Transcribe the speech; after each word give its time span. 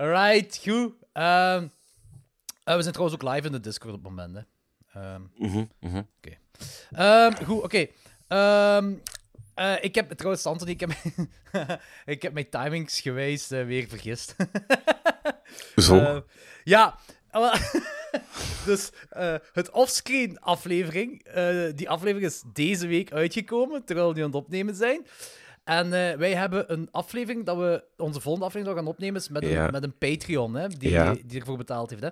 Right, 0.00 0.60
goed. 0.62 0.92
Ehm, 1.12 1.66
eh, 2.64 2.76
we 2.76 2.82
zijn 2.82 2.94
trouwens 2.94 3.14
ook 3.14 3.32
live 3.32 3.46
in 3.46 3.52
de 3.52 3.60
Discord 3.60 3.94
op 3.94 4.04
het 4.04 4.12
moment. 4.12 4.36
Hè. 4.86 5.18
Mhm, 5.18 5.64
mhm. 5.80 6.02
Ehm, 6.90 7.44
goed, 7.44 7.62
oké. 7.62 7.86
Eh, 9.54 9.76
ik 9.80 9.94
heb 9.94 10.12
trouwens, 10.12 10.46
Anthony, 10.46 10.70
ik 10.70 10.80
heb, 10.80 10.90
ik 12.14 12.22
heb 12.22 12.32
mijn 12.32 12.48
timings 12.48 13.00
gewijs 13.00 13.50
eh, 13.50 13.64
weer 13.64 13.88
vergist. 13.88 14.36
Zo. 15.76 16.24
Ja, 16.64 16.98
dus 18.66 18.90
het 19.52 19.70
offscreen 19.70 20.40
aflevering, 20.40 21.24
die 21.74 21.88
aflevering 21.88 22.30
is 22.30 22.42
deze 22.52 22.86
week 22.86 23.12
uitgekomen, 23.12 23.84
terwijl 23.84 24.08
we 24.08 24.14
die 24.14 24.22
aan 24.22 24.30
het 24.30 24.38
opnemen 24.38 24.74
zijn. 24.74 25.06
En 25.70 25.84
eh, 25.92 26.16
wij 26.16 26.34
hebben 26.34 26.72
een 26.72 26.88
aflevering 26.90 27.46
dat 27.46 27.56
we, 27.56 27.82
onze 27.96 28.20
volgende 28.20 28.46
aflevering 28.46 28.78
gaan 28.78 28.88
opnemen 28.92 29.20
is 29.20 29.28
met 29.28 29.42
een, 29.42 29.70
met 29.70 29.82
een 29.82 29.98
Patreon, 29.98 30.54
hè, 30.54 30.68
die, 30.68 30.90
Ja. 30.90 31.14
die 31.26 31.40
ervoor 31.40 31.56
betaald 31.56 31.90
heeft. 31.90 32.02
Hè. 32.02 32.08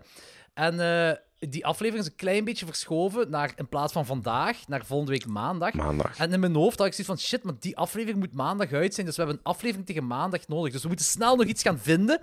En 0.54 0.80
eh, 0.80 1.16
die 1.50 1.66
aflevering 1.66 2.04
is 2.04 2.10
een 2.10 2.16
klein 2.16 2.44
beetje 2.44 2.66
verschoven 2.66 3.30
naar, 3.30 3.52
in 3.56 3.68
plaats 3.68 3.92
van 3.92 4.06
vandaag, 4.06 4.68
naar 4.68 4.84
volgende 4.84 5.12
week 5.12 5.26
maandag. 5.26 5.72
Maandag. 5.72 6.18
En 6.18 6.32
in 6.32 6.40
mijn 6.40 6.54
hoofd 6.54 6.78
had 6.78 6.86
ik 6.86 6.92
zoiets 6.92 7.12
van, 7.12 7.18
shit, 7.28 7.42
maar 7.42 7.54
die 7.60 7.76
aflevering 7.76 8.18
moet 8.18 8.32
maandag 8.32 8.72
uit 8.72 8.94
zijn, 8.94 9.06
dus 9.06 9.16
we 9.16 9.22
hebben 9.22 9.40
een 9.44 9.52
aflevering 9.52 9.86
tegen 9.86 10.06
maandag 10.06 10.48
nodig. 10.48 10.72
Dus 10.72 10.82
we 10.82 10.88
moeten 10.88 11.06
snel 11.06 11.36
nog 11.36 11.46
iets 11.46 11.62
gaan 11.62 11.78
vinden. 11.78 12.20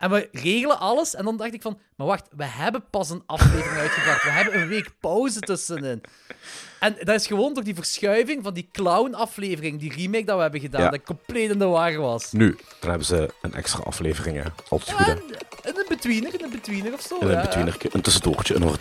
En 0.00 0.10
we 0.10 0.28
regelen 0.32 0.78
alles. 0.78 1.14
En 1.14 1.24
dan 1.24 1.36
dacht 1.36 1.54
ik 1.54 1.62
van, 1.62 1.78
maar 1.96 2.06
wacht, 2.06 2.26
we 2.36 2.44
hebben 2.44 2.84
pas 2.90 3.10
een 3.10 3.22
aflevering 3.26 3.78
uitgebracht. 3.84 4.22
We 4.22 4.30
hebben 4.30 4.60
een 4.60 4.68
week 4.68 4.90
pauze 5.00 5.40
tussenin. 5.40 6.00
En 6.78 6.96
dat 7.02 7.20
is 7.20 7.26
gewoon 7.26 7.54
door 7.54 7.64
die 7.64 7.74
verschuiving 7.74 8.42
van 8.44 8.54
die 8.54 8.68
clown-aflevering, 8.72 9.80
die 9.80 9.92
remake 9.94 10.24
dat 10.24 10.36
we 10.36 10.42
hebben 10.42 10.60
gedaan, 10.60 10.80
Ja. 10.82 10.90
dat 10.90 10.98
ik 10.98 11.04
compleet 11.04 11.50
in 11.50 11.58
de 11.58 11.64
war 11.64 11.96
was. 11.96 12.32
Nu, 12.32 12.56
dan 12.80 12.88
hebben 12.90 13.06
ze 13.06 13.28
een 13.42 13.54
extra 13.54 13.82
aflevering. 13.82 14.36
Hè. 14.42 14.48
Altijd 14.68 14.96
goed, 14.96 15.06
hè. 15.06 15.12
En, 15.12 15.22
en 15.62 15.76
een 15.76 15.84
betweener, 15.88 16.34
en 16.34 16.44
een 16.44 16.50
betweener 16.50 16.92
of 16.92 17.00
zo. 17.00 17.18
En 17.18 17.28
ja, 17.28 17.56
een 17.56 17.66
ja. 17.66 17.72
een 17.92 18.00
tussendoortje, 18.00 18.54
een 18.54 18.62
hors. 18.62 18.76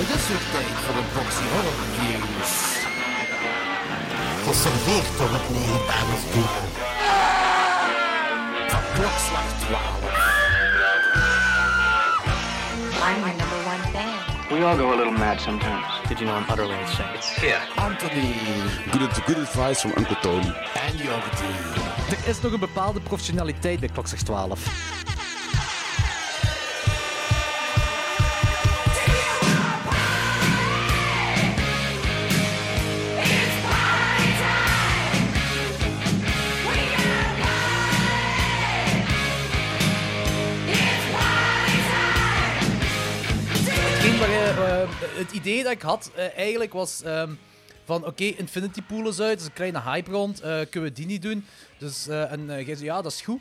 Het 0.00 0.08
is 0.18 0.28
weer 0.28 0.44
tijd 0.52 0.66
voor 0.66 0.96
een 0.96 1.08
boxy 1.14 1.42
horror 1.52 2.69
reviews. 4.50 4.62
Geserveerd 4.62 5.18
door 5.18 5.28
het 5.30 5.50
legendarische 5.50 6.26
duo. 6.32 6.44
Van 8.68 8.80
klokslag 8.94 9.44
12. 9.58 10.38
I'm 13.02 13.20
your 13.20 13.36
number 13.36 13.58
one 13.66 13.82
fan. 13.92 14.58
We 14.58 14.64
all 14.66 14.76
go 14.76 14.92
a 14.92 14.96
little 14.96 15.12
mad 15.12 15.40
sometimes. 15.40 15.86
Did 16.08 16.18
you 16.18 16.26
know 16.26 16.36
I'm 16.36 16.50
utterly 16.50 16.78
insane? 16.80 17.60
Anthony 17.76 18.34
Good, 18.90 19.24
good 19.26 19.36
advice 19.38 19.80
from 19.80 19.92
Uncle 19.96 20.16
Tony. 20.20 20.52
en 20.74 20.96
Jordi. 20.96 21.54
Er 22.10 22.28
is 22.28 22.40
nog 22.40 22.52
een 22.52 22.60
bepaalde 22.60 23.00
professionaliteit 23.00 23.80
bij 23.80 23.88
Klokslag 23.88 24.20
12. 24.20 24.60
Het 44.88 45.32
idee 45.32 45.62
dat 45.62 45.72
ik 45.72 45.82
had 45.82 46.10
eh, 46.14 46.36
eigenlijk 46.36 46.72
was 46.72 47.02
ehm, 47.02 47.34
van 47.84 48.06
oké, 48.06 48.24
Infinity 48.24 48.82
Pool 48.82 49.08
is 49.08 49.20
uit, 49.20 49.38
dus 49.38 49.46
een 49.46 49.52
kleine 49.52 49.80
hype 49.80 50.10
rond, 50.10 50.40
eh, 50.40 50.60
kunnen 50.70 50.90
we 50.90 50.96
die 50.96 51.06
niet 51.06 51.22
doen? 51.22 51.46
Dus, 51.78 52.08
eh, 52.08 52.32
en 52.32 52.46
jij 52.46 52.64
zei 52.64 52.84
ja, 52.84 53.02
dat 53.02 53.12
is 53.12 53.20
goed. 53.20 53.40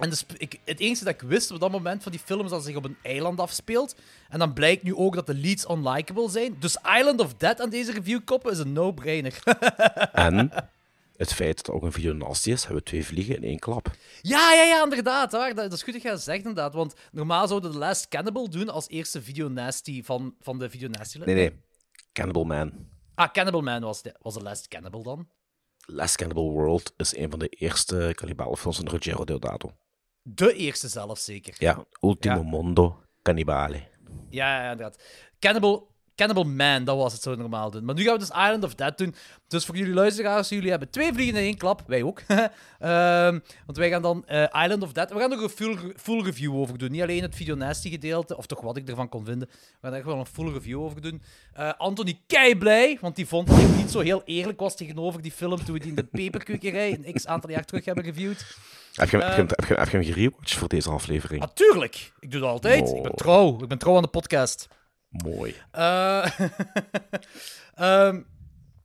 En 0.00 0.10
dus 0.10 0.24
ik, 0.36 0.58
het 0.64 0.80
enige 0.80 1.04
dat 1.04 1.14
ik 1.14 1.20
wist 1.20 1.50
op 1.50 1.60
dat 1.60 1.70
moment 1.70 2.02
van 2.02 2.12
die 2.12 2.20
film 2.24 2.44
is 2.44 2.50
dat 2.50 2.58
het 2.58 2.68
zich 2.68 2.76
op 2.76 2.84
een 2.84 2.96
eiland 3.02 3.40
afspeelt. 3.40 3.94
En 4.28 4.38
dan 4.38 4.52
blijkt 4.52 4.82
nu 4.82 4.94
ook 4.94 5.14
dat 5.14 5.26
de 5.26 5.34
leads 5.34 5.68
unlikable 5.70 6.30
zijn. 6.30 6.56
Dus 6.58 6.76
Island 6.98 7.20
of 7.20 7.34
Dead 7.34 7.60
aan 7.60 7.70
deze 7.70 7.92
review 7.92 8.20
koppen 8.24 8.52
is 8.52 8.58
een 8.58 8.72
no-brainer. 8.72 9.38
En 10.12 10.50
het 11.20 11.34
feit 11.34 11.56
dat 11.56 11.74
ook 11.74 11.82
een 11.82 11.92
video 11.92 12.12
nasty 12.12 12.50
is, 12.50 12.60
hebben 12.64 12.78
we 12.78 12.88
twee 12.88 13.04
vliegen 13.04 13.36
in 13.36 13.42
één 13.42 13.58
klap. 13.58 13.90
ja, 14.20 14.52
ja, 14.52 14.62
ja, 14.62 14.82
inderdaad. 14.82 15.32
Waar. 15.32 15.54
Dat, 15.54 15.64
dat 15.64 15.72
is 15.72 15.82
goed 15.82 15.92
dat 15.92 16.02
je 16.02 16.08
dat 16.08 16.20
zegt, 16.22 16.38
inderdaad. 16.38 16.74
Want 16.74 16.94
normaal 17.12 17.48
zouden 17.48 17.70
The 17.70 17.78
Last 17.78 18.08
Cannibal 18.08 18.50
doen 18.50 18.68
als 18.68 18.88
eerste 18.88 19.22
video 19.22 19.48
nasty 19.48 20.02
van, 20.02 20.34
van 20.40 20.58
de 20.58 20.70
video 20.70 20.88
nasty. 20.88 21.18
Nee, 21.18 21.34
nee. 21.34 21.60
Cannibal 22.12 22.44
Man. 22.44 22.72
Ah, 23.14 23.30
Cannibal 23.32 23.60
Man 23.60 23.80
was 23.82 24.02
de, 24.02 24.14
was 24.20 24.34
de 24.34 24.42
Last 24.42 24.68
Cannibal 24.68 25.02
dan. 25.02 25.28
Last 25.86 26.16
Cannibal 26.16 26.50
World 26.50 26.92
is 26.96 27.16
een 27.16 27.30
van 27.30 27.38
de 27.38 27.48
eerste 27.48 28.12
kannibalenfilms 28.14 28.76
van 28.76 28.88
Ruggero 28.88 29.24
Deodato. 29.24 29.72
De 30.22 30.54
eerste 30.54 30.88
zelf 30.88 31.18
zeker. 31.18 31.54
Ja, 31.58 31.84
Ultimo 32.00 32.34
Ja. 32.34 32.42
Mondo 32.42 33.02
Cannibale. 33.22 33.88
Ja, 34.28 34.62
ja, 34.62 34.70
inderdaad. 34.70 35.02
Cannibal, 35.38 35.89
Cannibal 36.20 36.44
Man, 36.44 36.84
dat 36.84 36.96
was 36.96 37.12
het 37.12 37.22
zo 37.22 37.34
normaal 37.34 37.70
doen. 37.70 37.84
Maar 37.84 37.94
nu 37.94 38.02
gaan 38.02 38.12
we 38.12 38.18
dus 38.18 38.28
Island 38.28 38.64
of 38.64 38.74
Dead 38.74 38.98
doen. 38.98 39.14
Dus 39.48 39.64
voor 39.64 39.76
jullie 39.76 39.94
luisteraars, 39.94 40.48
jullie 40.48 40.70
hebben 40.70 40.90
twee 40.90 41.12
vliegen 41.12 41.36
in 41.36 41.42
één 41.44 41.56
klap. 41.56 41.82
Wij 41.86 42.02
ook. 42.02 42.20
Ehm, 42.78 43.38
want 43.66 43.78
wij 43.78 43.90
gaan 43.90 44.02
dan 44.02 44.26
eh, 44.26 44.42
Island 44.42 44.82
of 44.82 44.92
Dead... 44.92 45.12
We 45.12 45.18
gaan 45.18 45.32
er 45.32 45.42
een 45.42 45.48
full, 45.48 45.76
full 45.96 46.22
review 46.22 46.56
over 46.56 46.78
doen. 46.78 46.90
Niet 46.90 47.02
alleen 47.02 47.22
het 47.22 47.34
Video 47.34 47.54
Nasty 47.54 47.90
gedeelte, 47.90 48.36
of 48.36 48.46
toch 48.46 48.60
wat 48.60 48.76
ik 48.76 48.88
ervan 48.88 49.08
kon 49.08 49.24
vinden. 49.24 49.48
We 49.50 49.56
gaan 49.80 49.90
er 49.90 49.96
echt 49.96 50.06
wel 50.06 50.18
een 50.18 50.26
full 50.26 50.52
review 50.52 50.80
over 50.80 51.00
doen. 51.00 51.22
Eh, 51.52 51.72
Anthony 51.78 52.20
kei 52.26 52.56
blij, 52.58 52.98
want 53.00 53.16
die 53.16 53.26
vond 53.26 53.48
dat 53.48 53.58
ik 53.58 53.76
niet 53.76 53.90
zo 53.90 54.00
heel 54.00 54.22
eerlijk 54.24 54.60
was 54.60 54.76
tegenover 54.76 55.22
die 55.22 55.32
film 55.32 55.64
toen 55.64 55.74
we 55.74 55.80
die 55.80 55.88
in 55.88 55.94
de 55.94 56.04
peperkwekerij 56.20 56.98
een 57.04 57.12
x 57.14 57.26
aantal 57.26 57.50
jaar 57.50 57.64
terug 57.64 57.84
hebben 57.84 58.04
reviewd. 58.04 58.56
Heb 58.94 59.10
je, 59.10 59.16
hem- 59.16 59.26
heb, 59.26 59.36
je, 59.36 59.42
hem- 59.42 59.48
Eh. 59.50 59.56
heb, 59.56 59.68
je, 59.68 59.74
heb 59.74 59.88
je 59.88 59.96
hem 59.96 60.06
gerewatcht 60.14 60.54
voor 60.54 60.68
deze 60.68 60.90
aflevering? 60.90 61.40
Natuurlijk, 61.40 62.12
ik 62.20 62.30
doe 62.30 62.40
dat 62.40 62.50
altijd. 62.50 62.88
Ik 62.88 63.02
ben 63.02 63.10
Oh. 63.10 63.16
trouw. 63.16 63.58
Ik 63.62 63.68
ben 63.68 63.78
trouw 63.78 63.96
aan 63.96 64.02
de 64.02 64.08
podcast. 64.08 64.68
Mooi. 65.10 65.56
Eh 65.70 66.40
ehm, 67.74 68.20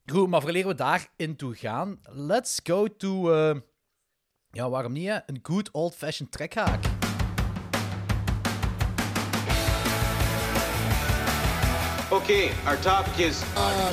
goed, 0.05 0.27
maar 0.29 0.41
voordat 0.41 0.63
we 0.63 0.75
daarin 0.75 1.35
toe 1.35 1.55
gaan, 1.55 1.99
let's 2.03 2.59
go 2.63 2.87
to... 2.97 3.33
eh, 3.33 3.55
ja, 4.51 4.69
waarom 4.69 4.91
niet, 4.91 5.07
hè? 5.07 5.17
Een 5.25 5.39
good 5.43 5.71
old-fashioned 5.71 6.31
trekhaak. 6.31 6.83
Okay, 12.11 12.51
our 12.65 12.77
topic 12.77 13.17
is 13.17 13.43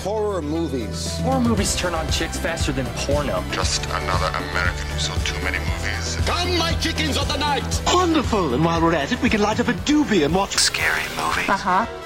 Horror 0.05 0.43
movies. 0.43 1.19
Horror 1.23 1.41
movies 1.41 1.75
turn 1.75 1.95
on 1.95 2.07
chicks 2.07 2.39
faster 2.39 2.75
than 2.75 2.87
porno. 2.95 3.43
Just 3.51 3.87
another 3.87 4.29
American 4.37 4.87
who 4.93 4.99
saw 4.99 5.15
too 5.25 5.43
many 5.43 5.59
movies. 5.59 6.17
Come, 6.27 6.59
my 6.59 6.75
chickens 6.81 7.17
of 7.17 7.27
the 7.29 7.39
night! 7.39 7.83
Wonderful! 7.87 8.55
And 8.55 8.65
while 8.65 8.81
we're 8.81 8.95
at 8.95 9.13
it, 9.13 9.21
we 9.23 9.29
can 9.31 9.41
light 9.41 9.61
up 9.61 9.69
a 9.69 9.73
doobie 9.73 10.25
and 10.25 10.35
watch. 10.35 10.57
Scary 10.57 11.03
movies. 11.17 11.49
Uh 11.49 11.57
huh. 11.57 12.02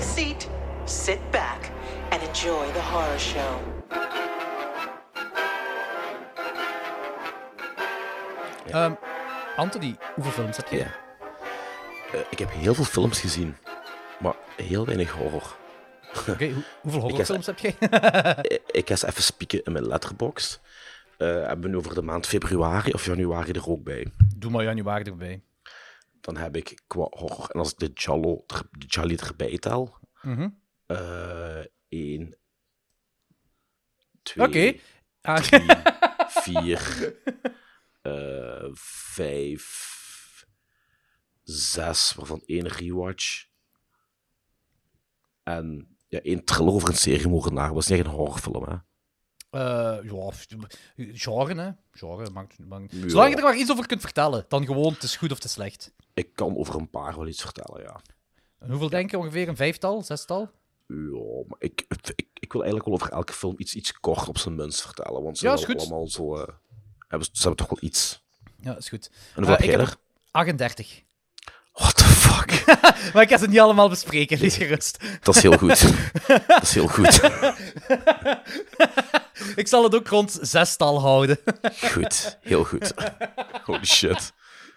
A 0.00 0.02
seat, 0.02 0.48
sit 0.84 1.20
back, 1.30 1.70
and 2.10 2.22
enjoy 2.22 2.66
the 2.72 2.80
horror 2.80 3.18
show. 3.18 3.58
Ehm, 8.70 8.92
Anthony, 9.56 9.96
hoeveel 10.14 10.32
films 10.32 10.56
heb 10.56 10.68
je? 10.68 10.76
Ja. 10.76 10.90
Eh, 12.12 12.20
ik 12.30 12.38
heb 12.38 12.50
heel 12.52 12.74
veel 12.74 12.84
films 12.84 13.20
gezien, 13.20 13.56
maar 14.20 14.34
heel 14.56 14.86
weinig 14.86 15.10
horror. 15.10 15.56
Oké, 16.28 16.48
hoe- 16.50 16.62
hoeveel 16.82 17.00
horrorfilms 17.00 17.46
heb 17.46 17.58
jij? 17.58 17.76
Ik 18.80 18.86
ga 18.86 18.90
eens 18.90 19.04
even 19.04 19.22
spieken 19.22 19.62
in 19.64 19.72
mijn 19.72 19.86
letterbox. 19.86 20.60
Eh 21.18 21.28
hebben 21.46 21.70
we 21.70 21.76
over 21.76 21.94
de 21.94 22.02
maand 22.02 22.26
februari 22.26 22.92
of 22.92 23.04
januari 23.04 23.52
er 23.52 23.68
ook 23.70 23.82
bij. 23.84 24.06
Doe 24.36 24.50
maar 24.50 24.64
januari 24.64 25.04
erbij. 25.04 25.42
Dan 26.20 26.36
heb 26.36 26.56
ik 26.56 26.82
qua 26.86 27.06
horror, 27.10 27.50
en 27.50 27.58
als 27.60 27.72
ik 27.72 27.78
de 27.78 27.90
Jallo, 27.94 28.44
er- 28.46 28.68
de 28.70 28.86
Jolly 28.86 29.14
erbij 29.16 29.58
tel, 29.58 29.98
Mhm. 30.22 30.48
eh 30.86 31.64
1, 31.88 32.38
2, 34.22 34.46
Oké. 34.46 34.78
Ah, 35.20 35.36
3, 35.42 35.66
4, 36.28 37.14
eh 38.02 38.68
5, 38.72 40.46
6, 41.42 42.14
waarvan 42.14 42.42
één 42.46 42.68
rewatch. 42.68 43.48
En 45.42 45.96
ja, 46.08 46.20
één 46.20 46.44
thriller 46.44 46.72
over 46.72 46.88
een 46.88 46.94
seriemoordenaar. 46.96 47.66
Dat 47.66 47.74
was 47.74 47.86
niet 47.88 47.98
echt 47.98 48.06
een 48.08 48.14
horrorfilm, 48.14 48.64
hè? 48.64 48.76
Eh, 49.50 49.60
ja, 50.02 50.30
genre, 50.96 51.54
hè. 51.62 51.70
Genre, 51.92 52.30
maakt, 52.30 52.58
maakt... 52.58 52.92
Ja. 52.92 53.08
Zolang 53.08 53.30
je 53.30 53.36
er 53.36 53.42
maar 53.42 53.56
iets 53.56 53.70
over 53.70 53.86
kunt 53.86 54.00
vertellen, 54.00 54.44
dan 54.48 54.64
gewoon, 54.66 54.92
het 54.92 55.02
is 55.02 55.16
goed 55.16 55.32
of 55.32 55.44
is 55.44 55.52
slecht. 55.52 55.92
Ik 56.14 56.28
kan 56.34 56.56
over 56.56 56.74
een 56.74 56.90
paar 56.90 57.16
wel 57.16 57.26
iets 57.26 57.40
vertellen, 57.42 57.82
ja. 57.82 58.00
En 58.58 58.68
hoeveel 58.70 58.88
denk 58.88 59.10
je 59.10 59.18
ongeveer? 59.18 59.48
Een 59.48 59.56
vijftal, 59.56 60.02
zestal? 60.02 60.50
Ja, 60.86 61.42
maar 61.48 61.58
ik, 61.58 61.84
ik, 62.14 62.26
ik 62.34 62.52
wil 62.52 62.62
eigenlijk 62.62 62.84
wel 62.84 62.94
over 62.94 63.10
elke 63.16 63.32
film 63.32 63.54
iets, 63.58 63.74
iets 63.74 64.00
kort 64.00 64.28
op 64.28 64.38
zijn 64.38 64.54
minst 64.54 64.80
vertellen. 64.82 65.22
Want 65.22 65.38
ze 65.38 65.46
Ja, 65.46 65.52
is 65.52 65.58
hebben 65.58 65.78
goed. 65.80 65.90
allemaal 65.90 66.08
zo... 66.08 66.36
eh, 66.36 66.48
hebben, 67.08 67.28
ze 67.32 67.40
hebben 67.42 67.56
toch 67.66 67.68
wel 67.80 67.88
iets. 67.88 68.22
Ja, 68.60 68.76
is 68.76 68.88
goed. 68.88 69.10
En 69.34 69.44
hoeveel 69.44 69.56
Eh, 69.56 69.70
heb 69.70 69.80
er? 69.80 69.96
38. 70.30 71.02
What 71.72 71.96
the 71.96 72.04
fuck? 72.04 72.50
fuck. 72.52 72.78
Maar 73.14 73.22
ik 73.22 73.28
ga 73.28 73.38
ze 73.38 73.46
niet 73.48 73.60
allemaal 73.60 73.88
bespreken, 73.88 74.38
lees 74.40 74.56
gerust. 74.56 74.98
Dat 75.22 75.36
is 75.36 75.42
heel 75.42 75.56
goed. 75.58 75.80
Dat 76.46 76.62
is 76.62 76.74
heel 76.74 76.88
goed. 76.88 77.20
Ik 79.56 79.68
zal 79.68 79.82
het 79.82 79.94
ook 79.94 80.06
rond 80.08 80.38
zestal 80.42 81.00
houden. 81.00 81.38
Goed. 81.92 82.38
Heel 82.40 82.64
goed. 82.64 82.92
Holy 83.64 83.84
shit. 83.84 84.32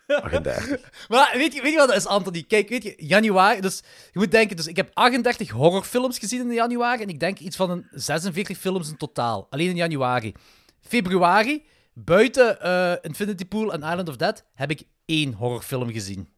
38. 0.07 0.79
Maar 1.07 1.31
weet 1.35 1.53
je, 1.53 1.61
weet 1.61 1.71
je 1.71 1.77
wat 1.77 1.87
dat 1.87 1.97
is, 1.97 2.05
Anthony? 2.05 2.43
Kijk, 2.47 2.69
weet 2.69 2.83
je, 2.83 2.93
januari... 2.97 3.61
Dus 3.61 3.81
je 4.11 4.19
moet 4.19 4.31
denken, 4.31 4.55
dus 4.55 4.67
ik 4.67 4.75
heb 4.75 4.89
38 4.93 5.49
horrorfilms 5.49 6.19
gezien 6.19 6.41
in 6.41 6.53
januari. 6.53 7.01
En 7.03 7.09
ik 7.09 7.19
denk 7.19 7.39
iets 7.39 7.55
van 7.55 7.69
een 7.69 7.87
46 7.91 8.57
films 8.57 8.89
in 8.89 8.97
totaal. 8.97 9.47
Alleen 9.49 9.69
in 9.69 9.75
januari. 9.75 10.33
Februari, 10.81 11.63
buiten 11.93 12.61
eh, 12.61 12.93
Infinity 13.01 13.45
Pool 13.45 13.73
en 13.73 13.79
Island 13.81 14.09
of 14.09 14.15
Dead, 14.15 14.45
heb 14.53 14.71
ik 14.71 14.83
één 15.05 15.33
horrorfilm 15.33 15.91
gezien. 15.91 16.29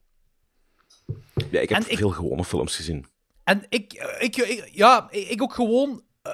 Ja, 1.52 1.60
ik 1.60 1.70
heb 1.70 1.84
En 1.84 1.92
ik- 1.92 1.98
veel 1.98 2.10
gewone 2.10 2.44
films 2.46 2.76
gezien. 2.76 3.06
En 3.44 3.66
ik, 3.70 3.94
eh, 3.94 4.24
ik, 4.24 4.36
ik- 4.38 4.70
ja, 4.72 5.08
ik 5.12 5.28
ik 5.28 5.42
ook 5.42 5.54
gewoon 5.54 6.04
eh, 6.22 6.32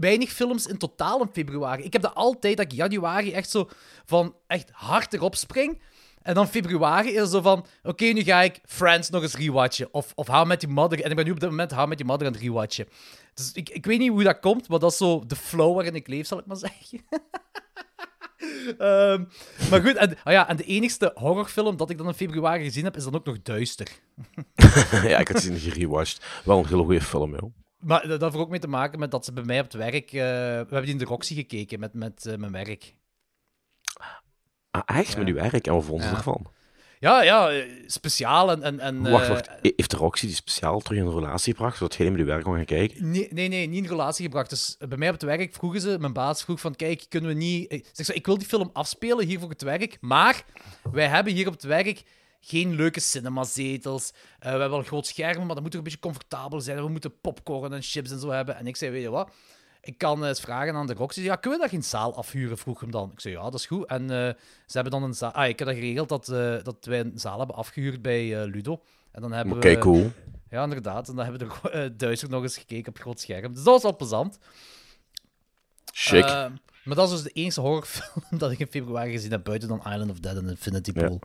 weinig 0.00 0.30
films 0.30 0.66
in 0.66 0.78
totaal 0.78 1.22
in 1.22 1.28
februari. 1.32 1.82
Ik 1.82 1.92
heb 1.92 2.02
dat 2.02 2.14
altijd, 2.14 2.56
dat 2.56 2.66
ik 2.66 2.72
januari 2.72 3.32
echt 3.32 3.50
zo 3.50 3.68
van 4.04 4.34
echt 4.46 4.70
hard 4.72 5.14
erop 5.14 5.34
spring. 5.34 5.80
En 6.22 6.34
dan 6.34 6.48
februari 6.48 7.10
is 7.10 7.30
zo 7.30 7.40
van, 7.40 7.66
oké, 7.82 8.04
nu 8.04 8.22
ga 8.22 8.42
ik 8.42 8.60
Friends 8.64 9.10
nog 9.10 9.22
eens 9.22 9.34
rewatchen. 9.36 9.88
Of, 9.90 10.12
of 10.14 10.26
How 10.26 10.46
Met 10.46 10.60
Your 10.60 10.76
Mother. 10.76 11.02
En 11.02 11.10
ik 11.10 11.16
ben 11.16 11.24
nu 11.24 11.30
op 11.30 11.40
dit 11.40 11.50
moment 11.50 11.72
How 11.72 11.88
Met 11.88 11.98
Your 11.98 12.12
Mother 12.12 12.26
aan 12.26 12.32
het 12.32 12.42
rewatchen. 12.42 12.88
Dus 13.34 13.52
ik, 13.52 13.68
ik 13.68 13.86
weet 13.86 13.98
niet 13.98 14.10
hoe 14.10 14.22
dat 14.22 14.40
komt, 14.40 14.68
maar 14.68 14.78
dat 14.78 14.90
is 14.90 14.96
zo 14.96 15.26
de 15.26 15.36
flow 15.36 15.74
waarin 15.74 15.94
ik 15.94 16.08
leef, 16.08 16.26
zal 16.26 16.38
ik 16.38 16.46
maar 16.46 16.56
zeggen. 16.66 17.00
Ehm, 18.78 19.24
maar 19.70 19.80
goed, 19.80 19.94
en, 19.96 20.10
oh 20.10 20.32
ja, 20.32 20.48
en 20.48 20.56
de 20.56 20.64
enigste 20.64 21.12
horrorfilm 21.14 21.76
dat 21.76 21.90
ik 21.90 21.98
dan 21.98 22.06
in 22.06 22.14
februari 22.14 22.64
gezien 22.64 22.84
heb, 22.84 22.96
is 22.96 23.04
dan 23.04 23.14
ook 23.14 23.24
nog 23.24 23.42
Duister. 23.42 23.88
ja, 25.08 25.18
ik 25.18 25.28
had 25.28 25.42
die 25.42 25.58
gerewatcht. 25.58 26.26
Wel 26.44 26.58
een 26.58 26.66
hele 26.66 26.82
goede 26.84 27.00
film, 27.00 27.30
joh. 27.30 27.52
Maar 27.78 28.08
dat 28.08 28.20
heeft 28.20 28.34
er 28.34 28.40
ook 28.40 28.48
mee 28.50 28.60
te 28.60 28.68
maken 28.68 28.98
met 28.98 29.10
dat 29.10 29.24
ze 29.24 29.32
bij 29.32 29.44
mij 29.44 29.58
op 29.58 29.64
het 29.64 29.74
werk... 29.74 30.06
eh, 30.06 30.12
we 30.12 30.22
hebben 30.56 30.82
die 30.82 30.90
in 30.92 30.98
de 30.98 31.04
Roxy 31.04 31.34
gekeken 31.34 31.80
met, 31.80 31.94
met 31.94 32.26
eh, 32.26 32.36
mijn 32.36 32.52
werk. 32.52 32.94
Ah, 34.70 34.82
echt? 34.86 35.16
Met 35.16 35.26
uw 35.28 35.34
werk? 35.34 35.66
En 35.66 35.72
wat 35.74 35.84
vonden 35.84 36.04
ze 36.06 36.10
Ja. 36.12 36.16
ervan? 36.16 36.46
Ja, 37.00 37.22
ja, 37.22 37.50
eh, 37.50 37.64
speciaal 37.86 38.50
en... 38.50 38.62
en, 38.62 38.80
en 38.80 39.10
Wacht, 39.10 39.28
wacht. 39.28 39.48
Heeft 39.62 39.90
de 39.90 39.96
Roxy 39.96 40.26
die 40.26 40.34
speciaal 40.34 40.80
terug 40.80 40.98
in 40.98 41.06
een 41.06 41.12
relatie 41.12 41.54
gebracht, 41.54 41.76
zodat 41.76 41.94
jij 41.94 42.10
met 42.10 42.20
uw 42.20 42.26
werk 42.26 42.42
kon 42.42 42.54
gaan 42.54 42.64
kijken? 42.64 43.10
Nee, 43.10 43.28
nee, 43.30 43.48
nee, 43.48 43.66
niet 43.66 43.82
in 43.82 43.88
relatie 43.90 44.24
gebracht. 44.24 44.50
Dus 44.50 44.76
bij 44.88 44.98
mij 44.98 45.08
op 45.08 45.14
het 45.14 45.22
werk 45.22 45.54
vroegen 45.54 45.80
ze, 45.80 45.96
mijn 46.00 46.12
baas 46.12 46.42
vroeg 46.42 46.60
van, 46.60 46.74
kijk, 46.74 47.04
kunnen 47.08 47.30
we 47.30 47.36
niet... 47.36 47.72
Ik 47.72 47.90
zeg 47.92 48.06
zo, 48.06 48.12
ik 48.12 48.26
wil 48.26 48.38
die 48.38 48.46
film 48.46 48.70
afspelen 48.72 49.26
hier 49.26 49.40
voor 49.40 49.48
het 49.48 49.62
werk, 49.62 49.96
maar 50.00 50.44
wij 50.92 51.06
hebben 51.08 51.32
hier 51.32 51.46
op 51.46 51.52
het 51.52 51.62
werk 51.62 52.02
geen 52.40 52.74
leuke 52.74 53.00
cinemazetels. 53.00 54.10
Eh, 54.10 54.38
we 54.38 54.48
hebben 54.48 54.70
wel 54.70 54.78
een 54.78 54.84
groot 54.84 55.06
scherm, 55.06 55.46
maar 55.46 55.54
dat 55.54 55.60
moet 55.60 55.70
toch 55.70 55.78
een 55.78 55.84
beetje 55.84 55.98
comfortabel 55.98 56.60
zijn. 56.60 56.82
We 56.82 56.88
moeten 56.88 57.20
popcorn 57.20 57.72
en 57.72 57.82
chips 57.82 58.10
en 58.10 58.20
zo 58.20 58.30
hebben. 58.30 58.56
En 58.56 58.66
ik 58.66 58.76
zei, 58.76 58.90
weet 58.90 59.02
je 59.02 59.10
wat? 59.10 59.30
Ik 59.80 59.98
kan 59.98 60.24
eens 60.24 60.40
vragen 60.40 60.74
aan 60.74 60.86
de 60.86 60.94
Roxy. 60.94 61.20
Ja, 61.20 61.36
kunnen 61.36 61.58
we 61.58 61.64
daar 61.64 61.74
geen 61.74 61.84
zaal 61.84 62.16
afhuren? 62.16 62.58
Vroeg 62.58 62.80
hem 62.80 62.90
dan. 62.90 63.10
Ik 63.12 63.20
zei, 63.20 63.34
ja, 63.34 63.42
dat 63.42 63.54
is 63.54 63.66
goed. 63.66 63.86
En 63.86 64.02
eh, 64.02 64.34
ze 64.66 64.72
hebben 64.72 64.92
dan 64.92 65.02
een 65.02 65.14
zaal... 65.14 65.32
Ah, 65.32 65.48
ik 65.48 65.58
heb 65.58 65.68
dat 65.68 65.76
geregeld 65.76 66.08
dat, 66.08 66.28
eh, 66.28 66.56
dat 66.62 66.84
wij 66.84 67.00
een 67.00 67.12
zaal 67.14 67.38
hebben 67.38 67.56
afgehuurd 67.56 68.02
bij 68.02 68.40
eh, 68.40 68.50
Ludo. 68.50 68.82
En 69.12 69.20
dan 69.20 69.32
hebben 69.32 69.56
Oké, 69.56 69.68
we... 69.68 69.78
cool. 69.78 70.12
Ja, 70.50 70.62
inderdaad. 70.62 71.08
En 71.08 71.16
dan 71.16 71.24
hebben 71.24 71.48
we 71.48 71.70
er 71.70 71.84
uh, 71.84 71.90
duizend 71.96 72.30
nog 72.30 72.42
eens 72.42 72.58
gekeken 72.58 72.88
op 72.88 72.94
het 72.94 73.02
groot 73.02 73.20
scherm. 73.20 73.54
Dus 73.54 73.62
dat 73.62 73.72
was 73.72 73.82
wel 73.82 73.96
plezant. 73.96 74.38
Chic. 75.92 76.24
Eh, 76.24 76.46
maar 76.84 76.96
dat 76.96 77.08
is 77.08 77.14
dus 77.14 77.22
de 77.22 77.40
enige 77.40 77.60
horrorfilm 77.60 78.24
dat 78.38 78.50
ik 78.50 78.58
in 78.58 78.66
februari 78.66 79.10
gezien 79.10 79.30
heb, 79.30 79.44
buiten 79.44 79.68
dan 79.68 79.78
Island 79.78 80.10
of 80.10 80.18
Dead 80.18 80.36
en 80.36 80.48
Infinity 80.48 80.90
Ja. 80.94 81.18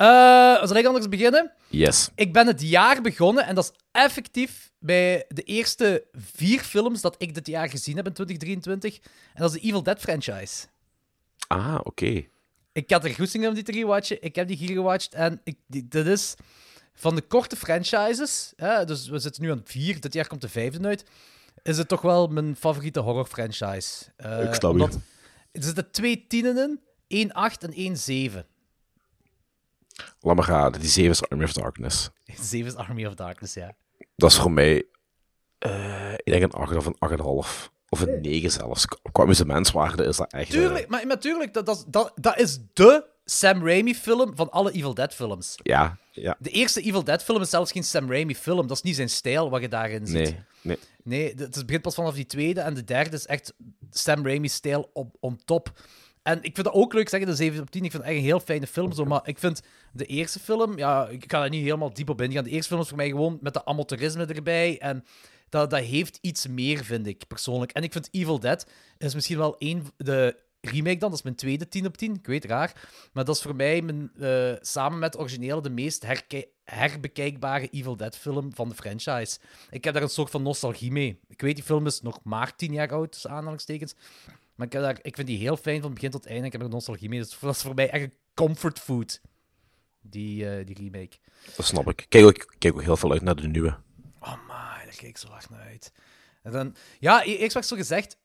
Eh 0.00 0.66
zal 0.66 0.76
ik 0.76 0.86
anders 0.86 1.08
beginnen? 1.08 1.52
yes. 1.68 2.10
Ik 2.14 2.32
ben 2.32 2.46
het 2.46 2.60
jaar 2.62 3.00
begonnen 3.02 3.46
en 3.46 3.54
dat 3.54 3.64
is 3.72 3.78
effectief 3.92 4.72
bij 4.78 5.24
de 5.28 5.42
eerste 5.42 6.04
vier 6.12 6.60
films 6.60 7.00
dat 7.00 7.14
ik 7.18 7.34
dit 7.34 7.46
jaar 7.46 7.68
gezien 7.70 7.96
heb 7.96 8.06
in 8.06 8.12
2023. 8.12 8.94
En 9.34 9.42
dat 9.42 9.54
is 9.54 9.60
de 9.60 9.66
Evil 9.66 9.82
Dead 9.82 10.00
franchise. 10.00 10.66
Ah, 11.48 11.78
oké. 11.82 12.24
Ik 12.72 12.90
had 12.90 13.04
er 13.04 13.14
goesting 13.14 13.46
om 13.48 13.54
die 13.54 13.62
te 13.62 13.72
rewatchen. 13.72 14.22
Ik 14.22 14.34
heb 14.34 14.48
die 14.48 14.56
hier 14.56 14.68
gerewatcht. 14.68 15.14
En 15.14 15.40
ik, 15.44 15.56
dit 15.66 15.94
is 16.06 16.34
van 16.94 17.14
de 17.14 17.22
korte 17.22 17.56
franchises. 17.56 18.52
Hè, 18.56 18.84
dus 18.84 19.08
we 19.08 19.18
zitten 19.18 19.42
nu 19.42 19.50
aan 19.50 19.62
vier. 19.64 20.00
Dit 20.00 20.12
jaar 20.12 20.26
komt 20.26 20.40
de 20.40 20.48
vijfde 20.48 20.86
uit. 20.88 21.04
Is 21.62 21.78
het 21.78 21.88
toch 21.88 22.00
wel 22.00 22.26
mijn 22.26 22.56
favoriete 22.56 23.00
horror 23.00 23.26
franchise. 23.26 24.04
Eh, 24.16 24.42
Ik 24.42 24.54
snap 24.54 24.60
je. 24.60 24.66
omdat 24.68 24.94
Er 25.52 25.62
zitten 25.62 25.90
twee 25.90 26.26
tienen 26.28 26.56
in. 26.58 26.80
1 27.08 27.32
8 27.32 27.64
en 27.64 27.72
1 27.72 27.96
7. 27.96 28.46
Laat 30.20 30.34
maar 30.36 30.44
gaan. 30.44 30.72
Die 30.72 30.88
7 30.88 31.10
is 31.10 31.28
Army 31.28 31.44
of 31.44 31.52
Darkness. 31.52 32.10
7 32.40 32.66
is 32.66 32.76
Army 32.76 33.06
of 33.06 33.14
Darkness, 33.14 33.54
ja. 33.54 33.74
Dat 34.16 34.30
is 34.30 34.38
voor 34.38 34.52
mij, 34.52 34.84
eh, 35.58 36.12
ik 36.12 36.24
denk 36.32 36.42
een 36.42 36.50
8 36.52 36.76
of 36.76 36.86
een 36.86 36.96
8,5. 36.98 37.70
Of 37.88 38.00
een 38.00 38.20
9 38.20 38.50
zelfs. 38.50 38.84
Qua 39.12 39.22
amusementswaarde 39.22 40.04
is 40.04 40.16
dat 40.16 40.32
echt... 40.32 40.44
eh, 40.54 40.60
Tuurlijk, 40.60 40.88
maar, 40.88 41.06
maar 41.06 41.18
tuurlijk, 41.18 41.54
dat, 41.54 41.66
dat, 41.66 41.84
dat, 41.88 42.12
dat 42.14 42.38
is 42.38 42.58
de 42.72 43.04
Sam 43.24 43.66
Raimi-film 43.66 44.36
van 44.36 44.50
alle 44.50 44.72
Evil 44.72 44.94
Dead-films. 44.94 45.54
ja, 45.62 45.98
ja. 46.12 46.36
De 46.38 46.50
eerste 46.50 46.80
Evil 46.80 47.04
Dead-film 47.04 47.40
is 47.42 47.50
zelfs 47.50 47.72
geen 47.72 47.84
Sam 47.84 48.10
Raimi-film. 48.10 48.66
Dat 48.66 48.76
is 48.76 48.82
niet 48.82 48.96
zijn 48.96 49.10
stijl 49.10 49.50
wat 49.50 49.60
je 49.60 49.68
daarin 49.68 50.06
ziet. 50.06 50.14
Nee, 50.16 50.38
nee. 50.62 50.78
Nee, 51.04 51.34
het 51.36 51.66
begint 51.66 51.82
pas 51.82 51.94
vanaf 51.94 52.14
die 52.14 52.26
tweede. 52.26 52.60
En 52.60 52.74
de 52.74 52.84
derde 52.84 53.16
is 53.16 53.26
echt 53.26 53.52
Sam 53.90 54.26
Raimi-stijl 54.26 54.90
op 54.92 55.16
on 55.20 55.40
top. 55.44 55.72
En 56.22 56.36
ik 56.36 56.54
vind 56.54 56.66
dat 56.66 56.74
ook 56.74 56.92
leuk, 56.92 57.08
zeggen 57.08 57.30
de 57.30 57.36
7 57.36 57.60
op 57.60 57.70
10. 57.70 57.84
Ik 57.84 57.90
vind 57.90 58.02
het 58.02 58.12
echt 58.12 58.20
een 58.20 58.26
heel 58.26 58.40
fijne 58.40 58.66
film. 58.66 58.92
Zo, 58.92 59.04
maar 59.04 59.28
ik 59.28 59.38
vind 59.38 59.62
de 59.92 60.06
eerste 60.06 60.38
film, 60.38 60.78
ja, 60.78 61.08
ik 61.08 61.24
ga 61.26 61.40
daar 61.40 61.50
niet 61.50 61.62
helemaal 61.62 61.92
diep 61.92 62.08
op 62.08 62.20
ingaan. 62.20 62.44
De 62.44 62.50
eerste 62.50 62.68
film 62.68 62.80
is 62.80 62.88
voor 62.88 62.96
mij 62.96 63.08
gewoon 63.08 63.38
met 63.40 63.54
de 63.54 63.64
amateurisme 63.64 64.26
erbij. 64.26 64.78
En 64.78 65.04
dat, 65.48 65.70
dat 65.70 65.80
heeft 65.80 66.18
iets 66.20 66.46
meer, 66.46 66.84
vind 66.84 67.06
ik 67.06 67.26
persoonlijk. 67.28 67.72
En 67.72 67.82
ik 67.82 67.92
vind 67.92 68.08
Evil 68.10 68.40
Dead 68.40 68.66
is 68.98 69.14
misschien 69.14 69.38
wel 69.38 69.58
één. 69.58 69.86
De 69.96 70.36
remake 70.60 70.98
dan, 70.98 71.08
dat 71.08 71.18
is 71.18 71.24
mijn 71.24 71.34
tweede 71.34 71.68
10 71.68 71.86
op 71.86 71.96
10. 71.96 72.14
Ik 72.14 72.26
weet, 72.26 72.44
raar. 72.44 72.88
Maar 73.12 73.24
dat 73.24 73.36
is 73.36 73.42
voor 73.42 73.56
mij 73.56 73.82
mijn, 73.82 74.10
eh, 74.18 74.52
samen 74.60 74.98
met 74.98 75.18
originele 75.18 75.62
de 75.62 75.70
meest 75.70 76.06
herbekijkbare 76.64 77.68
Evil 77.68 77.96
Dead 77.96 78.16
film 78.16 78.54
van 78.54 78.68
de 78.68 78.74
franchise. 78.74 79.38
Ik 79.70 79.84
heb 79.84 79.94
daar 79.94 80.02
een 80.02 80.08
soort 80.08 80.30
van 80.30 80.42
nostalgie 80.42 80.92
mee. 80.92 81.20
Ik 81.28 81.40
weet, 81.40 81.54
die 81.54 81.64
film 81.64 81.86
is 81.86 82.00
nog 82.00 82.20
maar 82.22 82.56
10 82.56 82.72
jaar 82.72 82.92
oud, 82.92 83.12
tussen 83.12 83.30
aanhalingstekens. 83.30 83.94
Maar 84.60 84.68
ik, 84.68 84.74
heb 84.74 84.82
daar, 84.82 84.98
ik 85.02 85.14
vind 85.14 85.26
die 85.26 85.38
heel 85.38 85.56
fijn 85.56 85.82
van 85.82 85.94
begin 85.94 86.10
tot 86.10 86.26
einde. 86.26 86.46
Ik 86.46 86.52
heb 86.52 86.62
er 86.62 86.68
nostalgie 86.68 87.08
mee. 87.08 87.18
Dus 87.18 87.38
dat 87.40 87.54
is 87.54 87.62
voor 87.62 87.74
mij 87.74 87.90
echt 87.90 88.02
een 88.02 88.14
comfort 88.34 88.78
food. 88.78 89.20
Die, 90.00 90.50
eh, 90.50 90.66
die 90.66 90.76
remake. 90.76 91.16
Dat 91.56 91.66
snap 91.66 91.88
ik. 91.88 92.06
Kijk 92.08 92.24
ook, 92.24 92.36
ik 92.36 92.54
kijk 92.58 92.74
ook 92.74 92.82
heel 92.82 92.96
veel 92.96 93.12
uit 93.12 93.22
naar 93.22 93.36
de 93.36 93.48
nieuwe. 93.48 93.76
Oh 94.20 94.32
my, 94.46 94.84
daar 94.84 94.94
kijk 94.96 95.02
ik 95.02 95.16
zo 95.16 95.28
hard 95.28 95.50
naar 95.50 95.60
uit. 95.60 95.92
En 96.42 96.52
dan, 96.52 96.76
ja, 96.98 97.24
eerst 97.24 97.54
werd 97.54 97.66
zo 97.66 97.76
gezegd, 97.76 98.18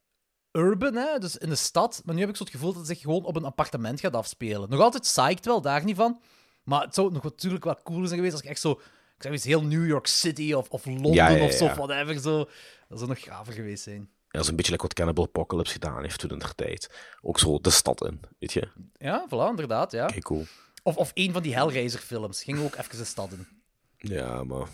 urban, 0.52 0.96
hè, 0.96 1.20
dus 1.20 1.38
in 1.38 1.50
de 1.50 1.56
stad. 1.56 2.02
Maar 2.06 2.16
nu 2.16 2.22
heb 2.22 2.30
ik 2.30 2.36
zo 2.36 2.44
het 2.44 2.54
gevoel 2.54 2.70
dat 2.70 2.78
het 2.78 2.88
zich 2.88 3.00
gewoon 3.00 3.24
op 3.24 3.36
een 3.36 3.46
appartement 3.46 4.00
gaat 4.00 4.16
afspelen. 4.16 4.70
Nog 4.70 4.80
altijd 4.80 5.04
psyched 5.04 5.46
wel, 5.46 5.62
daar 5.62 5.84
niet 5.84 5.96
van. 5.96 6.22
Maar 6.64 6.82
het 6.82 6.96
zou 6.96 7.12
nog 7.12 7.24
natuurlijk 7.24 7.64
wel 7.64 7.80
cooler 7.84 8.08
zijn 8.08 8.20
geweest 8.20 8.34
als 8.34 8.44
ik 8.44 8.50
echt 8.50 8.62
zo... 8.62 8.72
Ik 9.16 9.22
zeg 9.22 9.32
eens 9.32 9.44
heel 9.44 9.64
New 9.64 9.88
York 9.88 10.08
City 10.08 10.54
of, 10.54 10.70
of 10.70 10.86
Londen 10.86 11.14
Ja, 11.14 11.30
ja, 11.30 11.46
of 11.46 11.52
zo, 11.52 11.66
whatever. 11.68 12.20
Zo. 12.20 12.38
Dat 12.90 12.98
zou 12.98 13.10
nog 13.10 13.20
graver 13.20 13.54
geweest 13.54 13.84
zijn. 13.84 14.10
Dat 14.36 14.44
is 14.44 14.50
een 14.50 14.56
beetje 14.56 14.72
like 14.72 14.84
wat 14.84 14.94
Cannibal 14.94 15.26
Apocalypse 15.26 15.74
gedaan 15.74 16.02
heeft 16.02 16.20
toen 16.20 16.30
in 16.30 16.40
der 16.40 16.56
tijd. 16.56 16.90
Ook 17.22 17.40
zo 17.40 17.60
de 17.60 17.70
stad 17.70 18.06
in, 18.06 18.20
weet 18.40 18.54
je. 18.54 18.68
Ja, 18.94 19.26
voilà, 19.28 19.50
inderdaad, 19.50 19.92
ja. 19.92 20.06
Kijk, 20.06 20.24
cool. 20.24 20.46
Of, 20.84 20.98
of 20.98 21.12
een 21.14 21.32
van 21.32 21.42
die 21.42 21.56
Hellraiser-films. 21.56 22.44
Ging 22.44 22.60
ook 22.60 22.76
even 22.76 22.98
de 22.98 23.06
stad 23.06 23.32
in. 23.32 23.48
Ja, 23.98 24.44
maar 24.44 24.68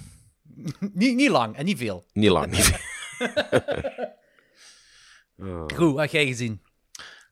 niet, 0.93 1.15
niet 1.15 1.29
lang 1.29 1.55
en 1.55 1.65
niet 1.65 1.77
veel. 1.77 2.05
niet 2.13 2.29
lang. 2.29 2.51
Niet. 2.51 2.79
Goed, 5.75 5.93
wat 5.93 5.99
heb 5.99 6.09
jij 6.09 6.25
gezien? 6.25 6.61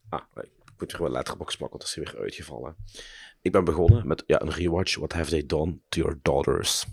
Ah, 0.10 0.22
ik 0.36 0.50
moet 0.78 0.92
weer 0.92 1.02
wel 1.02 1.12
letterbox 1.12 1.56
pakken, 1.56 1.78
want 1.78 1.82
dat 1.94 2.04
is 2.04 2.12
weer 2.12 2.22
uitgevallen. 2.22 2.76
Ik 3.42 3.52
ben 3.52 3.64
begonnen 3.64 4.08
met 4.08 4.24
ja, 4.28 4.42
een 4.42 4.52
rewatch. 4.52 4.96
What 4.96 5.14
have 5.14 5.30
they 5.30 5.46
done 5.46 5.80
to 5.90 6.02
your 6.02 6.20
daughters? 6.22 6.86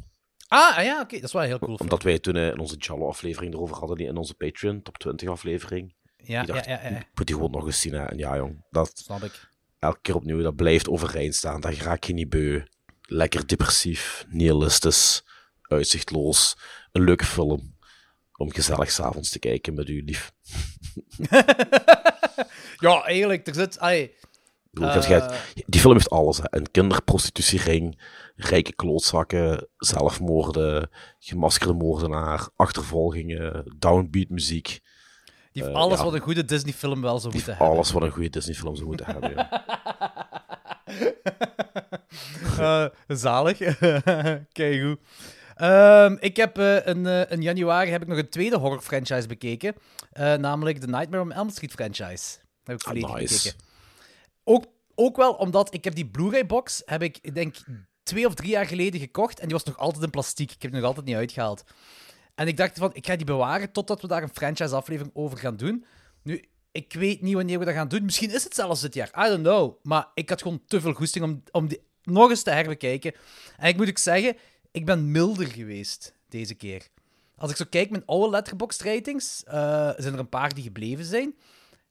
Ah, 0.49 0.76
ah 0.76 0.85
ja, 0.85 1.00
oké. 1.00 1.15
Dat 1.15 1.25
is 1.25 1.33
wel 1.33 1.43
heel 1.43 1.59
cool. 1.59 1.76
film. 1.76 1.81
Omdat 1.91 2.03
wij 2.03 2.19
toen 2.19 2.37
eh, 2.37 2.47
in 2.47 2.59
onze 2.59 2.76
Jallo-aflevering 2.76 3.55
erover 3.55 3.76
hadden, 3.76 3.99
in 3.99 4.17
onze 4.17 4.35
Patreon, 4.35 4.83
top 4.83 4.99
20 4.99 5.29
aflevering. 5.29 5.95
Ja, 6.17 6.41
ik 6.41 6.47
ja, 6.47 6.55
dacht, 6.55 6.67
ja, 6.67 6.81
ja. 6.83 6.88
ik 6.88 7.09
moet 7.15 7.26
die 7.26 7.35
gewoon 7.35 7.50
nog 7.50 7.67
eens 7.67 7.81
zien. 7.81 7.93
Hè. 7.93 8.05
En 8.05 8.19
ja, 8.19 8.37
jong, 8.37 8.65
dat 8.71 8.99
Snap 8.99 9.23
ik. 9.23 9.49
elke 9.79 9.99
keer 10.03 10.15
opnieuw, 10.15 10.43
dat 10.43 10.57
blijft 10.57 10.88
overeind 10.88 11.35
staan. 11.35 11.61
Dat 11.61 11.75
raak 11.75 12.05
je 12.05 12.12
niet 12.12 12.29
beu. 12.29 12.62
Lekker 13.03 13.47
depressief, 13.47 14.25
nihilistisch, 14.29 15.25
uitzichtloos. 15.62 16.57
Een 16.93 17.03
leuke 17.03 17.25
film 17.25 17.75
om 18.37 18.53
gezellig 18.53 18.91
s'avonds 18.91 19.31
te 19.31 19.38
kijken 19.38 19.75
met 19.75 19.88
uw 19.88 20.03
lief. 20.05 20.33
Ja, 22.79 23.03
eigenlijk, 23.05 23.47
er 23.47 23.55
zit... 23.55 23.79
Allee, 23.79 24.15
bedoel, 24.80 24.90
Eh. 24.90 25.28
die 25.66 25.80
film 25.80 25.92
heeft 25.92 26.11
alles. 26.11 26.38
Hè. 26.38 26.45
Een 26.50 26.71
kinderprostitutiering, 26.71 28.00
rijke 28.37 28.73
klootzakken, 28.75 29.68
zelfmoorden, 29.76 30.90
gemaskerde 31.18 31.73
moordenaar, 31.75 32.49
achtervolgingen, 32.56 33.75
downbeat 33.78 34.28
muziek. 34.28 34.80
die 35.52 35.62
heeft 35.64 35.75
Eh, 35.76 35.83
alles 35.83 35.99
ja. 35.99 36.04
wat 36.04 36.14
een 36.14 36.21
goede 36.21 36.45
Disney-film 36.45 37.00
wel 37.02 37.18
zou 37.18 37.33
moeten 37.35 37.52
hebben. 37.56 37.75
alles 37.75 37.90
wat 37.92 38.02
een 38.02 38.11
goede 38.11 38.30
Disney-film 38.30 38.75
zou 38.76 38.87
moeten 38.88 39.06
hebben. 39.06 39.30
ja. 39.30 39.64
Eh, 42.59 42.85
zalig. 43.16 43.59
Kijk 44.52 44.83
goed. 44.83 44.99
Ehm, 45.54 46.16
ik 46.21 46.37
heb 46.37 46.59
in 47.28 47.42
januari 47.42 47.90
heb 47.90 48.02
ik 48.02 48.09
nog 48.09 48.18
een 48.18 48.28
tweede 48.28 48.56
horror 48.59 48.80
franchise 48.80 49.26
bekeken. 49.26 49.75
Namelijk 50.38 50.80
de 50.80 50.87
Nightmare 50.87 51.23
on 51.23 51.33
Elm 51.33 51.50
Street 51.50 51.73
franchise. 51.73 52.38
Heb 52.64 52.76
ik 52.76 52.83
volledig 52.83 53.11
Ah, 53.11 53.16
nice. 53.16 53.35
bekeken. 53.42 53.65
Ook, 54.49 54.65
ook 54.95 55.17
wel 55.17 55.33
omdat 55.33 55.75
ik 55.75 55.85
heb 55.85 55.95
die 55.95 56.07
Blu-ray 56.07 56.47
box, 56.47 56.83
heb 56.85 57.03
ik, 57.03 57.35
denk 57.35 57.57
twee 58.03 58.26
of 58.26 58.35
drie 58.35 58.50
jaar 58.50 58.67
geleden 58.67 59.00
gekocht. 59.00 59.38
En 59.38 59.45
die 59.45 59.57
was 59.57 59.65
nog 59.65 59.79
altijd 59.79 60.05
in 60.05 60.11
plastiek. 60.11 60.53
Ik 60.53 60.62
heb 60.62 60.71
die 60.71 60.81
nog 60.81 60.88
altijd 60.88 61.07
niet 61.07 61.17
uitgehaald. 61.17 61.65
En 62.35 62.49
ik 62.49 62.57
dacht 62.57 62.79
van, 62.79 62.91
ik 62.93 63.07
ga 63.07 63.17
die 63.17 63.26
bewaren 63.26 63.73
totdat 63.73 64.00
we 64.00 64.09
daar 64.09 64.23
een 64.23 64.35
franchise-aflevering 64.35 65.15
over 65.15 65.38
gaan 65.38 65.57
doen. 65.57 65.85
Nu, 66.23 66.45
ik 66.73 66.93
weet 66.93 67.23
niet 67.23 67.35
wanneer 67.35 67.59
we 67.59 67.65
dat 67.65 67.75
gaan 67.75 67.88
doen. 67.88 68.05
Misschien 68.05 68.35
is 68.35 68.45
het 68.45 68.55
zelfs 68.55 68.81
dit 68.81 68.95
jaar. 68.95 69.26
I 69.26 69.29
don't 69.29 69.43
know. 69.43 69.75
Maar 69.83 70.09
ik 70.15 70.29
had 70.29 70.43
gewoon 70.43 70.62
te 70.67 70.81
veel 70.81 70.93
goesting 70.93 71.25
om, 71.25 71.43
om 71.50 71.69
die 71.69 71.81
nog 72.03 72.31
eens 72.31 72.43
te 72.43 72.50
herbekijken. 72.50 73.15
En 73.57 73.69
ik 73.69 73.76
moet 73.76 73.88
ook 73.88 73.99
zeggen, 73.99 74.37
ik 74.71 74.85
ben 74.85 75.11
milder 75.11 75.47
geweest 75.47 76.15
deze 76.29 76.55
keer. 76.55 76.88
Als 77.37 77.50
ik 77.50 77.57
zo 77.57 77.65
kijk, 77.71 77.91
mijn 77.91 78.07
oude 78.07 78.31
letterboxd 78.31 78.83
ratings, 78.83 79.45
eh, 79.45 79.55
zijn 79.97 80.12
er 80.12 80.19
een 80.19 80.29
paar 80.29 80.55
die 80.55 80.65
gebleven 80.65 81.05
zijn. 81.05 81.35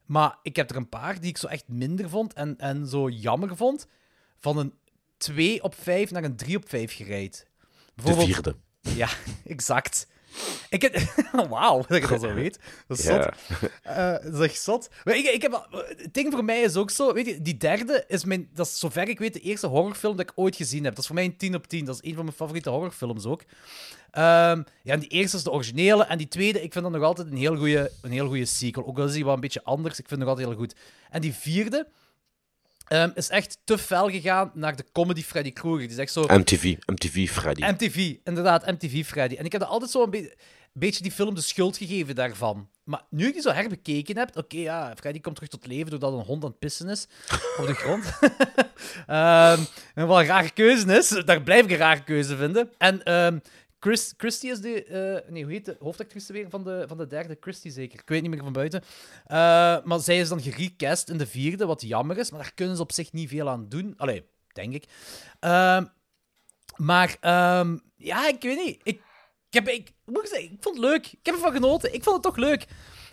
Maar 0.05 0.37
ik 0.41 0.55
heb 0.55 0.69
er 0.69 0.75
een 0.75 0.89
paar 0.89 1.19
die 1.19 1.29
ik 1.29 1.37
zo 1.37 1.47
echt 1.47 1.67
minder 1.67 2.09
vond 2.09 2.33
en, 2.33 2.57
en 2.57 2.87
zo 2.87 3.09
jammer 3.09 3.55
vond. 3.55 3.87
Van 4.39 4.57
een 4.57 4.73
2 5.17 5.63
op 5.63 5.75
5 5.75 6.11
naar 6.11 6.23
een 6.23 6.35
3 6.35 6.57
op 6.57 6.69
5 6.69 6.95
gereid. 6.95 7.47
De 7.93 8.13
vierde. 8.13 8.55
Ja, 8.79 9.09
exact. 9.45 10.07
Ik 10.69 10.81
heb... 10.81 10.97
Wauw, 11.49 11.83
dat 11.87 11.97
ik 11.97 12.09
dat 12.09 12.21
zo 12.21 12.33
weet. 12.33 12.59
Dat 12.87 12.97
is 12.97 13.05
zot. 13.05 13.27
Eh, 13.83 14.11
dat 14.11 14.33
is 14.33 14.39
echt 14.39 14.61
zot. 14.61 14.89
Maar 15.03 15.15
ik, 15.15 15.25
ik 15.25 15.41
heb, 15.41 15.67
het 15.97 16.13
ding 16.13 16.33
voor 16.33 16.45
mij 16.45 16.61
is 16.61 16.75
ook 16.75 16.89
zo... 16.89 17.13
Weet 17.13 17.25
je, 17.25 17.41
die 17.41 17.57
derde 17.57 18.03
is 18.07 18.25
mijn... 18.25 18.49
Dat 18.53 18.65
is 18.65 18.79
zover 18.79 19.09
ik 19.09 19.19
weet 19.19 19.33
de 19.33 19.39
eerste 19.39 19.67
horrorfilm 19.67 20.15
dat 20.15 20.29
ik 20.29 20.31
ooit 20.35 20.55
gezien 20.55 20.83
heb. 20.83 20.91
Dat 20.91 20.99
is 20.99 21.05
voor 21.05 21.15
mij 21.15 21.25
een 21.25 21.37
10 21.37 21.55
op 21.55 21.67
10. 21.67 21.85
Dat 21.85 21.95
is 21.95 22.09
een 22.09 22.15
van 22.15 22.23
mijn 22.23 22.35
favoriete 22.35 22.69
horrorfilms 22.69 23.25
ook. 23.25 23.41
Ehm, 24.11 24.63
ja, 24.83 24.93
en 24.93 24.99
die 24.99 25.09
eerste 25.09 25.37
is 25.37 25.43
de 25.43 25.51
originele. 25.51 26.03
En 26.03 26.17
die 26.17 26.27
tweede, 26.27 26.61
ik 26.61 26.71
vind 26.71 26.83
dat 26.83 26.93
nog 26.93 27.03
altijd 27.03 27.27
een 27.31 27.37
heel 27.37 27.55
goede, 27.55 27.91
een 28.01 28.11
heel 28.11 28.27
goede 28.27 28.45
sequel. 28.45 28.85
Ook 28.85 28.99
al 28.99 29.05
is 29.05 29.13
die 29.13 29.25
wel 29.25 29.33
een 29.33 29.39
beetje 29.39 29.63
anders, 29.63 29.99
ik 29.99 30.07
vind 30.07 30.09
het 30.09 30.19
nog 30.19 30.29
altijd 30.29 30.47
heel 30.47 30.57
goed. 30.57 30.75
En 31.09 31.21
die 31.21 31.33
vierde 31.33 31.87
ehm, 32.87 33.09
is 33.13 33.29
echt 33.29 33.57
te 33.63 33.77
fel 33.77 34.09
gegaan 34.09 34.51
naar 34.53 34.75
de 34.75 34.85
comedy 34.91 35.23
Freddy 35.23 35.51
Krueger. 35.51 35.79
Die 35.81 35.89
is 35.89 35.97
echt 35.97 36.11
zo... 36.11 36.21
MTV, 36.27 36.75
MTV 36.85 37.29
Freddy. 37.29 37.61
MTV, 37.65 38.15
inderdaad, 38.23 38.65
MTV 38.65 39.05
Freddy. 39.05 39.35
En 39.35 39.45
ik 39.45 39.51
heb 39.51 39.61
er 39.61 39.67
altijd 39.67 39.91
zo 39.91 40.03
een 40.03 40.09
be- 40.09 40.35
beetje 40.73 41.01
die 41.03 41.11
film 41.11 41.35
de 41.35 41.41
schuld 41.41 41.77
gegeven 41.77 42.15
daarvan. 42.15 42.69
Maar 42.83 43.01
nu 43.09 43.27
ik 43.27 43.33
die 43.33 43.41
zo 43.41 43.51
herbekeken 43.51 44.17
heb, 44.17 44.37
oké, 44.37 44.57
ja, 44.57 44.93
Freddy 44.99 45.19
komt 45.21 45.35
terug 45.35 45.49
tot 45.49 45.67
leven 45.67 45.89
doordat 45.89 46.13
een 46.13 46.25
hond 46.25 46.43
aan 46.43 46.49
het 46.49 46.59
pissen 46.59 46.89
is 46.89 47.07
op 47.59 47.67
de 47.67 47.73
grond. 47.73 48.05
En 49.95 50.07
wat 50.07 50.19
een 50.19 50.25
rare 50.25 50.49
keuze 50.49 50.97
is, 50.97 51.07
daar 51.25 51.41
blijf 51.41 51.63
ik 51.65 51.71
een 51.71 51.77
rare 51.77 52.03
keuze 52.03 52.35
vinden. 52.37 52.69
En 52.77 53.03
ehm, 53.03 53.39
Chris, 53.85 54.13
Christy 54.17 54.47
is 54.47 54.59
de, 54.59 54.83
eh, 54.83 55.31
nee, 55.31 55.43
hoe 55.43 55.51
heet 55.51 55.65
de 55.65 55.75
hoofdactrice 55.79 56.33
weer 56.33 56.49
van 56.49 56.63
de, 56.63 56.83
van 56.87 56.97
de 56.97 57.07
derde? 57.07 57.37
Christy 57.39 57.69
zeker, 57.69 57.99
ik 57.99 58.09
weet 58.09 58.21
niet 58.21 58.31
meer 58.31 58.43
van 58.43 58.53
buiten. 58.53 58.81
Eh, 59.25 59.37
maar 59.83 59.99
zij 59.99 60.19
is 60.19 60.29
dan 60.29 60.41
gerecast 60.41 61.09
in 61.09 61.17
de 61.17 61.27
vierde, 61.27 61.65
wat 61.65 61.81
jammer 61.81 62.17
is, 62.17 62.31
maar 62.31 62.39
daar 62.39 62.53
kunnen 62.53 62.75
ze 62.75 62.81
op 62.81 62.91
zich 62.91 63.11
niet 63.11 63.29
veel 63.29 63.49
aan 63.49 63.69
doen. 63.69 63.93
Allee, 63.97 64.25
denk 64.53 64.73
ik. 64.73 64.85
Ehm, 65.39 65.85
maar 66.75 67.17
ehm, 67.19 67.77
ja, 67.95 68.27
ik 68.27 68.41
weet 68.41 68.65
niet. 68.65 68.79
Ik, 68.83 69.01
ik, 69.49 69.53
heb, 69.53 69.67
ik, 69.67 69.91
moet 70.05 70.29
zeggen, 70.29 70.51
ik 70.51 70.57
vond 70.63 70.75
het 70.75 70.85
leuk. 70.85 71.05
Ik 71.05 71.25
heb 71.25 71.35
ervan 71.35 71.51
genoten. 71.51 71.93
Ik 71.93 72.03
vond 72.03 72.15
het 72.15 72.23
toch 72.23 72.35
leuk. 72.35 72.65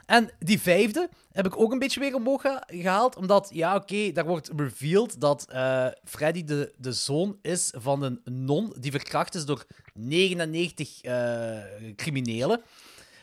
En 0.06 0.30
die 0.38 0.60
vijfde 0.60 1.08
heb 1.32 1.46
ik 1.46 1.58
ook 1.60 1.72
een 1.72 1.78
beetje 1.78 2.00
weer 2.00 2.14
omhoog 2.14 2.40
geha- 2.40 2.64
gehaald. 2.66 3.16
Omdat, 3.16 3.48
ja, 3.52 3.74
oké, 3.76 4.12
daar 4.12 4.26
wordt 4.26 4.50
revealed 4.56 5.20
dat 5.20 5.46
eh, 5.50 5.86
Freddy 6.04 6.44
de, 6.44 6.72
de 6.78 6.92
zoon 6.92 7.38
is 7.42 7.72
van 7.76 8.02
een 8.02 8.20
non 8.24 8.74
die 8.78 8.90
verkracht 8.90 9.34
is 9.34 9.44
door 9.44 9.64
99 9.94 11.00
eh, 11.02 11.58
criminelen. 11.96 12.62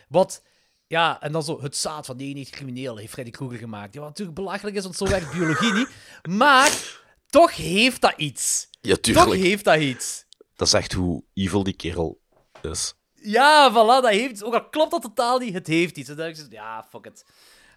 Wat, 0.08 0.42
ja, 0.86 1.20
en 1.20 1.32
dan 1.32 1.42
zo 1.42 1.62
het 1.62 1.76
zaad 1.76 2.06
van 2.06 2.16
99 2.16 2.56
criminelen 2.56 2.98
heeft 2.98 3.12
Freddy 3.12 3.30
Krueger 3.30 3.58
gemaakt. 3.58 3.94
Ja, 3.94 4.00
wat 4.00 4.08
natuurlijk 4.08 4.36
belachelijk 4.36 4.76
is, 4.76 4.82
want 4.82 4.96
zo 4.96 5.08
werkt 5.08 5.32
biologie 5.32 5.72
niet. 5.72 5.88
Maar 6.38 7.00
toch 7.26 7.56
heeft 7.56 8.00
dat 8.00 8.14
iets. 8.16 8.68
Ja, 8.80 8.94
Toch 8.94 9.00
tuurlijk. 9.00 9.40
heeft 9.40 9.64
dat 9.64 9.80
iets. 9.80 10.24
Dat 10.56 10.66
is 10.66 10.72
echt 10.74 10.92
hoe 10.92 11.24
evil 11.34 11.62
die 11.62 11.74
kerel 11.76 12.20
is. 12.62 12.94
Ja, 13.22 13.70
voilà, 13.72 14.02
dat 14.02 14.08
heeft 14.08 14.30
iets. 14.30 14.42
Ook 14.42 14.54
al 14.54 14.68
klopt 14.68 14.90
dat 14.90 15.02
totaal 15.02 15.38
niet, 15.38 15.54
het 15.54 15.66
heeft 15.66 15.96
iets. 15.96 16.08
Dan 16.08 16.16
denk 16.16 16.36
ik 16.36 16.52
ja, 16.52 16.84
fuck 16.90 17.06
it. 17.06 17.24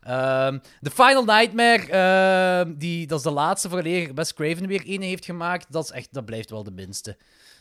Ehm 0.01 0.59
The 0.81 0.91
Final 0.91 1.23
Nightmare, 1.23 1.87
ehm, 1.91 2.73
die, 2.77 3.07
dat 3.07 3.17
is 3.17 3.23
de 3.23 3.31
laatste 3.31 3.69
vooraleer 3.69 4.13
Wes 4.13 4.33
Craven 4.33 4.67
weer 4.67 4.83
een 4.85 5.01
heeft 5.01 5.25
gemaakt. 5.25 5.71
Dat, 5.71 5.83
is 5.83 5.91
echt, 5.91 6.13
dat 6.13 6.25
blijft 6.25 6.49
wel 6.49 6.63
de 6.63 6.71
minste. 6.71 7.17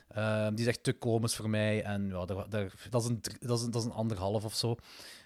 Ehm, 0.08 0.54
die 0.54 0.64
is 0.64 0.66
echt 0.70 0.82
te 0.82 0.92
komisch 0.92 1.34
voor 1.34 1.50
mij. 1.50 1.82
En 1.82 2.08
ja, 2.08 2.24
daar, 2.24 2.70
dat, 2.90 3.02
is 3.02 3.08
een, 3.08 3.20
dat, 3.40 3.58
is 3.58 3.64
een, 3.64 3.70
dat 3.70 3.80
is 3.82 3.86
een 3.86 3.94
anderhalf 3.94 4.44
of 4.44 4.54
zo. 4.54 4.76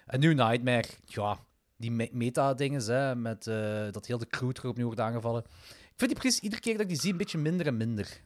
En 0.05 0.19
nu 0.19 0.33
Nightmare, 0.33 0.87
ja, 1.05 1.39
die 1.77 1.91
me- 1.91 2.09
meta-dinges, 2.11 2.87
hè, 2.87 3.15
met 3.15 3.47
eh, 3.47 3.85
dat 3.91 4.05
heel 4.05 4.17
de 4.17 4.27
crew 4.27 4.51
terug 4.51 4.69
opnieuw 4.69 4.85
wordt 4.85 5.01
aangevallen. 5.01 5.43
Ik 5.67 6.03
vind 6.03 6.11
die 6.11 6.19
precies 6.19 6.39
iedere 6.39 6.61
keer 6.61 6.73
dat 6.73 6.81
ik 6.81 6.87
die 6.89 6.99
zie 6.99 7.11
een 7.11 7.17
beetje 7.17 7.37
minder 7.37 7.67
en 7.67 7.77
minder. 7.77 8.21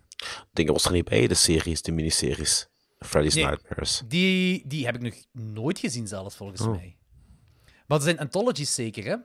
Dingen 0.54 0.74
was 0.74 0.86
er 0.86 0.92
niet 0.92 1.06
bij, 1.10 1.28
de 1.28 1.34
series, 1.34 1.82
de 1.82 1.92
miniseries. 1.92 2.68
Freddy's 3.05 3.36
Nee. 3.36 3.46
Nightmares. 3.46 4.01
Die, 4.08 4.67
die 4.67 4.86
heb 4.86 4.96
ik 4.96 5.01
nog 5.01 5.13
nooit 5.31 5.79
gezien, 5.79 6.08
zelfs 6.08 6.36
volgens 6.36 6.62
Oh. 6.62 6.72
mij. 6.72 6.98
Maar 7.88 8.01
zijn 8.01 8.20
anthologies 8.20 8.75
zeker, 8.75 9.03
hè? 9.03 9.15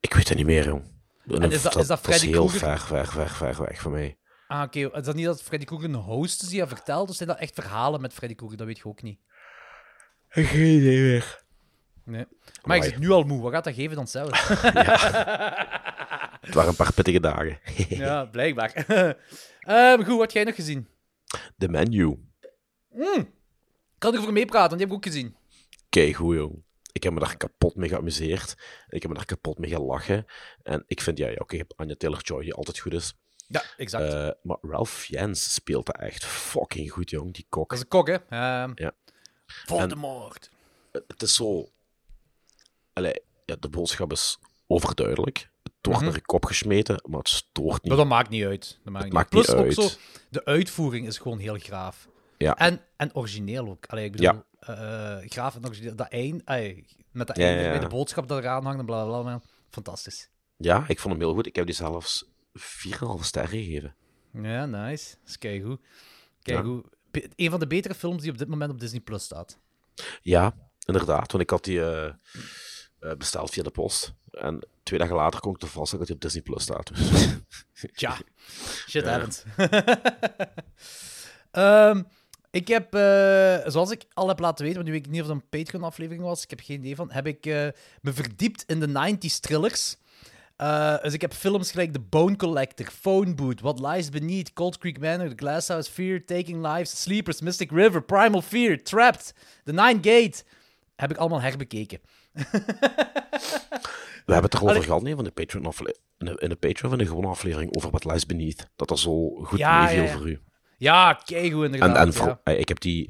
Ik 0.00 0.14
weet 0.14 0.28
het 0.28 0.36
niet 0.36 0.46
meer, 0.46 0.64
jong. 0.66 0.82
En 1.28 1.52
is 1.52 1.62
dat- 1.62 1.76
is 1.76 1.86
dat 1.86 2.06
heel 2.06 2.48
ver, 2.48 2.78
ver, 2.80 3.06
ver, 3.06 3.28
ver 3.28 3.62
weg 3.64 3.80
van 3.80 3.92
mij. 3.92 4.16
Ah, 4.48 4.62
oké. 4.62 4.78
Is 4.96 5.04
dat 5.04 5.14
niet 5.14 5.24
dat 5.24 5.42
Freddy 5.42 5.64
Krueger 5.66 5.88
een 5.88 5.94
host 5.94 6.42
is 6.42 6.48
die 6.48 6.58
dat 6.58 6.68
vertelt? 6.68 7.08
Of 7.10 7.16
zijn 7.16 7.28
dat 7.28 7.38
echt 7.38 7.54
verhalen 7.54 8.00
met 8.00 8.12
Freddy 8.12 8.34
Krueger? 8.34 8.56
Dat 8.58 8.66
weet 8.66 8.78
je 8.78 8.84
ook 8.84 9.02
niet. 9.02 9.18
Geen 10.28 10.76
idee 10.76 11.00
meer. 11.00 11.42
Nee. 12.04 12.26
Maar 12.62 12.76
ik 12.76 12.82
zit 12.82 12.98
nu 12.98 13.10
al 13.10 13.22
moe. 13.22 13.42
Wat 13.42 13.52
gaat 13.52 13.64
dat 13.64 13.74
geven 13.74 13.96
dan 13.96 14.06
zelf? 14.08 14.48
Het 16.40 16.54
waren 16.54 16.70
een 16.70 16.76
paar 16.76 16.92
pittige 16.92 17.20
dagen. 17.20 17.58
ja, 17.88 18.24
blijkbaar. 18.24 18.72
Ehm, 19.60 19.96
goed, 19.98 20.06
wat 20.06 20.20
heb 20.20 20.30
jij 20.30 20.44
nog 20.44 20.54
gezien? 20.54 20.88
De 21.56 21.68
menu. 21.68 22.18
Ik 22.94 24.08
kan 24.08 24.14
erover 24.14 24.32
meepraten, 24.32 24.68
want 24.68 24.80
die 24.80 24.80
heb 24.80 24.88
ik 24.88 24.94
ook 24.94 25.04
gezien. 25.04 25.36
Kijk 25.88 26.14
hoe 26.14 26.34
jong. 26.34 26.62
Ik 26.92 27.02
heb 27.02 27.12
me 27.12 27.20
daar 27.20 27.36
kapot 27.36 27.74
mee 27.74 27.88
geamuseerd. 27.88 28.54
Ik 28.88 29.02
heb 29.02 29.10
me 29.10 29.16
daar 29.16 29.26
kapot 29.26 29.58
mee 29.58 29.70
gelachen. 29.70 30.24
En 30.62 30.84
ik 30.86 31.00
vind, 31.00 31.18
ja, 31.18 31.28
ja 31.28 31.36
oké, 31.38 31.54
je 31.54 31.60
hebt 31.60 31.76
Anya 31.76 31.94
Taylor-Joy 31.94 32.42
die 32.42 32.54
altijd 32.54 32.78
goed 32.78 32.92
is. 32.92 33.14
Ja, 33.48 33.62
exact. 33.76 34.12
Eh, 34.12 34.30
maar 34.42 34.58
Ralph 34.60 34.90
Fiennes 34.90 35.54
speelt 35.54 35.86
dat 35.86 35.98
echt 35.98 36.24
fucking 36.24 36.90
goed, 36.90 37.10
jong. 37.10 37.34
Die 37.34 37.46
kok. 37.48 37.68
dat 37.68 37.78
is 37.78 37.84
een 37.84 37.90
kok, 37.90 38.06
hè? 38.06 38.16
Ja. 38.74 38.92
Voldemort. 39.46 40.50
Het 40.92 41.22
is 41.22 41.34
zo... 41.34 41.68
Allee, 42.92 43.22
ja, 43.44 43.56
de 43.60 43.68
boodschap 43.68 44.12
is 44.12 44.38
overduidelijk. 44.66 45.50
Het 45.62 45.72
wordt 45.80 46.00
naar 46.00 46.14
je 46.14 46.20
kop 46.20 46.44
gesmeten, 46.44 47.02
maar 47.08 47.18
het 47.18 47.28
stoort 47.28 47.82
niet. 47.82 47.88
Maar 47.88 47.96
dat 47.96 48.06
maakt 48.06 48.28
niet 48.28 48.44
uit. 48.44 48.80
Dat 48.84 48.92
maakt 48.92 49.04
niet 49.04 49.14
maakt 49.14 49.32
niet 49.32 49.44
Plus 49.44 49.56
ook 49.56 49.64
uit. 49.64 49.74
zo, 49.74 49.88
de 50.30 50.44
uitvoering 50.44 51.06
is 51.06 51.18
gewoon 51.18 51.38
heel 51.38 51.58
graaf. 51.58 52.08
Ja. 52.42 52.56
En, 52.56 52.80
en 52.96 53.14
origineel 53.14 53.68
ook. 53.68 53.86
Allee, 53.86 54.04
ik 54.04 54.12
bedoel, 54.12 54.42
eh, 54.58 55.16
graaf 55.24 55.54
en 55.54 55.66
origineel. 55.66 55.96
Dat 55.96 56.08
eind, 56.08 56.42
ey, 56.44 56.86
met 57.10 57.26
dat 57.26 57.36
Ja, 57.36 57.48
ja, 57.48 57.60
ja. 57.60 57.70
bij 57.70 57.78
de 57.78 57.86
boodschap 57.86 58.28
dat 58.28 58.38
eraan 58.38 58.64
hangt 58.64 58.78
en 58.78 58.86
bla 58.86 59.04
bla 59.04 59.20
bla. 59.20 59.40
Fantastisch. 59.70 60.28
Ja, 60.56 60.84
ik 60.88 60.98
vond 60.98 61.14
hem 61.14 61.22
heel 61.22 61.34
goed. 61.34 61.46
Ik 61.46 61.56
heb 61.56 61.66
die 61.66 61.74
zelfs 61.74 62.24
4,5 62.58 63.20
sterren 63.20 63.50
gegeven. 63.50 63.94
Ja, 64.32 64.66
nice. 64.66 65.14
Dat 65.20 65.28
is 65.28 65.38
keigoed. 65.38 65.80
Keigoed. 66.42 66.86
Een 67.36 67.50
van 67.50 67.60
de 67.60 67.66
betere 67.66 67.94
films 67.94 68.22
die 68.22 68.30
op 68.30 68.38
dit 68.38 68.48
moment 68.48 68.70
op 68.70 68.80
Disney 68.80 69.00
Plus 69.00 69.24
staat. 69.24 69.58
Ja, 70.22 70.54
inderdaad. 70.86 71.32
Want 71.32 71.44
ik 71.44 71.50
had 71.50 71.64
die 71.64 71.84
eh, 71.84 72.14
besteld 73.18 73.50
via 73.50 73.62
de 73.62 73.70
post. 73.70 74.14
En 74.30 74.66
twee 74.82 74.98
dagen 74.98 75.16
later 75.16 75.40
kon 75.40 75.54
ik 75.54 75.62
er 75.62 75.68
vast 75.68 75.92
dat 75.92 76.06
hij 76.06 76.14
op 76.14 76.20
Disney 76.22 76.42
Plus 76.42 76.62
staat. 76.62 76.90
Tja, 77.94 78.16
shit 78.88 79.04
happens. 79.04 79.42
Ehm, 81.50 82.02
ik 82.52 82.68
heb, 82.68 82.94
eh, 82.94 83.70
zoals 83.70 83.90
ik 83.90 84.04
al 84.14 84.28
heb 84.28 84.38
laten 84.38 84.64
weten, 84.64 84.74
want 84.74 84.86
nu 84.86 84.92
weet 84.96 85.06
ik 85.06 85.12
niet 85.12 85.22
of 85.22 85.26
het 85.28 85.36
een 85.36 85.48
Patreon-aflevering 85.48 86.22
was, 86.22 86.42
ik 86.42 86.50
heb 86.50 86.60
geen 86.60 86.78
idee 86.78 86.96
van, 86.96 87.10
heb 87.10 87.26
ik 87.26 87.46
eh, 87.46 87.66
me 88.00 88.12
verdiept 88.12 88.64
in 88.66 88.80
de 88.80 88.88
90s 88.88 89.40
thrillers. 89.40 89.96
Eh, 90.56 91.02
dus 91.02 91.12
ik 91.12 91.20
heb 91.20 91.32
films 91.32 91.70
gelijk 91.70 91.92
The 91.92 92.00
Bone 92.00 92.36
Collector, 92.36 92.86
Phone 92.86 93.34
Booth, 93.34 93.60
What 93.60 93.80
Lies 93.80 94.08
Beneath, 94.08 94.52
Cold 94.52 94.78
Creek 94.78 95.00
Manor, 95.00 95.28
The 95.28 95.36
Glass 95.36 95.68
House, 95.68 95.90
Fear, 95.90 96.24
Taking 96.24 96.66
Lives, 96.66 97.02
Sleepers, 97.02 97.40
Mystic 97.40 97.70
River, 97.70 98.02
Primal 98.02 98.42
Fear, 98.42 98.82
Trapped, 98.82 99.34
The 99.64 99.72
Nine 99.72 99.98
Gate. 100.02 100.44
Heb 100.96 101.10
ik 101.10 101.16
allemaal 101.16 101.40
herbekeken. 101.40 102.00
We 104.26 104.32
hebben 104.32 104.50
het 104.50 104.54
erover 104.54 104.74
Allee. 104.74 104.82
gehad, 104.82 105.02
nee, 105.02 105.14
van 105.14 105.24
de 105.24 105.30
Patreon 105.30 105.74
in 106.18 106.26
de, 106.26 106.36
in 106.38 106.48
de 106.48 106.56
Patreon 106.56 106.90
van 106.90 106.98
de 106.98 107.06
gewone 107.06 107.26
aflevering 107.26 107.76
over 107.76 107.90
What 107.90 108.04
Lies 108.04 108.26
Beneath. 108.26 108.68
Dat 108.76 108.88
dat 108.88 108.98
zo 108.98 109.28
goed 109.28 109.58
Ja, 109.58 109.82
meeviel 109.82 110.02
ja, 110.02 110.08
ja. 110.08 110.16
voor 110.16 110.28
u. 110.28 110.40
Ja, 110.82 111.12
keigoed 111.12 111.64
En, 111.66 111.72
inderdaad. 111.74 112.06
en 112.06 112.12
voor- 112.12 112.26
ja. 112.26 112.40
eh, 112.44 112.58
ik 112.58 112.68
heb 112.68 112.80
die 112.80 113.08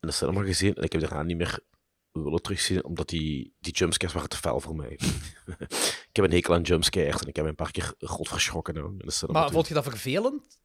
in 0.00 0.08
de 0.08 0.10
cinema 0.10 0.42
gezien 0.42 0.74
en 0.74 0.82
ik 0.82 0.92
heb 0.92 1.00
daarna 1.00 1.22
niet 1.22 1.36
meer 1.36 1.58
willen 2.12 2.42
terugzien, 2.42 2.84
omdat 2.84 3.08
die, 3.08 3.54
die 3.60 3.72
jumpscares 3.72 4.14
waren 4.14 4.28
te 4.28 4.36
fel 4.36 4.60
voor 4.60 4.76
mij. 4.76 4.90
ik 6.08 6.10
heb 6.12 6.24
een 6.24 6.30
hekel 6.30 6.54
aan 6.54 6.62
jumpscares 6.62 7.20
en 7.20 7.28
ik 7.28 7.36
heb 7.36 7.44
me 7.44 7.50
een 7.50 7.56
paar 7.56 7.70
keer 7.70 7.94
rot 7.98 8.28
verschrokken 8.28 8.74
nou, 8.74 8.90
in 8.90 8.98
de 8.98 9.10
cinema. 9.10 9.40
Maar 9.40 9.50
vond 9.50 9.68
je 9.68 9.74
dat 9.74 9.82
vervelend? 9.84 10.58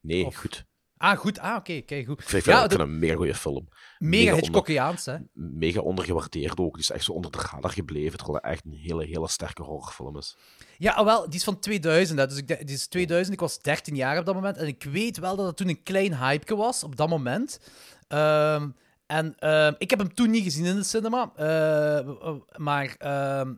Nee, 0.00 0.24
Of- 0.26 0.36
goed. 0.36 0.64
Ah, 1.10 1.18
goed. 1.18 1.38
Ah, 1.38 1.56
oké, 1.56 1.80
kijk 1.80 2.06
goed. 2.06 2.20
Ik 2.20 2.28
vind, 2.28 2.44
ja, 2.44 2.64
ik 2.64 2.70
de- 2.70 2.78
een 2.78 2.98
mega 2.98 3.14
goede 3.14 3.34
film. 3.34 3.68
mega 3.98 4.22
mega 4.24 4.34
Hitchcockiaans, 4.34 5.04
hè. 5.06 5.16
Mega 5.32 5.80
ondergewaardeerd 5.80 6.58
ook. 6.58 6.72
Die 6.74 6.82
is 6.82 6.90
echt 6.90 7.04
zo 7.04 7.12
onder 7.12 7.30
de 7.30 7.38
radar 7.52 7.70
gebleven, 7.70 8.18
terwijl 8.18 8.38
het 8.42 8.52
echt 8.52 8.64
een 8.64 8.72
hele, 8.72 9.04
hele 9.04 9.28
sterke 9.28 9.62
horrorfilm 9.62 10.16
is. 10.16 10.36
Ja, 10.78 10.92
ah, 10.92 11.04
wel, 11.04 11.24
die 11.24 11.34
is 11.38 11.44
van 11.44 11.58
2000. 11.58 12.18
Hè. 12.18 12.26
Dus 12.26 12.36
ik, 12.36 12.48
denk- 12.48 12.66
die 12.66 12.74
is 12.76 12.86
2000, 12.86 13.34
ik 13.34 13.40
was 13.40 13.58
13 13.60 13.96
jaar 13.96 14.18
op 14.18 14.24
dat 14.26 14.34
moment. 14.34 14.56
En 14.56 14.66
ik 14.66 14.82
weet 14.84 15.18
wel 15.18 15.36
dat 15.36 15.46
het 15.46 15.56
toen 15.56 15.68
een 15.68 15.82
klein 15.82 16.16
hype 16.18 16.56
was 16.56 16.82
op 16.84 16.96
dat 16.96 17.08
moment. 17.08 17.60
Ehm, 18.08 18.68
en 19.06 19.34
ehm, 19.38 19.72
ik 19.78 19.90
heb 19.90 19.98
hem 19.98 20.14
toen 20.14 20.30
niet 20.30 20.42
gezien 20.44 20.64
in 20.64 20.76
de 20.76 20.82
cinema. 20.84 21.32
eh, 21.36 22.34
maar 22.56 22.94
ehm, 22.98 23.54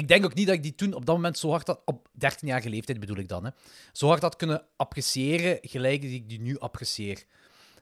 ik 0.00 0.08
denk 0.08 0.24
ook 0.24 0.34
niet 0.34 0.46
dat 0.46 0.56
ik 0.56 0.62
die 0.62 0.74
toen 0.74 0.94
op 0.94 1.06
dat 1.06 1.14
moment 1.14 1.38
zo 1.38 1.50
hard 1.50 1.66
had... 1.66 1.80
Op 1.84 2.08
13-jarige 2.08 2.68
leeftijd 2.68 3.00
bedoel 3.00 3.16
ik 3.16 3.28
dan, 3.28 3.44
hè. 3.44 3.50
Zo 3.92 4.06
hard 4.06 4.22
had 4.22 4.36
kunnen 4.36 4.62
appreciëren, 4.76 5.58
gelijk 5.62 6.00
die 6.00 6.14
ik 6.14 6.28
die 6.28 6.40
nu 6.40 6.58
apprecieer. 6.58 7.24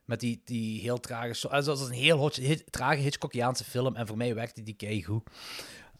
Met 0.04 0.20
die, 0.20 0.42
die 0.44 0.80
heel 0.80 1.00
trage... 1.00 1.48
dat 1.48 1.80
is 1.80 1.86
een 1.86 1.92
heel 1.92 2.18
hot, 2.18 2.36
hit- 2.36 2.72
trage 2.72 3.00
Hitchcockiaanse 3.00 3.64
film. 3.64 3.96
En 3.96 4.06
voor 4.06 4.16
mij 4.16 4.34
werkte 4.34 4.62
die 4.62 4.74
keigoed. 4.74 5.22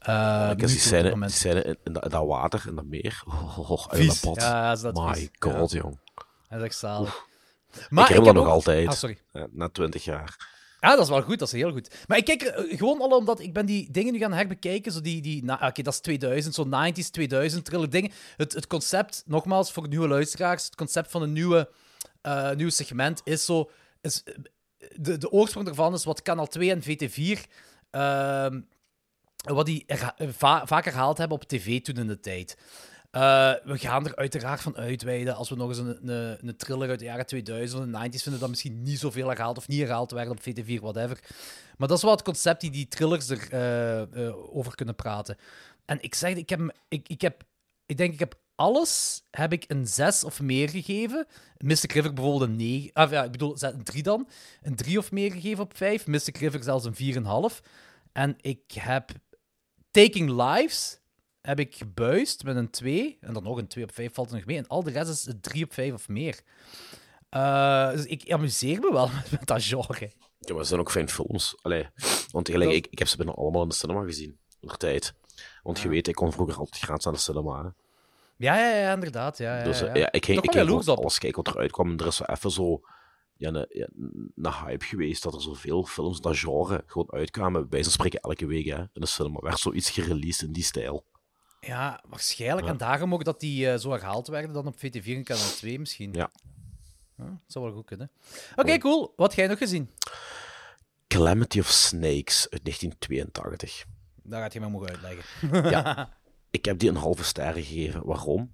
Uh, 0.08 0.48
Ik 0.52 0.58
die 0.58 0.68
scène, 0.68 1.18
die 1.20 1.28
scène 1.28 1.62
in, 1.62 1.76
in, 1.84 1.92
dat, 1.92 2.12
water, 2.26 2.64
in 2.68 2.74
dat 2.74 2.84
meer. 2.84 3.22
Oh, 3.26 3.58
oh, 3.58 3.70
oh, 3.70 3.86
uit 3.88 4.00
Vies. 4.02 4.20
dat. 4.20 4.36
Ja, 4.40 4.74
dat 4.76 4.94
My 4.94 5.14
vies. 5.14 5.28
god, 5.38 5.70
jong. 5.70 5.98
Dat 6.48 6.58
is 6.58 6.64
echt 6.64 6.76
zalig. 6.78 7.26
ik 7.90 8.06
heb 8.06 8.24
dat 8.24 8.34
nog 8.34 8.46
altijd. 8.46 8.88
Ah, 8.88 8.94
sorry. 8.94 9.18
Na 9.50 9.68
twintig 9.68 10.04
jaar. 10.04 10.57
Ja, 10.80 10.90
dat 10.94 11.04
is 11.04 11.08
wel 11.08 11.22
goed, 11.22 11.38
dat 11.38 11.48
is 11.48 11.54
heel 11.60 11.72
goed. 11.72 11.94
Maar 12.06 12.18
ik 12.18 12.24
kijk 12.24 12.42
eh, 12.42 12.78
gewoon 12.78 13.00
al 13.00 13.16
omdat 13.16 13.40
ik 13.40 13.52
ben 13.52 13.66
die 13.66 13.90
dingen 13.90 14.12
nu 14.12 14.18
gaan 14.18 14.32
herbekijken. 14.32 14.92
Zo 14.92 15.00
die, 15.00 15.20
die, 15.22 15.44
na- 15.44 15.60
Oké, 15.68 15.82
dat 15.82 15.92
is 15.92 16.00
2000, 16.00 16.54
zo 16.54 16.64
90s, 16.66 17.10
2000, 17.10 17.64
trille 17.64 17.88
dingen. 17.88 18.10
Het, 18.36 18.52
het 18.52 18.66
concept, 18.66 19.22
nogmaals, 19.26 19.72
voor 19.72 19.88
nieuwe 19.88 20.08
luisteraars, 20.08 20.64
het 20.64 20.74
concept 20.74 21.10
van 21.10 21.22
een 21.22 21.32
nieuwe, 21.32 21.70
eh, 22.22 22.50
nieuw 22.52 22.68
segment 22.70 23.20
is 23.24 23.44
zo... 23.44 23.70
Is, 24.00 24.22
eh, 24.24 24.34
de, 24.96 25.18
de 25.18 25.30
oorsprong 25.30 25.66
daarvan 25.66 25.94
is 25.94 26.04
wat 26.04 26.22
Kanaal 26.22 26.46
2 26.46 26.70
en 26.70 26.82
VT4... 26.82 27.40
ehm, 27.90 28.60
wat 29.44 29.66
die 29.66 29.84
va- 30.18 30.66
vaak 30.66 30.84
herhaald 30.84 31.18
hebben 31.18 31.36
op 31.36 31.44
tv 31.48 31.80
toen 31.82 31.96
in 31.96 32.06
de 32.06 32.20
tijd. 32.20 32.56
Eh, 33.10 33.52
we 33.64 33.78
gaan 33.78 34.06
er 34.06 34.16
uiteraard 34.16 34.60
van 34.60 34.76
uitweiden 34.76 35.34
als 35.34 35.48
we 35.48 35.56
nog 35.56 35.68
eens 35.68 35.78
een, 35.78 36.08
een, 36.08 36.48
een 36.48 36.56
thriller 36.56 36.88
uit 36.88 36.98
de 36.98 37.04
jaren 37.04 37.26
2000 37.26 37.80
of 37.80 37.86
de 37.86 38.08
90s 38.08 38.22
vinden 38.22 38.40
dat 38.40 38.48
misschien 38.48 38.82
niet 38.82 38.98
zoveel 38.98 39.28
herhaald 39.28 39.56
of 39.56 39.68
niet 39.68 39.80
herhaald 39.80 40.10
werden 40.10 40.32
op 40.32 40.40
VT4, 40.40 40.80
whatever. 40.80 41.18
Maar 41.76 41.88
dat 41.88 41.96
is 41.96 42.02
wel 42.02 42.12
het 42.12 42.22
concept 42.22 42.60
die 42.60 42.70
die 42.70 42.88
thrillers 42.88 43.28
er 43.28 43.48
eh, 43.50 44.26
eh, 44.26 44.56
over 44.56 44.74
kunnen 44.74 44.94
praten. 44.94 45.36
En 45.84 46.02
ik 46.02 46.14
zeg, 46.14 46.34
ik 46.34 46.48
heb, 46.48 46.76
ik, 46.88 47.08
ik 47.08 47.20
heb, 47.20 47.42
ik 47.86 47.96
denk, 47.96 48.12
ik 48.12 48.18
heb 48.18 48.34
alles 48.54 49.22
heb 49.30 49.52
ik 49.52 49.64
een 49.68 49.86
6 49.86 50.24
of 50.24 50.40
meer 50.40 50.68
gegeven. 50.68 51.26
Mystic 51.58 51.92
River 51.92 52.12
bijvoorbeeld 52.12 52.50
een 52.50 52.56
9. 52.56 52.92
Ah, 52.92 53.10
ja, 53.10 53.24
ik 53.24 53.30
bedoel, 53.30 53.56
een 53.58 53.84
3 53.84 54.02
dan. 54.02 54.28
Een 54.62 54.76
3 54.76 54.98
of 54.98 55.12
meer 55.12 55.32
gegeven 55.32 55.64
op 55.64 55.76
5. 55.76 56.06
Mystic 56.06 56.36
River 56.36 56.62
zelfs 56.62 56.84
een 56.84 57.14
4,5. 57.52 57.60
En 58.12 58.36
ik 58.40 58.72
heb 58.72 59.10
Taking 59.90 60.30
Lives 60.30 60.98
heb 61.48 61.58
ik 61.60 61.74
gebuist 61.74 62.44
met 62.44 62.56
een 62.56 62.70
2. 62.70 63.18
En 63.20 63.32
dan 63.32 63.42
nog 63.42 63.56
een 63.58 63.66
2 63.68 63.84
op 63.84 63.94
5 63.94 64.14
valt 64.14 64.30
er 64.30 64.36
nog 64.36 64.44
mee. 64.44 64.56
En 64.56 64.66
al 64.66 64.82
de 64.82 64.90
rest 64.90 65.10
is 65.10 65.26
een 65.26 65.40
3 65.40 65.64
op 65.64 65.72
5 65.72 65.92
of 65.92 66.08
meer. 66.08 66.40
Eh, 67.28 67.90
dus 67.90 68.04
ik 68.04 68.32
amuseer 68.32 68.80
me 68.80 68.92
wel 68.92 69.08
met, 69.30 69.46
dat 69.46 69.64
genre. 69.64 70.10
Ja, 70.38 70.48
maar 70.48 70.58
het 70.58 70.66
zijn 70.66 70.80
ook 70.80 70.90
fijn 70.90 71.08
films. 71.08 71.56
Allee, 71.62 71.86
want 72.30 72.46
Dat- 72.52 72.62
ik, 72.62 72.86
ik 72.90 72.98
heb 72.98 73.08
ze 73.08 73.16
bijna 73.16 73.32
allemaal 73.32 73.62
in 73.62 73.68
de 73.68 73.74
cinema 73.74 74.02
gezien. 74.04 74.38
De 74.60 74.76
tijd. 74.76 75.14
Want 75.62 75.78
je 75.80 75.88
weet, 75.88 76.08
ik 76.08 76.14
kon 76.14 76.32
vroeger 76.32 76.56
altijd 76.56 76.82
graag 76.82 77.04
naar 77.04 77.12
de 77.12 77.18
cinema. 77.18 77.62
hè. 77.62 77.68
Ja, 78.36 78.56
ja, 78.58 78.76
ja, 78.76 78.92
inderdaad. 78.92 79.38
Ja, 79.38 79.58
ja, 79.58 79.64
Dus 79.64 79.80
eh, 79.80 79.86
ja. 79.86 79.94
ja, 79.94 80.12
ik 80.12 80.24
ging, 80.24 80.42
ik 80.42 80.50
ging 80.50 80.70
op. 80.88 80.98
alles 80.98 81.18
kijken 81.18 81.44
wat 81.44 81.54
eruit 81.54 81.70
kwam. 81.70 81.90
En 81.90 81.96
er 81.98 82.06
is 82.06 82.16
zo 82.16 82.24
even 82.24 82.50
zo 82.50 82.80
ja, 83.36 83.66
een, 83.68 84.52
hype 84.64 84.84
geweest 84.84 85.22
dat 85.22 85.34
er 85.34 85.40
zoveel 85.42 85.84
films 85.84 86.20
dat 86.20 86.38
genre 86.38 86.82
gewoon 86.86 87.12
uitkwamen. 87.12 87.68
Bij 87.68 87.82
zo'n 87.82 87.92
spreken 87.92 88.20
elke 88.20 88.46
week 88.46 88.66
hè, 88.66 88.78
in 88.78 88.88
de 88.92 89.06
cinema. 89.06 89.40
werd 89.40 89.58
zoiets 89.58 89.90
gereleased 89.90 90.46
in 90.46 90.52
die 90.52 90.64
stijl. 90.64 91.04
Ja, 91.60 92.02
waarschijnlijk. 92.08 92.66
Ja. 92.66 92.72
En 92.72 92.78
daarom 92.78 93.14
ook 93.14 93.24
dat 93.24 93.40
die 93.40 93.70
eh, 93.70 93.78
zo 93.78 93.90
herhaald 93.90 94.26
werden 94.26 94.52
dan 94.52 94.66
op 94.66 94.76
VT4 94.76 95.04
en 95.04 95.24
kanaal 95.24 95.50
2 95.50 95.78
misschien. 95.78 96.12
Ja. 96.12 96.30
Ja, 97.16 97.24
dat 97.24 97.38
zou 97.46 97.64
wel 97.64 97.74
goed 97.74 97.84
kunnen. 97.84 98.10
Oké, 98.56 98.78
cool. 98.78 99.12
Wat 99.16 99.28
heb 99.28 99.38
jij 99.38 99.46
nog 99.46 99.58
gezien? 99.58 99.90
Calamity 101.06 101.58
of 101.58 101.68
Snakes 101.68 102.46
uit 102.50 102.64
1982. 102.64 103.84
Daar 104.22 104.42
gaat 104.42 104.52
je 104.52 104.60
mij 104.60 104.68
mogen 104.68 104.88
uitleggen. 104.88 105.70
Ja. 105.70 106.16
Ik 106.50 106.64
heb 106.64 106.78
die 106.78 106.88
een 106.88 106.96
halve 106.96 107.24
ster 107.24 107.52
gegeven. 107.52 108.06
Waarom? 108.06 108.52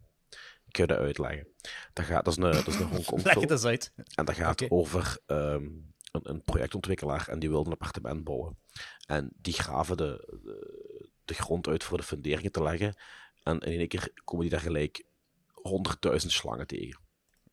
Ik 0.66 0.76
ga 0.76 0.82
je 0.82 0.86
dat 0.86 0.98
uitleggen. 0.98 1.46
Dat, 1.92 2.04
gaat, 2.04 2.24
dat 2.24 2.36
is 2.36 2.44
een, 2.44 2.52
dat 2.52 2.66
is 2.66 2.78
een 2.78 2.88
Hongkong 2.94 3.22
Leg 3.24 3.34
het 3.34 3.50
eens 3.50 3.64
uit. 3.64 3.92
En 4.14 4.24
dat 4.24 4.34
gaat 4.34 4.70
over 4.70 5.18
ehm, 5.26 5.64
een, 6.12 6.30
een 6.30 6.42
projectontwikkelaar 6.42 7.28
en 7.28 7.38
die 7.38 7.50
wilde 7.50 7.66
een 7.66 7.72
appartement 7.72 8.24
bouwen. 8.24 8.58
En 9.06 9.30
die 9.36 9.52
graven 9.52 9.96
de, 9.96 10.38
de, 10.42 10.83
de 11.24 11.34
grond 11.34 11.68
uit 11.68 11.84
voor 11.84 11.98
de 11.98 12.04
funderingen 12.04 12.52
te 12.52 12.62
leggen. 12.62 12.96
En 13.42 13.58
in 13.58 13.78
één 13.78 13.88
keer 13.88 14.10
komen 14.24 14.42
die 14.42 14.50
daar 14.50 14.64
gelijk 14.64 15.04
honderdduizend 15.52 16.32
slangen 16.32 16.66
tegen. 16.66 17.00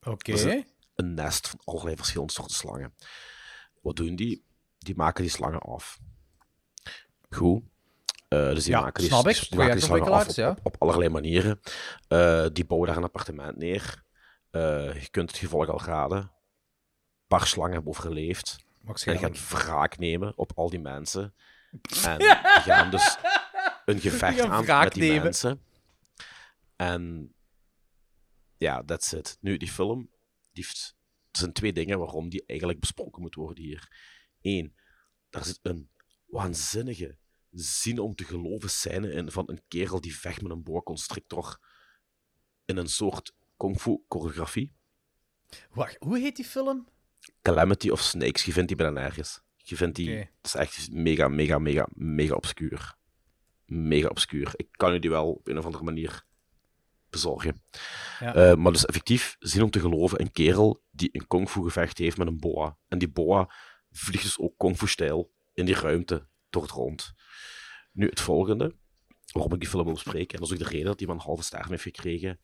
Oké. 0.01 0.63
Een, 0.95 1.13
nest 1.13 1.47
van 1.47 1.59
allerlei 1.63 1.95
verschillende 1.95 2.33
soorten 2.33 2.55
slangen. 2.55 2.95
Wat 3.81 3.95
doen 3.95 4.15
die? 4.15 4.45
Die 4.77 4.95
maken 4.95 5.21
die 5.21 5.31
slangen 5.31 5.59
af. 5.59 5.99
Goed. 7.29 7.63
Eh, 8.27 8.49
dus 8.49 8.63
die 8.63 8.73
Ja, 8.73 8.81
maken 8.81 9.01
die, 9.01 9.11
snap 9.11 9.27
ik. 9.27 9.49
die 9.49 9.57
maken 9.57 9.75
die 9.75 9.83
slangen 9.83 10.11
af 10.11 10.37
op, 10.37 10.57
op, 10.57 10.65
op 10.65 10.75
allerlei 10.79 11.09
manieren. 11.09 11.59
Eh, 12.07 12.45
die 12.53 12.65
bouwen 12.65 12.89
daar 12.89 12.97
een 12.97 13.03
appartement 13.03 13.57
neer. 13.57 14.03
Eh, 14.51 15.01
je 15.01 15.09
kunt 15.09 15.29
het 15.29 15.39
gevolg 15.39 15.67
al 15.67 15.81
raden. 15.81 16.17
Een 16.17 16.29
paar 17.27 17.47
slangen 17.47 17.73
hebben 17.73 17.91
overleefd. 17.91 18.57
En 18.85 18.93
die 19.11 19.17
gaan 19.17 19.35
wraak 19.49 19.97
nemen 19.97 20.33
op 20.37 20.51
al 20.55 20.69
die 20.69 20.79
mensen. 20.79 21.33
En 22.05 22.17
die 22.17 22.35
gaan 22.37 22.91
dus 22.91 23.17
een 23.91 23.99
gevecht 24.09 24.39
aan 24.39 24.65
met 24.65 24.93
die 24.93 25.03
nemen. 25.03 25.23
mensen. 25.23 25.61
En 26.75 27.33
ja, 28.57 28.83
that's 28.83 29.11
it. 29.11 29.37
Nu, 29.41 29.57
die 29.57 29.71
film, 29.71 30.09
die 30.51 30.63
heeft, 30.63 30.95
er 31.31 31.39
zijn 31.39 31.53
twee 31.53 31.73
dingen 31.73 31.99
waarom 31.99 32.29
die 32.29 32.43
eigenlijk 32.45 32.79
besproken 32.79 33.21
moet 33.21 33.35
worden 33.35 33.63
hier. 33.63 33.87
Eén, 34.41 34.75
daar 35.29 35.45
zit 35.45 35.59
een 35.61 35.89
waanzinnige 36.25 37.17
zin 37.51 37.99
om 37.99 38.15
te 38.15 38.23
geloven 38.23 38.69
scène 38.69 39.11
in 39.11 39.31
van 39.31 39.49
een 39.49 39.61
kerel 39.67 40.01
die 40.01 40.15
vecht 40.15 40.41
met 40.41 40.51
een 40.51 40.63
boa 40.63 40.81
constrictor 40.81 41.59
in 42.65 42.77
een 42.77 42.89
soort 42.89 43.33
kung 43.57 43.79
fu 43.79 44.03
choreografie. 44.07 44.73
Wacht, 45.69 45.95
hoe 45.99 46.19
heet 46.19 46.35
die 46.35 46.45
film? 46.45 46.87
Calamity 47.41 47.89
of 47.89 48.01
Snakes, 48.01 48.45
je 48.45 48.51
vindt 48.51 48.67
die 48.67 48.77
bijna 48.77 48.99
nergens. 48.99 49.41
Je 49.55 49.75
vindt 49.75 49.95
die, 49.95 50.15
dat 50.15 50.29
is 50.41 50.55
echt 50.55 50.91
mega, 50.91 51.27
mega, 51.27 51.59
mega, 51.59 51.87
mega 51.91 52.35
obscuur. 52.35 52.95
Mega 53.71 54.07
obscuur. 54.07 54.51
Ik 54.55 54.67
kan 54.71 54.93
u 54.93 54.99
die 54.99 55.09
wel 55.09 55.31
op 55.31 55.47
een 55.47 55.57
of 55.57 55.65
andere 55.65 55.83
manier 55.83 56.25
bezorgen. 57.09 57.63
Ja. 58.19 58.33
Eh, 58.33 58.55
maar 58.55 58.71
dus 58.71 58.85
effectief, 58.85 59.35
zin 59.39 59.61
om 59.61 59.69
te 59.69 59.79
geloven, 59.79 60.21
een 60.21 60.31
kerel 60.31 60.83
die 60.91 61.09
een 61.11 61.27
kung 61.27 61.49
fu 61.49 61.63
gevecht 61.63 61.97
heeft 61.97 62.17
met 62.17 62.27
een 62.27 62.39
boa. 62.39 62.77
En 62.87 62.97
die 62.97 63.09
boa 63.09 63.53
vliegt 63.91 64.23
dus 64.23 64.39
ook 64.39 64.57
kung 64.57 64.77
fu 64.77 64.87
stijl 64.87 65.31
in 65.53 65.65
die 65.65 65.75
ruimte 65.75 66.27
door 66.49 66.61
het 66.61 66.71
rond. 66.71 67.13
Nu, 67.91 68.07
het 68.09 68.19
volgende, 68.19 68.75
waarom 69.31 69.53
ik 69.53 69.59
die 69.59 69.69
film 69.69 69.83
wil 69.83 69.93
bespreken, 69.93 70.33
en 70.33 70.39
dat 70.39 70.51
is 70.51 70.53
ook 70.53 70.63
de 70.63 70.69
reden 70.69 70.85
dat 70.85 70.99
hij 70.99 71.07
maar 71.07 71.17
een 71.17 71.21
halve 71.21 71.43
ster 71.43 71.69
heeft 71.69 71.83
gekregen. 71.83 72.39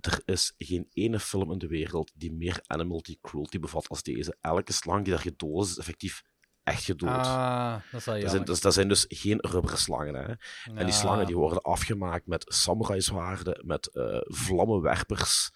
Er 0.00 0.22
is 0.24 0.54
geen 0.58 0.86
ene 0.92 1.20
film 1.20 1.52
in 1.52 1.58
de 1.58 1.66
wereld 1.66 2.12
die 2.14 2.32
meer 2.32 2.60
animal 2.66 3.04
cruelty 3.20 3.58
bevat 3.58 3.88
als 3.88 4.02
deze. 4.02 4.36
Elke 4.40 4.72
slang 4.72 5.04
die 5.04 5.12
daar 5.12 5.22
gedood 5.22 5.64
is, 5.64 5.70
is 5.70 5.78
effectief 5.78 6.22
echt 6.66 6.84
gedood. 6.84 7.08
Ah, 7.10 7.74
dat 7.92 8.02
zijn, 8.02 8.44
dus, 8.44 8.60
dat 8.60 8.74
zijn 8.74 8.88
dus 8.88 9.04
geen 9.08 9.38
rubberen 9.40 9.78
slangen. 9.78 10.14
Hè? 10.14 10.22
En 10.22 10.38
die 10.74 10.86
Ja. 10.86 10.90
slangen 10.90 11.26
die 11.26 11.36
worden 11.36 11.62
afgemaakt 11.62 12.26
met 12.26 12.44
samurai-zwaarden, 12.48 13.62
met 13.66 13.86
eh, 13.86 14.18
vlammenwerpers, 14.22 15.50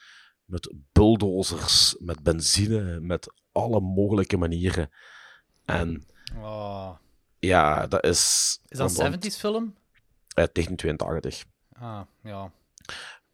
met 0.45 0.73
bulldozers, 0.93 1.97
met 1.99 2.23
benzine, 2.23 3.01
met 3.01 3.33
alle 3.53 3.81
mogelijke 3.81 4.37
manieren. 4.37 4.91
En 5.65 6.05
Oh. 6.37 6.91
ja, 7.39 7.87
dat 7.87 8.05
is... 8.05 8.59
Is 8.69 8.79
dat 8.79 8.99
een 8.99 9.13
70s 9.13 9.37
film? 9.39 9.75
Uit 10.35 10.55
1982. 10.55 11.45
Ah, 11.73 12.01
ja. 12.23 12.51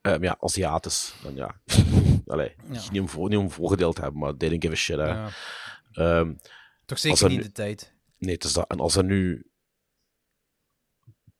Ehm, 0.01 0.23
ja, 0.23 0.37
Aziatisch. 0.41 1.15
Dan 1.23 1.35
ja. 1.35 1.61
Allee, 2.27 2.55
Ja. 2.71 2.81
Niet, 2.91 3.01
om 3.01 3.09
voor, 3.09 3.29
niet 3.29 3.39
om 3.39 3.51
vooroordeel 3.51 3.93
te 3.93 4.01
hebben, 4.01 4.21
maar 4.21 4.37
they 4.37 4.49
didn't 4.49 4.63
give 4.63 4.75
a 4.75 4.77
shit. 4.77 4.97
Hè. 4.97 5.05
ja. 5.09 5.29
Ehm, 5.93 6.35
Toch 6.87 6.99
zeker 6.99 7.23
er 7.23 7.29
niet 7.29 7.39
nu- 7.39 7.45
de 7.45 7.53
tijd. 7.53 7.95
nee, 8.19 8.35
het 8.35 8.45
is 8.45 8.53
dat. 8.53 8.71
En 8.71 8.79
als 8.81 8.97
er 8.97 9.05
nu 9.05 9.51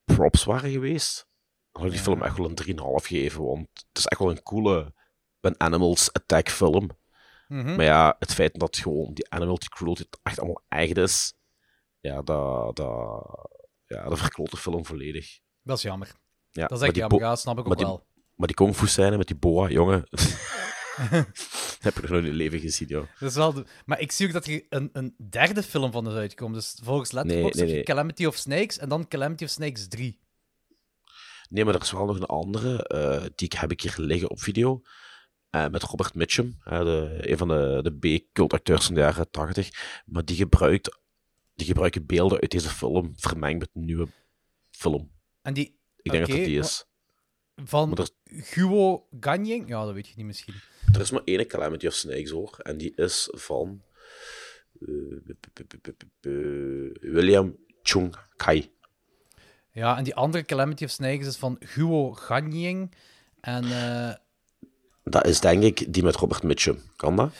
props 0.05 0.45
waren 0.45 0.71
geweest, 0.71 1.27
dan 1.73 1.83
had 1.83 1.93
ik 1.93 1.99
die 1.99 1.99
Ja. 1.99 2.05
film 2.13 2.23
echt 2.23 2.37
wel 2.37 2.49
een 2.49 2.55
3,5 2.55 3.07
gegeven. 3.07 3.45
Want 3.45 3.69
het 3.73 3.99
is 3.99 4.07
echt 4.07 4.21
wel 4.21 4.31
een 4.31 4.43
coole 4.43 4.95
een 5.41 5.61
Animals 5.61 6.13
Attack 6.13 6.49
film. 6.49 6.89
Mhm. 7.49 7.77
Maar 7.77 7.85
ja, 7.85 8.17
het 8.19 8.35
feit 8.35 8.59
dat 8.59 8.77
gewoon 8.77 9.15
die 9.15 9.31
Animal 9.31 9.59
Cruelty 9.59 10.05
echt 10.23 10.39
allemaal 10.39 10.63
eigen 10.69 10.97
is, 10.97 11.35
ja, 12.01 12.23
dat, 12.23 12.77
dat, 12.77 13.51
ja, 13.87 14.09
dat 14.09 14.19
verkloot 14.19 14.51
de 14.51 14.57
film 14.57 14.87
volledig. 14.87 15.39
Dat 15.63 15.77
is 15.77 15.83
jammer. 15.83 16.07
Ja, 16.51 16.63
Dat 16.63 16.71
is 16.73 16.79
maar 16.79 16.89
echt 16.89 16.97
jammer, 16.97 17.21
ja, 17.21 17.37
snap 17.37 17.59
ik 17.59 17.63
maar 17.65 17.73
ook 17.73 17.79
die- 17.79 17.87
wel. 17.87 18.07
Maar 18.35 18.47
die 18.47 18.57
kung 18.57 18.75
fu 18.77 18.87
scène 18.87 19.17
met 19.17 19.27
die 19.27 19.37
boa, 19.37 19.69
jongen. 19.69 20.05
heb 21.87 21.95
ik 21.97 22.01
nog 22.03 22.11
nooit 22.11 22.25
in 22.25 22.33
leven 22.33 22.61
gezien, 22.61 22.89
joh. 22.89 23.07
Dat 23.21 23.31
is 23.31 23.37
wel 23.37 23.53
de- 23.53 23.65
Maar 23.87 24.01
ik 24.01 24.13
zie 24.13 24.27
ook 24.27 24.33
dat 24.33 24.47
er 24.47 24.65
een, 24.69 24.91
een 24.93 25.15
derde 25.31 25.63
film 25.63 25.93
van 25.93 26.07
is 26.09 26.15
uitgekomen. 26.15 26.55
Dus 26.55 26.77
volgens 26.83 27.13
Letterboxd 27.13 27.61
nee. 27.65 27.83
Calamity 27.83 28.25
of 28.25 28.37
Snakes 28.37 28.79
en 28.79 28.89
dan 28.89 29.09
Calamity 29.09 29.45
of 29.45 29.51
Snakes 29.51 29.89
3. 29.89 30.19
Nee, 31.49 31.65
maar 31.65 31.75
er 31.75 31.81
is 31.83 31.91
wel 31.91 32.07
nog 32.07 32.17
een 32.17 32.25
andere, 32.27 32.83
eh, 32.87 33.25
die 33.35 33.51
heb 33.57 33.71
ik 33.73 33.81
hier 33.81 33.95
liggen 33.97 34.31
op 34.31 34.41
video. 34.41 34.83
eh, 35.51 35.69
met 35.69 35.83
Robert 35.83 36.15
Mitchum, 36.15 36.59
de, 36.65 37.17
een 37.21 37.39
van 37.39 37.49
de, 37.49 37.81
de 37.83 38.19
B-cultacteurs 38.21 38.85
van 38.87 38.95
de 38.95 39.01
jaren 39.01 39.31
80. 39.31 40.03
Maar 40.07 40.25
die, 40.25 40.37
gebruikt, 40.37 40.99
die 41.55 41.67
gebruiken 41.67 42.07
beelden 42.07 42.41
uit 42.41 42.51
deze 42.51 42.69
film 42.69 43.13
vermengd 43.17 43.59
met 43.59 43.69
een 43.75 43.85
nieuwe 43.85 44.09
film. 44.71 45.11
En 45.43 45.55
die... 45.55 45.79
Ik 46.03 46.11
denk 46.13 46.27
dat 46.27 46.37
dat 46.37 46.45
die 46.47 46.59
is. 46.59 46.85
Van 47.65 47.99
Guo 48.25 49.07
Ganying? 49.21 49.69
Ja, 49.69 49.85
dat 49.85 49.95
weet 49.95 50.07
je 50.09 50.13
niet 50.17 50.27
misschien. 50.27 50.55
Er 50.97 51.03
is 51.03 51.11
maar 51.11 51.23
één 51.25 51.47
Calamity 51.47 51.87
of 51.87 51.95
Snakes 51.95 52.31
hoor. 52.31 52.59
En 52.63 52.77
die 52.77 52.93
is 52.95 53.29
van 53.33 53.83
eh, 54.81 56.31
William 57.01 57.57
Chung 57.83 58.17
Kai. 58.37 58.71
Ja, 59.71 59.97
en 59.97 60.05
die 60.05 60.15
andere 60.15 60.45
Calamity 60.45 60.85
of 60.85 60.91
Snakes 60.91 61.27
is 61.27 61.37
van 61.37 61.57
Guo 61.61 62.13
Ganying. 62.13 62.95
En 63.41 63.65
eh, 63.65 64.15
Dat 65.05 65.27
is 65.27 65.41
denk 65.41 65.63
ik 65.63 65.93
die 65.93 66.03
met 66.03 66.17
Robert 66.17 66.43
Mitchum. 66.43 66.79
Kan 66.97 67.17
dat? 67.17 67.33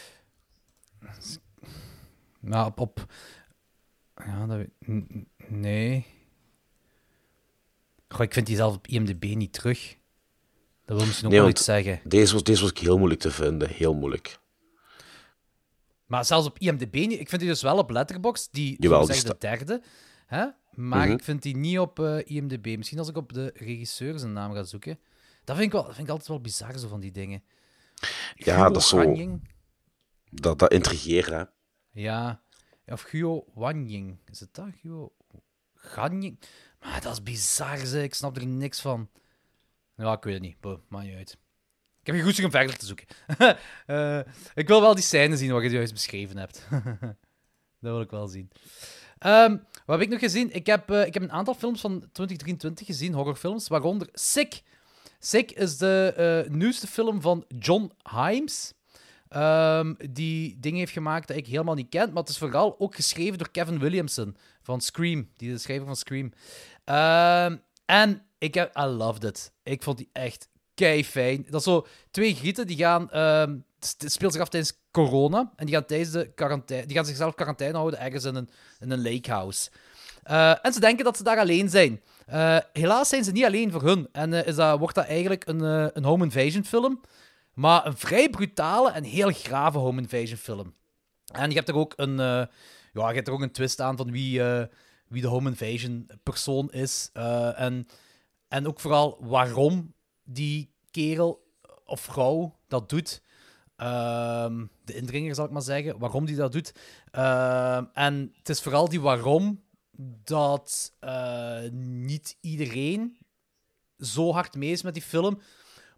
nou, 2.41 2.67
op, 2.67 2.81
op... 2.81 3.07
Ja, 4.17 4.47
dat 4.47 4.57
weet... 4.57 4.71
Nee. 5.49 6.07
Goh, 8.09 8.23
ik 8.23 8.33
vind 8.33 8.47
die 8.47 8.57
zelf 8.57 8.75
op 8.75 8.87
IMDb 8.87 9.25
niet 9.35 9.53
terug. 9.53 9.97
Dat 10.87 10.97
wil 10.97 11.07
misschien 11.07 11.27
ook 11.27 11.33
Nee, 11.33 11.41
wel 11.41 11.51
iets 11.51 11.65
zeggen. 11.65 12.01
Deze 12.05 12.33
was, 12.33 12.43
deze 12.43 12.61
was 12.61 12.71
ik 12.71 12.79
heel 12.79 12.99
moeilijk 12.99 13.21
te 13.21 13.31
vinden. 13.31 13.69
Heel 13.69 13.95
moeilijk. 13.95 14.39
Maar 16.07 16.25
zelfs 16.25 16.47
op 16.47 16.59
IMDb 16.59 16.95
niet. 16.95 17.21
Ik 17.21 17.29
vind 17.29 17.41
die 17.41 17.51
dus 17.51 17.63
wel 17.63 17.79
op 17.79 17.91
Letterboxd, 17.91 18.49
die, 18.53 18.77
Jawel, 18.79 19.01
zo 19.01 19.07
die 19.13 19.15
zeggen, 19.21 19.31
de 19.41 19.47
derde. 19.47 19.83
Hè? 20.27 20.47
Maar 20.71 21.07
Mhm. 21.07 21.17
ik 21.17 21.23
vind 21.25 21.43
die 21.43 21.57
niet 21.57 21.79
op 21.79 21.99
eh, 22.01 22.19
IMDb. 22.37 22.77
Misschien 22.77 22.99
als 22.99 23.09
ik 23.09 23.17
op 23.17 23.33
de 23.33 23.51
regisseur 23.55 24.19
zijn 24.19 24.33
naam 24.33 24.53
ga 24.53 24.63
zoeken. 24.63 24.99
Dat 25.45 25.57
vind 25.57 25.67
ik, 25.69 25.73
wel, 25.73 25.83
dat 25.85 25.95
vind 25.95 26.07
ik 26.07 26.11
altijd 26.11 26.29
wel 26.29 26.41
bizar, 26.41 26.79
zo 26.79 26.89
van 26.89 27.01
die 27.01 27.11
dingen. 27.13 27.43
Ja, 28.35 28.55
Guo 28.55 28.73
dat 28.73 28.77
is 28.83 28.89
zo... 28.89 29.15
Dat, 30.31 30.59
dat 30.59 30.73
intrigeert, 30.73 31.27
hè. 31.29 31.43
Ja. 31.91 32.41
Of 32.87 33.03
Guo 33.03 33.45
Wanying. 33.55 34.19
Is 34.31 34.41
het 34.41 34.55
dat? 34.55 34.67
Guo 34.83 35.13
Ganying? 35.75 36.41
Maar 36.81 37.01
dat 37.01 37.13
is 37.13 37.23
bizar, 37.23 37.79
zeg. 37.79 38.03
Ik 38.03 38.15
snap 38.15 38.37
er 38.37 38.47
niks 38.47 38.81
van. 38.81 39.09
Ja, 39.97 40.13
ik 40.13 40.25
weet 40.25 40.35
het 40.35 40.43
niet. 40.43 40.61
Boh, 40.61 40.79
maakt 40.89 41.07
niet 41.07 41.17
uit. 41.17 41.39
Ik 42.01 42.07
heb 42.07 42.15
geen 42.15 42.25
goesting 42.25 42.47
om 42.47 42.53
verder 42.53 42.77
te 42.77 42.87
zoeken. 42.87 43.07
Eh, 43.87 44.21
ik 44.55 44.69
wil 44.69 44.81
wel 44.81 44.95
die 44.95 45.05
scène 45.05 45.37
zien 45.37 45.53
wat 45.53 45.63
je 45.63 45.71
juist 45.71 45.93
beschreven 45.93 46.37
hebt. 46.37 46.67
dat 47.81 47.93
wil 47.93 48.01
ik 48.01 48.11
wel 48.11 48.27
zien. 48.27 48.51
Ehm, 49.19 49.51
wat 49.87 49.99
heb 49.99 50.01
ik 50.01 50.09
nog 50.09 50.19
gezien? 50.19 50.55
Ik 50.55 50.67
heb, 50.67 50.91
eh, 50.91 51.07
ik 51.07 51.15
heb 51.15 51.23
een 51.23 51.33
aantal 51.33 51.55
films 51.55 51.81
van 51.81 51.99
2023 51.99 52.87
gezien, 52.87 53.13
horrorfilms, 53.13 53.69
waaronder 53.69 54.09
Sick. 54.13 54.63
Sick 55.19 55.51
is 55.51 55.77
de 55.77 56.13
eh, 56.17 56.53
nieuwste 56.53 56.87
film 56.87 57.21
van 57.21 57.45
John 57.59 57.93
Himes. 58.11 58.73
Ehm, 59.29 59.95
die 60.11 60.61
dingen 60.61 60.79
heeft 60.79 60.93
gemaakt 60.93 61.29
dat 61.29 61.37
ik 61.37 61.47
helemaal 61.47 61.75
niet 61.75 61.89
ken. 61.89 62.09
Maar 62.09 62.23
het 62.23 62.29
is 62.29 62.39
vooral 62.39 62.81
ook 62.81 62.95
geschreven 62.95 63.39
door 63.39 63.51
Kevin 63.51 63.79
Williamson 63.79 64.37
van 64.63 64.81
Scream. 64.81 65.29
Die 65.37 65.49
is 65.49 65.55
de 65.55 65.61
schrijver 65.61 65.87
van 65.87 65.97
Scream. 65.97 66.33
Ehm, 66.85 67.57
en 67.85 68.23
ik 68.39 68.55
heb... 68.55 68.79
I 68.79 68.85
loved 68.85 69.25
it. 69.25 69.53
Ik 69.63 69.83
vond 69.83 69.99
die 69.99 70.09
echt 70.13 70.49
kei 70.75 71.05
fijn. 71.05 71.47
Dat 71.51 71.61
is 71.61 71.67
zo 71.67 71.87
twee 72.11 72.35
grieten 72.35 72.67
die 72.67 72.77
gaan... 72.77 73.11
ehm, 73.11 73.57
het 73.79 74.13
speelt 74.13 74.33
zich 74.33 74.43
af 74.43 74.49
tijdens 74.49 74.79
corona. 74.91 75.53
En 75.57 75.67
die 75.67 75.75
gaan 75.75 75.85
tijdens 75.85 76.11
de 76.11 76.33
quarantaine... 76.35 76.87
Die 76.87 76.97
gaan 76.97 77.07
zichzelf 77.07 77.35
quarantaine 77.35 77.77
houden 77.77 78.01
ergens 78.01 78.25
in 78.25 78.35
een, 78.35 78.49
in 78.81 78.91
een 78.91 79.03
lakehouse. 79.03 79.71
Eh, 80.27 80.55
en 80.63 80.73
ze 80.73 80.81
denken 80.81 81.05
dat 81.05 81.17
ze 81.17 81.23
daar 81.23 81.39
alleen 81.39 81.69
zijn. 81.69 82.03
Eh, 82.27 82.59
helaas 82.73 83.09
zijn 83.09 83.25
ze 83.25 83.33
niet 83.33 83.45
alleen 83.45 83.73
voor 83.73 83.83
hun. 83.83 84.09
En 84.13 84.33
eh, 84.33 84.47
is 84.47 84.55
dat, 84.55 84.79
wordt 84.79 84.95
dat 84.95 85.07
eigenlijk 85.07 85.47
een, 85.47 85.61
een 85.97 86.05
home 86.05 86.25
invasion 86.25 86.65
film. 86.65 87.01
Maar 87.55 87.87
een 87.87 87.97
vrij 87.97 88.31
brutale 88.31 88.91
en 88.91 89.05
heel 89.05 89.31
grave 89.31 89.79
home 89.79 90.01
invasion 90.01 90.39
film. 90.39 90.75
En 91.33 91.49
je 91.49 91.57
hebt 91.57 91.69
er 91.69 91.75
ook 91.75 91.93
een, 91.97 92.17
ja, 92.17 92.49
je 92.93 93.15
hebt 93.15 93.29
er 93.29 93.35
ook 93.35 93.41
een 93.41 93.53
twist 93.53 93.81
aan 93.81 93.97
van 93.97 94.11
wie, 94.11 94.43
wie 95.09 95.23
de 95.23 95.27
home 95.27 95.49
invasion 95.49 96.11
persoon 96.23 96.71
is. 96.73 97.11
En, 97.55 97.89
en 98.49 98.67
ook 98.67 98.81
vooral 98.81 99.19
waarom 99.21 99.95
die 100.25 100.75
kerel 100.91 101.47
of 101.85 102.01
vrouw 102.01 102.59
dat 102.69 102.89
doet. 102.89 103.23
Ehm, 103.77 104.67
de 104.85 104.95
indringer, 104.95 105.35
zal 105.35 105.45
ik 105.45 105.51
maar 105.51 105.63
zeggen. 105.63 105.99
Waarom 105.99 106.25
die 106.25 106.37
dat 106.37 106.53
doet. 106.53 106.75
Ehm, 107.11 107.85
en 107.93 108.33
het 108.39 108.49
is 108.49 108.61
vooral 108.61 108.89
die 108.89 109.01
waarom 109.01 109.65
dat 110.25 110.93
eh, 111.01 111.71
niet 111.73 112.37
iedereen 112.41 113.19
zo 113.99 114.33
hard 114.33 114.55
mee 114.55 114.71
is 114.71 114.83
met 114.83 114.95
die 114.95 115.03
film. 115.03 115.41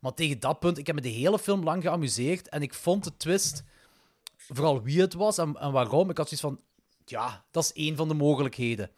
Maar 0.00 0.14
tegen 0.14 0.40
dat 0.40 0.58
punt, 0.58 0.78
ik 0.78 0.86
heb 0.86 0.94
me 0.96 1.00
de 1.02 1.08
hele 1.08 1.38
film 1.38 1.62
lang 1.64 1.82
geamuseerd. 1.82 2.48
En 2.48 2.62
ik 2.62 2.74
vond 2.74 3.04
de 3.04 3.16
twist, 3.16 3.62
vooral 4.36 4.82
wie 4.82 5.00
het 5.00 5.14
was 5.14 5.38
en, 5.38 5.54
en 5.54 5.72
waarom. 5.72 6.10
Ik 6.10 6.16
had 6.16 6.28
zoiets 6.28 6.46
van, 6.46 6.60
ja, 7.04 7.44
dat 7.50 7.64
is 7.64 7.72
één 7.72 7.96
van 7.96 8.08
de 8.08 8.14
mogelijkheden. 8.14 8.90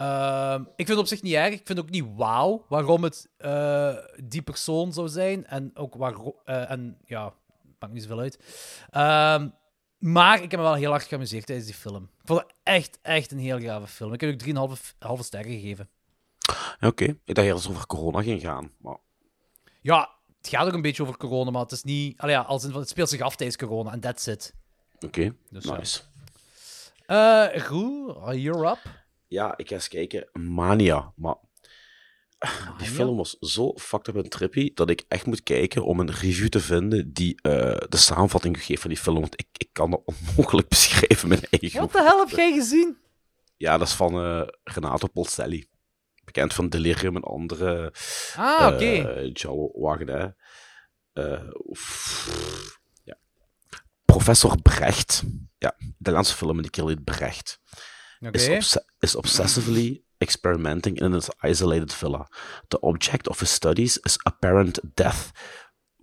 Ehm, 0.00 0.60
ik 0.60 0.86
vind 0.86 0.88
het 0.88 0.98
op 0.98 1.06
zich 1.06 1.22
niet 1.22 1.34
erg. 1.34 1.52
Ik 1.54 1.66
vind 1.66 1.78
ook 1.78 1.90
niet 1.90 2.04
wauw 2.16 2.64
waarom 2.68 3.02
het 3.04 3.28
eh, 3.36 3.94
die 4.24 4.42
persoon 4.42 4.92
zou 4.92 5.08
zijn. 5.08 5.46
En 5.46 5.70
ook 5.76 5.94
waarom. 5.94 6.34
eh, 6.44 6.70
en 6.70 6.98
ja, 7.06 7.32
maakt 7.78 7.92
niet 7.92 8.02
zoveel 8.02 8.18
uit. 8.20 8.38
Ehm, 8.90 9.48
maar 9.98 10.42
ik 10.42 10.50
heb 10.50 10.60
me 10.60 10.66
wel 10.66 10.74
heel 10.74 10.90
hard 10.90 11.04
geamuseerd 11.04 11.46
tijdens 11.46 11.66
die 11.68 11.76
film. 11.76 12.02
Ik 12.02 12.26
vond 12.26 12.40
het 12.40 12.54
echt, 12.62 12.98
echt 13.02 13.32
een 13.32 13.38
heel 13.38 13.60
gave 13.60 13.86
film. 13.86 14.12
Ik 14.12 14.20
heb 14.20 14.32
ook 14.32 14.38
3,5 14.38 14.94
halve 14.98 15.22
sterren 15.22 15.50
gegeven. 15.52 15.88
Oké, 16.80 17.04
ik 17.24 17.34
dacht 17.34 17.46
eerst 17.46 17.68
over 17.68 17.86
corona 17.86 18.22
ging 18.22 18.40
gaan. 18.40 18.70
Maar 18.78 18.96
Ja, 19.80 20.10
het 20.38 20.48
gaat 20.48 20.66
ook 20.66 20.72
een 20.72 20.82
beetje 20.82 21.02
over 21.02 21.16
corona, 21.16 21.50
maar 21.50 21.62
het 21.62 21.72
is 21.72 21.82
niet... 21.82 22.20
Allee, 22.20 22.34
ja, 22.34 22.40
als 22.40 22.64
in 22.64 22.72
het 22.74 22.88
speelt 22.88 23.08
zich 23.08 23.20
af 23.20 23.36
tijdens 23.36 23.58
corona 23.58 23.92
en 23.92 24.00
that's 24.00 24.26
it. 24.26 24.54
oké, 25.00 25.34
Dus 25.50 25.64
ja. 25.64 25.76
nice. 25.76 26.00
Eh 27.06 27.62
goed, 27.62 28.16
you're 28.34 28.70
up. 28.70 28.78
Ja, 29.30 29.56
ik 29.56 29.68
ga 29.68 29.74
eens 29.74 29.88
kijken. 29.88 30.28
Mania, 30.32 31.12
maar... 31.16 31.36
Die 32.78 32.88
film 32.88 33.16
was 33.16 33.36
zo 33.40 33.72
fucked 33.76 34.08
up 34.08 34.16
en 34.24 34.28
trippy 34.28 34.70
dat 34.74 34.90
ik 34.90 35.04
echt 35.08 35.26
moet 35.26 35.42
kijken 35.42 35.84
om 35.84 36.00
een 36.00 36.10
review 36.10 36.48
te 36.48 36.60
vinden 36.60 37.12
die 37.12 37.40
eh, 37.42 37.76
de 37.88 37.96
samenvatting 37.96 38.64
geeft 38.64 38.80
van 38.80 38.90
die 38.90 38.98
film. 38.98 39.20
Want 39.20 39.40
ik, 39.40 39.46
ik 39.56 39.68
kan 39.72 39.90
dat 39.90 40.02
onmogelijk 40.26 40.68
beschrijven 40.68 41.28
met 41.28 41.40
mijn 41.40 41.52
eigen 41.62 41.80
Wat 41.80 41.92
de 41.92 42.02
hel 42.02 42.18
heb 42.18 42.28
jij 42.28 42.52
gezien? 42.52 42.96
Ja, 43.56 43.78
dat 43.78 43.86
is 43.88 43.94
van 43.94 44.14
eh, 44.14 44.42
Renato 44.64 45.06
Polselli. 45.06 45.68
Bekend 46.24 46.54
van 46.54 46.68
Delirium 46.68 47.16
en 47.16 47.22
andere. 47.22 47.94
Ah, 48.36 48.72
oké. 48.72 48.84
eh, 48.84 49.34
hè. 50.06 50.28
Eh, 51.12 51.50
oef, 51.66 52.80
ja. 53.04 53.18
Professor 54.04 54.62
Brecht. 54.62 55.22
Ja, 55.58 55.74
de 55.78 55.92
Nederlandse 55.98 56.36
film 56.36 56.62
die 56.62 56.70
kerel 56.70 56.88
heet 56.88 57.04
Brecht. 57.04 57.60
Oké. 58.22 58.36
Is, 58.36 58.48
obse- 58.48 58.84
is 59.02 59.16
obsessively 59.16 60.02
experimenting 60.20 60.96
in 60.98 61.14
an 61.14 61.22
isolated 61.42 61.92
villa. 61.92 62.26
The 62.68 62.78
object 62.82 63.28
of 63.28 63.40
his 63.40 63.50
studies 63.50 63.98
is 64.04 64.18
apparent 64.26 64.78
death, 64.94 65.32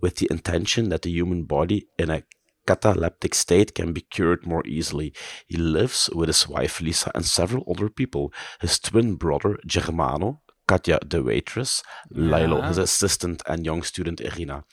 with 0.02 0.16
the 0.16 0.26
intention 0.30 0.88
that 0.88 1.02
the 1.02 1.10
human 1.10 1.44
body 1.44 1.88
in 1.98 2.10
a 2.10 2.22
cataleptic 2.66 3.34
state 3.34 3.74
can 3.74 3.92
be 3.92 4.00
cured 4.00 4.46
more 4.46 4.62
easily. 4.66 5.12
He 5.46 5.56
lives 5.56 6.10
with 6.14 6.28
his 6.28 6.48
wife 6.48 6.80
Lisa 6.80 7.10
and 7.14 7.24
several 7.24 7.64
other 7.70 7.88
people. 7.88 8.32
His 8.60 8.78
twin 8.78 9.14
brother 9.16 9.58
Germano, 9.66 10.42
Katja 10.66 10.98
the 11.06 11.22
waitress, 11.22 11.82
Lilo 12.10 12.60
his 12.62 12.78
assistant, 12.78 13.42
and 13.46 13.64
young 13.64 13.82
student 13.82 14.20
Irina. 14.20 14.64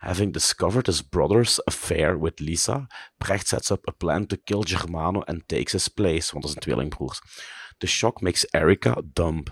Having 0.00 0.32
discovered 0.32 0.86
his 0.86 1.02
brother's 1.02 1.60
affair 1.66 2.16
with 2.16 2.40
Lisa, 2.40 2.88
Brecht 3.18 3.48
sets 3.48 3.70
up 3.70 3.80
a 3.88 3.92
plan 3.92 4.26
to 4.26 4.36
kill 4.36 4.62
Germano 4.62 5.24
and 5.26 5.48
takes 5.48 5.72
his 5.72 5.88
place, 5.88 6.32
want 6.32 6.44
dat 6.44 6.52
zijn 6.52 6.64
tweelingbroers. 6.64 7.20
The 7.78 7.86
shock 7.86 8.22
makes 8.22 8.46
Erica 8.52 9.02
dumb. 9.12 9.44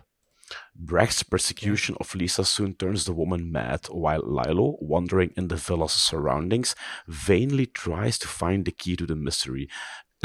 Brecht's 0.75 1.25
persecution 1.25 1.97
of 1.97 2.15
Lisa 2.15 2.45
soon 2.45 2.75
turns 2.75 3.05
the 3.05 3.13
woman 3.13 3.51
mad, 3.51 3.87
while 3.91 4.23
Lilo, 4.23 4.77
wandering 4.81 5.33
in 5.37 5.49
the 5.49 5.57
villa's 5.57 5.93
surroundings, 5.93 6.75
vainly 7.09 7.67
tries 7.67 8.19
to 8.19 8.29
find 8.29 8.65
the 8.65 8.73
key 8.73 8.97
to 8.97 9.07
the 9.07 9.17
mystery. 9.17 9.69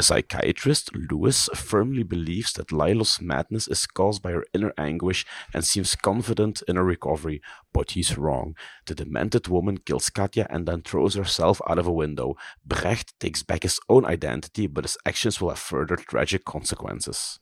Psychiatrist, 0.02 0.90
Lewis, 1.10 1.48
firmly 1.54 2.02
believes 2.04 2.52
that 2.52 2.70
Lilo's 2.72 3.20
madness 3.20 3.68
is 3.68 3.86
caused 3.86 4.22
by 4.22 4.32
her 4.32 4.44
inner 4.52 4.72
anguish 4.76 5.24
and 5.52 5.64
seems 5.64 5.96
confident 5.96 6.62
in 6.68 6.76
her 6.76 6.84
recovery, 6.84 7.40
but 7.72 7.90
he's 7.92 8.16
wrong. 8.18 8.56
The 8.84 8.94
demented 8.94 9.48
woman 9.48 9.78
kills 9.82 10.10
Katja 10.10 10.46
and 10.50 10.66
then 10.66 10.82
throws 10.82 11.14
herself 11.14 11.60
out 11.66 11.78
of 11.78 11.86
a 11.86 11.92
window. 11.92 12.34
Brecht 12.64 13.14
takes 13.18 13.42
back 13.44 13.62
his 13.62 13.80
own 13.86 14.04
identity, 14.04 14.66
but 14.68 14.84
his 14.84 14.96
actions 15.04 15.40
will 15.40 15.48
have 15.50 15.58
further 15.60 15.96
tragic 15.96 16.44
consequences. 16.44 17.40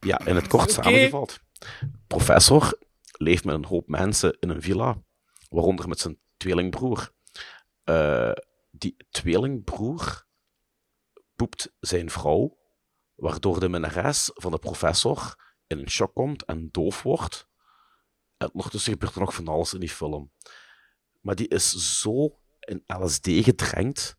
Ja, 0.00 0.18
in 0.26 0.34
het 0.34 0.46
kort 0.48 0.70
samengevat. 0.72 1.40
Professor 2.06 2.78
leeft 3.18 3.44
met 3.44 3.54
een 3.54 3.64
hoop 3.64 3.88
mensen 3.88 4.36
in 4.40 4.48
een 4.48 4.62
villa, 4.62 5.02
waaronder 5.50 5.88
met 5.88 5.98
zijn 6.00 6.18
tweelingbroer. 6.36 7.10
eh, 7.88 8.32
die 8.70 8.96
tweelingbroer 9.10 10.26
poept 11.38 11.72
zijn 11.80 12.10
vrouw, 12.10 12.58
waardoor 13.14 13.60
de 13.60 13.68
minnares 13.68 14.30
van 14.34 14.50
de 14.52 14.58
professor 14.58 15.34
in 15.66 15.78
een 15.78 15.90
shock 15.90 16.14
komt 16.14 16.44
en 16.44 16.68
doof 16.72 17.02
wordt. 17.02 17.48
En 18.36 18.50
ondertussen 18.52 18.92
gebeurt 18.92 19.14
er 19.14 19.20
nog 19.20 19.34
van 19.34 19.48
alles 19.48 19.72
in 19.74 19.80
die 19.80 19.88
film. 19.88 20.32
Maar 21.20 21.34
die 21.34 21.48
is 21.48 22.00
zo 22.00 22.38
in 22.60 22.82
LSD 22.86 23.26
gedrenkt, 23.30 24.16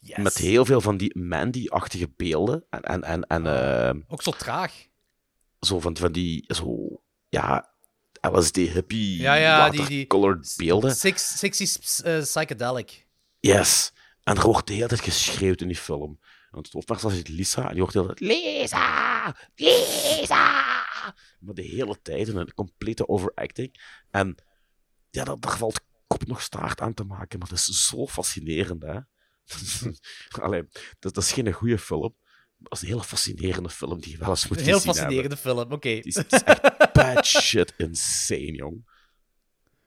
Yes. 0.00 0.16
met 0.16 0.36
heel 0.36 0.64
veel 0.64 0.80
van 0.80 0.96
die 0.96 1.18
Mandy-achtige 1.18 2.08
beelden. 2.16 2.64
En, 2.70 2.82
en, 2.82 3.02
en, 3.02 3.22
en 3.26 3.46
eh, 3.46 4.02
Ook 4.08 4.22
zo 4.22 4.30
traag. 4.30 4.72
zo 5.60 5.80
van, 5.80 5.96
van 5.96 6.12
die, 6.12 6.44
zo, 6.54 6.86
ja, 7.28 7.74
LSD-hippie, 8.20 9.20
Ja, 9.20 9.34
ja, 9.34 9.64
die- 9.70 9.70
die- 9.70 9.80
watercolored 9.80 10.54
beelden. 10.56 10.96
Six, 10.96 11.36
60s 11.44 12.02
eh, 12.04 12.20
psychedelic. 12.20 13.06
Yes. 13.40 13.92
En 14.24 14.36
er 14.36 14.42
wordt 14.46 14.66
de 14.66 14.72
hele 14.74 14.86
tijd 14.88 15.00
geschreeuwd 15.00 15.60
in 15.60 15.66
die 15.68 15.76
film. 15.76 16.20
Want 16.56 16.66
het 16.66 16.74
hoofdpersonage 16.74 17.22
is 17.22 17.28
Lisa, 17.28 17.68
en 17.68 17.72
die 17.74 17.82
hoort 17.82 17.92
tijd... 17.92 18.20
Lisa! 18.20 19.36
Lisa! 19.54 20.64
Maar 21.40 21.54
de 21.54 21.62
hele 21.62 22.02
tijd 22.02 22.28
in 22.28 22.36
een 22.36 22.54
complete 22.54 23.08
overacting. 23.08 23.98
En 24.10 24.34
ja, 25.10 25.24
dat, 25.24 25.42
daar 25.42 25.56
valt 25.58 25.80
kop 26.06 26.26
nog 26.26 26.42
staart 26.42 26.80
aan 26.80 26.94
te 26.94 27.04
maken, 27.04 27.38
maar 27.38 27.48
dat 27.48 27.58
is 27.58 27.86
zo 27.88 28.06
fascinerend, 28.06 28.82
hè. 28.82 28.98
Allee, 30.44 30.62
dat, 30.98 31.14
dat 31.14 31.16
is 31.22 31.32
geen 31.32 31.52
goede 31.52 31.78
film. 31.78 32.14
maar 32.56 32.68
Dat 32.68 32.72
is 32.72 32.80
een 32.82 32.88
hele 32.88 33.04
fascinerende 33.04 33.68
film 33.70 34.00
die 34.00 34.10
je 34.10 34.18
wel 34.18 34.28
eens 34.28 34.48
moet 34.48 34.58
Een 34.58 34.64
heel 34.64 34.76
hebben. 34.76 34.94
fascinerende 34.94 35.36
film. 35.36 35.72
Oké, 35.72 35.88
Die 35.88 36.02
is, 36.02 36.14
die 36.14 36.24
is 36.28 36.42
echt 36.42 36.92
bad 36.92 37.26
shit 37.46 37.74
insane, 37.76 38.52
jong. 38.52 38.88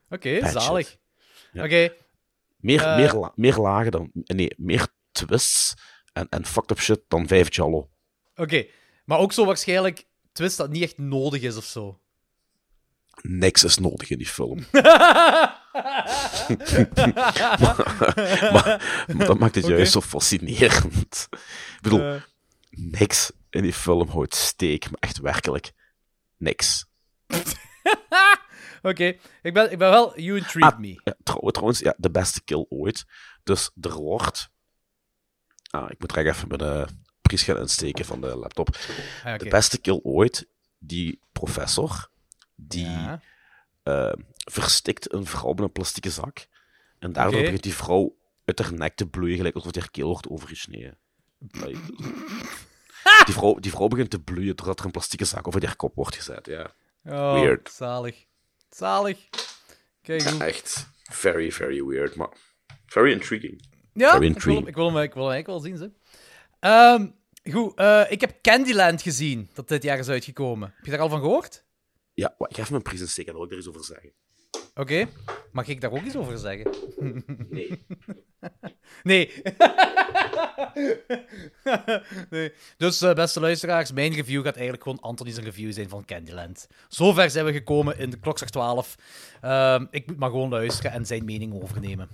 oké, 0.10 0.50
zalig. 0.50 0.98
Ja. 1.52 1.64
Oké, 1.64 1.94
Meer, 2.58 2.82
Eh. 2.82 2.96
meer, 2.96 3.14
la- 3.14 3.32
meer 3.36 3.58
lagen 3.58 3.92
dan... 3.92 4.10
Nee, 4.14 4.54
meer 4.58 4.88
twists 5.12 5.74
en, 6.20 6.28
en 6.30 6.46
fucked 6.46 6.72
up 6.72 6.80
shit 6.80 7.02
dan 7.08 7.28
vijf 7.28 7.56
Jallo. 7.56 7.90
oké. 8.36 8.66
Maar 9.06 9.20
ook 9.20 9.34
zo 9.34 9.46
waarschijnlijk 9.46 10.08
twist 10.32 10.58
dat 10.58 10.70
niet 10.70 10.84
echt 10.84 10.98
nodig 10.98 11.42
is 11.42 11.58
of 11.58 11.66
zo. 11.66 12.00
Niks 13.22 13.64
is 13.64 13.78
nodig 13.78 14.10
in 14.10 14.18
die 14.18 14.28
film. 14.28 14.66
maar, 18.54 19.06
maar 19.08 19.26
dat 19.28 19.40
maakt 19.40 19.56
het 19.56 19.68
juist 19.68 19.92
zo 19.92 20.02
fascinerend. 20.02 21.28
Ik 21.32 21.82
bedoel, 21.82 22.20
niks 22.70 23.32
in 23.50 23.62
die 23.62 23.74
film 23.74 24.08
houdt 24.10 24.36
steek, 24.36 24.84
maar 24.86 25.00
echt 25.00 25.20
werkelijk 25.20 25.72
niks. 26.38 26.86
Oké, 28.82 29.18
ik, 29.42 29.54
ben, 29.54 29.72
ik 29.72 29.78
ben 29.78 29.90
wel... 29.90 30.20
You 30.20 30.38
intrigue 30.38 30.72
Ah, 30.72 30.80
me. 30.80 31.02
Ja, 31.04 31.16
trouw- 31.24 31.50
trouwens, 31.50 31.80
ja, 31.80 31.94
de 31.98 32.12
beste 32.12 32.44
kill 32.44 32.66
ooit. 32.70 33.06
Dus 33.44 33.72
er 33.82 33.94
wordt... 33.94 34.50
Ah, 35.70 35.92
ik 35.92 36.00
moet 36.00 36.16
er 36.16 36.28
even 36.28 36.48
mijn 36.48 36.62
uh, 36.80 36.86
pries 37.22 37.44
gaan 37.44 37.58
insteken 37.58 38.06
van 38.06 38.22
de 38.22 38.36
laptop. 38.36 38.78
Ah. 39.24 39.38
De 39.40 39.50
beste 39.50 39.78
kill 39.82 40.00
ooit, 40.04 40.48
die 40.78 41.20
professor, 41.32 42.10
die 42.56 42.86
Ja. 42.86 43.22
eh, 43.84 44.14
verstikt 44.38 45.14
een 45.14 45.26
vrouw 45.26 45.50
met 45.54 45.60
een 45.60 45.72
plastieke 45.72 46.10
zak. 46.10 46.48
En 47.00 47.14
daardoor 47.14 47.42
begint 47.42 47.64
die 47.64 47.74
vrouw 47.74 48.18
uit 48.46 48.60
haar 48.60 48.74
nek 48.74 48.96
te 48.96 49.08
bloeien, 49.08 49.38
gelijk 49.38 49.56
alsof 49.56 49.76
haar 49.76 49.92
keel 49.92 50.08
wordt 50.08 50.30
overgesneden. 50.30 50.98
Die 53.26 53.34
vrouw, 53.34 53.56
die 53.60 53.72
vrouw 53.72 53.88
begint 53.88 54.10
te 54.10 54.20
bloeien 54.20 54.56
doordat 54.56 54.80
er 54.80 54.86
een 54.86 54.92
plastieke 54.92 55.26
zak 55.26 55.48
over 55.48 55.66
haar 55.66 55.76
kop 55.76 55.96
wordt 55.96 56.16
gezet. 56.16 56.46
Ja. 56.46 56.72
Oh, 57.06 57.34
Weird. 57.34 57.70
Zalig. 57.72 58.26
Zalig. 58.70 59.18
Kijk. 60.02 60.22
Echt 60.22 60.88
very, 61.04 61.52
very 61.52 61.84
weird, 61.84 62.16
maar 62.16 62.30
very 62.86 63.12
intriguing. 63.12 63.62
Ja, 63.94 64.14
ik 64.20 64.40
wil, 64.42 64.56
hem, 64.56 64.68
ik, 64.68 64.76
wil 64.76 64.86
hem, 64.86 64.98
ik 64.98 65.14
wil 65.14 65.24
hem 65.24 65.34
eigenlijk 65.34 65.48
wel 65.48 65.60
zien, 65.60 65.78
ze. 65.78 65.92
Ehm, 66.60 67.08
goed, 67.52 67.76
eh, 67.76 68.06
ik 68.10 68.22
heb 68.22 68.42
Candyland 68.42 69.02
gezien, 69.02 69.50
dat 69.54 69.68
dit 69.68 69.84
jaar 69.84 70.00
is 70.00 70.10
uitgekomen. 70.10 70.74
Heb 70.76 70.86
je 70.86 70.92
daar 70.92 71.00
al 71.00 71.10
van 71.10 71.20
gehoord? 71.20 71.66
Ja, 72.14 72.36
ik 72.38 72.56
ga 72.56 72.62
even 72.62 72.72
mijn 72.72 72.84
pries 72.84 73.02
insteken, 73.02 73.32
daar 73.32 73.42
wil 73.42 73.46
ik 73.46 73.52
er 73.52 73.58
iets 73.58 73.68
over 73.68 73.84
zeggen. 73.84 74.12
Oké. 74.76 75.08
Mag 75.52 75.68
ik 75.68 75.82
daar 75.82 75.92
ook 75.92 76.04
iets 76.04 76.16
over 76.16 76.38
zeggen? 76.38 76.68
Nee. 77.50 77.86
Nee. 79.04 79.32
nee. 82.30 82.54
Dus, 82.78 83.02
eh, 83.02 83.14
beste 83.14 83.40
luisteraars, 83.40 83.92
mijn 83.92 84.14
review 84.14 84.44
gaat 84.44 84.54
eigenlijk 84.54 84.84
gewoon 84.84 85.00
Anthony's 85.00 85.38
review 85.38 85.74
zijn 85.74 85.90
van 85.90 86.06
Candyland. 86.06 86.68
Zover 86.88 87.30
zijn 87.30 87.46
we 87.46 87.52
gekomen 87.52 87.98
in 87.98 88.10
de 88.10 88.20
klokslag 88.20 88.50
12. 88.50 88.96
Ehm, 89.42 89.86
ik 89.92 90.08
moet 90.08 90.18
maar 90.18 90.30
gewoon 90.30 90.50
luisteren 90.50 90.92
en 90.92 91.06
zijn 91.06 91.26
mening 91.26 91.62
overnemen. 91.64 92.10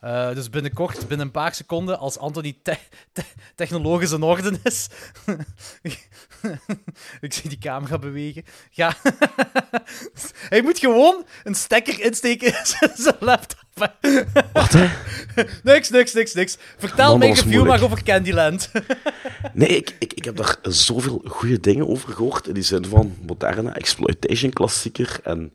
Eh, 0.00 0.34
dus 0.34 0.50
binnenkort, 0.50 1.08
binnen 1.08 1.26
een 1.26 1.32
paar 1.32 1.54
seconden, 1.54 1.98
als 1.98 2.18
Anthony 2.18 2.58
te- 2.62 2.76
te- 3.12 3.22
technologisch 3.54 4.12
in 4.12 4.22
orde 4.22 4.58
is. 4.62 4.88
ik 7.20 7.32
zie 7.32 7.48
die 7.48 7.58
camera 7.58 7.98
bewegen. 7.98 8.44
Ja. 8.70 8.96
Hij 10.48 10.62
moet 10.62 10.78
gewoon 10.78 11.24
een 11.44 11.54
stekker 11.54 12.00
insteken 12.00 12.46
in 12.48 12.90
zijn 12.94 13.16
laptop. 13.20 13.66
Wat, 14.52 14.72
hè? 14.72 14.88
Niks, 15.72 15.90
niks, 15.90 16.12
niks, 16.12 16.34
niks. 16.34 16.56
Vertel 16.76 17.08
Man, 17.08 17.18
mijn 17.18 17.30
was 17.30 17.42
review 17.42 17.66
maar 17.66 17.82
over 17.82 18.02
Candyland. 18.02 18.70
Nee, 19.52 19.68
ik, 19.68 19.96
ik, 19.98 20.12
ik 20.12 20.24
heb 20.24 20.36
daar 20.36 20.56
zoveel 20.62 21.22
goede 21.26 21.60
dingen 21.60 21.88
over 21.88 22.12
gehoord. 22.12 22.46
In 22.48 22.54
die 22.54 22.62
zin 22.62 22.84
van 22.84 23.16
moderne 23.26 23.70
exploitation 23.70 24.52
klassieker 24.52 25.20
en, 25.22 25.54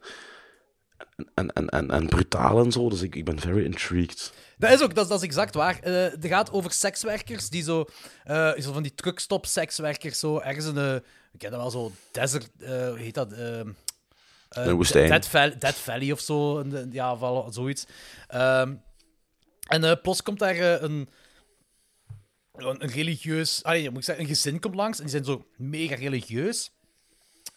en, 1.34 1.54
en, 1.54 1.70
en, 1.70 1.92
en 1.92 2.08
brutaal 2.08 2.64
en 2.64 2.72
zo. 2.72 2.90
Dus 2.90 3.02
ik, 3.02 3.16
ik 3.16 3.26
ben 3.26 3.40
very 3.40 3.64
intrigued. 3.66 4.34
dat 4.58 4.72
is 4.72 4.82
ook, 4.82 4.96
dat 4.96 5.04
is, 5.04 5.10
dat 5.10 5.20
is 5.22 5.26
exact 5.28 5.54
waar. 5.56 5.80
Eh, 5.80 5.94
het 5.94 6.26
gaat 6.28 6.52
over 6.52 6.72
sekswerkers 6.72 7.50
die 7.50 7.64
zo, 7.64 7.86
eh, 8.24 8.52
zo 8.60 8.72
van 8.74 8.84
die 8.84 8.96
truckstop 8.96 9.46
sekswerkers, 9.46 10.20
zo 10.20 10.40
ergens 10.40 10.66
in 10.66 10.74
de, 10.74 11.04
ik 11.34 11.40
ken 11.40 11.52
dat 11.52 11.60
wel 11.60 11.70
zo, 11.72 11.92
desert, 12.12 12.50
eh, 12.60 12.70
hoe 12.90 12.98
heet 12.98 13.14
dat? 13.14 13.32
ehm, 13.34 13.70
eh, 14.50 14.66
Een 14.66 14.76
woestijn. 14.76 15.10
Dead 15.10 15.28
Valley, 15.28 15.58
Dead 15.58 15.76
Valley 15.76 16.12
of 16.12 16.20
zo, 16.20 16.60
in 16.60 16.70
de- 16.70 16.88
ja, 16.92 17.18
zoiets. 17.52 17.86
Ehm, 18.28 18.76
en 19.68 20.02
plots 20.02 20.22
komt 20.24 20.40
daar 20.40 20.58
een, 20.84 21.10
een, 22.54 22.90
religieus, 22.90 23.64
ah, 23.64 23.84
moet 23.84 23.98
ik 23.98 24.04
zeggen, 24.04 24.24
een 24.24 24.30
gezin 24.30 24.60
komt 24.60 24.76
langs 24.76 24.98
en 24.98 25.04
die 25.04 25.12
zijn 25.14 25.26
zo 25.26 25.46
mega 25.58 25.96
religieus. 25.96 26.72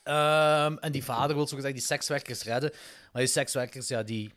Ehm, 0.07 0.77
en 0.77 0.92
die 0.92 1.05
vader 1.05 1.37
wil 1.37 1.47
zo 1.47 1.57
gezegd 1.57 1.75
die 1.75 1.83
sekswerkers 1.83 2.42
redden. 2.42 2.71
Maar 3.12 3.23
die 3.23 3.31
sekswerkers, 3.31 3.88
ja, 3.88 4.03
die 4.03 4.33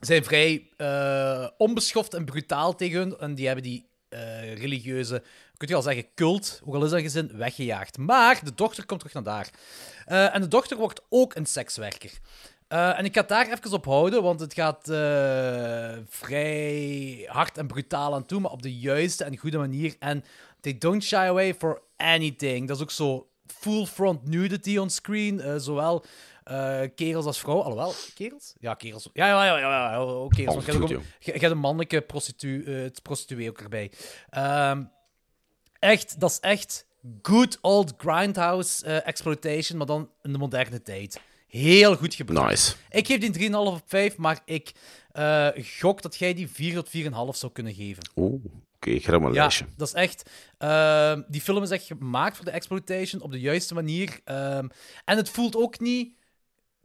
zijn 0.00 0.24
vrij 0.24 0.68
eh, 0.76 1.48
onbeschoft 1.56 2.14
en 2.14 2.24
brutaal 2.24 2.74
tegen 2.74 2.98
hun. 2.98 3.18
En 3.18 3.34
die 3.34 3.46
hebben 3.46 3.64
die 3.64 3.88
eh, 4.08 4.54
religieuze, 4.54 5.22
kun 5.56 5.68
je 5.68 5.74
al 5.74 5.82
zeggen, 5.82 6.06
cult, 6.14 6.60
ook 6.64 6.74
al 6.74 6.84
is 6.84 6.90
dat 6.90 7.00
gezin, 7.00 7.30
weggejaagd. 7.36 7.98
Maar 7.98 8.40
de 8.44 8.54
dochter 8.54 8.86
komt 8.86 9.00
terug 9.00 9.14
naar 9.14 9.22
daar. 9.22 9.50
Eh, 10.06 10.34
en 10.34 10.40
de 10.40 10.48
dochter 10.48 10.76
wordt 10.76 11.00
ook 11.08 11.34
een 11.34 11.46
sekswerker. 11.46 12.10
En 12.68 13.04
ik 13.04 13.14
ga 13.14 13.20
het 13.20 13.28
daar 13.28 13.52
even 13.52 13.72
op 13.72 13.84
houden, 13.84 14.22
want 14.22 14.40
het 14.40 14.54
gaat 14.54 14.84
vrij 16.08 17.26
hard 17.28 17.58
en 17.58 17.66
brutaal 17.66 18.14
aan 18.14 18.26
toe, 18.26 18.40
maar 18.40 18.50
op 18.50 18.62
de 18.62 18.78
juiste 18.78 19.24
en 19.24 19.36
goede 19.36 19.58
manier. 19.58 19.96
En 19.98 20.24
they 20.60 20.78
don't 20.78 21.02
shy 21.02 21.16
away 21.16 21.54
for 21.54 21.82
anything. 21.96 22.68
Dat 22.68 22.76
is 22.76 22.82
ook 22.82 22.90
zo 22.90 23.29
full 23.58 23.86
front 23.86 24.28
nudity 24.28 24.76
on 24.78 24.90
screen, 24.90 25.40
eh, 25.40 25.54
zowel 25.56 26.04
eh, 26.44 26.80
kerels 26.94 27.24
als 27.24 27.38
vrouwen. 27.40 27.64
Alhoewel, 27.66 27.94
kerels? 28.14 28.54
Ja, 28.60 28.74
kerels. 28.74 29.08
Ja, 29.12 29.26
ja, 29.26 29.44
ja, 29.44 29.58
ja, 29.58 29.90
ja, 29.90 29.96
ook 29.96 30.32
kerels. 30.32 30.54
Hebt 30.54 30.68
ook 30.76 30.82
Absoluut, 30.82 31.02
een- 31.04 31.06
je 31.18 31.30
hebt 31.32 31.52
een 31.52 31.58
mannelijke 31.58 32.00
prostitu 32.00 32.64
eh, 32.64 32.90
prostituee 33.02 33.48
ook 33.48 33.60
erbij. 33.60 33.90
Ehm, 34.30 34.84
echt, 35.78 36.20
dat 36.20 36.30
is 36.30 36.40
echt 36.40 36.86
good 37.22 37.58
old 37.60 37.94
grindhouse 37.96 38.86
exploitation, 39.00 39.78
maar 39.78 39.86
dan 39.86 40.10
in 40.22 40.32
de 40.32 40.38
moderne 40.38 40.82
tijd. 40.82 41.20
Heel 41.48 41.96
goed 41.96 42.14
gebracht. 42.14 42.48
Nice. 42.48 42.74
Ik 42.90 43.06
geef 43.06 43.18
die 43.20 43.30
3,5 43.50 43.52
op 43.54 43.82
5, 43.86 44.16
maar 44.16 44.40
ik 44.44 44.72
gok 45.78 46.02
dat 46.02 46.16
jij 46.16 46.34
die 46.34 46.48
4 46.48 46.74
tot 46.74 46.88
4,5 46.88 47.36
zou 47.36 47.52
kunnen 47.52 47.74
geven. 47.74 48.10
Oeh, 48.16 48.44
oké, 48.80 48.90
ik 48.90 49.04
ga 49.04 49.10
dat 49.10 49.20
maar 49.20 49.32
Ja, 49.32 49.50
dat 49.76 49.88
is 49.88 49.94
echt... 49.94 50.30
ehm, 50.58 51.22
die 51.28 51.40
film 51.40 51.62
is 51.62 51.70
echt 51.70 51.84
gemaakt 51.84 52.36
voor 52.36 52.44
de 52.44 52.50
exploitation 52.50 53.22
op 53.22 53.30
de 53.30 53.40
juiste 53.40 53.74
manier. 53.74 54.20
Ehm, 54.24 54.68
en 55.04 55.16
het 55.16 55.30
voelt 55.30 55.56
ook 55.56 55.80
niet 55.80 56.18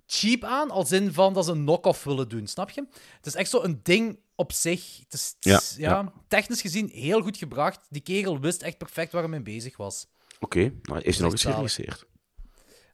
cheap 0.06 0.44
aan, 0.44 0.72
als 0.72 0.92
in 0.92 1.14
van 1.14 1.34
dat 1.34 1.46
ze 1.46 1.52
een 1.52 1.62
knock-off 1.66 2.04
willen 2.04 2.30
doen, 2.30 2.48
snap 2.48 2.70
je? 2.70 2.86
Het 3.16 3.26
is 3.26 3.36
echt 3.36 3.50
zo 3.50 3.64
een 3.64 3.80
ding 3.84 4.20
op 4.36 4.52
zich. 4.52 4.98
Het 5.04 5.14
is, 5.14 5.36
is, 5.40 5.76
Ja, 5.78 5.90
ja, 5.90 6.14
Technisch 6.28 6.62
gezien 6.62 6.90
heel 6.90 7.22
goed 7.22 7.38
gebracht. 7.38 7.80
Die 7.90 8.02
kerel 8.02 8.40
wist 8.40 8.62
echt 8.62 8.78
perfect 8.78 9.12
waar 9.12 9.22
hij 9.22 9.32
mee 9.32 9.42
bezig 9.42 9.78
was. 9.78 10.08
Oké, 10.40 10.60
nou, 10.82 11.02
heeft 11.04 11.18
hij 11.18 11.24
nog 11.24 11.32
eens 11.32 11.42
gerealiseerd? 11.42 12.06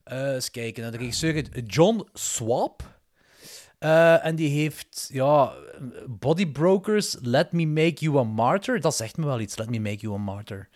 Eh 0.04 0.34
eens 0.34 0.52
kijken. 0.52 0.82
naar 0.82 0.92
De 0.92 0.98
regisseur 0.98 1.64
John 1.66 2.08
Swap. 2.14 3.01
Eh, 3.82 4.26
en 4.26 4.36
die 4.36 4.50
heeft, 4.50 5.10
ja, 5.12 5.54
Body 6.08 6.52
Brokers, 6.52 7.18
Let 7.22 7.52
Me 7.52 7.66
Make 7.66 7.94
You 7.94 8.18
a 8.18 8.24
Martyr. 8.24 8.82
Dat 8.82 8.96
zegt 8.96 9.18
me 9.18 9.26
wel 9.26 9.40
iets, 9.40 9.58
Let 9.58 9.70
Me 9.70 9.80
Make 9.80 9.98
You 9.98 10.14
a 10.14 10.18
Martyr. 10.18 10.70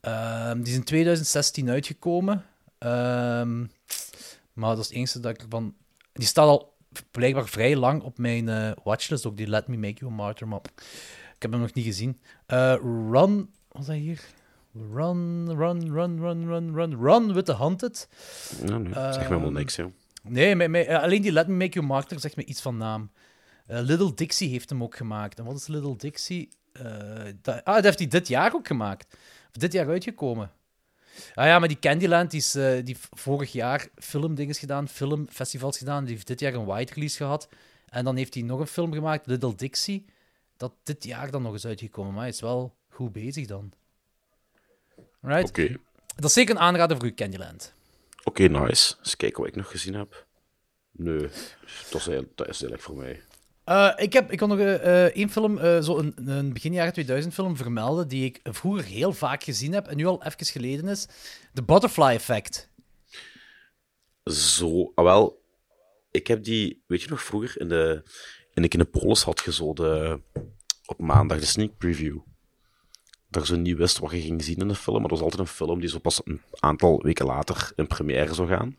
Ehm, 0.00 0.56
die 0.56 0.72
is 0.72 0.78
in 0.78 0.84
2016 0.84 1.70
uitgekomen. 1.70 2.44
Ehm, 2.78 3.60
maar 4.52 4.68
dat 4.74 4.78
is 4.78 4.86
het 4.86 4.96
enige 4.96 5.20
dat 5.20 5.34
ik 5.34 5.42
ervan... 5.42 5.74
Die 6.12 6.26
staat 6.26 6.46
al 6.48 6.74
blijkbaar 7.10 7.46
vrij 7.48 7.76
lang 7.76 8.02
op 8.02 8.18
mijn 8.18 8.48
eh, 8.48 8.70
watchlist, 8.84 9.26
ook 9.26 9.36
die 9.36 9.46
Let 9.48 9.68
Me 9.68 9.76
Make 9.76 9.94
You 9.94 10.12
a 10.12 10.14
Martyr, 10.14 10.48
maar 10.48 10.60
ik 11.34 11.42
heb 11.42 11.50
hem 11.50 11.60
nog 11.60 11.72
niet 11.72 11.84
gezien. 11.84 12.20
Eh, 12.46 12.74
run, 13.10 13.50
wat 13.68 13.80
is 13.80 13.86
dat 13.86 13.96
hier? 13.96 14.20
Run, 14.94 15.48
run, 15.56 15.92
run, 15.92 16.20
run, 16.20 16.46
run, 16.46 16.74
run, 16.74 17.00
run 17.00 17.32
with 17.32 17.44
the 17.44 17.56
Hunted. 17.56 18.08
Nee, 18.62 18.92
zeg 18.92 19.16
me 19.16 19.22
helemaal 19.22 19.50
niks, 19.50 19.76
joh. 19.76 19.92
Nee, 20.22 20.84
eh, 20.84 21.02
alleen 21.02 21.22
die 21.22 21.32
Let 21.32 21.46
Me 21.46 21.54
Make 21.54 21.72
You 21.72 21.86
Martyr 21.86 22.20
zegt 22.20 22.36
me 22.36 22.44
iets 22.44 22.60
van 22.60 22.76
naam. 22.76 23.10
Eh, 23.66 23.80
Little 23.80 24.14
Dixie 24.14 24.48
heeft 24.48 24.70
hem 24.70 24.82
ook 24.82 24.96
gemaakt. 24.96 25.38
En 25.38 25.44
wat 25.44 25.56
is 25.56 25.66
Little 25.66 25.96
Dixie? 25.96 26.48
Eh, 26.72 26.84
dat, 27.42 27.64
ah, 27.64 27.74
dat 27.74 27.84
heeft 27.84 27.98
hij 27.98 28.08
dit 28.08 28.28
jaar 28.28 28.54
ook 28.54 28.66
gemaakt. 28.66 29.16
Of 29.48 29.60
dit 29.60 29.72
jaar 29.72 29.88
uitgekomen. 29.88 30.50
Ah 31.34 31.46
ja, 31.46 31.58
maar 31.58 31.68
die 31.68 31.78
Candyland, 31.78 32.30
die, 32.30 32.40
is, 32.40 32.52
die 32.84 32.96
vorig 33.10 33.52
jaar 33.52 33.88
filmdinges 33.94 34.58
gedaan, 34.58 34.88
filmfestivals 34.88 35.78
gedaan. 35.78 36.04
Die 36.04 36.14
heeft 36.14 36.26
dit 36.26 36.40
jaar 36.40 36.54
een 36.54 36.66
wide 36.66 36.92
release 36.92 37.16
gehad. 37.16 37.48
En 37.88 38.04
dan 38.04 38.16
heeft 38.16 38.34
hij 38.34 38.42
nog 38.42 38.60
een 38.60 38.66
film 38.66 38.92
gemaakt, 38.92 39.26
Little 39.26 39.54
Dixie, 39.54 40.04
dat 40.56 40.72
dit 40.82 41.04
jaar 41.04 41.30
dan 41.30 41.42
nog 41.42 41.54
is 41.54 41.66
uitgekomen. 41.66 42.12
Maar 42.12 42.22
hij 42.22 42.30
is 42.30 42.40
wel 42.40 42.74
goed 42.88 43.12
bezig 43.12 43.46
dan. 43.46 43.72
Right? 45.20 45.48
Oké. 45.48 45.76
Dat 46.14 46.24
is 46.24 46.32
zeker 46.32 46.54
een 46.54 46.60
aanrader 46.60 46.96
voor 46.96 47.06
u, 47.06 47.14
Candyland. 47.14 47.74
Oké, 48.24 48.42
nice. 48.42 48.94
Eens 48.98 49.16
kijken 49.16 49.40
wat 49.40 49.48
ik 49.48 49.56
nog 49.56 49.70
gezien 49.70 49.94
heb. 49.94 50.26
Nee, 50.92 51.18
dat 51.90 52.00
is, 52.00 52.06
heel- 52.06 52.32
dat 52.34 52.48
is 52.48 52.62
eigenlijk 52.62 52.82
voor 52.82 52.96
mij. 52.96 53.22
Eh, 53.64 53.92
ik, 53.96 54.12
heb, 54.12 54.30
ik 54.32 54.38
wil 54.38 54.48
nog 54.48 54.58
eh, 54.58 55.04
één 55.04 55.30
film, 55.30 55.58
zo 55.82 55.98
een, 55.98 56.12
een 56.28 56.52
begin 56.52 56.72
jaren 56.72 56.92
2000 56.92 57.34
film 57.34 57.56
vermelden, 57.56 58.08
die 58.08 58.24
ik 58.24 58.40
vroeger 58.42 58.84
heel 58.84 59.12
vaak 59.12 59.44
gezien 59.44 59.72
heb 59.72 59.86
en 59.86 59.96
nu 59.96 60.06
al 60.06 60.24
even 60.24 60.46
geleden 60.46 60.88
is. 60.88 61.06
The 61.54 61.62
Butterfly 61.62 62.04
Effect. 62.14 62.70
Zo, 64.24 64.92
ah, 64.94 65.04
wel, 65.04 65.42
ik 66.10 66.26
heb 66.26 66.44
die, 66.44 66.82
weet 66.86 67.02
je 67.02 67.08
nog, 67.08 67.22
vroeger 67.22 67.60
in 67.60 67.68
de, 67.68 68.02
in 68.54 68.62
de 68.62 68.68
Kinepolis 68.68 69.22
had 69.22 69.42
je 69.44 69.52
zo 69.52 69.72
de, 69.72 70.20
op 70.86 71.00
maandag 71.00 71.38
de 71.38 71.46
sneak 71.46 71.76
preview. 71.78 72.18
Dat 73.32 73.46
je 73.46 73.54
zo 73.54 73.60
niet 73.60 73.76
wist 73.76 73.98
wat 73.98 74.10
je 74.10 74.20
ging 74.20 74.44
zien 74.44 74.56
in 74.56 74.68
de 74.68 74.74
film, 74.74 75.00
maar 75.00 75.08
dat 75.08 75.18
was 75.18 75.20
altijd 75.30 75.40
een 75.48 75.54
film 75.54 75.80
die 75.80 75.88
zo 75.88 75.98
pas 75.98 76.20
een 76.24 76.40
aantal 76.58 77.02
weken 77.02 77.26
later 77.26 77.72
in 77.76 77.86
première 77.86 78.34
zou 78.34 78.48
gaan. 78.48 78.76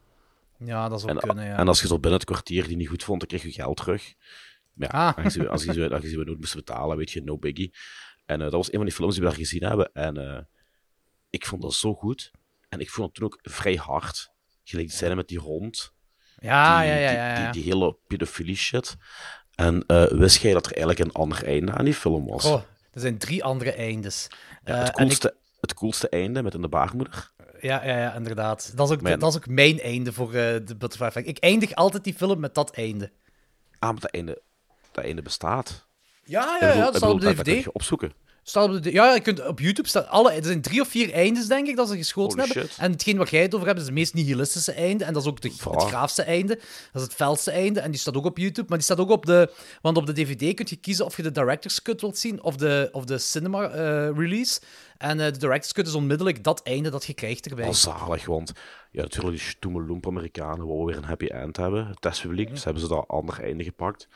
Ja, 0.57 0.89
dat 0.89 0.99
zou 1.01 1.11
En, 1.11 1.17
kunnen, 1.19 1.45
ja. 1.45 1.57
en 1.57 1.67
als 1.67 1.81
je 1.81 1.87
zo 1.87 1.99
binnen 1.99 2.19
het 2.19 2.25
kwartier 2.29 2.67
die 2.67 2.75
niet 2.77 2.87
goed 2.87 3.03
vond, 3.03 3.19
dan 3.19 3.27
kreeg 3.27 3.43
je 3.43 3.51
geld 3.61 3.77
terug. 3.77 4.13
Maar 4.73 4.89
ja, 4.95 5.07
Ah. 5.17 5.23
als 5.25 5.33
je, 5.33 5.49
aangezien 5.93 6.19
we 6.19 6.25
nooit 6.25 6.37
moesten 6.39 6.57
betalen, 6.59 6.97
weet 6.97 7.11
je, 7.11 7.21
no 7.23 7.37
biggie. 7.37 7.73
En 8.25 8.37
eh, 8.37 8.43
dat 8.43 8.53
was 8.53 8.67
een 8.67 8.75
van 8.77 8.85
die 8.85 8.93
films 8.95 9.13
die 9.13 9.23
we 9.23 9.29
daar 9.29 9.37
gezien 9.37 9.63
hebben. 9.63 9.89
En 9.93 10.17
eh, 10.17 10.39
ik 11.29 11.45
vond 11.45 11.61
dat 11.61 11.73
zo 11.73 11.93
goed. 11.93 12.31
En 12.69 12.79
ik 12.79 12.89
vond 12.89 13.05
het 13.07 13.15
toen 13.15 13.25
ook 13.25 13.39
vrij 13.41 13.75
hard. 13.75 14.31
Gelijk 14.63 14.87
die 14.87 14.97
scène 14.97 15.15
met 15.15 15.27
die 15.27 15.39
hond. 15.39 15.93
ja, 16.39 16.79
die, 16.81 16.89
ja, 16.89 16.95
ja, 16.95 17.11
ja, 17.11 17.37
ja. 17.39 17.51
Die, 17.51 17.61
die 17.61 17.71
hele 17.73 17.97
pedofilie 18.07 18.55
shit. 18.55 18.95
En 19.55 19.83
eh, 19.87 20.05
wist 20.05 20.41
jij 20.41 20.53
dat 20.53 20.65
er 20.65 20.71
eigenlijk 20.75 20.99
een 21.07 21.11
ander 21.21 21.43
einde 21.45 21.71
aan 21.71 21.85
die 21.85 21.93
film 21.93 22.27
was? 22.27 22.45
Oh, 22.45 22.61
er 22.93 23.01
zijn 23.01 23.17
drie 23.17 23.43
andere 23.43 23.71
eindes. 23.73 24.27
Ja, 24.63 24.73
Eh, 24.73 24.79
het, 24.79 24.87
ik- 24.87 24.93
coolste, 24.93 25.35
het 25.59 25.73
coolste 25.73 26.09
einde 26.09 26.43
met 26.43 26.53
in 26.53 26.61
de 26.61 26.67
baarmoeder. 26.67 27.31
ja, 27.61 27.85
ja, 27.85 27.97
ja, 27.97 28.13
inderdaad. 28.13 28.71
Dat 28.75 28.89
is 28.89 28.95
ook, 28.95 29.01
Mijn- 29.01 29.19
dat 29.19 29.29
is 29.29 29.35
ook 29.35 29.47
mijn 29.47 29.79
einde 29.79 30.13
voor 30.13 30.27
eh, 30.27 30.33
de 30.65 30.75
Butterfly 30.77 31.07
Effect. 31.07 31.27
Ik 31.27 31.37
eindig 31.37 31.75
altijd 31.75 32.03
die 32.03 32.13
film 32.13 32.39
met 32.39 32.55
dat 32.55 32.71
einde. 32.75 33.11
Ah, 33.79 33.91
maar 33.91 33.99
dat 34.01 34.11
einde, 34.11 34.41
dat 34.91 35.03
einde 35.03 35.21
bestaat. 35.21 35.85
Ja, 36.25 36.41
ja, 36.45 36.59
bedoel- 36.59 36.75
ja, 36.75 36.85
dat 36.85 36.95
staat 36.95 37.09
op 37.09 37.19
de 37.19 37.25
dat 37.35 37.43
kun 37.45 37.55
je 37.55 37.71
opzoeken. 37.71 38.13
Staat 38.43 38.69
op 38.69 38.83
de, 38.83 38.91
ja, 38.91 39.13
je 39.13 39.19
kunt 39.19 39.47
op 39.47 39.59
YouTube 39.59 39.87
staan. 39.87 40.07
Alle, 40.07 40.31
er 40.31 40.43
zijn 40.43 40.61
drie 40.61 40.81
of 40.81 40.87
vier 40.87 41.13
eindes, 41.13 41.47
denk 41.47 41.67
ik, 41.67 41.75
dat 41.75 41.89
ze 41.89 41.97
geschoten 41.97 42.39
Holy 42.39 42.51
hebben. 42.51 42.69
shit. 42.69 42.77
En 42.79 42.91
hetgeen 42.91 43.17
waar 43.17 43.29
jij 43.29 43.41
het 43.41 43.55
over 43.55 43.67
hebt, 43.67 43.79
is 43.79 43.85
het 43.85 43.93
meest 43.93 44.13
nihilistische 44.13 44.71
einde. 44.71 45.03
En 45.03 45.13
dat 45.13 45.21
is 45.21 45.29
ook 45.29 45.41
de, 45.41 45.49
het 45.49 45.83
graafste 45.83 46.21
einde. 46.21 46.55
Dat 46.91 47.01
is 47.01 47.01
het 47.01 47.13
felste 47.13 47.51
einde. 47.51 47.79
En 47.79 47.91
die 47.91 47.99
staat 47.99 48.15
ook 48.15 48.25
op 48.25 48.37
YouTube. 48.37 48.65
Maar 48.67 48.77
die 48.77 48.85
staat 48.85 48.99
ook 48.99 49.09
op 49.09 49.25
de. 49.25 49.51
Want 49.81 49.97
op 49.97 50.05
de 50.05 50.13
DVD 50.13 50.55
kun 50.55 50.65
je 50.69 50.75
kiezen 50.75 51.05
of 51.05 51.17
je 51.17 51.23
de 51.23 51.31
director's 51.31 51.81
cut 51.81 52.01
wilt 52.01 52.17
zien 52.17 52.43
of 52.43 52.55
de, 52.55 52.89
of 52.91 53.05
de 53.05 53.17
cinema 53.17 53.69
eh, 53.69 54.09
release. 54.17 54.61
En 54.97 55.19
eh, 55.19 55.31
de 55.31 55.37
director's 55.37 55.73
cut 55.73 55.87
is 55.87 55.93
onmiddellijk 55.93 56.43
dat 56.43 56.61
einde 56.63 56.89
dat 56.89 57.05
je 57.05 57.13
krijgt 57.13 57.49
erbij. 57.49 57.63
Wel 57.63 57.73
zalig, 57.73 58.25
want 58.25 58.51
ja, 58.91 59.01
natuurlijk, 59.01 59.37
die 59.37 59.47
stoeme 59.47 59.85
loemp-Amerikanen 59.85 60.65
wouden 60.65 60.85
weer 60.85 60.97
een 60.97 61.03
happy 61.03 61.25
end 61.25 61.57
hebben. 61.57 61.87
Het 61.87 62.01
testpubliek, 62.01 62.49
dus 62.49 62.63
hebben 62.63 62.81
ze 62.81 62.87
dat 62.87 63.07
ander 63.07 63.43
einde 63.43 63.63
gepakt. 63.63 64.07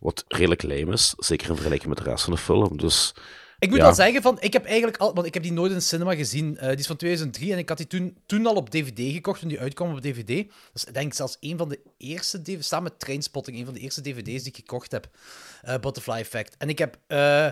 Wat 0.00 0.24
redelijk 0.28 0.62
lame 0.62 0.92
is, 0.92 1.14
zeker 1.18 1.48
in 1.48 1.54
vergelijking 1.54 1.88
met 1.94 1.98
de 2.04 2.10
rest 2.10 2.24
van 2.24 2.32
de 2.32 2.38
film. 2.38 2.76
Dus 2.76 3.14
Ik 3.58 3.68
moet 3.68 3.78
Ja. 3.78 3.84
wel 3.84 3.94
zeggen, 3.94 4.22
van, 4.22 4.36
ik 4.40 4.52
heb 4.52 4.64
eigenlijk 4.64 4.96
al, 4.96 5.14
want 5.14 5.26
ik 5.26 5.34
heb 5.34 5.42
die 5.42 5.52
nooit 5.52 5.70
in 5.70 5.76
de 5.76 5.82
cinema 5.82 6.14
gezien. 6.14 6.58
Eh, 6.58 6.68
die 6.68 6.78
is 6.78 6.86
van 6.86 6.96
2003 6.96 7.52
en 7.52 7.58
ik 7.58 7.68
had 7.68 7.78
die 7.78 7.86
toen, 7.86 8.16
toen 8.26 8.46
al 8.46 8.54
op 8.54 8.70
DVD 8.70 9.12
gekocht, 9.12 9.40
toen 9.40 9.48
die 9.48 9.60
uitkwam 9.60 9.92
op 9.92 10.00
DVD. 10.00 10.26
Dat 10.48 10.54
is 10.74 10.84
denk 10.84 11.06
ik 11.06 11.14
zelfs 11.14 11.36
een 11.40 11.58
van 11.58 11.68
de 11.68 11.80
eerste 11.98 12.42
samen 12.58 12.84
met 12.90 13.00
Trainspotting, 13.00 13.58
een 13.58 13.64
van 13.64 13.74
de 13.74 13.80
eerste 13.80 14.00
DVD's 14.00 14.42
die 14.42 14.52
ik 14.52 14.56
gekocht 14.56 14.92
heb. 14.92 15.08
eh, 15.62 15.78
Butterfly 15.78 16.14
Effect. 16.18 16.56
En 16.58 16.68
ik 16.68 16.78
heb 16.78 16.96
eh, 17.06 17.48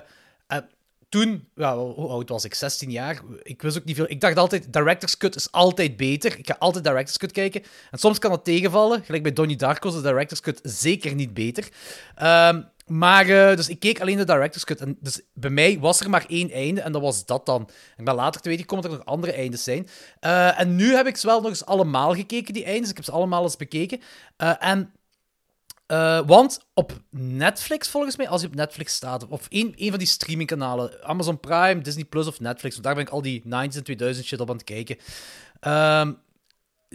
toen, 1.08 1.48
ja, 1.54 1.76
hoe 1.76 2.08
oud 2.08 2.28
was 2.28 2.44
ik? 2.44 2.54
16 2.54 2.90
jaar. 2.90 3.20
Ik 3.42 3.62
wist 3.62 3.78
ook 3.78 3.84
niet 3.84 3.96
veel. 3.96 4.10
Ik 4.10 4.20
dacht 4.20 4.36
altijd, 4.36 4.72
Director's 4.72 5.16
Cut 5.16 5.36
is 5.36 5.52
altijd 5.52 5.96
beter. 5.96 6.38
Ik 6.38 6.46
ga 6.46 6.56
altijd 6.58 6.84
Director's 6.84 7.18
Cut 7.18 7.32
kijken. 7.32 7.62
En 7.90 7.98
soms 7.98 8.18
kan 8.18 8.30
dat 8.30 8.44
tegenvallen. 8.44 9.04
Gelijk 9.04 9.22
bij 9.22 9.32
Donnie 9.32 9.56
Darko 9.56 9.88
is 9.88 9.94
de 9.94 10.00
Director's 10.00 10.40
Cut 10.40 10.60
zeker 10.62 11.14
niet 11.14 11.34
beter. 11.34 11.68
Ehm, 12.14 12.62
maar, 12.86 13.28
eh, 13.28 13.56
dus 13.56 13.68
ik 13.68 13.80
keek 13.80 14.00
alleen 14.00 14.16
de 14.16 14.24
Director's 14.24 14.64
Cut. 14.64 14.84
Dus 15.00 15.20
bij 15.34 15.50
mij 15.50 15.78
was 15.78 16.00
er 16.00 16.10
maar 16.10 16.24
één 16.28 16.50
einde 16.50 16.80
en 16.80 16.92
dat 16.92 17.02
was 17.02 17.26
dat 17.26 17.46
dan. 17.46 17.68
Ik 17.96 18.04
ben 18.04 18.14
later 18.14 18.40
te 18.40 18.48
weten 18.48 18.64
gekomen 18.64 18.84
dat 18.84 18.92
er 18.92 18.98
nog 18.98 19.14
andere 19.14 19.32
eindes 19.32 19.64
zijn. 19.64 19.88
Eh, 20.20 20.60
en 20.60 20.76
nu 20.76 20.94
heb 20.94 21.06
ik 21.06 21.16
ze 21.16 21.26
wel 21.26 21.40
nog 21.40 21.50
eens 21.50 21.66
allemaal 21.66 22.14
gekeken, 22.14 22.54
die 22.54 22.64
eindes. 22.64 22.90
Ik 22.90 22.96
heb 22.96 23.04
ze 23.04 23.12
allemaal 23.12 23.42
eens 23.42 23.56
bekeken. 23.56 24.00
Eh, 24.36 24.52
en 24.58 24.92
eh, 25.88 26.20
want 26.26 26.60
op 26.74 27.00
Netflix, 27.10 27.88
volgens 27.88 28.16
mij, 28.16 28.28
als 28.28 28.40
je 28.40 28.46
op 28.46 28.54
Netflix 28.54 28.94
staat, 28.94 29.26
of 29.28 29.46
een, 29.48 29.74
van 29.76 29.98
die 29.98 30.06
streamingkanalen, 30.06 31.04
Amazon 31.04 31.40
Prime, 31.40 31.80
Disney 31.80 32.04
Plus 32.04 32.26
of 32.26 32.40
Netflix, 32.40 32.74
want 32.74 32.86
daar 32.86 32.94
ben 32.94 33.04
ik 33.04 33.10
al 33.10 33.22
die 33.22 33.42
90s 33.44 33.76
en 33.76 33.84
2000 33.84 34.26
shit 34.26 34.40
op 34.40 34.50
aan 34.50 34.56
het 34.56 34.64
kijken. 34.64 34.96
Ehm, 35.60 36.12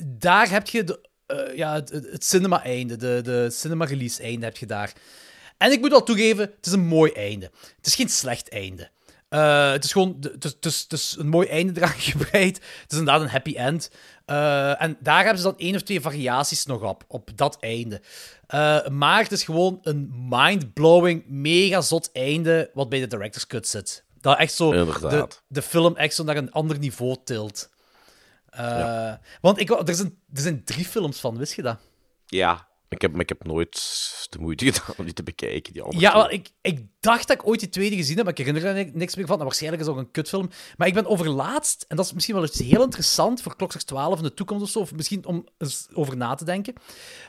daar 0.06 0.50
heb 0.50 0.68
je 0.68 0.84
de, 0.84 1.10
eh, 1.26 1.56
ja, 1.56 1.74
het 1.74 2.24
cinema-einde, 2.24 2.96
de, 2.96 3.22
de 3.24 3.50
cinema-release-einde 3.52 4.46
heb 4.46 4.58
je 4.58 4.66
daar. 4.66 4.94
En 5.58 5.72
ik 5.72 5.80
moet 5.80 5.92
wel 5.92 6.04
toegeven, 6.04 6.52
het 6.56 6.66
is 6.66 6.72
een 6.72 6.86
mooi 6.86 7.12
einde. 7.12 7.52
Het 7.76 7.86
is 7.86 7.96
geen 7.96 8.10
slecht 8.10 8.50
einde. 8.50 8.90
Eh, 9.34 9.72
het 9.72 9.84
is 9.84 9.92
gewoon 9.92 10.18
het 10.22 10.46
is, 10.46 10.52
het, 10.52 10.66
is, 10.66 10.82
het 10.82 10.94
is 10.94 11.16
een 11.20 11.28
mooi 11.28 11.48
einde 11.48 11.82
eraan 11.82 12.00
gebreid. 12.12 12.56
Het 12.56 12.92
is 12.92 12.98
inderdaad 12.98 13.22
een 13.22 13.30
happy 13.30 13.56
end. 13.56 13.92
Eh, 14.26 14.82
en 14.82 14.98
daar 15.00 15.24
hebben 15.24 15.38
ze 15.38 15.44
dan 15.44 15.58
één 15.58 15.76
of 15.76 15.82
twee 15.82 16.02
variaties 16.02 16.66
nog 16.66 16.82
op, 16.82 17.04
op 17.08 17.30
dat 17.36 17.58
einde. 17.60 18.02
Eh, 18.48 18.88
maar 18.88 19.22
het 19.22 19.32
is 19.32 19.44
gewoon 19.44 19.80
een 19.82 20.12
mind-blowing, 20.30 21.24
mega 21.28 21.82
zot 21.82 22.10
einde 22.12 22.70
wat 22.74 22.90
bij 22.90 23.00
de 23.00 23.08
director's 23.08 23.48
cut 23.48 23.68
zit. 23.68 24.04
Dat 24.22 24.38
echt 24.38 24.54
zo 24.54 24.72
de, 24.72 25.28
de 25.48 25.62
film 25.62 25.96
echt 25.96 26.16
zo 26.16 26.24
naar 26.24 26.38
een 26.38 26.52
ander 26.52 26.80
niveau 26.80 27.16
tilt. 27.24 27.70
Want 29.42 29.60
ik, 29.60 29.88
er, 29.88 29.96
zijn, 29.96 30.18
er 30.34 30.42
zijn 30.42 30.64
drie 30.64 30.86
films 30.86 31.20
van, 31.20 31.38
wist 31.38 31.54
je 31.54 31.62
dat? 31.62 31.78
ja, 32.26 32.68
ik 32.94 33.02
heb, 33.02 33.12
maar 33.12 33.22
ik 33.22 33.30
heb 33.30 33.44
nooit 33.46 33.76
de 34.30 34.40
moeite 34.40 34.66
gedaan 34.72 34.96
om 34.98 35.06
die 35.06 35.14
te 35.14 35.24
bekijken. 35.24 35.74
Die 35.74 35.82
andere 35.82 36.02
Ja, 36.02 36.14
wel, 36.14 36.32
ik, 36.32 36.50
ik 36.62 36.86
dacht 37.00 37.28
dat 37.28 37.38
ik 37.38 37.48
ooit 37.48 37.60
die 37.60 37.70
tweede 37.70 37.96
gezien 37.96 38.16
heb, 38.16 38.26
maar 38.26 38.34
ik 38.40 38.46
herinner 38.46 38.66
er 38.66 38.74
ni- 38.86 38.92
niks 38.94 39.16
meer 39.16 39.26
van. 39.26 39.38
En 39.38 39.44
waarschijnlijk 39.44 39.82
is 39.82 39.88
het 39.88 39.98
ook 39.98 40.04
een 40.04 40.12
kutfilm. 40.12 40.50
Maar 40.78 40.88
ik 40.88 40.94
ben 40.94 41.06
overlaatst, 41.06 41.86
en 41.88 41.96
dat 41.96 42.06
is 42.06 42.14
misschien 42.14 42.36
wel 42.36 42.44
iets 42.44 42.60
heel 42.60 42.84
interessant 42.84 43.42
voor 43.42 43.56
Klokslag 43.56 43.84
12 43.84 44.18
in 44.18 44.24
de 44.24 44.34
toekomst 44.34 44.64
of 44.64 44.70
zo, 44.70 44.80
of 44.80 44.94
misschien 44.94 45.26
om 45.26 45.48
eens 45.58 45.88
over 45.94 46.18
na 46.18 46.36
te 46.36 46.46
denken. 46.46 46.74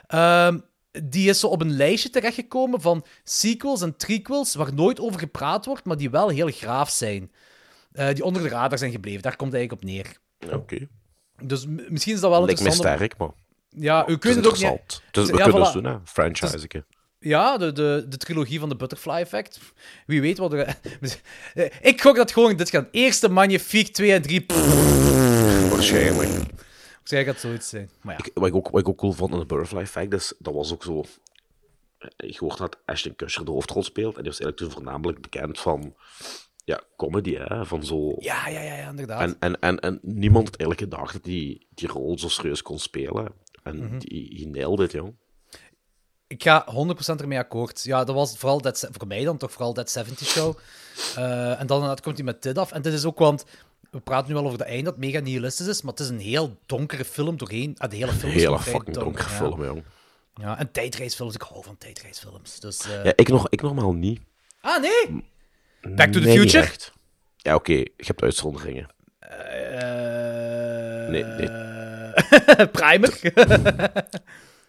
Ehm, 0.07 0.59
die 1.05 1.29
is 1.29 1.41
zo 1.41 1.47
op 1.47 1.61
een 1.61 1.77
lijstje 1.77 2.11
terechtgekomen 2.11 2.81
van 2.81 3.05
sequels 3.25 3.83
en 3.83 3.97
trequels 3.97 4.55
waar 4.55 4.75
nooit 4.75 5.01
over 5.01 5.19
gepraat 5.21 5.65
wordt, 5.67 5.85
maar 5.85 5.97
die 5.97 6.11
wel 6.11 6.29
heel 6.29 6.51
graaf 6.51 6.91
zijn. 6.91 7.33
Eh, 7.93 8.09
die 8.15 8.25
onder 8.25 8.43
de 8.43 8.49
radar 8.49 8.79
zijn 8.79 8.91
gebleven. 8.93 9.23
Daar 9.23 9.37
komt 9.37 9.53
het 9.53 9.61
eigenlijk 9.61 9.83
op 9.83 9.89
neer. 10.49 10.59
Oké. 10.61 10.89
Dus 11.43 11.67
misschien 11.67 12.15
is 12.15 12.21
dat 12.21 12.31
wel 12.31 12.45
Lijkt 12.45 12.61
mij 12.61 12.71
interessant. 12.71 13.01
om- 13.01 13.07
sterk, 13.07 13.19
maar 13.19 13.29
Ja, 13.75 14.09
u 14.09 14.19
kunt 14.19 14.37
het 14.37 14.47
ook 14.47 14.59
niet... 14.59 15.03
Dus 15.11 15.31
we 15.31 15.37
Ja, 15.37 15.43
kunnen 15.43 15.61
voilà. 15.61 15.65
het 15.65 15.73
doen, 15.73 15.85
hè. 15.85 15.97
Franchise. 16.05 16.85
Ja, 17.19 17.57
de, 17.57 17.73
de, 17.73 18.07
de 18.09 18.17
trilogie 18.17 18.61
van 18.61 18.69
de 18.69 18.77
Butterfly 18.77 19.15
Effect. 19.15 19.59
Wie 20.07 20.21
weet 20.21 20.39
wat 20.39 20.53
er... 20.53 20.79
Ik 21.91 22.01
gok 22.01 22.17
dat 22.17 22.33
gewoon 22.33 22.57
dit 22.57 22.71
gaat. 22.71 22.89
Eerste 22.91 23.29
Magnifique, 23.29 23.91
2 23.93 24.13
en 24.13 24.23
3. 24.23 24.47
Waarschijnlijk. 25.71 26.31
Zij 27.05 27.25
gaat 27.25 27.41
zoiets 27.41 27.69
zijn. 27.69 27.91
Maar 28.03 28.15
ja. 28.19 28.25
Ik, 28.25 28.31
wat, 28.35 28.49
ik 28.49 28.55
ook, 28.55 28.69
wat 28.69 28.81
ik 28.81 28.89
ook 28.89 28.99
cool 28.99 29.13
vond 29.13 29.33
aan 29.33 29.39
de 29.39 29.47
Butterfly 29.47 29.81
Effect, 29.81 30.13
is, 30.13 30.35
dat 30.39 30.55
was 30.55 30.73
ook 30.73 30.83
zo... 30.83 31.05
Je 32.17 32.37
hoort 32.39 32.59
dat 32.59 32.79
Ashton 32.85 33.17
Kutcher 33.17 33.45
de 33.45 33.51
hoofdrol 33.51 33.83
speelt, 33.83 34.17
en 34.17 34.23
die 34.23 34.31
was 34.31 34.41
eigenlijk 34.41 34.57
toen 34.57 34.83
voornamelijk 34.83 35.21
bekend 35.21 35.61
van... 35.61 35.95
Ja, 36.65 36.81
comedy, 36.97 37.35
hè. 37.35 37.67
Van 37.67 37.85
zo... 37.85 38.17
Ja, 38.19 38.49
ja, 38.49 38.61
ja, 38.61 38.75
ja, 38.75 38.89
inderdaad. 38.89 39.21
En, 39.21 39.37
en, 39.39 39.61
en, 39.61 39.81
en 39.81 39.99
niemand 40.03 40.45
had 40.49 40.57
eigenlijk 40.57 40.91
gedacht 40.93 41.13
dat 41.13 41.25
hij 41.25 41.67
die 41.71 41.89
rol 41.89 42.19
zo 42.19 42.29
serieus 42.29 42.63
kon 42.63 42.79
spelen. 42.79 43.33
En 43.65 43.77
Mhm. 43.77 43.99
die, 43.99 44.35
die 44.35 44.49
nailed 44.49 44.81
it, 44.81 44.93
jong. 44.93 45.15
Ik 46.27 46.43
ga 46.43 46.65
100% 46.67 47.21
ermee 47.21 47.39
akkoord. 47.39 47.83
Ja, 47.83 48.05
dat 48.05 48.15
was 48.15 48.37
vooral 48.39 48.61
dat, 48.61 48.89
voor 48.91 49.07
mij 49.07 49.25
dan 49.25 49.37
toch 49.37 49.53
vooral 49.53 49.75
dat 49.75 49.91
70 49.91 50.27
Show. 50.29 50.57
Eh, 51.17 51.61
en 51.61 51.67
dan 51.67 51.99
komt 52.03 52.17
hij 52.17 52.25
met 52.25 52.43
dit 52.43 52.59
af. 52.59 52.73
En 52.73 52.83
dit 52.83 52.93
is 52.93 53.05
ook, 53.05 53.19
want 53.19 53.45
we 53.91 54.01
praten 54.01 54.33
nu 54.33 54.39
al 54.39 54.45
over 54.47 54.59
de 54.59 54.65
einde 54.65 54.85
dat 54.85 54.97
mega 54.99 55.19
nihilistisch 55.21 55.67
is, 55.67 55.83
maar 55.83 55.93
het 55.93 56.01
is 56.03 56.09
een 56.09 56.19
heel 56.21 56.57
donkere 56.67 57.05
film 57.05 57.37
doorheen. 57.37 57.75
Ah, 57.79 57.91
de 57.91 57.97
hele 57.97 58.13
film 58.13 58.33
is 58.33 58.37
Hele 58.37 58.47
gewoon 58.47 58.61
vrij 58.63 58.73
fucking 58.75 58.97
donker, 58.97 59.13
donkere 59.23 59.45
ja. 59.45 59.51
film, 59.51 59.65
jong. 59.65 59.83
Ja, 60.35 60.59
en 60.59 60.71
tijdreisfilms. 60.71 61.35
Ik 61.35 61.43
hou 61.43 61.65
van 61.65 61.79
tijdreisfilms. 61.79 62.61
Dus, 62.61 62.81
eh, 62.89 63.05
Ja, 63.05 63.13
ik, 63.17 63.29
nog, 63.29 63.49
ik 63.49 63.63
normaal 63.63 63.93
niet. 63.93 64.21
Ah, 64.61 64.81
nee? 64.83 65.25
Back 65.95 66.13
to 66.13 66.21
the 66.21 66.27
Nee, 66.27 66.39
Future? 66.39 66.69
Ja, 67.37 67.55
oké, 67.55 67.73
je 67.73 67.93
hebt 67.97 68.23
uitzonderingen. 68.23 68.89
Eh, 69.19 71.09
Nee, 71.09 71.23
nee. 71.25 71.49
Primer. 72.73 73.21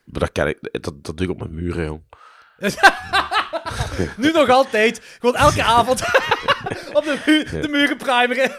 Maar 0.05 0.19
dat, 0.19 0.31
ken 0.31 0.47
ik, 0.47 0.57
dat, 0.61 1.03
dat 1.03 1.17
doe 1.17 1.25
ik 1.25 1.29
op 1.29 1.39
mijn 1.39 1.53
muren, 1.53 1.85
jong. 1.85 2.03
nu 4.17 4.31
nog 4.31 4.49
altijd. 4.49 5.01
Gewoon 5.19 5.35
elke 5.35 5.63
avond 5.77 6.01
op 6.93 7.03
de, 7.03 7.17
mu 7.25 7.61
de 7.61 7.67
muren 7.67 7.97
primeren. 7.97 8.51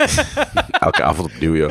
Elke 0.71 1.03
avond 1.03 1.33
opnieuw, 1.33 1.55
joh. 1.55 1.71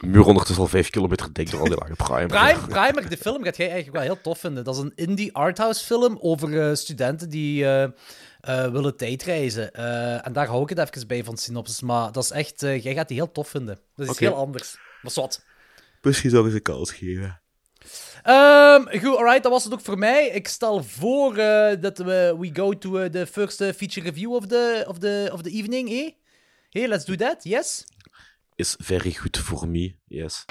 Muur 0.00 0.24
ondertussen 0.24 0.64
al 0.64 0.70
vijf 0.70 0.90
kilometer 0.90 1.32
dik 1.32 1.50
door 1.50 1.60
al 1.60 1.66
die 1.66 1.76
lange 1.78 1.94
prime. 1.94 2.26
Prime, 2.26 2.66
Primer, 2.66 3.08
de 3.08 3.16
film 3.16 3.44
gaat 3.44 3.56
jij 3.56 3.70
eigenlijk 3.70 3.96
wel 3.96 4.06
heel 4.06 4.22
tof 4.22 4.38
vinden. 4.38 4.64
Dat 4.64 4.74
is 4.76 4.82
een 4.82 4.92
indie 4.94 5.34
arthouse 5.34 5.84
film 5.84 6.18
over 6.20 6.68
eh, 6.68 6.74
studenten 6.74 7.28
die 7.28 7.64
eh, 7.64 7.82
eh, 7.82 7.90
willen 8.72 8.96
tijdreizen. 8.96 9.72
En 10.22 10.32
daar 10.32 10.46
hou 10.46 10.62
ik 10.62 10.68
het 10.68 10.78
even 10.78 11.06
bij 11.06 11.24
van 11.24 11.36
synopsis. 11.36 11.80
Maar 11.80 12.12
dat 12.12 12.24
is 12.24 12.30
echt, 12.30 12.60
jij 12.60 12.94
gaat 12.94 13.08
die 13.08 13.16
heel 13.16 13.32
tof 13.32 13.48
vinden. 13.48 13.78
Dat 13.94 14.08
is 14.08 14.18
heel 14.18 14.34
anders. 14.34 14.76
Maar 15.02 15.12
zwart. 15.12 15.44
Misschien 16.06 16.30
zou 16.30 16.42
ik 16.42 16.48
eens 16.48 16.56
een 16.56 16.74
kans 16.74 16.92
geven. 16.92 17.40
Ehm, 18.22 18.80
goed, 18.80 19.16
alright, 19.16 19.42
dat 19.42 19.52
was 19.52 19.64
het 19.64 19.72
ook 19.72 19.80
voor 19.80 19.98
mij. 19.98 20.26
Ik 20.26 20.48
stel 20.48 20.84
voor 20.84 21.36
eh, 21.36 21.80
dat 21.80 21.98
we 21.98 22.36
we 22.38 22.50
go 22.52 22.78
to 22.78 22.98
eh, 22.98 23.10
the 23.10 23.26
first 23.26 23.60
eh, 23.60 23.72
feature 23.72 24.06
review 24.06 24.34
of 24.34 24.46
the, 24.46 24.84
of 24.88 24.98
the, 24.98 25.30
of 25.32 25.42
the 25.42 25.50
evening, 25.50 25.90
eh? 25.90 26.10
Hey, 26.70 26.88
let's 26.88 27.04
do 27.04 27.14
that, 27.14 27.44
yes? 27.44 27.84
Is 28.54 28.76
very 28.78 29.12
good 29.12 29.38
for 29.38 29.68
me, 29.68 29.96
yes. 30.08 30.44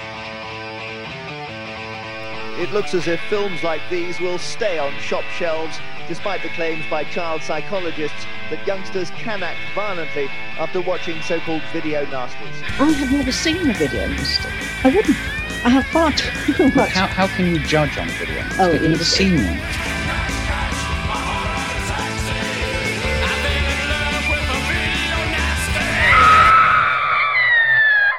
It 2.58 2.72
looks 2.72 2.94
as 2.94 3.08
if 3.08 3.20
films 3.30 3.62
like 3.62 3.82
these 3.90 4.24
will 4.24 4.38
stay 4.38 4.80
on 4.80 4.92
shop 5.00 5.24
shelves, 5.38 5.80
despite 6.08 6.42
the 6.42 6.50
claims 6.56 6.86
by 6.90 7.04
child 7.04 7.42
psychologists 7.42 8.26
that 8.50 8.66
youngsters 8.68 9.10
can 9.12 9.44
act 9.44 9.60
violently 9.74 10.28
after 10.58 10.82
watching 10.82 11.22
so 11.22 11.40
called 11.40 11.62
video 11.74 12.06
nasties. 12.06 12.62
I 12.80 12.92
have 12.92 13.12
never 13.12 13.32
seen 13.32 13.70
a 13.70 13.74
video 13.74 14.08
nasty. 14.08 14.50
I 14.84 14.96
wouldn't. 14.96 15.45
I 15.66 15.70
have 15.70 15.86
far 15.88 16.12
too 16.12 16.70
much. 16.76 16.90
How, 16.92 17.08
how 17.08 17.28
can 17.28 17.48
you 17.48 17.60
judge 17.60 17.98
on 17.98 18.08
video? 18.08 18.44
Oh, 18.60 18.72
You've 18.72 18.84
never 18.84 18.94
easy. 19.02 19.04
seen 19.04 19.36
one. 19.44 19.60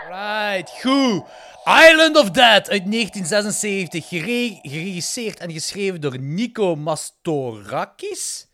Right, 0.09 0.64
goed. 0.82 1.24
Island 1.66 2.16
of 2.16 2.30
Dead 2.30 2.70
uit 2.70 2.84
1976, 2.92 4.09
gere- 4.09 4.59
geregisseerd 4.62 5.38
en 5.38 5.53
geschreven 5.53 6.01
door 6.01 6.18
Nico 6.18 6.76
Mastorakis. 6.76 8.45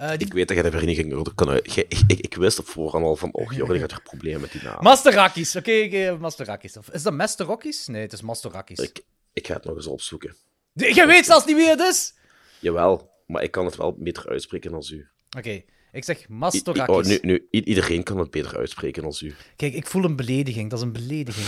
Eh. 0.00 0.12
Ik 0.18 0.32
weet 0.32 0.48
dat 0.48 0.56
jij 0.56 0.70
de 0.70 0.70
vereniging 0.70 1.12
er 1.26 1.34
kan 1.34 1.48
uit. 1.48 1.76
Ik, 1.76 1.86
ik, 2.06 2.18
ik 2.20 2.34
wist 2.34 2.58
op 2.58 2.66
voorhand 2.66 3.04
al 3.04 3.16
van, 3.16 3.32
oh, 3.32 3.52
Jordi 3.52 3.78
gaat 3.78 3.90
er 3.90 4.02
problemen 4.02 4.40
met 4.40 4.52
die 4.52 4.62
naam. 4.62 4.82
Mastorakis, 4.82 5.56
oké, 5.56 6.16
Mastorakis. 6.20 6.76
Of 6.76 6.88
Is 6.90 7.02
dat 7.02 7.12
Mastorakis? 7.12 7.86
Nee, 7.86 8.02
het 8.02 8.12
is 8.12 8.20
Mastorakis. 8.22 8.78
Ik, 8.78 9.00
ik 9.32 9.46
ga 9.46 9.54
het 9.54 9.64
nog 9.64 9.76
eens 9.76 9.86
opzoeken. 9.86 10.36
Je 10.72 11.06
weet 11.06 11.26
zelfs 11.26 11.46
niet 11.46 11.56
wie 11.56 11.68
het 11.68 11.80
is? 11.80 12.14
Jawel, 12.58 13.10
maar 13.26 13.42
ik 13.42 13.50
kan 13.50 13.64
het 13.64 13.76
wel 13.76 13.94
beter 13.98 14.28
uitspreken 14.28 14.70
dan 14.70 14.84
u. 14.92 15.08
Oké, 15.36 15.62
ik 15.92 16.04
zeg 16.04 16.28
Mastorakis. 16.28 16.96
oh, 16.96 17.02
nu, 17.04 17.18
nu, 17.22 17.48
i- 17.52 17.62
iedereen 17.64 18.02
kan 18.02 18.18
het 18.18 18.30
beter 18.30 18.56
uitspreken 18.56 19.02
dan 19.02 19.14
u. 19.20 19.34
Kijk, 19.56 19.74
ik 19.74 19.86
voel 19.86 20.04
een 20.04 20.16
belediging. 20.16 20.70
Dat 20.70 20.78
is 20.78 20.84
een 20.84 20.92
belediging. 20.92 21.46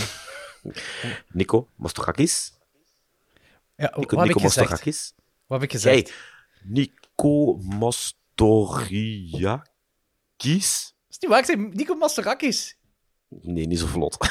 Nico 1.32 1.68
Mastorakis? 1.76 2.52
Ja, 3.76 3.92
Nico, 3.96 4.16
wat 4.16 4.26
heb 4.26 4.36
ik 4.36 4.42
gezegd? 4.42 4.56
Mastorakis? 4.70 5.12
Wat 5.46 5.60
heb 5.60 5.70
ik 5.70 5.74
gezegd? 5.74 6.08
Jij, 6.08 6.14
Nico 6.62 7.56
Mastoriakis? 8.36 9.90
Dat 10.36 11.10
is 11.10 11.18
niet 11.18 11.30
waar, 11.30 11.38
ik 11.38 11.44
zei 11.44 11.68
Nico 11.72 11.94
Mastorakis. 11.94 12.78
Nee, 13.28 13.66
niet 13.66 13.78
zo 13.78 13.86
vlot. 13.86 14.16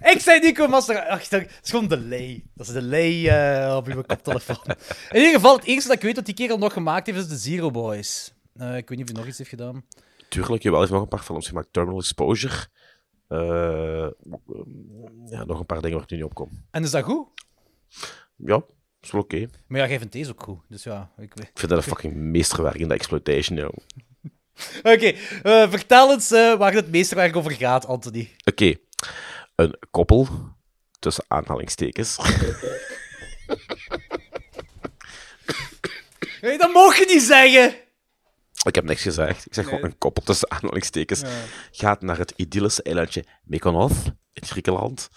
Ik 0.00 0.20
zei 0.20 0.40
Nico 0.40 0.68
Mastorakis. 0.68 1.08
Ach, 1.10 1.28
dat 1.28 1.42
is 1.62 1.70
gewoon 1.70 1.88
delay. 1.88 2.44
Dat 2.54 2.66
is 2.66 2.72
delay 2.72 3.28
eh 3.28 3.76
op 3.76 3.86
uw 3.86 4.02
koptelefoon. 4.02 4.64
In 5.10 5.16
ieder 5.16 5.32
geval, 5.34 5.56
het 5.56 5.64
eerste 5.64 5.88
dat 5.88 5.96
ik 5.96 6.02
weet 6.02 6.14
dat 6.14 6.24
die 6.24 6.34
kerel 6.34 6.58
nog 6.58 6.72
gemaakt 6.72 7.06
heeft, 7.06 7.18
is 7.18 7.28
de 7.28 7.36
Zero 7.36 7.70
Boys. 7.70 8.34
Eh, 8.54 8.76
ik 8.76 8.88
weet 8.88 8.98
niet 8.98 9.08
of 9.08 9.12
hij 9.12 9.18
nog 9.18 9.26
iets 9.26 9.38
heeft 9.38 9.50
gedaan. 9.50 9.84
Tuurlijk, 10.28 10.62
jawel, 10.62 10.80
hij 10.80 10.88
heeft 10.88 10.92
nog 10.92 11.02
een 11.02 11.08
paar 11.08 11.26
films 11.26 11.48
gemaakt. 11.48 11.72
Terminal 11.72 11.98
Exposure. 11.98 12.66
Eh, 13.28 14.08
ja, 15.26 15.44
nog 15.44 15.58
een 15.58 15.66
paar 15.66 15.80
dingen 15.80 15.96
waar 15.96 16.04
ik 16.04 16.10
nu 16.10 16.16
niet 16.16 16.26
op 16.26 16.34
kom. 16.34 16.64
En 16.70 16.82
is 16.82 16.90
dat 16.90 17.04
goed? 17.04 17.26
Ja, 18.36 18.62
is 19.00 19.10
wel 19.10 19.20
oké. 19.20 19.48
Maar 19.66 19.80
ja, 19.80 19.88
jij 19.88 19.98
vindt 19.98 20.12
deze 20.12 20.30
ook 20.30 20.42
goed. 20.42 20.60
Dus 20.68 20.82
ja, 20.82 21.10
ik 21.18 21.34
weet. 21.34 21.48
Ik 21.48 21.58
vind 21.58 21.68
dat 21.70 21.78
een 21.78 21.88
fucking 21.90 22.14
meesterwerk 22.14 22.76
in 22.76 22.88
de 22.88 22.94
exploitation, 22.94 23.58
joh. 23.58 23.76
Oké, 24.94 25.06
eh, 25.42 25.70
vertel 25.70 26.12
eens 26.12 26.30
eh, 26.30 26.54
waar 26.54 26.72
het 26.72 26.90
meesterwerk 26.90 27.36
over 27.36 27.50
gaat, 27.52 27.86
Anthony. 27.86 28.30
Oké, 28.44 28.74
een 29.54 29.78
koppel, 29.90 30.28
tussen 30.98 31.24
aanhalingstekens. 31.28 32.16
Hey, 36.40 36.56
dat 36.56 36.72
mocht 36.72 36.96
je 36.98 37.04
niet 37.06 37.22
zeggen! 37.22 37.74
Ik 38.64 38.74
heb 38.74 38.84
niks 38.84 39.02
gezegd. 39.02 39.46
Ik 39.46 39.54
zeg 39.54 39.64
gewoon 39.64 39.84
een 39.84 39.98
koppel 39.98 40.22
tussen 40.22 40.50
aanhalingstekens. 40.50 41.22
Gaat 41.70 42.02
naar 42.02 42.18
het 42.18 42.32
idyllische 42.36 42.82
eilandje 42.82 43.24
Mykonos 43.44 43.92
in 44.32 44.46
Griekenland. 44.46 45.08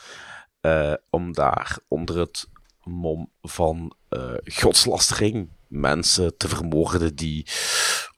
eh, 0.61 0.93
om 1.09 1.34
daar 1.34 1.77
onder 1.88 2.17
het 2.19 2.47
mom 2.84 3.31
van 3.41 3.95
eh, 4.09 4.34
godslastering 4.43 5.49
mensen 5.67 6.38
te 6.38 6.47
vermoorden 6.47 7.15
die 7.15 7.47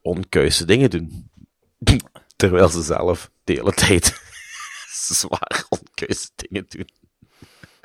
onkuise 0.02 0.66
dingen 0.66 0.90
doen. 0.90 1.30
Terwijl 2.36 2.70
ze 2.70 2.82
zelf 2.82 3.32
de 3.44 3.54
hele 3.54 3.74
tijd 3.74 4.22
zwaar 5.20 5.66
onkuise 5.70 6.30
dingen 6.36 6.66
doen. 6.68 7.05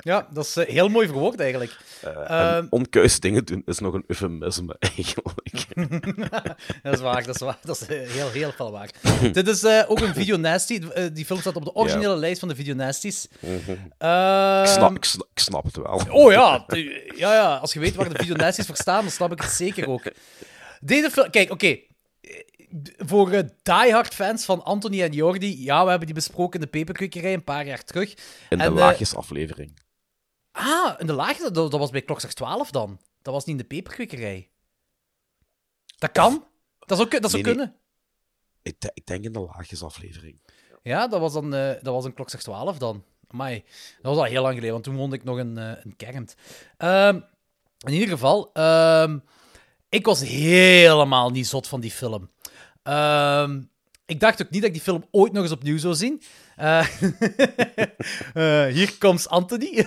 Ja, 0.03 0.27
dat 0.33 0.45
is 0.45 0.57
eh, 0.57 0.67
heel 0.67 0.87
mooi 0.89 1.07
verwoord 1.07 1.39
eigenlijk. 1.39 1.77
En 2.01 2.27
Ehm, 2.27 2.65
onkuise 2.69 3.19
dingen 3.19 3.45
doen 3.45 3.61
is 3.65 3.79
nog 3.79 3.93
een 3.93 4.03
eufemisme, 4.07 4.75
eigenlijk. 4.95 5.65
dat 6.83 6.93
is 6.93 6.99
waar, 6.99 7.25
dat 7.25 7.35
is 7.35 7.41
waar. 7.41 7.57
Dat 7.63 7.81
is 7.81 7.87
eh, 7.87 8.09
heel, 8.09 8.29
heel 8.29 8.51
veel 8.51 8.71
waar. 8.71 8.89
Dit 9.33 9.47
is 9.47 9.63
eh, 9.63 9.83
ook 9.87 9.99
een 9.99 10.13
video 10.13 10.37
nasty. 10.37 10.81
Eh, 10.93 11.05
die 11.13 11.25
film 11.25 11.39
staat 11.39 11.55
op 11.55 11.63
de 11.63 11.73
originele 11.75 12.13
Ja. 12.13 12.19
lijst 12.19 12.39
van 12.39 12.47
de 12.49 12.55
video 12.55 12.73
nasties. 12.73 13.27
Mhm. 13.39 13.71
Ehm, 13.97 14.61
ik, 14.61 14.67
snap, 14.67 14.95
ik, 14.95 15.05
snap, 15.05 15.27
ik 15.33 15.39
snap 15.39 15.63
het 15.63 15.75
wel. 15.75 16.01
Oh 16.09 16.31
ja, 16.31 16.65
ja, 17.15 17.33
ja, 17.33 17.55
als 17.55 17.73
je 17.73 17.79
weet 17.79 17.95
waar 17.95 18.09
de 18.09 18.19
video 18.19 18.35
nasties 18.35 18.65
voor 18.65 18.75
staan, 18.75 19.01
dan 19.01 19.11
snap 19.11 19.31
ik 19.31 19.41
het 19.41 19.51
zeker 19.51 19.87
ook. 19.89 20.03
Deze 20.79 21.09
film, 21.11 21.29
kijk, 21.29 21.51
oké. 21.51 21.67
Eh, 21.67 21.79
Voor 22.97 23.31
eh, 23.31 23.43
diehard 23.63 24.13
fans 24.13 24.45
van 24.45 24.63
Anthony 24.63 25.01
en 25.01 25.11
Jordi, 25.11 25.63
ja, 25.63 25.83
we 25.83 25.89
hebben 25.89 26.05
die 26.07 26.15
besproken 26.15 26.59
in 26.59 26.65
de 26.65 26.71
peperkwekerij 26.71 27.33
een 27.33 27.43
paar 27.43 27.65
jaar 27.65 27.83
terug. 27.83 28.09
In 28.49 28.57
de 28.57 28.63
En, 28.63 28.69
eh, 28.69 28.75
laagjes 28.75 29.15
aflevering. 29.15 29.79
Ah, 30.51 30.93
in 30.97 31.07
de 31.07 31.13
laagje, 31.13 31.51
dat, 31.51 31.71
dat 31.71 31.79
was 31.79 31.89
bij 31.89 32.01
Klokslag 32.01 32.33
12 32.33 32.71
dan. 32.71 32.99
Dat 33.21 33.33
was 33.33 33.45
niet 33.45 33.55
in 33.55 33.61
de 33.61 33.67
peperkwekerij. 33.75 34.49
Dat 35.97 36.11
kan. 36.11 36.45
Dat 36.79 36.97
zou, 36.97 37.19
dat 37.19 37.31
zou 37.31 37.43
Nee, 37.43 37.55
nee. 37.55 37.65
kunnen. 37.65 37.75
Ik, 38.61 38.91
ik 38.93 39.05
denk 39.05 39.23
in 39.23 39.31
de 39.31 39.39
laagjes 39.39 39.83
aflevering. 39.83 40.41
Ja, 40.83 41.07
dat 41.07 41.19
was 41.19 41.33
dan 41.33 41.53
eh, 41.53 41.67
dat 41.81 41.93
was 41.93 42.05
een 42.05 42.13
Klokslag 42.13 42.41
12 42.41 42.77
dan. 42.77 43.03
Amai, 43.27 43.63
dat 44.01 44.15
was 44.15 44.17
al 44.17 44.23
heel 44.23 44.41
lang 44.41 44.53
geleden, 44.53 44.71
want 44.71 44.83
toen 44.83 44.95
woonde 44.95 45.15
ik 45.15 45.23
nog 45.23 45.37
in, 45.39 45.57
eh 45.57 45.85
in 45.85 45.95
Kermt. 45.95 46.35
Ehm, 46.77 47.19
in 47.85 47.93
ieder 47.93 48.09
geval, 48.09 48.49
ehm, 48.53 49.19
ik 49.89 50.05
was 50.05 50.21
helemaal 50.21 51.29
niet 51.29 51.47
zot 51.47 51.67
van 51.67 51.79
die 51.79 51.91
film. 51.91 52.29
Ehm, 52.83 53.61
ik 54.05 54.19
dacht 54.19 54.41
ook 54.41 54.49
niet 54.49 54.59
dat 54.61 54.69
ik 54.69 54.75
die 54.75 54.83
film 54.83 55.05
ooit 55.11 55.31
nog 55.33 55.43
eens 55.43 55.51
opnieuw 55.51 55.77
zou 55.77 55.93
zien. 55.95 56.21
Eh, 56.61 56.87
eh, 58.67 58.73
hier 58.73 58.97
komt 58.97 59.29
Anthony. 59.29 59.77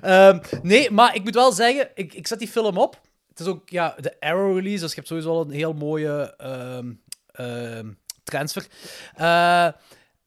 Ehm, 0.00 0.38
nee, 0.62 0.90
maar 0.90 1.14
ik 1.14 1.24
moet 1.24 1.34
wel 1.34 1.52
zeggen, 1.52 1.88
ik, 1.94 2.14
ik 2.14 2.26
zet 2.26 2.38
die 2.38 2.48
film 2.48 2.78
op. 2.78 3.00
Het 3.28 3.40
is 3.40 3.46
ook 3.46 3.68
ja, 3.68 3.94
de 4.00 4.20
Arrow 4.20 4.56
release, 4.56 4.80
dus 4.80 4.88
je 4.88 4.94
hebt 4.94 5.06
sowieso 5.06 5.30
al 5.30 5.40
een 5.40 5.50
heel 5.50 5.72
mooie 5.72 6.34
ehm, 6.36 6.92
ehm, 7.26 7.92
transfer. 8.22 8.66
Eh, 9.14 9.68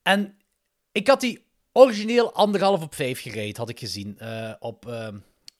en 0.01 0.37
ik 0.91 1.07
had 1.07 1.21
die 1.21 1.45
origineel 1.71 2.33
anderhalf 2.33 2.81
op 2.81 2.95
vijf 2.95 3.21
gereden, 3.21 3.57
had 3.57 3.69
ik 3.69 3.79
gezien 3.79 4.19
op, 4.59 4.85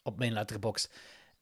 op 0.04 0.18
mijn 0.18 0.34
letterbox. 0.34 0.90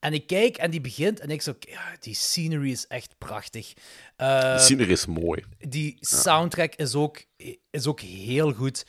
En 0.03 0.13
ik 0.13 0.27
kijk 0.27 0.57
en 0.57 0.71
die 0.71 0.81
begint 0.81 1.19
en 1.19 1.29
ik 1.29 1.41
zo, 1.41 1.53
ja, 1.59 1.95
die 1.99 2.15
scenery 2.15 2.71
is 2.71 2.87
echt 2.87 3.15
prachtig. 3.17 3.73
Eh, 4.15 4.53
De 4.55 4.59
scenery 4.59 4.91
is 4.91 5.05
mooi. 5.05 5.43
die 5.59 5.97
soundtrack 5.99 6.75
is 6.75 6.95
ook, 6.95 7.23
is 7.69 7.87
ook 7.87 7.99
heel 8.01 8.53
goed. 8.53 8.85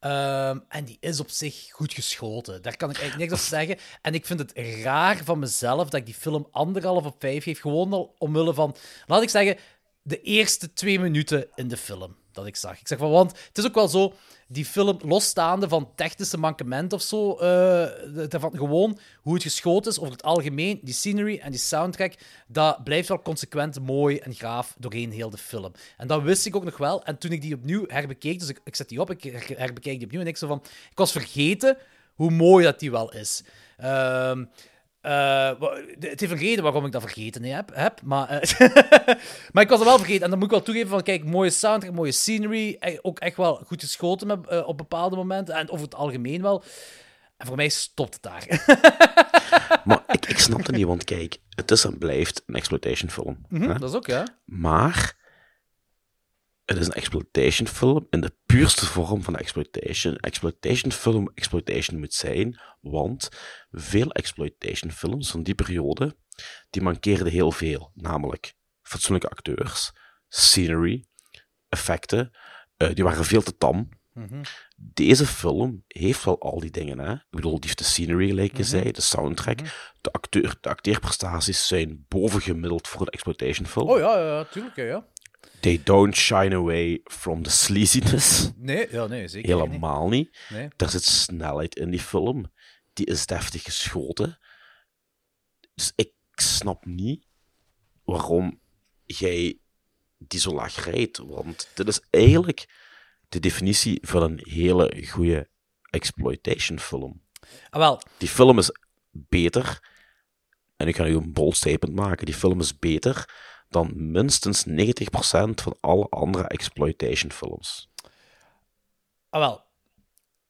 Ehm, 0.00 0.58
en 0.68 0.84
die 0.84 0.96
is 1.00 1.20
op 1.20 1.30
zich 1.30 1.68
goed 1.70 1.92
geschoten. 1.92 2.62
Daar 2.62 2.76
kan 2.76 2.90
ik 2.90 2.98
eigenlijk 2.98 3.30
niks 3.30 3.42
op 3.42 3.48
zeggen. 3.48 3.76
En 4.02 4.14
ik 4.14 4.26
vind 4.26 4.38
het 4.38 4.52
raar 4.82 5.24
van 5.24 5.38
mezelf 5.38 5.84
dat 5.88 6.00
ik 6.00 6.06
die 6.06 6.14
film 6.14 6.46
anderhalf 6.50 7.04
op 7.04 7.16
vijf 7.18 7.42
geef. 7.42 7.60
Gewoon 7.60 7.92
al 7.92 8.14
omwille 8.18 8.54
van, 8.54 8.76
laat 9.06 9.22
ik 9.22 9.30
zeggen, 9.30 9.56
de 10.08 10.20
eerste 10.22 10.72
twee 10.72 11.00
minuten 11.00 11.46
in 11.54 11.68
de 11.68 11.76
film 11.76 12.16
dat 12.32 12.46
ik 12.46 12.56
zag. 12.56 12.80
Ik 12.80 12.88
zeg 12.88 12.98
van, 12.98 13.10
want 13.10 13.30
het 13.48 13.58
is 13.58 13.66
ook 13.66 13.74
wel 13.74 13.88
zo, 13.88 14.14
die 14.46 14.64
film, 14.64 14.98
losstaande 15.02 15.68
van 15.68 15.90
technische 15.94 16.38
mankement 16.38 16.92
of 16.92 17.02
zo, 17.02 17.36
eh, 17.36 17.88
van 18.28 18.56
gewoon 18.56 18.98
hoe 19.22 19.34
het 19.34 19.42
geschoten 19.42 19.90
is 19.90 19.98
over 19.98 20.12
het 20.12 20.22
algemeen, 20.22 20.80
die 20.82 20.94
scenery 20.94 21.38
en 21.38 21.50
die 21.50 21.60
soundtrack, 21.60 22.14
dat 22.46 22.84
blijft 22.84 23.08
wel 23.08 23.22
consequent 23.22 23.80
mooi 23.80 24.18
en 24.18 24.34
gaaf 24.34 24.74
doorheen 24.78 25.12
heel 25.12 25.30
de 25.30 25.36
film. 25.38 25.72
En 25.96 26.06
dat 26.06 26.22
wist 26.22 26.46
ik 26.46 26.56
ook 26.56 26.64
nog 26.64 26.76
wel. 26.76 27.04
En 27.04 27.18
toen 27.18 27.32
ik 27.32 27.40
die 27.40 27.54
opnieuw 27.54 27.84
herbekeek, 27.86 28.38
dus 28.38 28.48
ik, 28.48 28.60
ik 28.64 28.76
zet 28.76 28.88
die 28.88 29.00
op, 29.00 29.10
ik 29.10 29.22
her- 29.22 29.58
herbekeek 29.58 29.96
die 29.96 30.04
opnieuw 30.06 30.20
en 30.20 30.26
ik 30.26 30.36
zo 30.36 30.46
van, 30.46 30.62
ik 30.90 30.96
was 30.98 31.12
vergeten 31.12 31.76
hoe 32.14 32.30
mooi 32.30 32.64
dat 32.64 32.78
die 32.80 32.90
wel 32.90 33.12
is. 33.12 33.42
Ehm, 33.76 34.44
eh, 35.00 35.50
het 35.98 36.20
heeft 36.20 36.32
een 36.32 36.38
reden 36.38 36.62
waarom 36.62 36.84
ik 36.84 36.92
dat 36.92 37.02
vergeten 37.02 37.42
heb, 37.42 37.70
heb 37.74 38.02
maar, 38.02 38.28
eh, 38.28 38.58
maar 39.52 39.62
ik 39.62 39.68
was 39.68 39.78
het 39.78 39.88
wel 39.88 39.98
vergeten. 39.98 40.22
En 40.22 40.30
dan 40.30 40.38
moet 40.38 40.48
ik 40.48 40.54
wel 40.54 40.62
toegeven 40.62 40.88
van, 40.88 41.02
kijk, 41.02 41.24
mooie 41.24 41.50
soundtrack, 41.50 41.94
mooie 41.94 42.12
scenery, 42.12 42.76
eh, 42.80 42.98
ook 43.02 43.18
echt 43.18 43.36
wel 43.36 43.62
goed 43.66 43.82
geschoten 43.82 44.26
met, 44.26 44.46
eh, 44.46 44.68
op 44.68 44.76
bepaalde 44.76 45.16
momenten, 45.16 45.54
en 45.54 45.70
over 45.70 45.84
het 45.84 45.94
algemeen 45.94 46.42
wel. 46.42 46.62
En 47.36 47.46
voor 47.46 47.56
mij 47.56 47.68
stopt 47.68 48.14
het 48.14 48.22
daar. 48.22 48.46
Maar 49.84 50.02
ik, 50.08 50.26
ik 50.26 50.38
snap 50.38 50.66
het 50.66 50.76
niet, 50.76 50.86
want 50.86 51.04
kijk, 51.04 51.38
het 51.54 51.70
is 51.70 51.84
en 51.84 51.98
blijft 51.98 52.42
een 52.46 52.54
exploitation 52.54 53.10
film. 53.10 53.38
Mhm, 53.48 53.78
dat 53.78 53.90
is 53.90 53.96
ook, 53.96 54.06
ja. 54.06 54.26
Maar 54.44 55.14
het 56.68 56.78
is 56.78 56.86
een 56.86 56.92
exploitation 56.92 57.68
film 57.68 58.06
in 58.10 58.20
de 58.20 58.32
puurste 58.46 58.86
vorm 58.86 59.22
van 59.22 59.36
exploitation. 59.36 60.16
Exploitation 60.16 60.92
film 60.92 61.30
exploitation 61.34 61.98
moet 61.98 62.14
zijn, 62.14 62.60
want 62.80 63.28
veel 63.70 64.10
exploitation 64.12 64.90
films 64.92 65.30
van 65.30 65.42
die 65.42 65.54
periode, 65.54 66.16
die 66.70 66.82
mankeerden 66.82 67.32
heel 67.32 67.52
veel. 67.52 67.90
Namelijk 67.94 68.54
fatsoenlijke 68.82 69.28
acteurs, 69.30 69.92
scenery, 70.28 71.04
effecten, 71.68 72.30
eh, 72.76 72.94
die 72.94 73.04
waren 73.04 73.24
veel 73.24 73.42
te 73.42 73.56
tam. 73.56 73.88
Mhm. 74.12 74.42
Deze 74.76 75.26
film 75.26 75.84
heeft 75.86 76.24
wel 76.24 76.40
al 76.40 76.60
die 76.60 76.70
dingen. 76.70 76.98
Hè? 76.98 77.12
Ik 77.12 77.24
bedoel, 77.30 77.52
die 77.52 77.64
heeft 77.64 77.78
de 77.78 77.84
scenery, 77.84 78.26
gelijk 78.28 78.52
je 78.56 78.62
Mhm. 78.62 78.68
zei, 78.70 78.92
de 78.92 79.00
soundtrack. 79.00 79.58
de, 80.00 80.12
acteur, 80.12 80.56
de 80.60 80.68
acteerprestaties 80.68 81.66
zijn 81.66 82.04
bovengemiddeld 82.08 82.88
voor 82.88 83.00
een 83.00 83.06
exploitation 83.06 83.66
film. 83.66 83.88
Oh 83.88 83.98
ja, 83.98 84.18
ja, 84.18 84.44
tuurlijk, 84.44 84.76
ja. 84.76 85.06
They 85.60 85.80
don't 85.84 86.16
shine 86.16 86.54
away 86.54 87.00
from 87.04 87.42
the 87.42 87.50
sleaziness. 87.50 88.50
Nee, 88.56 88.88
ja, 88.90 89.06
nee, 89.06 89.28
zeker 89.28 89.56
niet. 89.56 89.66
Helemaal 89.66 90.08
niet. 90.08 90.38
Nee. 90.48 90.68
Er 90.76 90.90
zit 90.90 91.04
snelheid 91.04 91.76
in 91.76 91.90
die 91.90 92.00
film. 92.00 92.52
Die 92.92 93.06
is 93.06 93.26
deftig 93.26 93.62
geschoten. 93.62 94.38
Dus 95.74 95.92
ik 95.94 96.12
snap 96.34 96.84
niet 96.84 97.26
waarom 98.04 98.60
jij 99.04 99.58
die 100.18 100.40
zo 100.40 100.54
laag 100.54 100.84
rijdt. 100.84 101.18
Want 101.18 101.68
dit 101.74 101.88
is 101.88 102.00
eigenlijk 102.10 102.68
de 103.28 103.40
definitie 103.40 103.98
van 104.02 104.22
een 104.22 104.40
hele 104.42 105.06
goede 105.06 105.48
exploitation 105.90 106.80
film. 106.80 107.22
Ah, 107.70 107.80
wel. 107.80 108.02
Die 108.18 108.28
film 108.28 108.58
is 108.58 108.70
beter, 109.10 109.90
en 110.76 110.88
ik 110.88 110.96
ga 110.96 111.04
nu 111.04 111.16
een 111.16 111.32
bold 111.32 111.56
statement 111.56 111.94
maken, 111.94 112.26
die 112.26 112.34
film 112.34 112.60
is 112.60 112.78
beter 112.78 113.36
dan 113.68 114.10
minstens 114.10 114.64
90% 114.68 114.70
van 115.54 115.76
alle 115.80 116.06
andere 116.08 116.48
exploitation 116.48 117.32
films. 117.32 117.88
Ah, 119.30 119.40
wel. 119.40 119.66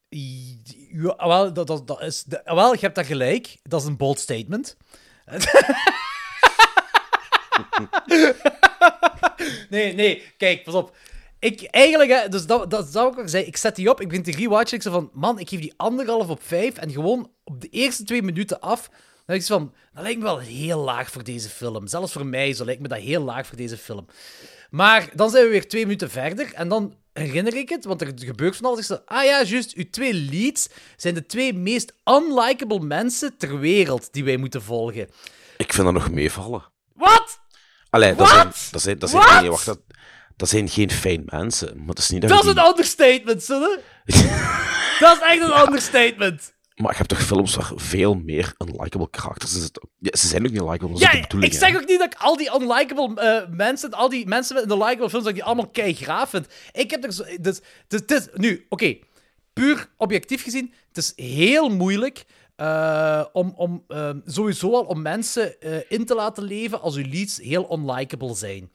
Ja, 0.08 1.08
ah, 1.08 1.26
wel, 1.26 1.52
dat, 1.52 1.66
dat, 1.66 1.86
dat 1.86 2.02
is, 2.02 2.22
de- 2.24 2.44
ah, 2.44 2.54
wel, 2.54 2.72
je 2.72 2.80
hebt 2.80 2.94
dat 2.94 3.06
gelijk. 3.06 3.56
Dat 3.62 3.80
is 3.80 3.86
een 3.86 3.96
bold 3.96 4.18
statement. 4.18 4.76
nee, 9.70 9.94
nee, 9.94 10.22
kijk, 10.36 10.64
pas 10.64 10.74
op. 10.74 10.96
Ik, 11.38 11.62
eigenlijk, 11.62 12.10
hè, 12.10 12.28
dus 12.28 12.46
dat, 12.46 12.70
dat 12.70 12.86
zou 12.86 13.12
ik 13.12 13.18
ook 13.18 13.28
zeggen. 13.28 13.48
Ik 13.48 13.56
zet 13.56 13.76
die 13.76 13.90
op, 13.90 14.00
ik 14.00 14.08
begin 14.08 14.22
te 14.22 14.30
rewatchen. 14.30 14.76
Ik 14.76 14.82
zeg 14.82 14.92
van, 14.92 15.10
man, 15.12 15.38
ik 15.38 15.48
geef 15.48 15.60
die 15.60 15.74
anderhalf 15.76 16.28
op 16.28 16.42
vijf. 16.42 16.76
En 16.76 16.90
gewoon 16.90 17.30
op 17.44 17.60
de 17.60 17.68
eerste 17.68 18.04
twee 18.04 18.22
minuten 18.22 18.60
af. 18.60 18.90
Dan 19.28 19.36
denk 19.36 19.40
ik 19.40 19.46
van, 19.56 19.74
dat 19.94 20.02
lijkt 20.02 20.18
me 20.18 20.24
wel 20.24 20.38
heel 20.38 20.78
laag 20.78 21.10
voor 21.10 21.24
deze 21.24 21.48
film. 21.48 21.86
Zelfs 21.86 22.12
voor 22.12 22.26
mij 22.26 22.52
zo 22.52 22.64
lijkt 22.64 22.80
me 22.80 22.88
dat 22.88 22.98
heel 22.98 23.22
laag 23.22 23.46
voor 23.46 23.56
deze 23.56 23.76
film. 23.76 24.06
Maar 24.70 25.08
dan 25.14 25.30
zijn 25.30 25.44
we 25.44 25.50
weer 25.50 25.68
twee 25.68 25.82
minuten 25.82 26.10
verder. 26.10 26.52
En 26.54 26.68
dan 26.68 26.94
herinner 27.12 27.54
ik 27.56 27.68
het, 27.68 27.84
want 27.84 28.00
er 28.00 28.12
gebeurt 28.16 28.56
van 28.56 28.64
alles. 28.66 28.78
Ik 28.78 28.84
zeg, 28.84 29.00
ah 29.04 29.24
ja, 29.24 29.42
juist, 29.42 29.74
uw 29.74 29.90
twee 29.90 30.14
leads 30.14 30.68
zijn 30.96 31.14
de 31.14 31.26
twee 31.26 31.52
meest 31.54 31.92
unlikable 32.04 32.80
mensen 32.80 33.36
ter 33.36 33.58
wereld 33.58 34.12
die 34.12 34.24
wij 34.24 34.36
moeten 34.36 34.62
volgen. 34.62 35.08
Ik 35.56 35.72
vind 35.72 35.84
dat 35.84 35.94
nog 35.94 36.10
meevallen. 36.10 36.64
Wat? 36.94 37.40
Allee, 37.90 38.14
dat 38.14 38.18
Wat? 38.18 38.28
zijn, 38.28 38.52
dat 38.70 38.82
zijn, 38.82 38.98
dat 38.98 39.10
zijn, 39.10 39.40
nee, 39.40 39.50
wacht, 39.50 39.66
dat, 39.66 39.80
dat 40.36 40.48
zijn 40.48 40.68
geen 40.68 40.90
fijn 40.90 41.22
mensen. 41.26 41.78
Maar 41.78 41.88
het 41.88 41.98
is 41.98 42.08
niet 42.08 42.20
dat, 42.20 42.30
Dat 42.30 42.44
is 42.44 42.52
die- 42.52 42.60
een 42.62 42.66
understatement, 42.68 43.42
zullen? 43.42 43.80
dat 45.00 45.16
is 45.16 45.22
echt 45.22 45.40
een 45.42 45.60
understatement. 45.66 46.56
Maar 46.78 46.90
je 46.90 46.96
hebt 46.96 47.08
toch 47.08 47.22
films 47.22 47.54
waar 47.54 47.72
veel 47.74 48.14
meer 48.14 48.54
unlikable 48.58 49.10
karakters 49.10 49.54
in 49.54 49.60
zitten? 49.60 49.88
Ja, 49.98 50.16
ze 50.16 50.26
zijn 50.26 50.46
ook 50.46 50.52
niet 50.52 50.60
likable, 50.60 50.88
dat 50.88 50.98
Ja, 50.98 51.10
de 51.28 51.46
ik 51.46 51.52
zeg 51.52 51.76
ook 51.76 51.86
niet 51.88 51.98
dat 51.98 52.12
ik 52.12 52.18
al 52.20 52.36
die 52.36 52.50
unlikable 52.60 53.20
eh, 53.20 53.48
mensen, 53.50 53.90
al 53.90 54.08
die 54.08 54.26
mensen 54.26 54.54
met 54.54 54.68
de 54.68 54.76
likable 54.76 55.08
films, 55.10 55.24
dat 55.24 55.26
ik 55.28 55.34
die 55.34 55.44
allemaal 55.44 55.68
kei 55.68 55.94
graaf 55.94 56.30
vind. 56.30 56.46
Ik 56.72 56.90
heb 56.90 57.04
er 57.04 57.12
zo... 57.12 57.24
Dus, 57.40 57.60
dus, 57.88 58.00
is- 58.06 58.28
nu, 58.34 58.66
oké. 58.68 58.96
puur 59.52 59.88
objectief 59.96 60.42
gezien, 60.42 60.72
het 60.88 60.96
is 60.96 61.12
heel 61.16 61.68
moeilijk 61.68 62.24
eh, 62.56 63.24
om, 63.32 63.52
om 63.56 63.84
eh, 63.88 64.10
sowieso 64.24 64.72
al 64.74 64.82
om 64.82 65.02
mensen 65.02 65.54
in 65.88 66.06
te 66.06 66.14
laten 66.14 66.42
leven 66.42 66.80
als 66.80 66.96
uw 66.96 67.08
leads 67.10 67.36
heel 67.38 67.72
unlikable 67.78 68.34
zijn. 68.34 68.70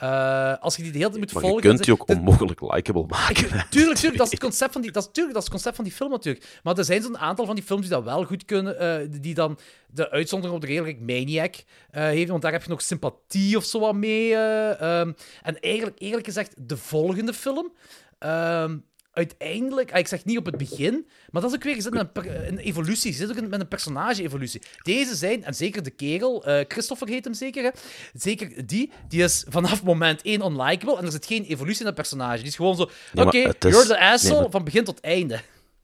Eh, 0.00 0.54
als 0.60 0.76
je 0.76 0.82
die 0.82 0.92
de 0.92 0.98
hele 0.98 1.10
tijd 1.10 1.22
moet 1.22 1.32
Maar 1.32 1.42
je 1.42 1.48
volgen... 1.48 1.68
kunt 1.68 1.84
die 1.84 1.92
ook 1.92 2.08
onmogelijk 2.08 2.60
likable 2.60 3.04
maken. 3.06 3.66
Tuurlijk, 3.70 3.98
tuurlijk, 3.98 4.16
dat 4.16 4.26
is 4.26 4.30
het 4.32 4.40
concept 4.48 4.72
van 4.72 4.82
die, 4.82 4.90
dat 4.90 5.02
is, 5.02 5.08
tuurlijk, 5.12 5.34
dat 5.34 5.42
is 5.42 5.48
het 5.48 5.58
concept 5.58 5.76
van 5.76 5.84
die 5.84 5.94
film 5.94 6.10
natuurlijk. 6.10 6.60
Maar 6.62 6.78
er 6.78 6.84
zijn 6.84 7.02
zo'n 7.02 7.18
aantal 7.18 7.46
van 7.46 7.54
die 7.54 7.64
films 7.64 7.82
die 7.82 7.90
dat 7.90 8.04
wel 8.04 8.24
goed 8.24 8.44
kunnen, 8.44 8.78
eh, 8.78 9.20
die 9.20 9.34
dan 9.34 9.58
de 9.90 10.10
uitzondering 10.10 10.56
op 10.56 10.60
de 10.62 10.66
regel, 10.72 10.84
like 10.84 11.00
Maniac, 11.00 11.54
eh 11.90 12.02
heeft, 12.02 12.30
want 12.30 12.42
daar 12.42 12.52
heb 12.52 12.62
je 12.62 12.68
nog 12.68 12.82
sympathie 12.82 13.56
of 13.56 13.64
zo 13.64 13.80
wat 13.80 13.94
mee. 13.94 14.34
eh, 14.34 15.00
ehm. 15.00 15.12
en 15.42 15.60
eigenlijk, 15.60 16.00
eerlijk 16.00 16.26
gezegd, 16.26 16.54
de 16.68 16.76
volgende 16.76 17.32
film, 17.34 17.72
ehm, 18.18 18.78
uiteindelijk, 19.12 19.92
ah, 19.92 19.98
ik 19.98 20.06
zeg 20.08 20.24
niet 20.24 20.38
op 20.38 20.44
het 20.46 20.56
begin, 20.58 21.06
maar 21.30 21.42
dat 21.42 21.50
is 21.50 21.56
ook 21.56 21.62
weer 21.64 21.74
gezet 21.74 21.92
met 21.92 22.08
een, 22.14 22.46
een 22.48 22.58
evolutie, 22.58 23.12
zit 23.12 23.30
ook 23.30 23.48
met 23.48 23.60
een 23.60 23.68
personage-evolutie. 23.68 24.62
Deze 24.82 25.14
zijn, 25.14 25.44
en 25.44 25.54
zeker 25.54 25.82
de 25.82 25.90
kerel, 25.90 26.44
eh, 26.44 26.64
Christopher 26.68 27.08
heet 27.08 27.24
hem 27.24 27.34
zeker, 27.34 27.62
hè? 27.62 27.70
zeker 28.14 28.66
die, 28.66 28.90
die 29.08 29.22
is 29.22 29.44
vanaf 29.48 29.82
moment 29.82 30.22
1 30.22 30.44
unlikable 30.44 30.98
en 30.98 31.04
er 31.04 31.10
zit 31.12 31.26
geen 31.26 31.44
evolutie 31.44 31.80
in 31.80 31.86
dat 31.86 31.94
personage. 31.94 32.36
Die 32.38 32.46
is 32.46 32.56
gewoon 32.56 32.76
zo, 32.76 32.90
Ja, 33.12 33.22
oké, 33.24 33.36
is- 33.38 33.54
you're 33.72 33.86
the 33.86 34.00
asshole, 34.00 34.32
nee, 34.32 34.42
maar- 34.42 34.50
van 34.50 34.64
begin 34.64 34.84
tot 34.84 35.00
einde. 35.00 35.34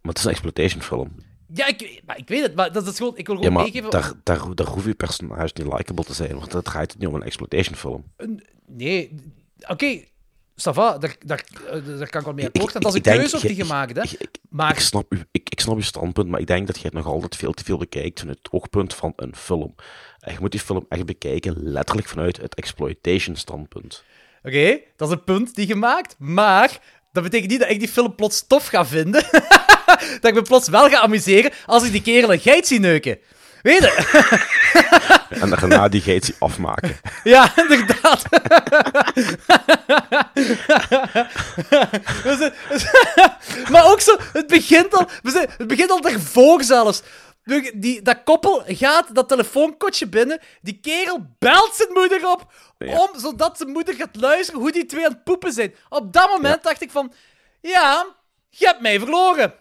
Maar 0.00 0.14
het 0.14 0.18
is 0.18 0.24
een 0.24 0.30
exploitation 0.30 0.82
film. 0.82 1.14
Ja, 1.54 1.66
ik, 1.66 2.02
maar 2.06 2.18
ik 2.18 2.28
weet 2.28 2.42
het, 2.42 2.54
maar 2.54 2.72
dat 2.72 2.86
is 2.86 2.96
gewoon, 2.96 3.16
ik 3.16 3.26
wil 3.26 3.34
Ja, 3.36 3.40
gewoon 3.42 3.56
maar 3.56 3.64
meegeven... 3.64 3.90
daar, 3.90 4.12
daar, 4.22 4.54
daar 4.54 4.66
hoef 4.66 4.84
je 4.84 4.94
personage 4.94 5.52
niet 5.54 5.72
likable 5.72 6.04
te 6.04 6.14
zijn, 6.14 6.38
want 6.38 6.50
dat 6.50 6.72
het 6.72 6.98
niet 6.98 7.08
om 7.08 7.14
een 7.14 7.22
exploitation 7.22 7.76
film. 7.76 8.04
Nee, 8.66 9.14
oké, 9.68 10.00
va, 10.56 10.98
daar, 10.98 11.16
daar, 11.24 11.44
eh, 11.70 11.72
daar 11.98 12.08
kan 12.08 12.20
ik 12.20 12.26
wel 12.26 12.34
mee 12.34 12.46
akkoord. 12.46 12.72
Dat 12.72 12.84
is 12.86 12.94
een 12.94 13.02
denk- 13.02 13.18
keuze 13.18 13.36
ook 13.36 13.42
die 13.42 13.50
ik- 13.50 13.56
je 13.56 13.64
maakt, 13.64 13.96
hè. 13.96 14.02
Maar 14.50 14.70
Ik 14.72 14.80
snap, 14.80 15.12
u, 15.12 15.22
ik, 15.30 15.48
ik 15.50 15.60
snap 15.60 15.74
uw 15.76 15.82
standpunt, 15.82 16.28
maar 16.28 16.40
ik 16.40 16.46
denk 16.46 16.66
dat 16.66 16.76
je 16.76 16.82
het 16.84 16.92
nog 16.92 17.06
altijd 17.06 17.36
veel 17.36 17.52
te 17.52 17.64
veel 17.64 17.78
bekijkt 17.78 18.18
vanuit 18.20 18.38
het 18.42 18.52
oogpunt 18.52 18.94
van 18.94 19.12
een 19.16 19.36
film. 19.36 19.74
En 20.20 20.32
je 20.32 20.38
moet 20.40 20.50
die 20.50 20.60
film 20.60 20.86
echt 20.88 21.06
bekijken 21.06 21.54
letterlijk 21.62 22.08
vanuit 22.08 22.36
het 22.36 22.54
exploitation 22.54 23.36
standpunt. 23.36 24.04
Oké, 24.42 24.78
dat 24.96 25.08
is 25.08 25.14
een 25.14 25.24
punt 25.24 25.54
die 25.54 25.66
je 25.66 25.74
maakt, 25.74 26.14
maar 26.18 26.80
dat 27.12 27.22
betekent 27.22 27.50
niet 27.50 27.60
dat 27.60 27.70
ik 27.70 27.78
die 27.78 27.88
film 27.88 28.14
plots 28.14 28.46
tof 28.46 28.66
ga 28.66 28.86
vinden. 28.86 29.22
dat 30.20 30.24
ik 30.30 30.34
me 30.34 30.42
plots 30.42 30.68
wel 30.68 30.88
ga 30.88 31.00
amuseren 31.00 31.52
als 31.66 31.84
ik 31.84 31.92
die 31.92 32.02
kerel 32.02 32.32
een 32.32 32.40
geit 32.40 32.66
zie 32.66 32.80
neuken. 32.80 33.18
Weet 33.66 33.80
je? 33.82 34.44
En 35.40 35.50
daarna 35.50 35.88
die 35.88 36.00
geitsie 36.00 36.34
afmaken. 36.38 36.96
Ja, 37.24 37.52
inderdaad. 37.56 38.22
We 42.22 42.36
zijn- 42.38 42.52
maar 43.70 43.90
ook 43.90 44.00
zo, 44.00 44.16
het 44.32 44.46
begint 44.46 44.94
al, 44.94 45.08
we 45.22 45.30
zijn, 45.30 45.48
het 45.56 45.66
begint 45.66 45.90
al 45.90 46.00
daarvoor 46.00 46.62
zelfs. 46.62 47.02
Die, 47.74 48.02
dat 48.02 48.22
koppel 48.24 48.62
gaat 48.66 49.14
dat 49.14 49.28
telefoonkotje 49.28 50.06
binnen. 50.08 50.40
Die 50.62 50.78
kerel 50.82 51.26
belt 51.38 51.74
zijn 51.74 51.92
moeder 51.92 52.28
op, 52.30 52.52
om, 52.78 53.08
zodat 53.20 53.56
zijn 53.56 53.70
moeder 53.70 53.94
gaat 53.94 54.16
luisteren 54.16 54.60
hoe 54.60 54.72
die 54.72 54.86
twee 54.86 55.04
aan 55.04 55.12
het 55.12 55.24
poepen 55.24 55.52
zijn. 55.52 55.74
Op 55.88 56.12
dat 56.12 56.30
moment 56.30 56.62
dacht 56.62 56.82
ik 56.82 56.90
van, 56.90 57.12
ja, 57.60 58.06
je 58.48 58.66
hebt 58.66 58.80
mij 58.80 58.98
verloren. 58.98 59.54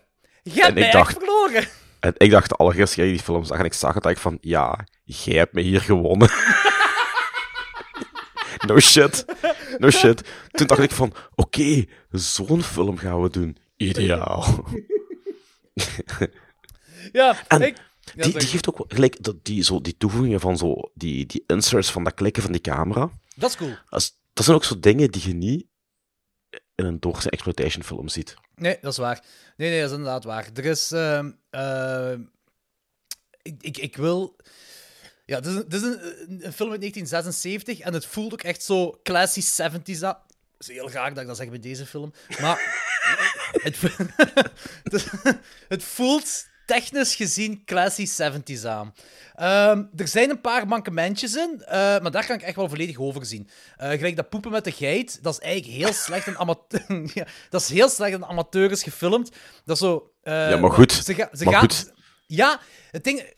Je 0.44 0.52
hebt 0.54 0.68
En 0.68 0.74
mij 0.74 0.92
dacht- 0.92 1.10
echt 1.10 1.18
verloren. 1.18 1.68
En 2.06 2.14
ik 2.18 2.32
dacht 2.32 2.50
de 2.50 2.56
allereerste 2.56 2.96
keer 2.96 3.06
die 3.06 3.20
film 3.20 3.44
zag 3.44 3.60
en 3.60 3.66
ik 3.66 3.74
zag 3.74 3.94
het, 3.94 4.04
dacht 4.04 4.16
ik 4.16 4.22
van, 4.22 4.38
ja, 4.42 4.86
jij 5.04 5.38
hebt 5.38 5.54
me 5.54 5.62
hier 5.62 5.82
gewonnen. 5.82 6.30
no 8.68 8.80
shit. 8.80 9.26
No 9.78 9.90
shit. 9.90 10.24
Toen 10.52 10.68
dacht 10.68 10.82
ik 10.82 10.92
van, 10.92 11.14
oké, 11.36 11.86
zo'n 12.12 12.64
film 12.64 12.98
gaan 12.98 13.22
we 13.22 13.30
doen. 13.30 13.58
Ideaal. 13.78 14.46
Ja, 17.12 17.36
En 17.48 17.62
ik... 17.62 17.78
Ja, 18.16 18.24
die, 18.24 18.34
die 18.34 18.48
geeft 18.48 18.70
ook 18.70 18.86
gelijk 18.88 19.24
dat 19.24 19.46
die, 19.46 19.64
zo, 19.64 19.82
die 19.82 19.98
toevoegingen 19.98 20.40
van 20.40 20.58
zo, 20.58 20.76
die, 20.94 21.26
die 21.26 21.44
inserts 21.48 21.92
van 21.92 22.04
dat 22.04 22.14
klikken 22.14 22.44
van 22.44 22.52
die 22.52 22.62
camera. 22.62 23.10
Dat 23.36 23.50
is 23.50 23.56
cool. 23.56 23.76
Dat 24.34 24.46
zijn 24.46 24.56
ook 24.58 24.64
zo 24.64 24.80
dingen 24.80 25.12
die 25.12 25.28
je 25.28 25.34
niet 25.34 25.66
in 26.76 26.86
een 26.86 27.00
doorsnee 27.00 27.32
exploitation 27.32 27.84
film 27.84 28.08
ziet. 28.08 28.36
Nee, 28.56 28.78
dat 28.82 28.92
is 28.92 28.98
waar. 28.98 29.24
Nee, 29.58 29.70
nee, 29.70 29.80
dat 29.82 29.90
is 29.90 29.98
inderdaad 29.98 30.24
waar. 30.24 30.50
Er 30.54 30.66
is... 30.66 30.92
ehm, 30.92 31.32
ehm, 31.50 32.22
ik, 33.42 33.56
ik, 33.62 33.78
ik 33.78 33.98
wil... 33.98 34.36
Ja, 35.26 35.36
het 35.36 35.46
is, 35.46 35.54
een, 35.54 35.68
is 35.68 35.82
een, 35.82 36.00
een 36.46 36.54
film 36.54 36.72
uit 36.72 36.80
1976 36.80 37.80
en 37.80 37.94
het 37.94 38.06
voelt 38.06 38.34
ook 38.34 38.44
echt 38.44 38.64
zo 38.64 39.00
classy 39.04 39.42
70s 39.42 40.00
aan. 40.00 40.18
Het 40.58 40.68
is 40.68 40.68
heel 40.68 40.88
graag 40.88 41.10
dat 41.10 41.22
ik 41.22 41.28
dat 41.28 41.38
zeg 41.38 41.50
bij 41.50 41.60
deze 41.60 41.86
film. 41.86 42.14
Maar 42.40 42.84
het, 43.64 43.82
het, 44.84 45.12
het 45.74 45.84
voelt 45.84 46.48
technisch 46.66 47.16
gezien 47.16 47.62
classy 47.66 48.06
70s 48.22 48.66
aan. 48.66 48.94
Ehm, 49.36 49.84
er 49.96 50.08
zijn 50.08 50.30
een 50.30 50.42
paar 50.42 50.68
mankementjes 50.68 51.36
in, 51.36 51.62
eh, 51.66 51.78
maar 51.78 52.12
daar 52.12 52.26
kan 52.26 52.36
ik 52.36 52.42
echt 52.42 52.56
wel 52.56 52.70
volledig 52.70 53.00
over 53.00 53.26
zien. 53.26 53.50
Eh, 53.78 53.90
gelijk 53.90 54.16
dat 54.16 54.30
poepen 54.30 54.52
met 54.52 54.64
de 54.64 54.72
geit, 54.72 55.20
dat 55.24 55.34
is 55.34 55.40
eigenlijk 55.40 55.78
heel 55.78 55.94
slecht 55.94 56.28
een 56.28 56.38
amateur. 56.38 56.86
ja, 57.14 57.26
dat 57.50 57.62
is 57.62 57.70
heel 57.70 57.90
slecht 57.90 58.14
een 58.14 58.26
amateur 58.26 58.72
is 58.72 58.84
gefilmd. 58.84 59.32
Dat 59.66 59.76
is 59.76 59.82
zo. 59.82 60.12
eh, 60.22 60.50
Ja, 60.50 60.58
maar 60.58 60.72
goed. 60.72 60.92
Ze, 60.92 61.14
ga- 61.14 61.30
ze 61.34 61.44
Maar 61.44 61.54
gaan, 61.54 61.62
goed. 61.62 61.94
Ja, 62.28 62.60
het 62.92 63.04
ding. 63.04 63.34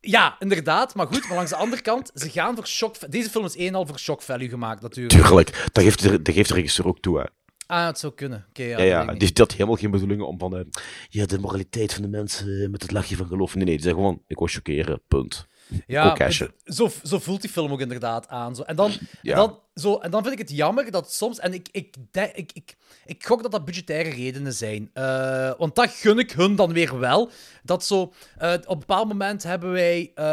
Ja, 0.00 0.36
inderdaad, 0.38 0.94
maar 0.94 1.06
goed. 1.06 1.26
Maar 1.26 1.36
langs 1.36 1.50
de 1.50 1.56
andere 1.56 1.82
kant, 1.82 2.10
ze 2.14 2.30
gaan 2.30 2.54
voor 2.54 2.66
shock. 2.66 3.10
Deze 3.10 3.30
film 3.30 3.44
is 3.44 3.56
één 3.56 3.74
al 3.74 3.86
voor 3.86 3.98
shock 3.98 4.22
value 4.22 4.48
gemaakt, 4.48 4.82
natuurlijk. 4.82 5.22
Tuurlijk, 5.24 5.68
dat 5.72 5.82
geeft 5.84 6.02
de, 6.02 6.22
dat 6.22 6.34
geeft 6.34 6.48
de 6.48 6.54
regisseur 6.54 6.86
ook 6.86 7.00
toe. 7.00 7.18
Hè. 7.18 7.24
Ah, 7.66 7.86
het 7.86 7.98
zou 7.98 8.14
kunnen. 8.14 8.46
Oké, 8.48 8.62
ja, 8.62 8.82
Ja, 8.82 9.04
dat 9.04 9.14
ja, 9.14 9.18
die 9.18 9.30
had 9.34 9.52
helemaal 9.52 9.76
geen 9.76 9.90
bedoelingen 9.90 10.26
om 10.26 10.38
van 10.38 10.56
eh, 10.56 10.64
ja, 11.08 11.26
de 11.26 11.38
moraliteit 11.38 11.92
van 11.92 12.02
de 12.02 12.08
mensen 12.08 12.62
eh, 12.62 12.68
met 12.68 12.82
het 12.82 12.90
lachje 12.90 13.16
van 13.16 13.26
geloof. 13.26 13.54
Nee, 13.54 13.64
nee, 13.64 13.74
die 13.74 13.82
zei 13.82 13.94
gewoon, 13.94 14.22
ik 14.26 14.38
wil 14.38 14.46
chockeren, 14.46 15.02
punt. 15.08 15.46
Ja, 15.86 16.14
het- 16.16 16.50
zo, 16.64 16.90
zo 17.04 17.18
voelt 17.18 17.40
die 17.40 17.50
film 17.50 17.72
ook 17.72 17.80
inderdaad 17.80 18.28
aan. 18.28 18.54
Zo. 18.56 18.62
En, 18.62 18.76
dan, 18.76 18.92
Ja. 19.22 19.30
en, 19.32 19.36
dan, 19.38 19.58
zo, 19.74 19.96
en 19.98 20.10
dan 20.10 20.22
vind 20.22 20.32
ik 20.32 20.48
het 20.48 20.50
jammer 20.56 20.90
dat 20.90 21.12
soms... 21.12 21.38
En 21.38 21.52
ik, 21.54 21.68
ik, 21.72 21.94
ik, 22.34 22.50
ik, 22.52 22.76
ik 23.06 23.26
gok 23.26 23.42
dat 23.42 23.50
dat 23.52 23.64
budgettaire 23.64 24.10
redenen 24.10 24.52
zijn. 24.52 24.90
Eh, 24.92 25.52
want 25.58 25.74
dat 25.74 25.90
gun 25.90 26.18
ik 26.18 26.30
hun 26.32 26.56
dan 26.56 26.72
weer 26.72 26.98
wel. 26.98 27.30
Dat 27.62 27.84
zo... 27.84 28.12
eh, 28.38 28.52
op 28.52 28.68
een 28.68 28.78
bepaald 28.78 29.08
moment 29.08 29.42
hebben 29.42 29.72
wij... 29.72 30.12
eh, 30.14 30.24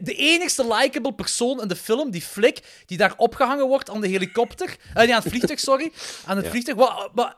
de 0.00 0.14
enigste 0.16 0.66
likable 0.74 1.14
persoon 1.14 1.60
in 1.62 1.68
de 1.68 1.76
film, 1.76 2.10
die 2.10 2.22
flik, 2.22 2.82
die 2.86 2.98
daar 2.98 3.14
opgehangen 3.16 3.66
wordt 3.66 3.90
aan 3.90 4.00
de 4.00 4.08
helikopter... 4.08 4.76
nee, 4.94 5.14
aan 5.14 5.20
het 5.22 5.30
vliegtuig, 5.30 5.60
sorry. 5.70 5.92
Aan 6.26 6.36
het 6.36 6.44
Ja. 6.44 6.50
vliegtuig. 6.50 6.76
Wat, 6.78 7.10
wat, 7.14 7.36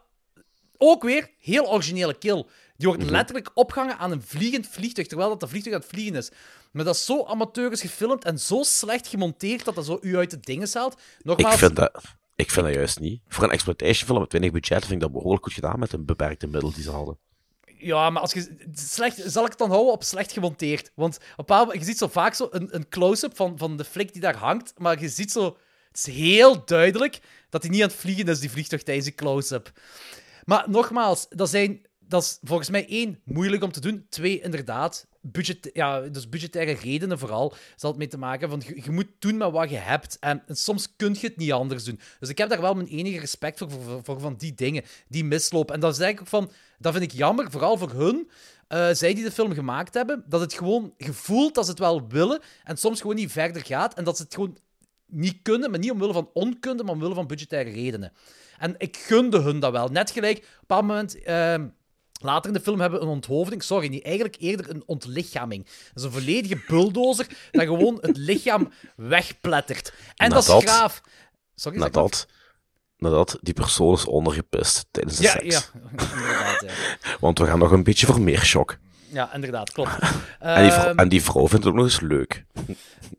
ook 0.79 1.03
weer, 1.03 1.31
heel 1.41 1.73
originele 1.73 2.19
kill. 2.19 2.45
Die 2.77 2.87
wordt 2.87 3.03
Mhm. 3.03 3.13
letterlijk 3.13 3.51
opgehangen 3.55 3.99
aan 3.99 4.13
een 4.13 4.23
vliegend 4.27 4.67
vliegtuig, 4.69 5.07
terwijl 5.09 5.29
dat, 5.29 5.41
dat 5.41 5.49
vliegtuig 5.49 5.75
aan 5.75 5.81
het 5.83 5.91
vliegen 5.91 6.15
is. 6.15 6.31
Maar 6.77 6.85
dat 6.85 6.95
is 6.95 7.05
zo 7.05 7.25
amateurisch 7.25 7.81
gefilmd 7.81 8.25
en 8.25 8.39
zo 8.39 8.63
slecht 8.63 9.07
gemonteerd 9.07 9.65
dat 9.65 9.75
dat 9.75 9.85
zo 9.85 9.99
u 10.01 10.17
uit 10.17 10.31
de 10.31 10.41
dingen 10.41 10.69
haalt. 10.73 10.93
Ik 10.93 11.25
Nogmaals, 11.25 11.57
vind, 11.57 11.77
dat, 11.77 12.03
ik 12.35 12.51
vind 12.51 12.67
dat 12.67 12.75
juist 12.75 13.01
niet. 13.01 13.21
Voor 13.29 13.45
een 13.45 13.51
exploitation 13.51 14.07
film 14.07 14.21
met 14.21 14.33
weinig 14.33 14.53
budget 14.53 14.81
vind 14.81 14.93
ik 14.93 15.01
dat 15.01 15.13
behoorlijk 15.13 15.45
goed 15.45 15.53
gedaan 15.53 15.79
met 15.79 15.91
de 15.91 15.99
beperkte 15.99 16.47
middelen 16.47 16.75
die 16.75 16.83
ze 16.83 16.91
hadden. 16.91 17.19
ja, 17.79 18.11
maar 18.11 18.23
als 18.23 18.33
je, 18.33 18.57
slecht, 18.73 19.23
zal 19.27 19.43
ik 19.45 19.51
het 19.51 19.59
dan 19.59 19.71
houden 19.71 19.93
op 19.93 20.05
slecht 20.05 20.33
gemonteerd? 20.33 20.93
Want 20.95 21.19
op 21.37 21.51
een 21.51 21.57
moment- 21.57 21.79
je 21.79 21.85
ziet 21.85 21.99
zo 21.99 22.07
vaak 22.07 22.35
zo 22.35 22.49
een, 22.51 22.75
een 22.75 22.89
close-up 22.89 23.37
van, 23.37 23.59
van 23.59 23.77
de 23.77 23.85
flik 23.85 24.13
die 24.13 24.23
daar 24.23 24.37
hangt, 24.37 24.73
maar 24.79 25.01
je 25.01 25.09
ziet 25.09 25.33
zo... 25.33 25.57
Het 25.89 26.07
is 26.07 26.15
heel 26.15 26.65
duidelijk 26.65 27.21
dat 27.51 27.63
hij 27.63 27.71
niet 27.71 27.83
aan 27.83 27.89
het 27.89 27.97
vliegen 27.97 28.29
is, 28.29 28.41
die 28.41 28.51
vliegtuig, 28.51 28.83
tijdens 28.83 29.07
die 29.07 29.15
close-up. 29.17 29.73
Maar 30.45 30.71
nogmaals, 30.71 31.27
dat, 31.29 31.51
zijn, 31.51 31.87
dat 31.99 32.23
is 32.23 32.39
volgens 32.43 32.71
mij 32.71 32.89
één, 32.89 33.21
moeilijk 33.25 33.63
om 33.63 33.73
te 33.73 33.81
doen. 33.81 34.07
Twee, 34.09 34.41
inderdaad, 34.41 35.07
budget, 35.33 35.71
ja, 35.73 36.01
dus 36.01 36.29
budgettaire 36.29 36.73
redenen 36.73 37.19
vooral, 37.19 37.55
zal 37.77 37.91
het 37.91 37.99
mee 37.99 38.09
te 38.09 38.19
maken 38.19 38.49
van 38.49 38.63
je, 38.85 38.91
moet 38.91 39.09
doen 39.19 39.37
met 39.37 39.51
wat 39.51 39.71
je 39.71 39.77
hebt. 39.77 40.19
En, 40.19 40.43
soms 40.49 40.97
kun 40.97 41.17
je 41.21 41.27
het 41.27 41.37
niet 41.37 41.53
anders 41.53 41.85
doen. 41.85 42.01
Dus 42.21 42.29
ik 42.29 42.39
heb 42.39 42.49
daar 42.49 42.61
wel 42.61 42.75
mijn 42.75 42.89
enige 42.89 43.19
respect 43.19 43.59
voor, 43.59 43.71
voor, 44.03 44.21
van 44.21 44.35
die 44.37 44.55
dingen, 44.55 44.85
die 45.09 45.25
mislopen. 45.25 45.75
En 45.75 45.81
dat 45.81 45.93
is 45.93 46.01
eigenlijk 46.01 46.35
ook 46.35 46.43
van, 46.43 46.53
dat 46.79 46.93
vind 46.93 47.13
ik 47.13 47.19
jammer, 47.19 47.51
vooral 47.51 47.77
voor 47.77 47.91
hun, 47.91 48.31
eh, 48.69 48.89
zij 48.93 49.15
die 49.15 49.25
de 49.25 49.31
film 49.31 49.55
gemaakt 49.55 49.95
hebben, 49.95 50.25
dat 50.27 50.41
het 50.41 50.55
gewoon 50.55 50.95
gevoeld 50.99 51.55
dat 51.55 51.65
ze 51.65 51.71
het 51.71 51.81
wel 51.81 52.09
willen 52.09 52.41
en 52.65 52.77
soms 52.77 53.01
gewoon 53.01 53.17
niet 53.17 53.33
verder 53.33 53.65
gaat 53.65 53.95
en 53.95 54.05
dat 54.05 54.17
ze 54.17 54.23
het 54.23 54.35
gewoon 54.35 54.57
niet 55.07 55.39
kunnen, 55.43 55.71
maar 55.71 55.79
niet 55.79 55.91
omwille 55.91 56.13
van 56.13 56.31
onkunde, 56.33 56.85
maar 56.85 56.95
omwille 56.95 57.15
van 57.15 57.27
budgettaire 57.27 57.71
redenen. 57.71 58.13
En 58.59 58.75
ik 58.79 58.97
gunde 58.97 59.41
hun 59.41 59.61
dat 59.61 59.73
wel. 59.73 59.89
Net 59.89 60.11
gelijk, 60.11 60.37
op 60.37 60.43
een 60.43 60.59
bepaald 60.61 60.87
moment... 60.87 61.23
ehm, 61.23 61.67
Later 62.23 62.51
in 62.51 62.57
de 62.57 62.63
film 62.63 62.81
hebben 62.81 62.99
we 63.01 63.05
een 63.07 63.11
onthoofding. 63.13 63.63
Sorry, 63.63 63.89
niet. 63.89 64.05
Eigenlijk 64.05 64.37
eerder 64.39 64.71
een 64.71 64.83
ontlichaming. 64.87 65.65
Dat 65.65 65.75
is 65.95 66.03
een 66.03 66.13
volledige 66.13 66.63
bulldozer 66.69 67.27
dat 67.51 67.63
gewoon 67.63 67.99
het 68.01 68.17
lichaam 68.17 68.73
wegplettert. 68.97 69.93
En 70.15 70.31
dat 70.31 70.49
is 70.49 70.55
graaf. 70.65 71.01
Sorry. 71.55 71.79
Nadat, 71.79 72.27
nadat 72.97 73.39
die 73.41 73.55
persoon 73.55 73.95
is 73.95 74.05
ondergepist 74.05 74.87
tijdens 74.91 75.17
de 75.17 75.23
Ja, 75.23 75.31
seks. 75.31 75.45
ja, 75.55 75.61
inderdaad. 76.01 76.63
Ja. 76.63 76.71
Want 77.21 77.39
we 77.39 77.47
gaan 77.47 77.59
nog 77.59 77.71
een 77.73 77.83
beetje 77.85 78.07
voor 78.07 78.21
meer 78.21 78.45
shock. 78.45 78.79
ja, 79.09 79.35
inderdaad, 79.35 79.73
klopt. 79.73 79.91
En 80.39 80.63
die, 80.63 80.73
vrou- 80.73 80.89
Ehm, 80.89 80.99
en 80.99 81.09
die 81.09 81.23
vrouw 81.23 81.49
vindt 81.49 81.65
het 81.65 81.67
ook 81.67 81.79
nog 81.81 81.85
eens 81.85 82.01
leuk. 82.01 82.45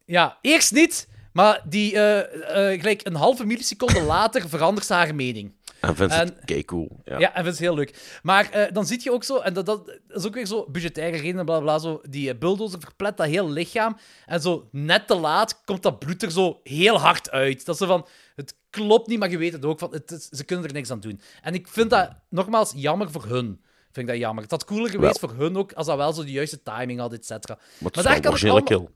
Ja, 0.06 0.38
eerst 0.42 0.72
niet, 0.72 1.08
maar 1.34 1.62
die, 1.66 2.00
eh, 2.00 2.80
gelijk 2.80 3.06
een 3.08 3.16
halve 3.16 3.46
milliseconde 3.46 4.02
later 4.02 4.50
verandert 4.50 4.86
ze 4.86 4.94
haar 4.94 5.16
mening. 5.16 5.54
En 5.82 5.96
vindt 5.96 6.14
En- 6.14 6.20
het 6.20 6.46
kei 6.46 6.66
cool. 6.66 7.02
Ja. 7.04 7.18
Ja, 7.20 7.28
en 7.28 7.44
vindt 7.44 7.58
het 7.58 7.68
heel 7.68 7.76
leuk. 7.76 8.20
Maar 8.24 8.50
eh, 8.52 8.74
dan 8.74 8.86
zie 8.86 9.04
je 9.04 9.12
ook 9.12 9.24
zo, 9.24 9.38
en 9.38 9.54
dat, 9.54 9.66
dat, 9.66 10.00
is 10.10 10.26
ook 10.26 10.34
weer 10.34 10.46
zo 10.46 10.66
budgettaire 10.72 11.18
redenen, 11.18 11.46
bla 11.46 11.60
bla, 11.60 11.80
zo, 11.80 12.02
die 12.10 12.34
uh, 12.34 12.40
bulldozer 12.40 12.80
verplet 12.80 13.18
dat 13.18 13.28
heel 13.28 13.50
lichaam. 13.50 13.98
En 14.26 14.42
zo 14.42 14.68
net 14.72 15.08
te 15.08 15.16
laat 15.16 15.62
komt 15.66 15.84
dat 15.84 16.00
bloed 16.00 16.24
er 16.24 16.32
zo 16.32 16.60
heel 16.64 17.00
hard 17.00 17.30
uit. 17.32 17.66
Dat 17.66 17.76
is 17.76 17.82
zo 17.82 17.88
van, 17.88 18.08
het 18.36 18.56
klopt 18.70 19.08
niet, 19.08 19.20
maar 19.20 19.30
je 19.30 19.38
weet 19.38 19.54
het 19.54 19.66
ook, 19.66 19.80
van, 19.80 19.92
het, 19.92 20.12
is- 20.12 20.30
ze 20.30 20.44
kunnen 20.44 20.66
er 20.66 20.74
niks 20.74 20.92
aan 20.92 21.00
doen. 21.00 21.22
En 21.42 21.54
ik 21.54 21.68
vind 21.68 21.90
dat, 21.90 22.10
nogmaals, 22.30 22.72
jammer 22.76 23.12
voor 23.12 23.26
hun. 23.26 23.62
Vind 23.92 24.08
ik 24.10 24.14
dat 24.14 24.18
jammer. 24.18 24.44
Het 24.44 24.52
had 24.52 24.66
cooler 24.66 24.90
geweest 24.90 25.20
voor 25.20 25.32
hun 25.38 25.58
ook, 25.58 25.74
als 25.74 25.86
dat 25.88 25.98
wel 25.98 26.14
zo 26.14 26.24
de 26.24 26.32
juiste 26.32 26.64
timing 26.64 27.00
had, 27.00 27.14
et 27.14 27.26
cetera. 27.26 27.54
Maar 27.78 27.92
het 27.92 27.98
is 27.98 28.04
wel 28.22 28.32
originele 28.32 28.60
allemaal- 28.62 28.90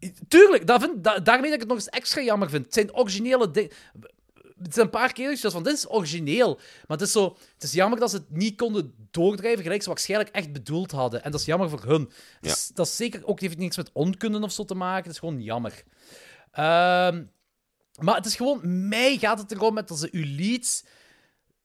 kill. 0.00 0.10
Tuurlijk, 0.28 0.66
dat 0.66 0.80
vind, 0.80 1.04
da- 1.04 1.18
daarmee 1.18 1.44
dat 1.44 1.54
ik 1.54 1.60
het 1.60 1.68
nog 1.68 1.76
eens 1.78 1.88
extra 1.88 2.22
jammer 2.22 2.50
vind. 2.50 2.64
Het 2.64 2.74
zijn 2.74 2.94
originele 2.96 3.50
dingen. 3.50 3.70
Het 4.62 4.74
zijn 4.74 4.86
een 4.86 4.92
paar 4.92 5.12
keer 5.12 5.40
dat 5.40 5.52
van, 5.52 5.62
dit 5.62 5.72
is 5.72 5.90
origineel. 5.90 6.54
Maar 6.54 6.96
het 6.96 7.00
is, 7.00 7.12
zo, 7.12 7.36
het 7.54 7.62
is 7.62 7.72
jammer 7.72 7.98
dat 7.98 8.10
ze 8.10 8.16
het 8.16 8.30
niet 8.30 8.56
konden 8.56 8.94
doordrijven 9.10 9.62
gelijk 9.62 9.82
ze 9.82 9.88
waarschijnlijk 9.88 10.34
echt 10.34 10.52
bedoeld 10.52 10.90
hadden. 10.90 11.24
En 11.24 11.30
dat 11.30 11.40
is 11.40 11.46
jammer 11.46 11.70
voor 11.70 11.84
hun. 11.84 12.10
Ja. 12.40 12.48
Dus 12.48 12.70
dat 12.74 12.86
is 12.86 12.96
zeker 12.96 13.26
ook, 13.26 13.40
heeft 13.40 13.58
niks 13.58 13.76
met 13.76 13.90
onkunde 13.92 14.40
of 14.40 14.52
zo 14.52 14.64
te 14.64 14.74
maken. 14.74 15.02
Het 15.02 15.12
is 15.12 15.18
gewoon 15.18 15.42
jammer. 15.42 15.82
Ehm, 16.50 17.24
maar 17.98 18.16
het 18.16 18.26
is 18.26 18.36
gewoon, 18.36 18.88
mij 18.88 19.18
gaat 19.18 19.38
het 19.38 19.52
erom 19.52 19.74
met 19.74 19.88
dat 19.88 19.98
ze 19.98 20.08
uw 20.10 20.24
leads 20.36 20.84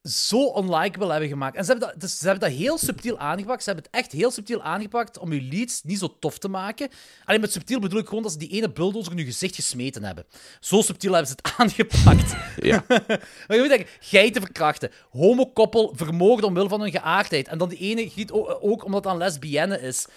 zo 0.04 0.58
unlikable 0.58 1.12
hebben 1.12 1.30
gemaakt. 1.30 1.56
En 1.56 1.66
ze 1.66 1.72
hebben, 1.72 1.90
dat, 1.90 2.00
dus 2.02 2.18
ze 2.18 2.28
hebben 2.28 2.50
dat 2.50 2.58
heel 2.60 2.78
subtiel 2.78 3.18
aangepakt. 3.18 3.64
Ze 3.64 3.70
hebben 3.70 3.90
het 3.92 4.02
echt 4.02 4.12
heel 4.12 4.32
subtiel 4.32 4.62
aangepakt 4.62 5.18
om 5.18 5.32
uw 5.32 5.50
leads 5.50 5.84
niet 5.84 6.00
zo 6.00 6.16
tof 6.20 6.38
te 6.38 6.48
maken. 6.48 6.90
Alleen 7.26 7.42
met 7.42 7.52
subtiel 7.52 7.80
bedoel 7.80 8.00
ik 8.00 8.08
gewoon 8.08 8.24
dat 8.24 8.32
ze 8.32 8.38
die 8.38 8.50
ene 8.50 8.72
bulldozer 8.72 9.12
in 9.12 9.18
uw 9.18 9.26
gezicht 9.26 9.56
gesmeten 9.56 10.04
hebben. 10.04 10.26
Zo 10.60 10.82
subtiel 10.82 11.14
hebben 11.14 11.30
ze 11.30 11.36
het 11.42 11.54
aangepakt. 11.60 12.36
Ja. 12.62 12.84
maar 13.48 13.56
je 13.56 13.60
moet 13.60 13.68
denken, 13.68 13.88
geiten 14.00 14.42
verkrachten, 14.42 14.92
homokoppel 15.10 15.94
vermoorden 15.96 16.48
omwille 16.48 16.70
van 16.70 16.82
hun 16.82 16.92
geaardheid. 16.92 17.48
En 17.48 17.58
dan 17.58 17.70
die 17.70 17.80
ene 17.80 18.10
giet 18.10 18.32
ook 18.32 18.86
omdat 18.86 19.04
het 19.04 19.14
een 19.14 19.20
lesbienne 19.20 19.82
is. 19.82 20.08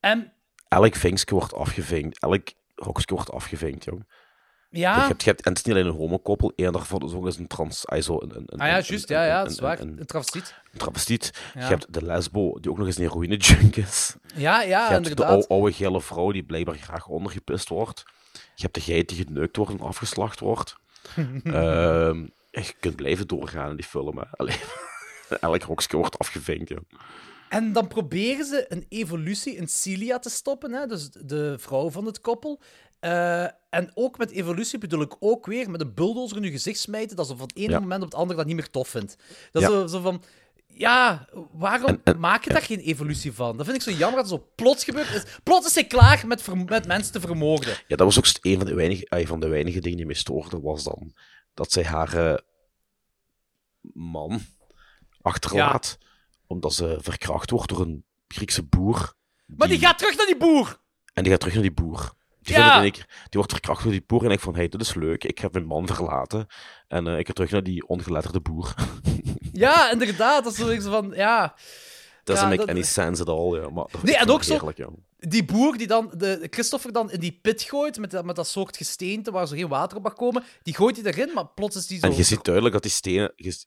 En 0.00 0.32
Elk 0.68 0.94
vinkje 0.94 1.34
wordt 1.34 1.54
afgevinkt. 1.54 2.18
Elk 2.18 2.48
hokje 2.74 3.14
wordt 3.14 3.30
afgevinkt, 3.30 3.84
jong. 3.84 4.06
Ja... 4.72 4.94
Je 4.94 5.00
hebt, 5.06 5.22
je 5.22 5.28
hebt, 5.30 5.42
en 5.42 5.48
het 5.50 5.58
is 5.58 5.64
niet 5.64 5.74
alleen 5.74 5.86
een 5.88 5.96
homokoppel, 5.98 6.52
eerder 6.56 6.84
voor 6.86 7.08
zo 7.08 7.26
is 7.26 7.36
een 7.36 7.46
trans... 7.46 7.86
ah, 7.86 8.02
zo 8.02 8.14
een, 8.20 8.30
een, 8.36 8.42
een, 8.46 8.58
Ah 8.60 8.66
ja, 8.66 8.76
een- 8.78 8.84
juist, 8.88 9.10
een- 9.10 9.16
ja, 9.16 9.24
ja, 9.24 9.38
een- 9.38 9.44
dat 9.44 9.52
is 9.52 9.58
waar. 9.60 9.80
Een, 9.80 9.98
Een 9.98 10.06
travestiet. 10.06 10.54
een 10.72 10.78
travestiet. 10.78 11.30
Ja. 11.54 11.60
Je 11.60 11.66
hebt 11.66 11.92
de 11.92 12.02
lesbo, 12.04 12.58
die 12.60 12.70
ook 12.70 12.78
nog 12.78 12.86
eens 12.86 12.96
een 12.96 13.02
heroïne-junk 13.02 13.76
is. 13.76 14.14
Ja, 14.34 14.62
ja, 14.62 14.84
je 14.86 14.92
hebt 14.92 15.04
de 15.04 15.10
inderdaad. 15.10 15.28
oude, 15.28 15.48
oude 15.48 15.72
gele 15.72 16.00
vrouw 16.00 16.30
die 16.32 16.42
blijkbaar 16.42 16.76
graag 16.76 17.06
ondergepist 17.08 17.68
wordt. 17.68 18.02
Je 18.32 18.62
hebt 18.62 18.74
de 18.74 18.80
geit 18.80 19.08
die 19.08 19.24
geneukt 19.24 19.56
wordt 19.56 19.72
en 19.72 19.80
afgeslacht 19.80 20.40
wordt. 20.40 20.76
Ehm, 21.44 22.26
je 22.50 22.72
kunt 22.80 22.96
blijven 22.96 23.26
doorgaan 23.26 23.70
in 23.70 23.76
die 23.76 23.84
film. 23.84 24.18
Hè. 24.18 24.24
Allee, 24.30 24.56
elk 25.40 25.62
hokje 25.62 25.96
wordt 25.96 26.18
afgevinkt. 26.18 26.72
En 27.48 27.72
dan 27.72 27.88
proberen 27.88 28.44
ze 28.44 28.64
een 28.68 28.86
evolutie 28.88 29.56
in 29.56 29.68
Celia 29.68 30.18
te 30.18 30.30
stoppen, 30.30 30.72
hè? 30.72 30.86
dus 30.86 31.10
de 31.10 31.54
vrouw 31.58 31.90
van 31.90 32.06
het 32.06 32.20
koppel. 32.20 32.60
Eh, 33.02 33.42
en 33.70 33.90
ook 33.94 34.18
met 34.18 34.30
evolutie 34.30 34.78
bedoel 34.78 35.00
ik 35.00 35.16
ook 35.20 35.46
weer 35.46 35.70
met 35.70 35.80
een 35.80 35.94
bulldozer 35.94 36.36
in 36.36 36.42
je 36.42 36.50
gezicht 36.50 36.78
smijten, 36.80 37.16
dat 37.16 37.26
ze 37.26 37.36
van 37.36 37.46
het 37.46 37.56
ene 37.56 37.70
Ja. 37.72 37.80
moment 37.80 38.02
op 38.02 38.10
het 38.10 38.18
andere 38.18 38.38
dat 38.38 38.46
niet 38.46 38.56
meer 38.56 38.70
tof 38.70 38.88
vindt. 38.88 39.16
Dat 39.52 39.62
is 39.62 39.68
Ja. 39.68 39.74
zo, 39.74 39.86
zo 39.86 40.00
van, 40.00 40.22
ja, 40.66 41.28
waarom 41.52 42.02
maak 42.18 42.44
je 42.44 42.50
daar 42.52 42.62
geen 42.62 42.78
evolutie 42.78 43.32
van? 43.32 43.56
Dat 43.56 43.66
vind 43.66 43.76
ik 43.76 43.82
zo 43.82 43.90
jammer 43.98 44.22
dat 44.22 44.30
het 44.30 44.40
zo 44.40 44.48
plots 44.54 44.84
gebeurt. 44.84 45.14
is. 45.14 45.24
Plots 45.42 45.66
is 45.66 45.74
hij 45.74 45.86
klaar 45.86 46.26
met, 46.26 46.42
ver- 46.42 46.56
met 46.64 46.86
mensen 46.86 47.12
te 47.12 47.20
vermoorden. 47.20 47.70
Ja, 47.86 47.96
dat 47.96 48.14
was 48.14 48.18
ook 48.18 48.26
een 48.52 48.56
van 48.56 48.66
de 48.66 48.74
weinige, 48.74 49.26
van 49.26 49.40
de 49.40 49.48
weinige 49.48 49.80
dingen 49.80 49.96
die 49.96 50.06
mij 50.06 50.14
stoorden, 50.14 50.62
was 50.62 50.84
dan 50.84 51.12
dat 51.54 51.72
zij 51.72 51.84
haar 51.84 52.14
eh, 52.14 52.38
man 53.94 54.40
achterlaat, 55.20 55.98
omdat 56.46 56.74
ze 56.74 56.98
verkracht 57.00 57.50
wordt 57.50 57.68
door 57.68 57.80
een 57.80 58.04
Griekse 58.28 58.62
boer. 58.62 59.14
Maar 59.46 59.68
die 59.68 59.78
gaat 59.78 59.98
terug 59.98 60.16
naar 60.16 60.26
die 60.26 60.36
boer! 60.36 60.80
En 61.12 61.22
die 61.22 61.30
gaat 61.32 61.40
terug 61.40 61.54
naar 61.54 61.62
die 61.64 61.72
boer. 61.74 62.12
Die, 62.42 62.54
Ja. 62.56 62.80
die 62.80 62.94
wordt 63.30 63.52
verkracht 63.52 63.82
door 63.82 63.92
die 63.92 64.04
boer 64.06 64.22
en 64.22 64.28
denkt 64.28 64.42
van, 64.42 64.54
hey, 64.54 64.68
dit 64.68 64.80
is 64.80 64.94
leuk, 64.94 65.24
ik 65.24 65.38
heb 65.38 65.52
mijn 65.52 65.66
man 65.66 65.86
verlaten 65.86 66.46
en 66.88 67.06
eh, 67.06 67.18
ik 67.18 67.26
ga 67.26 67.32
terug 67.32 67.50
naar 67.50 67.62
die 67.62 67.86
ongeletterde 67.88 68.40
boer. 68.40 68.74
Ja, 69.52 69.90
inderdaad. 69.90 70.44
Dat 70.44 70.52
is 70.52 70.58
zoiets 70.58 70.86
van, 70.86 71.12
ja... 71.14 71.54
Doesn't 72.24 72.44
Ja, 72.44 72.54
make 72.54 72.66
dat- 72.66 72.76
any 72.76 72.82
sense 72.84 73.22
at 73.22 73.28
all, 73.28 73.60
ja. 73.60 73.70
Maar, 73.70 73.86
Nee, 74.02 74.14
ik 74.14 74.20
en 74.20 74.30
ook 74.30 74.42
zo- 74.42 74.72
ja. 74.74 74.88
Die 75.18 75.44
boer 75.44 75.76
die 75.76 75.86
dan 75.86 76.12
de 76.16 76.46
Christopher 76.50 76.92
dan 76.92 77.10
in 77.10 77.20
die 77.20 77.38
pit 77.42 77.62
gooit, 77.62 77.98
met 77.98 78.10
dat, 78.10 78.24
met 78.24 78.36
dat 78.36 78.46
soort 78.48 78.76
gesteente 78.76 79.30
waar 79.30 79.46
zo 79.46 79.54
geen 79.56 79.68
water 79.68 79.96
op 79.96 80.02
mag 80.02 80.12
komen, 80.14 80.44
die 80.62 80.74
gooit 80.74 81.02
hij 81.02 81.12
erin, 81.12 81.30
maar 81.34 81.48
plots 81.48 81.76
is 81.76 81.86
die 81.86 81.98
zo... 81.98 82.06
En 82.06 82.16
je 82.16 82.22
ziet 82.22 82.44
duidelijk 82.44 82.74
dat 82.74 82.82
die 82.82 82.92
stenen... 82.92 83.32
je 83.36 83.64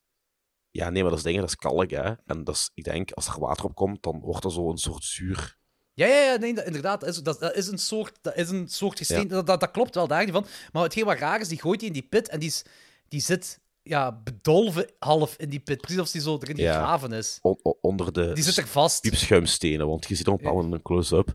Ja, 0.71 0.89
nee, 0.89 1.01
maar 1.01 1.09
dat 1.09 1.19
is 1.19 1.25
dingen, 1.25 1.39
dat 1.41 1.49
is 1.49 1.55
kalk, 1.55 1.89
hè. 1.89 2.13
En 2.25 2.43
dat 2.43 2.55
is, 2.55 2.71
ik 2.73 2.83
denk, 2.83 3.11
als 3.11 3.27
er 3.27 3.39
water 3.39 3.65
op 3.65 3.75
komt, 3.75 4.03
dan 4.03 4.19
wordt 4.19 4.43
er 4.43 4.51
zo 4.51 4.69
een 4.69 4.77
soort 4.77 5.03
zuur. 5.03 5.57
Ja, 5.97 6.05
ja, 6.07 6.21
ja 6.31 6.35
nee, 6.37 6.53
dat, 6.53 6.65
inderdaad. 6.65 6.99
Dat 6.99 7.09
is, 7.09 7.23
dat, 7.23 7.39
dat 7.39 7.55
is 7.55 7.67
een 7.67 7.77
soort, 7.77 8.17
dat 8.21 8.35
is 8.35 8.49
een 8.49 8.67
soort 8.67 8.97
gesteente. 8.97 9.33
Dat, 9.33 9.47
dat, 9.47 9.59
dat 9.59 9.71
klopt 9.71 9.95
wel, 9.95 10.07
daar 10.07 10.23
niet 10.23 10.33
van. 10.33 10.45
Maar 10.71 10.83
hetgeen 10.83 11.05
wat 11.05 11.17
raar 11.17 11.39
is, 11.39 11.47
die 11.47 11.61
gooit 11.61 11.79
hij 11.79 11.87
in 11.87 11.93
die 11.93 12.07
pit 12.09 12.29
en 12.29 12.39
die, 12.39 12.49
is, 12.49 12.63
die 13.07 13.21
zit 13.21 13.59
ja, 13.83 14.11
bedolven 14.23 14.89
half 14.99 15.35
in 15.37 15.49
die 15.49 15.59
pit. 15.59 15.81
Precies 15.81 15.99
alsof 15.99 16.13
die 16.13 16.21
zo 16.21 16.37
erin 16.41 16.55
Ja. 16.57 16.73
gegraven 16.73 17.11
is. 17.13 17.39
On- 17.41 17.59
on- 17.63 17.75
onder 17.81 18.13
de 18.13 18.31
Die 18.33 18.43
zit 18.43 18.57
er 18.57 18.67
vast. 18.67 19.01
piepschuimstenen, 19.01 19.87
want 19.87 20.07
je 20.07 20.15
ziet 20.15 20.27
op 20.27 20.45
een 20.45 20.81
close-up 20.81 21.33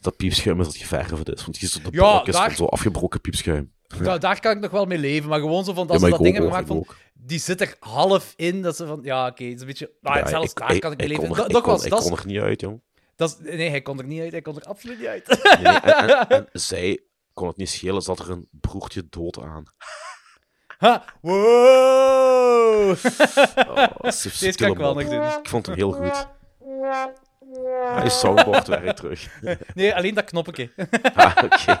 dat 0.00 0.16
piepschuim 0.16 0.60
is 0.60 0.66
dat 0.66 0.76
geverfd 0.76 1.28
is. 1.32 1.42
Want 1.44 1.58
je 1.58 1.66
ziet 1.66 1.86
op 1.86 1.92
de 1.92 1.98
Ja, 1.98 2.02
balkjes 2.12 2.34
daar- 2.34 2.46
van 2.46 2.56
zo 2.56 2.64
afgebroken 2.64 3.20
piepschuim. 3.20 3.72
Da- 4.02 4.18
daar 4.18 4.40
kan 4.40 4.52
ik 4.56 4.60
nog 4.60 4.70
wel 4.70 4.84
mee 4.84 4.98
leven, 4.98 5.28
maar 5.28 5.40
gewoon 5.40 5.64
zo 5.64 5.72
van, 5.72 5.86
Ja, 5.86 5.92
als 5.92 6.00
maar 6.00 6.10
ze 6.10 6.16
dat 6.16 6.24
ding 6.24 6.34
hebben 6.36 6.52
gemaakt 6.52 6.68
van, 6.68 6.86
die 7.14 7.38
zit 7.38 7.60
er 7.60 7.76
half 7.80 8.32
in, 8.36 8.62
dat 8.62 8.76
ze 8.76 8.86
van, 8.86 9.00
ja, 9.02 9.26
oké, 9.26 9.44
het 9.44 9.54
is 9.54 9.60
een 9.60 9.66
beetje... 9.66 9.90
Ja, 10.00 10.28
zelfs 10.28 10.50
ik- 10.50 10.58
daar 10.58 10.74
ik- 10.74 10.80
kan 10.80 10.92
ik 10.92 10.98
mee 10.98 11.06
ik 11.06 11.12
leven. 11.12 11.28
kon 11.28 11.36
Dat- 11.36 11.46
ik 11.46 11.62
kon- 11.62 11.72
dat 11.72 11.84
Ik 11.84 11.90
kon 11.90 12.16
er 12.18 12.26
niet 12.26 12.38
uit, 12.40 12.60
jong. 12.60 12.80
Dat 13.18 13.30
is- 13.42 13.54
Nee, 13.56 13.70
hij 13.70 13.82
kon 13.82 13.98
er 13.98 14.04
niet 14.04 14.20
uit, 14.20 14.32
hij 14.32 14.42
kon 14.42 14.56
er 14.56 14.62
absoluut 14.62 14.98
niet 14.98 15.06
uit. 15.06 15.26
Nee, 15.62 15.78
en, 15.78 16.08
en, 16.08 16.28
en 16.28 16.48
zij 16.60 17.00
kon 17.32 17.48
het 17.48 17.56
niet 17.56 17.68
schelen, 17.70 18.02
zat 18.02 18.18
er 18.18 18.30
een 18.30 18.48
broertje 18.50 19.06
dood 19.10 19.38
aan. 19.42 19.64
Ha, 20.78 21.04
wow! 21.20 22.88
Oh, 22.88 22.96
Deze 24.02 24.52
kan 24.56 24.70
ik 24.70 24.76
wel 24.76 24.94
nog 24.94 25.08
doen. 25.08 25.22
Ik 25.22 25.48
vond 25.48 25.66
hem 25.66 25.74
heel 25.74 25.92
goed. 25.92 26.26
Hij 27.94 28.08
soundboard 28.10 28.66
werkt 28.66 28.96
terug. 28.96 29.40
Nee, 29.74 29.94
alleen 29.94 30.14
dat 30.14 30.24
knoppetje. 30.24 30.70
Ah, 31.14 31.36
oké. 31.44 31.78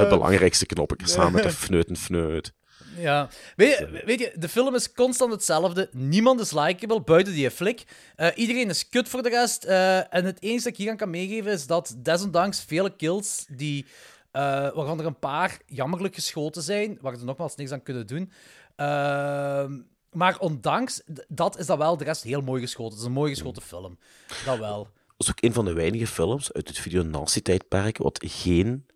Het 0.00 0.08
belangrijkste 0.08 0.66
knopje, 0.66 1.08
samen 1.08 1.32
met 1.32 1.42
de 1.42 1.50
fneut 1.50 1.88
en 1.88 1.96
fneut. 1.96 2.52
Ja. 2.98 3.28
Weet 3.56 3.78
je, 3.78 4.02
weet 4.04 4.18
je, 4.18 4.32
de 4.38 4.48
film 4.48 4.74
is 4.74 4.92
constant 4.92 5.32
hetzelfde. 5.32 5.88
Niemand 5.92 6.40
is 6.40 6.52
likable, 6.52 7.00
buiten 7.00 7.32
die 7.32 7.50
flik. 7.50 7.84
Eh, 8.16 8.28
iedereen 8.34 8.68
is 8.68 8.88
kut 8.88 9.08
voor 9.08 9.22
de 9.22 9.28
rest. 9.28 9.64
Eh, 9.64 10.14
en 10.14 10.24
het 10.24 10.42
enige 10.42 10.62
dat 10.62 10.72
ik 10.72 10.76
hier 10.76 10.90
aan 10.90 10.96
kan 10.96 11.10
meegeven 11.10 11.52
is 11.52 11.66
dat 11.66 11.96
desondanks 11.98 12.64
vele 12.64 12.96
kills, 12.96 13.44
die, 13.48 13.86
eh, 14.30 14.42
waarvan 14.74 15.00
er 15.00 15.06
een 15.06 15.18
paar 15.18 15.58
jammerlijk 15.66 16.14
geschoten 16.14 16.62
zijn, 16.62 16.98
waar 17.00 17.16
ze 17.16 17.24
nogmaals 17.24 17.56
niks 17.56 17.72
aan 17.72 17.82
kunnen 17.82 18.06
doen. 18.06 18.32
Ehm, 18.76 19.80
maar 20.10 20.38
ondanks 20.38 21.02
dat 21.28 21.58
is 21.58 21.66
dat 21.66 21.78
wel 21.78 21.96
de 21.96 22.04
rest 22.04 22.22
heel 22.22 22.42
mooi 22.42 22.62
geschoten. 22.62 22.92
Het 22.92 23.00
is 23.00 23.06
een 23.06 23.12
mooi 23.12 23.34
geschoten 23.34 23.62
film. 23.62 23.98
Dat 24.44 24.58
wel. 24.58 24.88
Dat 25.16 25.26
is 25.26 25.30
ook 25.30 25.42
een 25.42 25.52
van 25.52 25.64
de 25.64 25.72
weinige 25.72 26.06
films 26.06 26.52
uit 26.52 26.68
het 26.68 26.78
video-nazi-tijdperk 26.78 27.98
wat 27.98 28.24
geen 28.26 28.86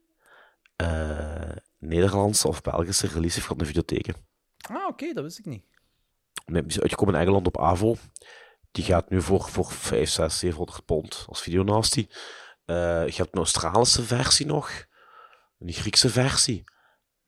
Nederlandse 1.81 2.49
of 2.49 2.61
Belgische 2.63 3.07
release 3.07 3.41
in 3.51 3.59
de 3.59 3.65
videotheken. 3.65 4.15
Ah, 4.71 4.87
oké, 4.89 5.13
dat 5.13 5.25
wist 5.25 5.39
ik 5.39 5.45
niet. 5.47 5.65
Nee, 6.47 6.61
die 6.63 6.71
is 6.71 6.81
uitgekomen 6.81 7.15
in 7.15 7.21
Engeland 7.21 7.47
op 7.47 7.61
AVO. 7.61 7.97
Die 8.71 8.85
gaat 8.85 9.11
nu 9.11 9.23
voor, 9.23 9.43
voor 9.49 9.71
5, 9.73 10.11
6, 10.11 10.39
700 10.39 10.85
pond 10.85 11.25
als 11.29 11.41
videonasty. 11.43 12.07
Eh 12.65 12.77
je 13.09 13.15
hebt 13.17 13.33
een 13.33 13.39
Australische 13.39 14.03
versie 14.03 14.47
nog. 14.47 14.85
Een 15.59 15.73
Griekse 15.73 16.09
versie. 16.11 16.65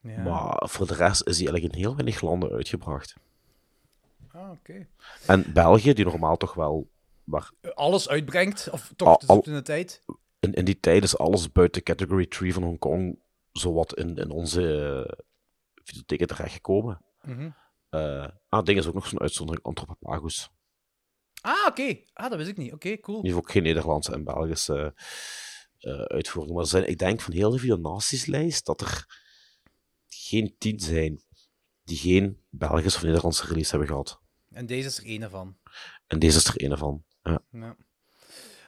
Ja. 0.00 0.22
Maar 0.22 0.68
voor 0.68 0.86
de 0.86 0.94
rest 0.94 1.26
is 1.26 1.36
die 1.36 1.46
eigenlijk 1.48 1.74
in 1.74 1.80
heel 1.80 1.94
weinig 1.96 2.20
landen 2.20 2.50
uitgebracht. 2.50 3.14
Ah, 4.32 4.50
oké. 4.50 4.86
En 5.26 5.52
België, 5.52 5.92
die 5.92 6.04
normaal 6.04 6.36
toch 6.36 6.54
wel... 6.54 6.90
Maar 7.24 7.50
Alles 7.74 8.08
uitbrengt, 8.08 8.68
of 8.70 8.92
toch 8.96 9.08
Al- 9.08 9.22
al- 9.26 9.42
in 9.42 9.52
de 9.54 9.62
tijd. 9.62 10.02
in, 10.40 10.52
in 10.52 10.64
die 10.64 10.80
tijd 10.80 11.02
is 11.02 11.18
alles 11.18 11.52
buiten 11.52 11.82
category 11.82 12.26
3 12.26 12.52
van 12.54 12.62
Hongkong 12.62 13.18
zowat 13.52 13.96
in, 13.96 14.16
in 14.16 14.30
onze 14.30 14.62
uh, 14.62 15.24
videotheken 15.74 16.26
terechtgekomen. 16.26 17.04
Mhm. 17.22 17.50
Eh, 17.88 18.28
ah, 18.48 18.64
ding 18.64 18.78
is 18.78 18.86
ook 18.86 18.94
nog 18.94 19.06
zo'n 19.06 19.20
uitzondering, 19.20 19.66
Anthropophagus. 19.66 20.50
Ah, 21.40 21.66
oké. 21.66 21.96
Ah, 22.12 22.28
dat 22.30 22.38
wist 22.38 22.50
ik 22.50 22.56
niet. 22.56 22.72
Oké, 22.72 23.00
cool. 23.00 23.22
Die 23.22 23.30
heeft 23.30 23.42
ook 23.44 23.50
geen 23.50 23.62
Nederlandse 23.62 24.12
en 24.12 24.24
Belgische 24.24 24.94
eh, 25.78 26.00
uitvoering. 26.00 26.56
Maar 26.56 26.66
zijn, 26.66 26.88
ik 26.88 26.98
denk 26.98 27.20
van 27.20 27.32
heel 27.32 27.50
de 27.50 27.58
videonatieslijst 27.58 28.66
dat 28.66 28.80
er 28.80 29.06
geen 30.06 30.54
tien 30.58 30.80
zijn 30.80 31.22
die 31.84 31.96
geen 31.96 32.42
Belgische 32.50 32.98
of 32.98 33.04
Nederlandse 33.04 33.46
release 33.46 33.70
hebben 33.70 33.88
gehad. 33.88 34.20
En 34.50 34.66
deze 34.66 34.88
is 34.88 34.98
er 34.98 35.04
een 35.06 35.30
van. 35.30 35.56
En 36.06 36.18
deze 36.18 36.36
is 36.36 36.46
er 36.46 36.64
een 36.64 36.78
van. 36.78 37.04
Ja. 37.22 37.42
Ja. 37.50 37.76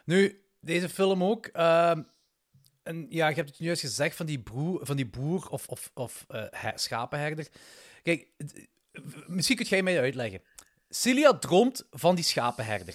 Nu, 0.04 0.44
deze 0.60 0.88
film 0.88 1.24
ook. 1.24 1.46
ehm, 1.46 2.02
en 2.84 3.06
ja, 3.08 3.28
je 3.28 3.34
hebt 3.34 3.48
het 3.48 3.58
juist 3.58 3.80
gezegd 3.80 4.16
van 4.16 4.26
die, 4.26 4.38
broer, 4.38 4.86
van 4.86 4.96
die 4.96 5.06
boer 5.06 5.48
of, 5.48 5.66
of, 5.68 5.90
of 5.94 6.24
eh, 6.28 6.42
he- 6.50 6.78
schapenherder. 6.78 7.46
Kijk, 8.02 8.26
misschien 9.26 9.56
kun 9.56 9.66
jij 9.66 9.82
mij 9.82 10.00
uitleggen. 10.00 10.42
Celia 10.88 11.38
droomt 11.38 11.86
van 11.90 12.14
die 12.14 12.24
schapenherder. 12.24 12.94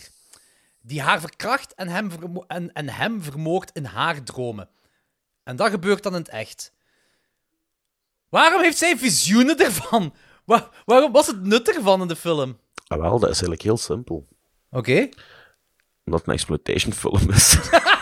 Die 0.82 1.02
haar 1.02 1.20
verkracht 1.20 1.74
en 1.74 1.88
hem, 1.88 2.12
en, 2.48 2.74
en 2.74 2.90
hem 2.90 3.24
vermoordt 3.24 3.72
in 3.74 3.86
haar 3.86 4.24
dromen. 4.24 4.70
En 5.44 5.56
dat 5.56 5.70
gebeurt 5.70 6.04
dan 6.04 6.14
in 6.14 6.20
het 6.20 6.30
echt. 6.30 6.74
Waarom 8.30 8.62
heeft 8.62 8.78
zij 8.78 8.98
visioenen 8.98 9.58
ervan? 9.58 10.14
Wa- 10.46 10.70
waarom 10.86 11.12
was 11.12 11.28
het 11.28 11.42
nut 11.44 11.76
ervan 11.76 12.02
in 12.02 12.08
de 12.08 12.16
film? 12.16 12.60
Ah, 12.88 13.00
wel, 13.00 13.12
dat 13.12 13.22
is 13.22 13.28
eigenlijk 13.36 13.62
heel 13.62 13.78
simpel. 13.78 14.28
Oké. 14.70 15.10
Omdat 16.06 16.20
het 16.20 16.28
een 16.28 16.34
exploitation 16.34 16.94
film 16.94 17.30
is. 17.32 17.56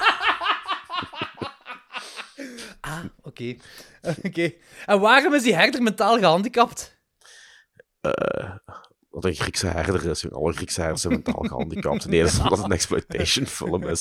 Ah, 2.97 3.05
oké. 3.21 3.55
Oké. 4.27 4.53
En 4.85 4.99
waarom 4.99 5.33
is 5.33 5.43
die 5.43 5.55
herder 5.55 5.81
mentaal 5.81 6.17
gehandicapt? 6.17 6.97
Eh, 8.01 8.55
wat 9.09 9.25
een 9.25 9.35
Griekse 9.35 9.67
herder 9.67 10.05
is. 10.05 10.31
Alle 10.31 10.53
Griekse 10.53 10.79
herders 10.81 11.01
zijn 11.01 11.13
mentaal 11.13 11.43
gehandicapt. 11.47 12.05
Nee, 12.05 12.21
dat 12.21 12.31
is 12.31 12.37
omdat 12.39 12.57
het 12.57 12.65
een 12.65 12.71
exploitation 12.71 13.45
film 13.57 13.83
is. 13.87 13.99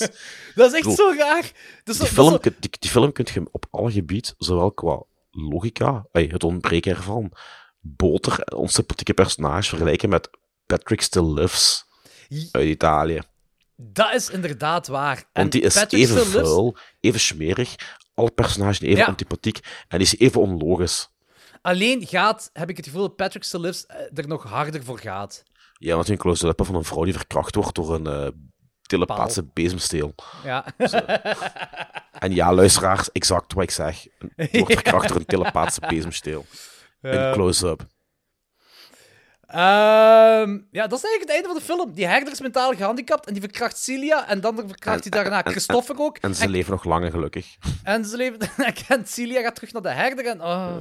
Dat 0.55 0.72
is 0.74 0.80
echt 0.86 0.97
zo 0.97 1.12
raar. 1.18 1.51
Is 1.84 1.99
Die 1.99 2.07
film, 2.07 2.30
zo- 2.30 2.38
die, 2.38 2.70
die 2.78 2.90
film 2.90 3.12
kun 3.12 3.26
je 3.34 3.49
op 3.53 3.66
alle 3.70 3.90
gebied, 3.92 4.34
zowel 4.38 4.72
qua 4.72 5.03
logica, 5.30 6.07
het 6.12 6.44
ontbreken 6.44 6.97
ervan, 6.97 7.32
boter 7.80 8.44
ons 8.55 8.72
sympathieke 8.74 9.14
personage 9.14 9.68
vergelijken 9.68 10.09
met 10.09 10.30
Patrick 10.66 11.01
Still 11.01 11.32
Lives 11.32 11.84
uit 12.51 12.64
Italië. 12.66 13.20
Dat 13.76 14.14
is 14.14 14.30
inderdaad 14.30 14.86
waar. 14.86 15.24
En 15.32 15.49
die 15.51 15.61
is 15.61 15.74
Patrick 15.74 16.01
even 16.03 16.26
vuil, 16.26 16.76
even 17.01 17.20
smerig, 17.20 17.74
alle 18.16 18.30
personages 18.30 18.80
even 18.80 18.96
Ja. 18.96 19.06
antipathiek 19.06 19.60
en 19.88 20.00
is 20.00 20.18
even 20.18 20.40
onlogisch. 20.40 21.08
Alleen 21.62 22.06
gaat, 22.06 22.50
heb 22.52 22.70
ik 22.70 22.76
het 22.76 22.86
gevoel 22.86 23.02
dat 23.02 23.16
Patrick 23.16 23.44
Still 23.44 23.60
Lives 23.60 23.86
eh, 23.86 24.18
er 24.18 24.28
nog 24.28 24.42
harder 24.44 24.84
voor 24.84 24.98
gaat. 24.98 25.42
Ja, 25.78 25.94
want 25.94 26.08
een 26.08 26.16
close-up 26.16 26.60
van 26.64 26.74
een 26.74 26.84
vrouw 26.84 27.04
die 27.04 27.12
verkracht 27.12 27.54
wordt 27.54 27.74
door 27.74 27.94
een 27.94 28.06
eh 28.06 28.28
telepathische 28.82 29.44
bezemsteel. 29.52 30.14
Ja. 30.44 30.64
En 32.18 32.34
ja, 32.34 32.54
luisteraars, 32.54 33.12
exact 33.12 33.52
wat 33.52 33.62
ik 33.62 33.70
zeg. 33.70 34.06
Wordt 34.52 34.72
verkracht 34.72 35.08
door 35.08 35.16
een 35.16 35.24
telepathische 35.26 35.80
bezemsteel. 35.88 36.46
Een 37.00 37.32
close-up. 37.32 37.86
Ehm, 39.47 40.59
ja, 40.70 40.86
dat 40.86 40.99
is 40.99 41.05
eigenlijk 41.05 41.20
het 41.20 41.30
einde 41.30 41.49
van 41.49 41.57
de 41.57 41.62
film. 41.62 41.92
Die 41.94 42.07
herder 42.07 42.32
is 42.32 42.40
mentaal 42.40 42.74
gehandicapt 42.74 43.26
en 43.26 43.32
die 43.32 43.42
verkracht 43.42 43.78
Celia. 43.78 44.28
En 44.28 44.40
dan 44.40 44.57
verkracht 44.57 45.01
hij 45.01 45.11
daarna 45.22 45.44
en- 45.44 45.51
Christopher 45.51 45.99
ook. 45.99 46.18
En 46.18 46.34
ze 46.34 46.49
leven 46.49 46.70
nog 46.70 46.84
lang 46.84 47.05
en 47.05 47.11
gelukkig. 47.11 47.57
En 47.82 48.05
ze 48.05 48.16
leven... 48.16 48.38
en 48.88 49.07
Celia 49.07 49.40
gaat 49.40 49.55
terug 49.55 49.72
naar 49.72 49.82
de 49.82 49.88
herder 49.88 50.26
en... 50.26 50.42
Oh, 50.42 50.76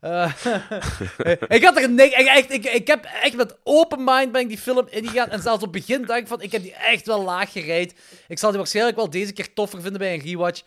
eh, 0.00 0.22
eh, 0.24 0.32
ik 1.56 1.64
had 1.64 1.76
er 1.76 1.90
niks... 1.90 2.14
Ik, 2.18 2.26
echt, 2.26 2.52
ik, 2.52 2.64
ik 2.64 2.86
heb 2.86 3.04
echt 3.22 3.36
met 3.36 3.56
open 3.62 4.04
mind 4.04 4.32
ben 4.32 4.40
ik 4.40 4.48
die 4.48 4.58
film 4.58 4.86
ingegaan. 4.90 5.28
En 5.28 5.42
zelfs 5.42 5.62
op 5.62 5.72
het 5.72 5.86
begin 5.86 6.02
dacht 6.04 6.20
ik 6.20 6.26
van... 6.26 6.40
Ik 6.40 6.52
heb 6.52 6.62
die 6.62 6.74
echt 6.74 7.06
wel 7.06 7.22
laag 7.22 7.52
gereid. 7.52 7.94
Ik 8.28 8.38
zal 8.38 8.48
die 8.50 8.58
waarschijnlijk 8.58 8.96
wel 8.96 9.10
deze 9.10 9.32
keer 9.32 9.54
toffer 9.54 9.80
vinden 9.80 9.98
bij 10.00 10.14
een 10.14 10.20
rewatch. 10.20 10.62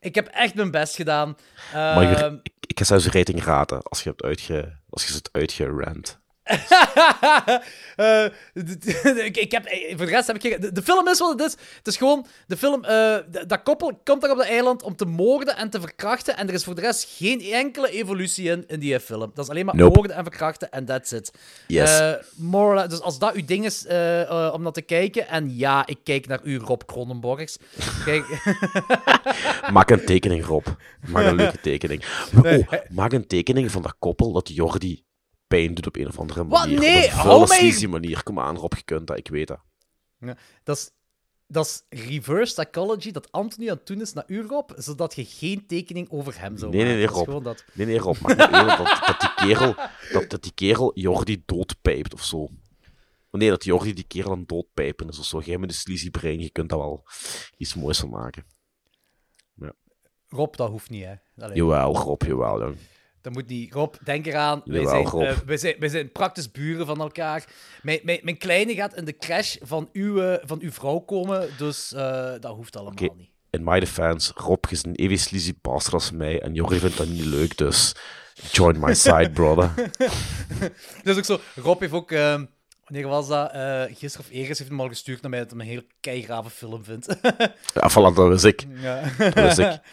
Ik 0.00 0.14
heb 0.14 0.26
echt 0.26 0.54
mijn 0.54 0.70
best 0.70 0.94
gedaan. 0.96 1.36
Maar 1.72 2.02
Ehm, 2.02 2.32
je, 2.32 2.40
ik, 2.42 2.52
ik 2.66 2.78
ga 2.78 2.84
zelfs 2.84 3.06
rating 3.06 3.44
raten 3.44 3.82
als 3.82 4.02
je, 4.02 4.08
hebt 4.08 4.22
uitge, 4.22 4.72
als 4.94 5.06
je 5.06 5.14
het 5.14 5.28
uitgerand. 5.32 6.20
D- 8.54 9.04
ik, 9.28 9.36
ik 9.36 9.52
heb, 9.52 9.64
eh, 9.64 9.96
voor 9.96 10.06
de 10.06 10.12
rest 10.12 10.26
heb 10.26 10.36
ik 10.36 10.42
geen... 10.42 10.60
De, 10.60 10.72
de 10.72 10.82
film 10.82 11.08
is 11.08 11.18
wat 11.18 11.38
het 11.38 11.40
is. 11.48 11.52
Het 11.76 11.86
is 11.86 11.96
gewoon... 11.96 12.26
De 12.46 12.56
film... 12.56 12.84
eh, 12.84 13.16
dat 13.46 13.62
koppel 13.62 14.00
komt 14.04 14.20
daar 14.22 14.30
op 14.30 14.36
dat 14.36 14.46
eiland 14.46 14.82
om 14.82 14.96
te 14.96 15.04
moorden 15.04 15.56
en 15.56 15.70
te 15.70 15.80
verkrachten. 15.80 16.36
En 16.36 16.48
er 16.48 16.54
is 16.54 16.64
voor 16.64 16.74
de 16.74 16.80
rest 16.80 17.14
geen 17.16 17.40
enkele 17.40 17.90
evolutie 17.90 18.50
in, 18.50 18.64
in 18.66 18.78
die 18.80 19.00
film. 19.00 19.30
Dat 19.34 19.44
is 19.44 19.50
alleen 19.50 19.64
maar 19.64 19.76
Nope. 19.76 19.94
moorden 19.94 20.16
en 20.16 20.22
verkrachten 20.22 20.70
en 20.70 20.84
that's 20.84 21.12
it. 21.12 21.32
Yes. 21.66 22.02
More 22.36 22.74
less- 22.74 22.88
dus 22.88 23.00
als 23.00 23.18
dat 23.18 23.34
uw 23.34 23.44
ding 23.44 23.64
is 23.64 23.84
om 24.52 24.62
naar 24.62 24.72
te 24.72 24.82
kijken... 24.82 25.28
En 25.28 25.56
ja, 25.56 25.86
ik 25.86 25.98
kijk 26.04 26.26
naar 26.26 26.40
u, 26.42 26.58
Rob 26.58 26.80
Cronenborgs. 26.86 27.56
Kijk... 28.04 28.24
Maak 29.72 29.90
een 29.90 30.04
tekening, 30.04 30.44
Rob. 30.46 30.66
Maak 31.08 31.24
een 31.26 31.34
leuke 31.42 31.60
tekening. 31.60 32.04
Oh, 32.44 32.62
maak 32.90 33.12
een 33.12 33.26
tekening 33.26 33.70
van 33.70 33.82
dat 33.82 33.94
koppel 33.98 34.32
dat 34.32 34.48
Jordi 34.48 35.03
pijn 35.46 35.74
doet 35.74 35.86
op 35.86 35.96
een 35.96 36.06
of 36.06 36.18
andere 36.18 36.46
Wat? 36.46 36.58
manier. 36.60 36.78
Nee, 36.78 37.06
op 37.06 37.24
een 37.24 37.38
mij- 37.38 37.58
sleazy 37.58 37.86
manier. 37.86 38.22
Kom 38.22 38.40
aan, 38.40 38.56
Rob, 38.56 38.74
je 38.74 38.82
kunt 38.82 39.06
dat. 39.06 39.18
Ik 39.18 39.28
weet 39.28 39.48
dat. 39.48 39.60
Ja, 40.18 40.36
dat 40.62 40.76
is... 40.76 40.90
Dat 41.46 41.66
is 41.66 41.98
reverse 42.06 42.54
psychology 42.54 43.10
dat 43.10 43.32
Anthony 43.32 43.70
aan 43.70 43.76
het 43.76 43.86
doen 43.86 44.00
is 44.00 44.12
naar 44.12 44.24
u, 44.26 44.42
Rob, 44.46 44.70
zodat 44.76 45.14
je 45.14 45.24
geen 45.24 45.66
tekening 45.66 46.10
over 46.10 46.40
hem 46.40 46.56
zou 46.58 46.70
Nee, 46.70 46.82
nee, 46.84 46.90
maken. 46.96 46.96
nee, 46.96 47.10
is 47.10 47.16
Rob. 47.18 47.24
gewoon 47.28 47.42
dat. 47.42 47.64
Nee, 47.72 47.86
nee, 47.86 47.98
Rob. 47.98 48.16
Eerlijk 48.28 48.76
dat, 48.78 49.02
dat, 49.06 49.20
die 49.20 49.34
kerel, 49.34 49.74
dat, 50.12 50.30
dat 50.30 50.42
die 50.42 50.52
kerel 50.54 50.90
Jordi 50.94 51.42
doodpijpt 51.46 52.12
of 52.14 52.24
zo. 52.24 52.48
Nee, 53.30 53.48
dat 53.48 53.64
Jordi 53.64 53.92
die 53.92 54.04
kerel 54.04 54.30
aan 54.32 54.38
het 54.38 54.48
doodpijpen 54.48 55.08
is 55.08 55.18
of 55.18 55.24
zo. 55.24 55.40
Jij 55.40 55.58
met 55.58 55.68
een 55.68 55.74
sleazy 55.74 56.10
brein, 56.10 56.40
je 56.40 56.50
kunt 56.50 56.68
daar 56.68 56.78
wel 56.78 57.04
iets 57.56 57.74
moois 57.74 57.98
van 57.98 58.08
maken. 58.10 58.44
Rob, 60.28 60.54
dat 60.56 60.68
hoeft 60.70 60.90
niet, 60.90 61.04
hè. 61.04 61.14
Allee, 61.38 61.56
Jawel, 61.56 61.96
Rob, 61.96 62.22
jawel, 62.22 62.60
jong. 62.60 62.76
Dat 63.24 63.32
moet 63.32 63.46
niet. 63.46 63.72
Rob, 63.72 63.94
denk 64.02 64.26
eraan. 64.26 64.62
Wij 64.64 64.86
zijn, 64.86 65.04
eh, 65.06 65.38
wij, 65.46 65.56
zijn, 65.56 65.74
wij 65.78 65.88
zijn 65.88 66.12
praktisch 66.12 66.50
buren 66.50 66.86
van 66.86 67.00
elkaar. 67.00 67.44
Mijn, 67.82 68.00
mijn, 68.02 68.20
mijn 68.22 68.38
kleine 68.38 68.74
gaat 68.74 68.96
in 68.96 69.04
de 69.04 69.16
crash 69.16 69.56
van 69.62 69.88
uw, 69.92 70.20
eh, 70.20 70.42
van 70.46 70.60
uw 70.60 70.70
vrouw 70.70 70.98
komen, 70.98 71.48
dus 71.58 71.92
eh, 71.92 72.32
dat 72.40 72.54
hoeft 72.54 72.76
allemaal 72.76 73.14
niet. 73.16 73.28
in 73.50 73.64
my 73.64 73.80
defense, 73.80 74.32
Rob 74.34 74.64
is 74.70 74.84
een 74.84 74.94
even 74.94 75.18
sleazy 75.18 75.52
bastard 75.62 75.94
als 75.94 76.10
mij 76.10 76.40
en 76.40 76.54
Jordi 76.54 76.78
vindt 76.78 76.96
dat 76.96 77.06
niet 77.06 77.24
leuk, 77.24 77.56
dus 77.56 77.94
join 78.50 78.80
my 78.80 78.94
side, 78.94 79.30
brother. 79.40 79.90
Dat 81.02 81.16
is 81.16 81.16
ook 81.16 81.24
zo. 81.24 81.40
Rob 81.54 81.80
heeft 81.80 81.92
ook... 81.92 82.10
ehm, 82.10 82.44
wanneer 82.84 83.08
was 83.08 83.28
dat? 83.28 83.52
Eh 83.52 83.82
gisteren 83.82 84.26
of 84.26 84.32
eergisteren 84.32 84.46
heeft 84.46 84.58
hij 84.58 84.68
hem 84.68 84.80
al 84.80 84.88
gestuurd 84.88 85.22
naar 85.22 85.30
mij 85.30 85.40
dat 85.40 85.50
hij 85.50 85.60
een 85.60 85.66
heel 85.66 85.82
keigrave 86.00 86.50
film 86.50 86.84
vindt. 86.84 87.16
Ja, 87.74 87.90
voilà, 87.90 88.14
dat 88.14 88.32
is 88.32 88.44
ik. 88.44 88.66
Ja. 88.74 89.02
Dat 89.18 89.36
is 89.36 89.58
ik. 89.58 89.80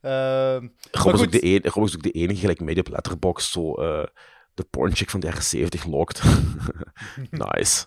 Ehm, 0.00 0.68
Rob 0.90 1.04
maar 1.04 1.14
is, 1.14 1.20
ook 1.20 1.32
de 1.32 1.44
een, 1.44 1.62
Rob 1.70 1.84
is 1.86 1.94
ook 1.94 2.02
de 2.02 2.10
enige, 2.10 2.40
gelijk 2.40 2.60
mij 2.60 2.74
die 2.74 2.82
op 2.86 2.92
Letterboxd, 2.92 3.50
zo 3.50 3.74
eh, 3.74 4.06
de 4.54 4.64
pornchick 4.64 5.10
van 5.10 5.20
de 5.20 5.26
jaren 5.26 5.42
70 5.42 5.84
lokt. 5.84 6.22
nice. 7.30 7.86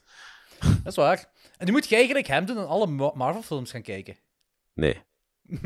Dat 0.59 0.71
is 0.83 0.95
waar. 0.95 1.29
En 1.57 1.65
die 1.65 1.71
moet 1.75 1.89
jij 1.89 2.07
gelijk 2.07 2.27
hem 2.27 2.45
doen 2.45 2.57
en 2.57 2.67
alle 2.67 2.87
Ma- 2.87 3.11
Marvel-films 3.15 3.71
gaan 3.71 3.81
kijken. 3.81 4.17
Nee. 4.73 5.01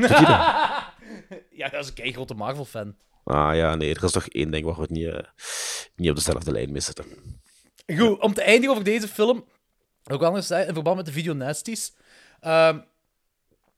Ja, 1.49 1.69
dat 1.69 1.81
is 1.83 1.87
een 1.87 1.93
keigrote 1.93 2.33
Marvel-fan. 2.33 2.95
Ah 3.23 3.55
ja, 3.55 3.75
nee, 3.75 3.95
er 3.95 4.03
is 4.03 4.11
toch 4.11 4.27
één 4.27 4.51
ding 4.51 4.65
waar 4.65 4.75
we 4.75 4.81
het 4.81 4.89
niet, 4.89 5.07
eh, 5.07 5.19
niet 5.95 6.09
op 6.09 6.15
dezelfde 6.15 6.51
lijn 6.51 6.71
mee 6.71 6.81
zitten. 6.81 7.05
Goed, 7.97 8.19
om 8.19 8.33
te 8.33 8.41
eindigen 8.41 8.71
over 8.71 8.83
deze 8.83 9.07
film. 9.07 9.45
Ook 10.11 10.21
anders 10.21 10.51
in 10.51 10.73
verband 10.73 10.95
met 10.95 11.05
de 11.05 11.11
Videonasties. 11.11 11.95
Ehm 12.39 12.79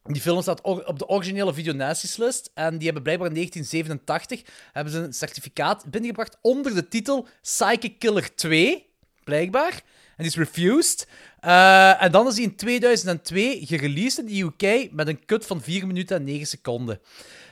die 0.08 0.22
film 0.22 0.42
staat 0.42 0.62
op 0.62 1.00
de 1.00 1.08
originele 1.08 1.54
Videonasties-list. 1.54 2.52
En 2.54 2.76
die 2.76 2.86
hebben 2.86 3.04
blijkbaar 3.04 3.28
in 3.28 3.34
1987 3.34 4.42
hebben 4.74 4.94
ze 4.94 5.00
een 5.00 5.14
certificaat 5.14 5.86
binnengebracht 5.86 6.38
onder 6.42 6.76
de 6.76 6.88
titel 6.88 7.28
Psychic 7.42 8.00
Killer 8.00 8.36
2. 8.36 8.86
Blijkbaar. 9.24 9.72
En 9.74 10.24
die 10.24 10.26
is 10.28 10.36
refused. 10.36 11.08
Eh, 11.40 12.04
en 12.04 12.12
dan 12.12 12.28
is 12.28 12.36
die 12.36 12.44
in 12.44 12.56
2002 12.56 13.66
gereleased 13.66 14.18
in 14.18 14.26
de 14.26 14.42
UK 14.68 14.92
met 14.92 15.08
een 15.08 15.26
cut 15.26 15.46
van 15.46 15.62
4 15.62 15.88
minuten 15.88 16.16
en 16.18 16.24
9 16.24 16.48
seconden. 16.48 17.00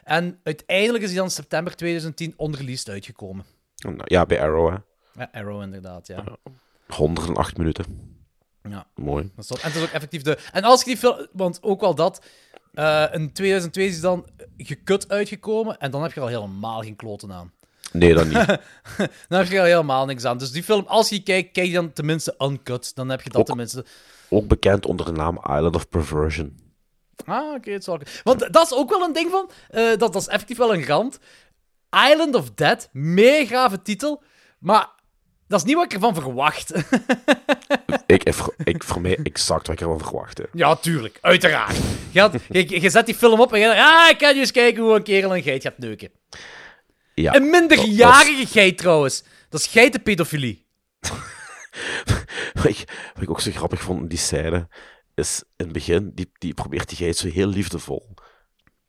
En 0.03 0.39
uiteindelijk 0.43 1.03
is 1.03 1.10
die 1.10 1.18
dan 1.18 1.28
in 1.28 1.32
september 1.34 1.76
2010 1.76 2.34
onreleased 2.38 2.89
uitgekomen. 2.89 3.45
Nou, 3.78 4.01
Ja, 4.06 4.26
bij 4.26 4.41
Arrow, 4.41 4.70
hè. 4.70 4.78
Ja, 5.22 5.30
Arrow 5.32 5.62
inderdaad, 5.62 6.08
ja. 6.08 6.24
108 6.88 7.58
minuten. 7.58 8.14
Ja. 8.70 8.88
Mooi. 8.95 9.32
Dat 9.36 9.43
is 9.43 9.47
dat- 9.47 9.60
En 9.62 9.68
het 9.68 9.76
is 9.76 9.84
ook 9.84 9.89
effectief 9.93 10.22
de... 10.22 10.38
En 10.51 10.64
als 10.64 10.80
je 10.80 10.86
die 10.86 10.97
film... 10.97 11.28
Want 11.32 11.64
ook 11.64 11.82
wel 11.82 11.95
dat... 11.95 12.26
eh, 12.76 13.04
in 13.12 13.32
2002 13.32 13.88
is 13.88 14.02
dan 14.02 14.26
gekut 14.58 15.10
uitgekomen. 15.10 15.78
En 15.78 15.92
dan 15.92 16.02
heb 16.02 16.14
je 16.14 16.20
al 16.20 16.28
helemaal 16.28 16.82
geen 16.82 16.96
kloten 16.96 17.32
aan. 17.32 17.52
Nee, 17.92 18.14
dat 18.14 18.26
niet. 18.26 18.34
dan 19.30 19.40
heb 19.40 19.48
je 19.48 19.60
al 19.60 19.66
helemaal 19.66 20.06
niks 20.06 20.26
aan. 20.26 20.38
Dus 20.38 20.52
die 20.52 20.64
film, 20.64 20.84
als 20.88 21.10
je 21.10 21.24
kijkt, 21.24 21.52
kijk 21.52 21.68
je 21.68 21.74
dan 21.74 21.94
tenminste 21.94 22.36
uncut. 22.40 22.96
Dan 22.96 23.10
heb 23.10 23.22
je 23.22 23.30
dat 23.30 23.40
Ook- 23.42 23.46
tenminste... 23.48 23.86
Ook 24.30 24.48
bekend 24.48 24.86
onder 24.86 25.06
de 25.06 25.12
naam 25.12 25.38
Island 25.38 25.76
of 25.76 25.90
Perversion. 25.90 26.60
Ah, 27.26 27.54
oké, 27.54 27.72
het 27.72 27.86
wel... 27.86 28.00
Want 28.24 28.54
dat 28.54 28.66
is 28.66 28.74
ook 28.74 28.90
wel 28.90 29.02
een 29.04 29.14
ding 29.14 29.32
van... 29.32 29.50
eh, 29.70 29.88
dat, 29.88 30.00
dat 30.00 30.16
is 30.16 30.28
effectief 30.28 30.58
wel 30.58 30.74
een 30.74 30.86
rand. 30.86 31.20
Island 32.12 32.36
of 32.36 32.52
Dead, 32.52 32.90
mega 32.92 33.46
grave 33.46 33.82
titel. 33.82 34.24
Maar 34.60 34.90
dat 35.48 35.60
is 35.60 35.66
niet 35.66 35.76
wat 35.76 35.84
ik 35.86 35.93
ervan 35.93 36.14
verwacht. 36.14 36.72
Ik, 38.08 38.24
ik, 38.64 38.84
voor 38.84 39.02
mij 39.02 39.18
exact 39.24 39.68
wat 39.68 39.76
ik 39.76 39.82
ervan 39.82 40.00
verwachtte. 40.00 40.50
Ja, 40.54 40.76
tuurlijk. 40.76 41.18
Uiteraard. 41.22 41.78
Je, 42.12 42.20
had- 42.20 42.36
je, 42.50 42.82
je 42.82 42.89
zet 42.89 43.06
die 43.06 43.16
film 43.16 43.39
op 43.39 43.54
en 43.54 43.60
je 43.60 43.66
denkt, 43.66 43.82
ah, 43.82 44.10
ik 44.10 44.20
ga 44.20 44.32
nu 44.32 44.39
eens 44.39 44.52
kijken 44.52 44.84
hoe 44.84 44.96
een 44.96 45.04
kerel 45.04 45.36
een 45.36 45.43
geit 45.43 45.62
gaat 45.62 45.78
neuken. 45.78 46.12
Ja, 47.14 47.36
Een 47.36 47.50
minderjarige 47.50 48.46
geit, 48.48 48.78
trouwens. 48.78 49.24
Dat 49.50 49.60
is 49.60 49.68
geitenpedofilie. 49.68 50.66
Wat 52.54 52.66
ik, 52.66 52.84
wat 53.14 53.24
ik 53.24 53.30
ook 53.30 53.41
zo 53.41 53.52
grappig 53.52 53.82
vond 53.82 54.02
in 54.02 54.08
die 54.08 54.18
scène, 54.18 54.68
is 55.16 55.43
in 55.58 55.66
het 55.66 55.74
begin, 55.74 56.12
die, 56.14 56.32
die 56.38 56.54
probeert 56.54 56.88
die 56.89 56.98
geit 56.98 57.18
zo 57.18 57.28
heel 57.28 57.48
liefdevol 57.48 58.14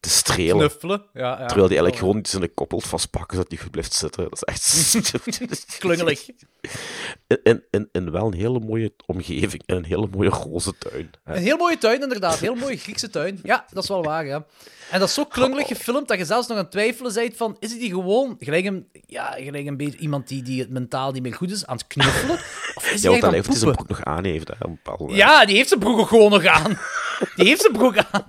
te 0.07 0.13
strelen. 0.13 0.57
Knuffelen. 0.57 1.03
Ja, 1.13 1.21
ja. 1.23 1.37
Terwijl 1.37 1.69
die 1.69 1.79
eigenlijk 1.79 1.97
gewoon 1.97 2.19
iets 2.19 2.35
in 2.35 2.41
de 2.41 2.49
koppel 2.49 2.81
vastpakken, 2.81 3.37
zodat 3.37 3.51
die 3.51 3.59
goed 3.59 3.71
blijft 3.71 3.93
zitten. 3.93 4.29
Dat 4.29 4.33
is 4.33 4.43
echt... 4.43 5.15
Klungelig. 5.79 6.29
En, 7.43 7.65
en, 7.71 7.89
en, 7.93 8.13
wel 8.13 8.27
een 8.27 8.35
hele 8.35 8.61
mooie 8.61 8.93
omgeving 9.07 9.63
en 9.67 9.77
een 9.77 9.85
hele 9.85 10.09
mooie 10.11 10.29
roze 10.29 10.79
tuin. 10.79 11.11
hè. 11.25 11.37
Een 11.37 11.43
heel 11.43 11.57
mooie 11.57 11.79
tuin, 11.79 12.03
inderdaad. 12.03 12.33
Een 12.33 12.39
heel 12.39 12.55
mooie 12.55 12.77
Griekse 12.77 13.11
tuin. 13.11 13.39
Ja, 13.43 13.67
dat 13.73 13.83
is 13.83 13.89
wel 13.89 14.03
waar, 14.03 14.27
ja. 14.27 14.47
En 14.91 14.99
dat 14.99 15.09
is 15.09 15.15
zo 15.15 15.25
klungelig 15.25 15.67
gefilmd 15.67 16.09
dat 16.09 16.19
je 16.19 16.25
zelfs 16.25 16.49
nog 16.49 16.57
aan 16.57 16.63
het 16.63 16.73
twijfelen 16.73 17.15
bent 17.15 17.37
van... 17.37 17.57
Is 17.59 17.71
hij 17.71 17.79
die 17.79 17.91
gewoon... 17.91 18.37
Gelijk 18.39 18.65
een, 18.65 18.89
ja, 19.07 19.31
gelijk 19.31 19.67
een 19.67 19.77
beetje 19.77 19.99
iemand 19.99 20.29
die, 20.29 20.43
die 20.43 20.61
het 20.61 20.71
mentaal 20.71 21.13
niet 21.13 21.23
meer 21.23 21.35
goed 21.35 21.51
is, 21.51 21.67
aan 21.67 21.77
het 21.77 21.87
knuffelen? 21.87 22.37
Of 22.75 22.91
is 22.93 23.03
Ja, 23.03 23.11
hij 23.11 23.11
want 23.11 23.23
dan 23.23 23.33
heeft 23.33 23.47
hij 23.47 23.57
zijn 23.57 23.73
broek 23.73 23.89
nog 23.89 24.05
aan 24.05 24.25
heeft. 24.25 24.49
Hè. 24.49 24.55
Ja, 25.07 25.45
die 25.45 25.57
heeft 25.57 25.69
zijn 25.69 25.81
broek 25.81 25.99
ook 25.99 26.09
gewoon 26.09 26.31
nog 26.31 26.47
aan. 26.47 26.79
Die 27.37 27.47
heeft 27.47 27.61
zijn 27.61 27.73
broek 27.73 27.97
aan. 28.11 28.25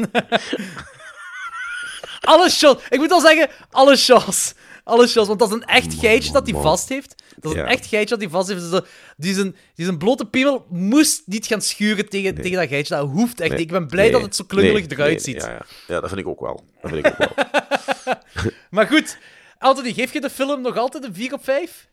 Alle 2.28 2.50
shots. 2.50 2.84
Ik 2.90 2.98
moet 3.00 3.12
al 3.12 3.20
zeggen, 3.22 3.50
alle 3.70 3.96
shots. 3.96 4.54
Alle 4.84 5.08
shots, 5.08 5.28
want 5.28 5.40
dat 5.40 5.48
is 5.50 5.54
een 5.56 5.64
echt 5.66 5.94
geitje 5.94 6.32
dat 6.32 6.50
hij 6.50 6.62
vast 6.62 6.90
heeft. 6.90 7.24
Dat 7.40 7.54
is 7.54 7.60
een 7.60 7.66
echt 7.66 7.86
geitje 7.86 8.10
dat 8.10 8.20
hij 8.20 8.30
vast 8.30 8.48
heeft. 8.48 8.62
Dus 8.62 8.70
dat- 8.70 8.88
die, 9.18 9.34
zijn, 9.34 9.56
die 9.76 9.86
zijn 9.86 9.98
blote 9.98 10.26
piemel 10.26 10.66
moest 10.70 11.22
niet 11.26 11.46
gaan 11.46 11.62
schuren 11.62 12.10
tegen, 12.10 12.36
tegen 12.36 12.52
dat 12.58 12.68
geitje. 12.68 12.96
Dat 12.96 13.08
hoeft 13.10 13.40
echt. 13.40 13.52
Nee. 13.52 13.60
Ik 13.60 13.68
ben 13.72 13.88
blij 13.88 14.04
Nee. 14.04 14.12
dat 14.12 14.22
het 14.22 14.36
zo 14.36 14.44
klungelig 14.44 14.88
eruit 14.88 15.22
ziet. 15.22 15.42
Ja, 15.42 15.50
ja. 15.52 15.66
ja, 15.88 16.00
dat 16.00 16.10
vind 16.10 16.22
ik 16.22 16.28
ook 16.28 16.40
wel. 16.40 16.64
Dat 16.82 16.92
vind 16.92 17.06
ik 17.06 17.12
ook 17.12 17.18
wel. 17.18 18.16
Maar 18.70 18.88
goed, 18.88 19.18
Anthony, 19.58 19.94
geef 19.94 20.14
je 20.14 20.22
de 20.22 20.30
film 20.30 20.62
nog 20.62 20.78
altijd 20.78 21.04
een 21.04 21.14
4 21.14 21.34
op 21.34 21.44
5? 21.44 21.90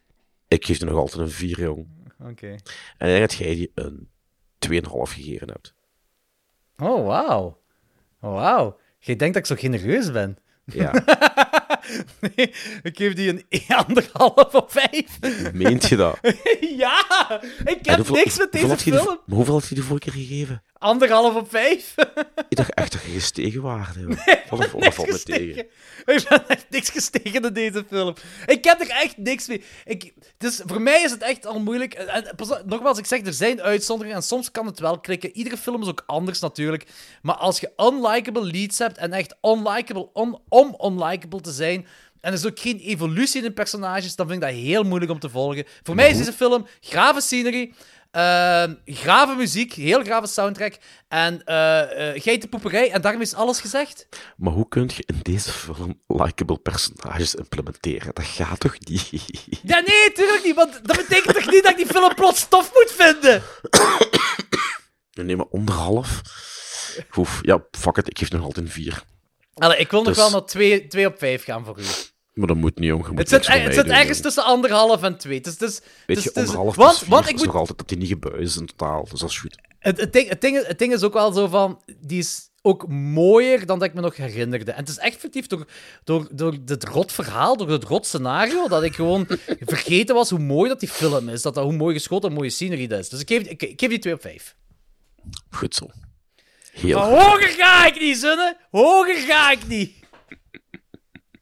ik 0.48 0.66
geef 0.66 0.80
er 0.80 0.86
nog 0.86 0.96
altijd 0.96 1.20
een 1.22 1.30
4, 1.30 1.60
jong. 1.60 1.86
Oké. 2.20 2.46
En 2.98 3.08
ik 3.08 3.16
denk 3.16 3.20
dat 3.20 3.34
jij 3.34 3.54
die 3.54 3.70
een 3.74 4.08
2,5 4.58 5.12
gegeven 5.12 5.48
hebt. 5.48 5.74
Oh, 6.78 7.06
wauw. 7.06 7.60
Oh, 8.20 8.32
wauw. 8.34 8.78
Jij 9.04 9.16
denkt 9.16 9.34
dat 9.34 9.42
ik 9.42 9.48
zo 9.48 9.68
genereus 9.68 10.12
ben. 10.12 10.36
Ja. 10.64 10.92
nee, 12.36 12.54
ik 12.82 12.96
geef 12.96 13.14
die 13.14 13.28
een 13.28 13.44
anderhalf 13.68 14.54
op 14.54 14.70
5. 14.72 15.52
Meent 15.52 15.88
je 15.88 15.96
dat? 15.96 16.18
ja, 16.84 17.04
ik 17.64 17.78
heb 17.82 17.96
hoeveel- 17.96 18.14
niks 18.14 18.38
met 18.38 18.48
hoeveel 18.50 18.50
deze 18.50 18.66
had 18.66 18.82
je 18.82 18.92
film. 18.92 19.18
hoeveel 19.26 19.54
had 19.54 19.68
je 19.68 19.74
die 19.74 19.84
vorige 19.84 20.10
keer 20.10 20.22
gegeven? 20.26 20.62
Anderhalf 20.84 21.34
op 21.34 21.50
5. 21.50 21.94
Ik 22.48 22.56
dacht 22.56 22.74
echt 22.74 22.92
dat 22.92 23.02
je 23.02 23.10
gestegen 23.10 23.62
waren. 23.62 24.00
joh. 24.00 24.48
Wat 24.50 24.94
valt 24.94 25.10
me 25.10 25.22
tegen. 25.22 25.66
Ik 26.04 26.26
ben 26.28 26.48
echt 26.48 26.66
niks 26.70 26.90
gestegen 26.90 27.44
in 27.44 27.52
deze 27.52 27.84
film. 27.88 28.14
Ik 28.46 28.64
heb 28.64 28.80
er 28.80 28.88
echt 28.88 29.16
niks 29.16 29.46
mee. 29.46 29.64
Ik, 29.84 30.12
dus 30.38 30.62
voor 30.66 30.82
mij 30.82 31.02
is 31.02 31.10
het 31.10 31.22
echt 31.22 31.46
al 31.46 31.60
moeilijk. 31.60 31.94
En, 31.94 32.32
pas 32.36 32.48
nogmaals, 32.64 32.98
ik 32.98 33.06
zeg, 33.06 33.26
er 33.26 33.32
zijn 33.32 33.62
uitzonderingen 33.62 34.16
en 34.16 34.22
soms 34.22 34.50
kan 34.50 34.66
het 34.66 34.78
wel 34.78 35.00
klikken. 35.00 35.36
Iedere 35.36 35.56
film 35.56 35.82
is 35.82 35.88
ook 35.88 36.02
anders 36.06 36.40
natuurlijk. 36.40 36.86
Maar 37.22 37.36
als 37.36 37.60
je 37.60 37.72
unlikable 37.76 38.44
leads 38.44 38.78
hebt 38.78 38.98
en 38.98 39.12
echt 39.12 39.36
unlikable 39.42 40.12
on, 40.12 40.38
om 40.48 40.76
unlikable 40.80 41.40
te 41.40 41.52
zijn... 41.52 41.86
En 42.24 42.32
er 42.32 42.38
is 42.38 42.46
ook 42.46 42.58
geen 42.58 42.78
evolutie 42.78 43.40
in 43.40 43.46
de 43.46 43.52
personages, 43.52 44.16
dan 44.16 44.28
vind 44.28 44.42
ik 44.42 44.48
dat 44.48 44.58
heel 44.58 44.82
moeilijk 44.82 45.10
om 45.10 45.18
te 45.18 45.28
volgen. 45.28 45.64
Voor 45.82 45.94
mij 45.94 46.10
is 46.10 46.16
deze 46.16 46.32
film 46.32 46.66
grave 46.80 47.20
scenery. 47.20 47.72
Ehm 48.14 48.74
grave 48.84 49.34
muziek, 49.34 49.72
heel 49.72 50.02
grave 50.04 50.26
soundtrack. 50.26 50.76
En 51.08 51.44
eh 51.44 52.08
eh 52.14 52.22
geitenpoeperij. 52.22 52.90
En 52.90 53.00
daarmee 53.00 53.22
is 53.22 53.34
alles 53.34 53.60
gezegd. 53.60 54.08
Maar 54.36 54.52
hoe 54.52 54.68
kun 54.68 54.90
je 54.96 55.02
in 55.06 55.18
deze 55.22 55.50
film 55.52 56.00
likable 56.06 56.58
personages 56.58 57.34
implementeren? 57.34 58.14
Dat 58.14 58.24
gaat 58.24 58.60
toch 58.60 58.76
niet? 58.78 59.10
Ja, 59.62 59.80
nee, 59.80 60.12
tuurlijk 60.12 60.44
niet. 60.44 60.54
Want 60.54 60.72
dat 60.84 60.96
betekent 60.96 61.34
toch 61.36 61.50
niet 61.50 61.62
dat 61.62 61.70
ik 61.70 61.76
die 61.76 61.86
film 61.86 62.14
plots 62.14 62.48
tof 62.48 62.70
moet 62.74 62.92
vinden? 62.96 63.42
Nee, 65.22 65.36
maar 65.36 65.46
onderhalf. 65.46 66.20
Oef, 67.16 67.38
ja, 67.42 67.64
fuck 67.70 67.96
it, 67.96 68.08
ik 68.08 68.18
geef 68.18 68.30
nog 68.30 68.42
altijd 68.42 68.66
een 68.66 68.72
4. 68.72 69.02
Allee, 69.54 69.78
ik 69.78 69.90
wil 69.90 69.98
nog 70.02 70.08
Dus- 70.08 70.16
wel 70.16 70.30
naar 70.30 70.44
2, 70.46 70.86
2 70.86 71.06
op 71.06 71.18
5 71.18 71.44
gaan 71.44 71.64
voor 71.64 71.78
u. 71.80 71.84
Maar 72.34 72.46
dat 72.46 72.56
moet 72.56 72.78
niet, 72.78 72.88
jong. 72.88 73.06
Moet 73.08 73.18
Het 73.18 73.28
zit, 73.28 73.46
het 73.46 73.74
zit 73.74 73.86
ergens 73.86 74.20
tussen 74.20 74.44
anderhalf 74.44 75.02
en 75.02 75.18
2. 75.18 75.36
Het 75.36 75.46
is, 75.46 75.52
het 75.52 75.62
is, 75.62 75.80
Weet 76.06 76.22
je, 76.22 76.34
onderhalf 76.34 76.74
want, 76.76 76.98
vier 76.98 77.08
want 77.08 77.24
ik 77.28 77.34
is 77.34 77.36
moet 77.36 77.46
nog 77.46 77.56
altijd 77.56 77.78
dat 77.78 77.88
die 77.88 77.98
niet 77.98 78.08
gebuis 78.08 78.40
is 78.40 78.56
in 78.56 78.66
totaal. 78.66 79.06
Dus 79.10 79.20
dat 79.20 79.30
is 79.30 79.38
goed. 79.38 79.58
Het, 79.78 80.00
het, 80.00 80.12
ding, 80.12 80.28
het, 80.28 80.40
ding, 80.40 80.56
is- 80.56 80.66
het 80.66 80.78
ding 80.78 80.92
is 80.92 81.02
ook 81.02 81.12
wel 81.12 81.32
zo 81.32 81.46
van, 81.46 81.82
die 82.00 82.18
is 82.18 82.48
ook 82.62 82.88
mooier 82.88 83.66
dan 83.66 83.78
dat 83.78 83.88
ik 83.88 83.94
me 83.94 84.00
nog 84.00 84.16
herinnerde. 84.16 84.70
En 84.72 84.78
het 84.78 84.88
is 84.88 84.98
echt 84.98 85.16
fictief 85.20 85.46
door, 85.46 85.66
door, 86.04 86.28
door 86.30 86.64
dit 86.64 86.84
rot 86.84 87.12
verhaal, 87.12 87.56
door 87.56 87.70
het 87.70 87.84
rot 87.84 88.06
scenario, 88.06 88.68
dat 88.68 88.82
ik 88.82 88.94
gewoon 88.94 89.26
vergeten 89.60 90.14
was 90.14 90.30
hoe 90.30 90.38
mooi 90.38 90.68
dat 90.68 90.80
die 90.80 90.88
film 90.88 91.28
is. 91.28 91.42
Dat 91.42 91.54
dat 91.54 91.64
hoe 91.64 91.72
mooi 91.76 91.94
geschoten 91.94 92.28
en 92.28 92.34
mooie 92.34 92.50
scenery 92.50 92.86
dat 92.86 92.98
is. 92.98 93.08
Dus 93.08 93.20
ik 93.20 93.28
geef, 93.28 93.42
ik, 93.46 93.62
ik 93.62 93.80
geef 93.80 93.88
die 93.88 93.98
2 93.98 94.14
op 94.14 94.20
5. 94.20 94.54
Goed 95.50 95.74
zo. 95.74 95.86
Heel 96.72 96.98
Maar 96.98 97.08
hoger 97.08 97.48
ga 97.48 97.86
ik 97.86 98.00
niet, 98.00 98.16
Zunne! 98.16 98.56
Hoger 98.70 99.16
ga 99.16 99.50
ik 99.50 99.66
niet! 99.66 99.92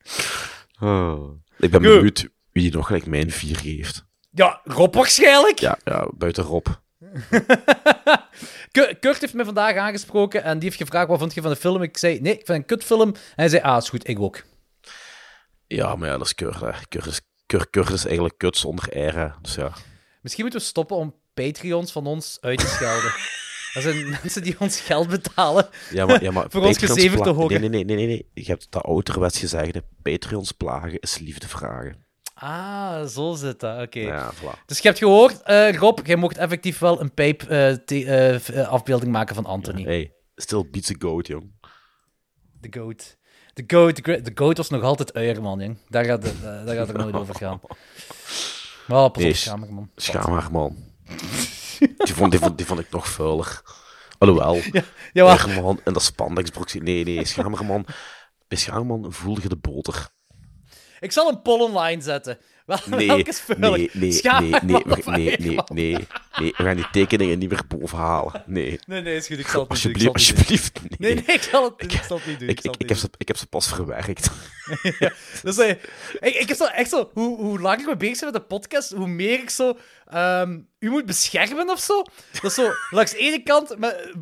Ik 1.58 1.70
ben 1.70 1.70
Goed. 1.70 1.80
benieuwd 1.80 2.28
wie 2.52 2.72
nog 2.72 2.86
gelijk 2.86 3.06
mijn 3.06 3.30
4 3.30 3.56
geeft. 3.56 4.04
Ja, 4.30 4.60
Rob 4.64 4.94
waarschijnlijk. 4.94 5.58
Ja, 5.58 5.78
ja 5.84 6.08
buiten 6.14 6.44
Rob. 6.44 6.66
Ku- 8.72 8.94
Kurt 9.00 9.20
heeft 9.20 9.34
me 9.34 9.44
vandaag 9.44 9.76
aangesproken 9.76 10.42
en 10.42 10.58
die 10.58 10.68
heeft 10.68 10.80
gevraagd 10.80 11.08
wat 11.08 11.18
vond 11.18 11.34
je 11.34 11.42
van 11.42 11.50
de 11.50 11.56
film. 11.56 11.82
Ik 11.82 11.98
zei, 11.98 12.20
nee, 12.20 12.32
ik 12.38 12.46
vind 12.46 12.58
een 12.58 12.64
kutfilm. 12.66 13.08
En 13.08 13.14
hij 13.34 13.48
zei, 13.48 13.62
ah, 13.62 13.76
is 13.76 13.88
goed, 13.88 14.08
ik 14.08 14.20
ook. 14.20 14.42
Ja, 15.66 15.96
maar 15.96 16.08
ja, 16.08 16.16
dat 16.18 16.26
is 16.26 16.34
Kurt. 16.34 16.60
Hè. 16.60 16.70
Kurt, 16.88 17.06
is, 17.06 17.20
Kurt, 17.46 17.70
Kurt 17.70 17.90
is 17.90 18.04
eigenlijk 18.04 18.38
kut 18.38 18.56
zonder 18.56 18.86
hè. 18.90 19.28
Dus 19.42 19.54
ja. 19.54 19.72
Misschien 20.20 20.42
moeten 20.44 20.60
we 20.60 20.66
stoppen 20.66 20.96
om 20.96 21.14
Patreons 21.34 21.92
van 21.92 22.06
ons 22.06 22.38
uit 22.40 22.58
te 22.58 22.66
schelden. 22.66 23.12
Dat 23.72 23.82
zijn 23.82 24.08
mensen 24.10 24.42
die 24.42 24.56
ons 24.58 24.80
geld 24.80 25.08
betalen 25.08 25.68
Ja, 25.90 26.06
maar, 26.06 26.22
ja, 26.22 26.30
maar 26.30 26.46
voor 26.48 26.64
ons 26.64 26.78
gezever 26.78 27.22
te 27.22 27.30
horen. 27.30 27.60
Nee, 27.60 27.68
nee, 27.68 27.84
nee, 27.84 27.96
nee, 27.96 28.06
nee. 28.06 28.30
Je 28.34 28.44
hebt 28.44 28.66
dat 28.70 28.82
ouderwets 28.82 29.38
gezegde. 29.38 29.82
Patreons 30.02 30.52
plagen 30.52 31.00
is 31.00 31.18
liefde 31.18 31.48
vragen. 31.48 31.96
Ah, 32.34 33.06
zo 33.06 33.34
zit 33.34 33.60
dat. 33.60 33.82
Oké. 33.82 34.00
Ja, 34.00 34.32
voilà. 34.34 34.64
Dus 34.66 34.78
je 34.78 34.88
hebt 34.88 34.98
gehoord, 34.98 35.42
eh, 35.42 35.74
Rob, 35.74 36.06
jij 36.06 36.16
mocht 36.16 36.36
effectief 36.36 36.78
wel 36.78 37.00
een 37.00 37.14
pijp 37.14 37.42
eh, 37.42 38.34
eh, 38.34 39.02
maken 39.06 39.34
van 39.34 39.46
Anthony. 39.46 39.82
Hey, 39.82 40.12
still 40.34 40.68
beats 40.70 40.90
a 40.90 40.94
goat, 40.98 41.26
jong. 41.26 41.52
De 42.60 42.78
goat. 42.78 43.16
De 43.54 43.64
goat, 43.66 44.04
de 44.04 44.32
goat 44.34 44.56
was 44.56 44.68
nog 44.68 44.82
altijd 44.82 45.14
uier, 45.14 45.42
man, 45.42 45.60
jong. 45.60 45.78
Daar 45.88 46.04
gaat, 46.04 46.22
het, 46.22 46.42
daar 46.42 46.74
gaat 46.76 46.88
het 46.88 46.96
nooit 46.96 47.14
over 47.14 47.34
gaan. 47.34 47.60
Maar 48.86 49.10
pas 49.10 49.22
Nee, 49.22 49.30
op, 49.30 49.36
schaam 49.36 49.62
ik, 49.62 49.70
man. 49.70 49.90
Schaam 49.96 50.32
haar, 50.32 50.50
man. 50.50 50.76
Die 51.96 52.14
vond, 52.14 52.30
die, 52.30 52.40
vond, 52.40 52.56
die 52.56 52.66
vond 52.66 52.80
ik 52.80 52.90
nog 52.90 53.08
vuiler. 53.08 53.62
Alhoewel. 54.18 54.60
ja, 55.12 55.46
en 55.84 55.92
dat 55.92 56.02
spandexbroekje. 56.02 56.82
Nee, 56.82 57.04
nee, 57.04 57.24
Schamerman. 57.24 57.86
Bij 58.48 58.58
Schamerman 58.58 59.12
voelde 59.12 59.42
je 59.42 59.48
de 59.48 59.56
boter. 59.56 60.08
Ik 61.00 61.12
zal 61.12 61.28
een 61.28 61.42
poll 61.42 61.60
online 61.60 62.02
zetten. 62.02 62.38
Wel, 62.66 62.78
Nee, 62.86 63.06
welke 63.06 63.32
nee, 63.56 63.90
nee, 63.92 64.20
nee, 64.62 64.82
nee, 65.06 65.36
nee, 65.38 65.58
nee. 65.72 65.96
We 66.34 66.52
gaan 66.56 66.76
die 66.76 66.90
tekeningen 66.90 67.38
niet 67.38 67.50
meer 67.50 67.62
bovenhalen. 67.68 68.42
Nee. 68.46 68.78
Nee, 68.86 69.02
nee, 69.02 69.16
is 69.16 69.26
goed. 69.26 69.38
Ik 69.38 69.46
zal 69.46 69.66
het 69.68 69.84
niet 69.84 70.08
Alsjeblieft, 70.08 70.74
doen. 70.80 70.90
Nee, 70.98 71.14
nee, 71.14 71.24
ik 71.24 71.42
zal 71.42 71.64
het, 71.64 71.92
ik 71.92 72.02
zal 72.06 72.16
het 72.16 72.26
niet 72.26 72.38
doen. 72.38 72.48
Ik, 72.48 72.88
heb 72.88 72.98
ze, 72.98 73.08
ik 73.16 73.28
heb 73.28 73.36
ze 73.36 73.46
pas 73.46 73.68
verwerkt. 73.68 74.30
Dus, 75.42 75.58
eh, 75.58 75.68
ik, 76.20 76.34
ik 76.34 76.48
heb 76.48 76.56
zo 76.56 76.64
echt 76.64 76.90
zo, 76.90 77.10
hoe, 77.12 77.36
hoe 77.36 77.60
langer 77.60 77.86
we 77.86 77.96
bezig 77.96 78.16
zijn 78.16 78.32
met 78.32 78.40
de 78.40 78.46
podcast, 78.46 78.90
hoe 78.90 79.06
meer 79.06 79.40
ik 79.40 79.50
zo 79.50 79.76
ehm, 80.12 80.58
u 80.78 80.90
moet 80.90 81.06
beschermen 81.06 81.70
of 81.70 81.80
zo. 81.80 82.02
Dat 82.32 82.44
is 82.44 82.54
zo 82.54 82.70
langs 82.90 83.10
de 83.10 83.16
ene 83.18 83.42
kant 83.42 83.78
met, 83.78 84.12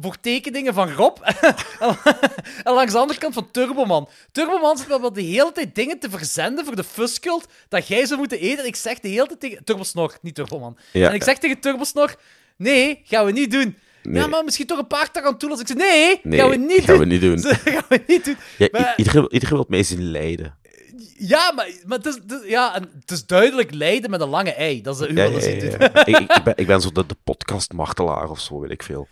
van 0.75 0.93
Rob 0.93 1.17
en 2.65 2.73
langs 2.73 2.93
de 2.93 2.99
andere 2.99 3.19
kant 3.19 3.35
van 3.35 3.51
Turboman. 3.51 4.09
Turboman 4.33 4.79
zit 4.79 4.87
wel 4.87 5.13
de 5.13 5.23
hele 5.23 5.53
tijd 5.53 5.75
dingen 5.75 5.99
te 5.99 6.11
verzenden 6.11 6.65
voor 6.65 6.77
de 6.77 6.85
Fuscult 6.85 7.47
dat 7.69 7.89
jij 7.89 8.07
zou 8.07 8.19
moeten 8.19 8.39
eten. 8.39 8.59
En 8.59 8.67
ik 8.67 8.77
zeg 8.77 8.99
de 9.01 9.09
hele 9.09 9.27
tijd 9.27 9.41
tegen 9.41 9.65
Turbosnor, 9.65 10.19
niet 10.23 10.35
Turboman. 10.35 10.79
Ja. 10.93 11.09
En 11.09 11.15
ik 11.15 11.23
zeg 11.23 11.39
tegen 11.39 11.61
Turbosnor, 11.61 12.15
nee, 12.57 13.01
gaan 13.05 13.25
we 13.27 13.33
niet 13.33 13.51
doen. 13.51 13.77
Nee. 14.03 14.23
Ja, 14.23 14.29
maar 14.29 14.45
misschien 14.45 14.67
toch 14.67 14.79
een 14.79 14.87
paar 14.87 15.11
tarantulas. 15.11 15.61
Ik 15.61 15.67
zeg, 15.67 15.77
nee, 15.77 16.21
Nee, 16.23 16.39
gaan 16.41 16.51
we 16.51 16.57
niet 16.57 16.85
gaan 16.85 16.99
we 16.99 17.07
doen. 17.07 17.09
niet 17.09 17.21
doen. 17.21 17.55
gaan 17.75 17.83
we 17.89 18.03
niet 18.07 18.25
doen. 18.25 18.37
Ja, 18.59 18.69
Maar- 18.73 18.95
iedereen, 18.97 19.33
iedereen 19.33 19.55
wil 19.57 19.67
mij 19.69 19.83
zien 19.83 20.11
lijden. 20.11 20.59
Ja, 21.29 21.53
maar, 21.53 21.71
maar 21.87 21.99
het, 21.99 22.07
is, 22.07 22.15
het 22.15 22.33
is- 22.33 22.49
ja, 22.49 22.75
en 22.75 22.91
het 23.01 23.11
is 23.11 23.27
duidelijk 23.27 23.75
lijden 23.75 24.11
met 24.11 24.21
een 24.21 24.29
lange 24.29 24.55
ei. 24.55 24.83
Dat 24.83 24.95
is 25.01 25.01
de 25.01 25.15
Ja, 25.15 25.15
wel 25.15 25.31
ja, 25.31 25.37
eens 25.37 25.63
ja, 25.63 25.79
doen. 25.79 25.91
ja. 25.95 26.07
ik, 26.07 26.19
ik, 26.19 26.41
ben, 26.45 26.53
ik 26.57 26.67
ben 26.67 26.81
zo 26.81 26.91
de, 26.93 27.07
de 27.07 27.17
podcast-martelaar 27.25 28.31
of 28.31 28.41
zo, 28.41 28.61
weet 28.61 28.71
ik 28.71 28.83
veel. 28.83 29.09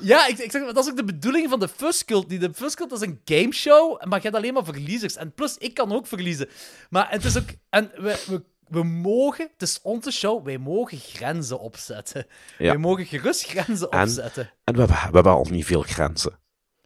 Ja, 0.00 0.26
ik, 0.26 0.38
ik 0.38 0.50
zeg, 0.50 0.62
maar, 0.62 0.74
dat 0.74 0.84
is 0.84 0.90
ook 0.90 0.96
de 0.96 1.04
bedoeling 1.04 1.48
van 1.50 1.60
de 1.60 1.68
Fuscult. 1.68 2.28
De 2.30 2.50
Fuscult 2.54 2.92
is 2.92 3.00
een 3.00 3.20
gameshow, 3.24 4.04
maar 4.04 4.16
je 4.18 4.22
hebt 4.24 4.36
alleen 4.36 4.54
maar 4.54 4.64
verliezers. 4.64 5.16
En 5.16 5.32
plus, 5.34 5.56
ik 5.58 5.74
kan 5.74 5.92
ook 5.92 6.06
verliezen. 6.06 6.48
Maar 6.90 7.10
het 7.10 7.24
is 7.24 7.36
ook... 7.38 7.48
En 7.70 7.90
we, 7.96 8.24
we, 8.26 8.42
we 8.68 8.82
mogen... 8.84 9.48
Het 9.52 9.62
is 9.68 9.78
onze 9.82 10.10
show, 10.10 10.44
wij 10.44 10.58
mogen 10.58 10.98
grenzen 10.98 11.58
opzetten. 11.60 12.26
Wij 12.58 12.76
mogen 12.76 13.06
gerust 13.06 13.44
grenzen 13.46 13.88
En, 13.90 14.02
opzetten. 14.02 14.50
en 14.64 14.74
we, 14.74 14.78
hebben, 14.80 14.96
we 14.96 15.14
hebben 15.14 15.32
al 15.32 15.46
niet 15.50 15.64
veel 15.66 15.82
grenzen. 15.82 16.38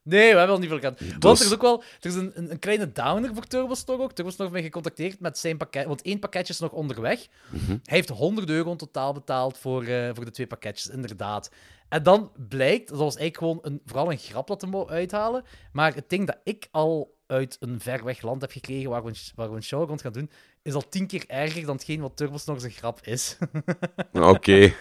Nee, 0.08 0.30
we 0.32 0.38
hebben 0.38 0.54
al 0.54 0.58
niet 0.58 0.68
veel 0.68 0.78
gehad. 0.78 1.00
Want 1.00 1.22
Dus- 1.22 1.40
er 1.40 1.46
is 1.46 1.52
ook 1.52 1.62
wel 1.62 1.82
er 2.00 2.08
is 2.08 2.14
een, 2.14 2.32
een, 2.34 2.50
een 2.50 2.58
kleine 2.58 2.92
downer 2.92 3.34
voor 3.34 3.44
Turbostor 3.44 4.00
ook. 4.00 4.12
Turbostor 4.12 4.44
heeft 4.44 4.56
mij 4.56 4.64
gecontacteerd 4.64 5.20
met 5.20 5.38
zijn 5.38 5.56
pakket, 5.56 5.86
want 5.86 6.02
één 6.02 6.18
pakketje 6.18 6.52
is 6.52 6.58
nog 6.58 6.72
onderweg. 6.72 7.26
Mhm. 7.50 7.70
Hij 7.70 7.80
heeft 7.84 8.08
100 8.08 8.50
euro 8.50 8.70
in 8.70 8.76
totaal 8.76 9.12
betaald 9.12 9.58
voor, 9.58 9.84
eh, 9.84 10.10
voor 10.14 10.24
de 10.24 10.30
twee 10.30 10.46
pakketjes, 10.46 10.88
inderdaad. 10.88 11.50
En 11.88 12.02
dan 12.02 12.32
blijkt, 12.48 12.88
dat 12.88 12.98
was 12.98 13.16
eigenlijk 13.16 13.36
gewoon 13.36 13.58
een, 13.62 13.80
vooral 13.86 14.10
een 14.10 14.18
grap 14.18 14.46
dat 14.46 14.62
we 14.62 14.88
uithalen, 14.88 15.44
maar 15.72 15.94
het 15.94 16.08
ding 16.08 16.26
dat 16.26 16.38
ik 16.44 16.68
al 16.70 17.14
uit 17.26 17.56
een 17.60 17.80
ver 17.80 18.04
weg 18.04 18.22
land 18.22 18.40
heb 18.40 18.50
gekregen 18.50 18.90
waar 18.90 19.02
we 19.02 19.08
een, 19.08 19.16
waar 19.34 19.50
we 19.50 19.56
een 19.56 19.62
show 19.62 19.88
rond 19.88 20.00
gaan 20.00 20.12
doen, 20.12 20.30
is 20.62 20.74
al 20.74 20.88
tien 20.88 21.06
keer 21.06 21.24
erger 21.26 21.64
dan 21.64 21.74
hetgeen 21.74 22.00
wat 22.00 22.16
Turbostor 22.16 22.60
zijn 22.60 22.72
grap 22.72 23.00
is. 23.02 23.38
Oké. 24.12 24.72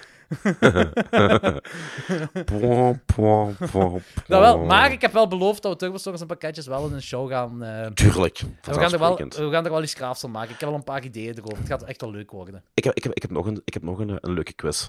Pwam, 2.45 3.01
pwam, 3.05 3.55
nou 3.71 4.41
wel, 4.41 4.53
pwam. 4.55 4.65
maar 4.65 4.91
ik 4.91 5.01
heb 5.01 5.11
wel 5.13 5.27
beloofd 5.27 5.61
dat 5.61 5.71
we 5.71 5.77
Turbostor 5.77 6.15
zijn 6.17 6.27
pakketjes 6.27 6.67
wel 6.67 6.87
in 6.87 6.93
een 6.93 7.01
show 7.01 7.29
gaan... 7.29 7.63
eh, 7.63 7.85
Tuurlijk. 7.87 8.39
En 8.39 8.57
we 8.61 8.73
gaan, 8.79 8.93
er 8.93 8.99
wel, 8.99 9.15
we 9.17 9.49
gaan 9.51 9.65
er 9.65 9.71
wel 9.71 9.83
iets 9.83 9.93
graafs 9.93 10.19
van 10.19 10.31
maken. 10.31 10.53
Ik 10.53 10.59
heb 10.59 10.69
wel 10.69 10.77
een 10.77 10.83
paar 10.83 11.03
ideeën 11.03 11.33
erover. 11.37 11.57
Het 11.57 11.67
gaat 11.67 11.83
echt 11.83 12.01
wel 12.01 12.11
leuk 12.11 12.31
worden. 12.31 12.63
Ik 12.73 12.83
heb, 12.83 12.95
ik 12.95 13.03
heb, 13.03 13.13
ik 13.13 13.21
heb 13.21 13.31
nog, 13.31 13.45
een, 13.45 13.61
ik 13.65 13.73
heb 13.73 13.83
nog 13.83 13.99
een, 13.99 14.17
een 14.21 14.33
leuke 14.33 14.53
quiz 14.53 14.87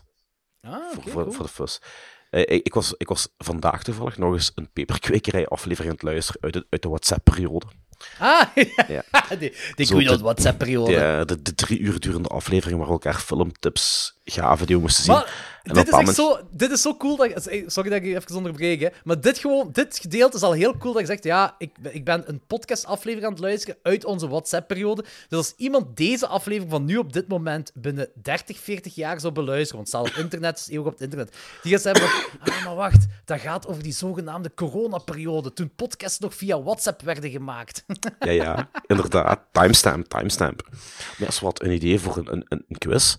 Ah, 0.61 0.73
voor, 0.93 1.03
voor, 1.03 1.23
cool. 1.23 1.33
voor 1.35 1.45
de 1.45 1.51
FUS. 1.53 1.81
Eh, 2.31 2.41
ik, 2.41 2.67
ik, 2.67 2.75
was, 2.75 2.95
ik 2.97 3.09
was 3.09 3.29
vandaag 3.39 3.83
toevallig 3.83 4.19
nog 4.19 4.33
eens 4.33 4.53
een 4.55 4.71
peperkwekerij 4.73 5.47
aflevering 5.47 5.91
aan 5.93 5.99
het 5.99 6.09
luisteren 6.13 6.43
uit 6.43 6.53
de, 6.53 6.67
uit 6.71 6.83
de 6.83 6.89
WhatsApp-periode. 6.89 7.67
Ah, 8.19 8.47
Ja. 8.89 9.03
die, 9.39 9.55
die 9.75 9.87
Zo 9.87 9.95
goeie 9.95 10.09
de- 10.09 10.19
WhatsApp-periode. 10.19 10.93
De, 10.93 11.23
de, 11.27 11.43
de 11.43 11.55
drie 11.55 11.79
uur 11.79 12.01
durende 12.01 12.29
aflevering 12.29 12.79
waar 12.79 12.87
we 12.87 12.93
elkaar 12.93 13.21
filmtips 13.21 14.15
gaven 14.25 14.67
die 14.67 14.77
we 14.77 14.83
moesten 14.83 15.05
zien. 15.05 15.15
Maar 15.15 15.56
dit 15.75 15.89
is 15.89 15.95
echt 15.99 16.15
zo, 16.15 16.39
dit 16.51 16.71
is 16.71 16.83
zo 16.83 16.97
cool 16.97 17.17
dat 17.17 17.49
Sorry 17.67 17.91
dat 17.91 17.99
ik 17.99 18.05
je 18.05 18.15
even 18.17 18.37
onderbreek, 18.37 18.81
hè. 18.81 18.89
Maar 19.05 19.21
dit, 19.21 19.39
gewoon, 19.39 19.69
dit 19.73 19.99
gedeelte 19.99 20.37
is 20.37 20.43
al 20.43 20.53
heel 20.53 20.77
cool 20.77 20.93
dat 20.93 21.01
je 21.03 21.07
zegt: 21.09 21.25
ja, 21.25 21.55
ik, 21.59 21.71
ben- 21.81 21.95
ik 21.95 22.05
ben 22.05 22.23
een 22.29 22.41
podcast-aflevering 22.47 23.27
aan 23.27 23.33
het 23.33 23.43
luisteren 23.43 23.77
uit 23.83 24.05
onze 24.05 24.29
WhatsApp-periode. 24.29 25.05
Dus 25.29 25.39
als 25.39 25.55
iemand 25.57 25.97
deze 25.97 26.27
aflevering 26.27 26.71
van 26.71 26.85
nu 26.85 26.97
op 26.97 27.13
dit 27.13 27.29
moment 27.29 27.71
binnen 27.75 28.09
30, 28.23 28.59
40 28.59 28.95
jaar 28.95 29.21
zou 29.21 29.33
beluisteren, 29.33 29.77
want 29.77 29.93
het 29.93 30.03
staat 30.03 30.17
op 30.17 30.23
internet, 30.25 30.51
het 30.51 30.59
is 30.69 30.69
eeuwig 30.75 30.87
op 30.87 30.93
het 30.93 31.03
internet, 31.03 31.37
die 31.63 31.73
gaat 31.73 31.83
zeggen: 31.83 32.09
van, 32.09 32.41
ah, 32.55 32.65
maar 32.65 32.75
wacht, 32.75 33.07
dat 33.25 33.41
gaat 33.41 33.67
over 33.67 33.83
die 33.83 33.93
zogenaamde 33.93 34.55
coronaperiode, 34.55 35.53
toen 35.53 35.71
podcasts 35.77 36.19
nog 36.19 36.35
via 36.35 36.63
WhatsApp 36.63 37.03
werden 37.03 37.31
gemaakt. 37.31 37.85
Ja, 38.19 38.31
ja, 38.31 38.71
inderdaad. 38.87 39.41
Timestamp, 39.53 40.09
timestamp. 40.09 40.69
Maar 41.19 41.27
als 41.27 41.41
wat 41.41 41.63
een 41.63 41.71
idee 41.71 42.01
voor 42.01 42.17
een, 42.17 42.31
een, 42.33 42.65
een 42.69 42.79
quiz. 42.79 43.17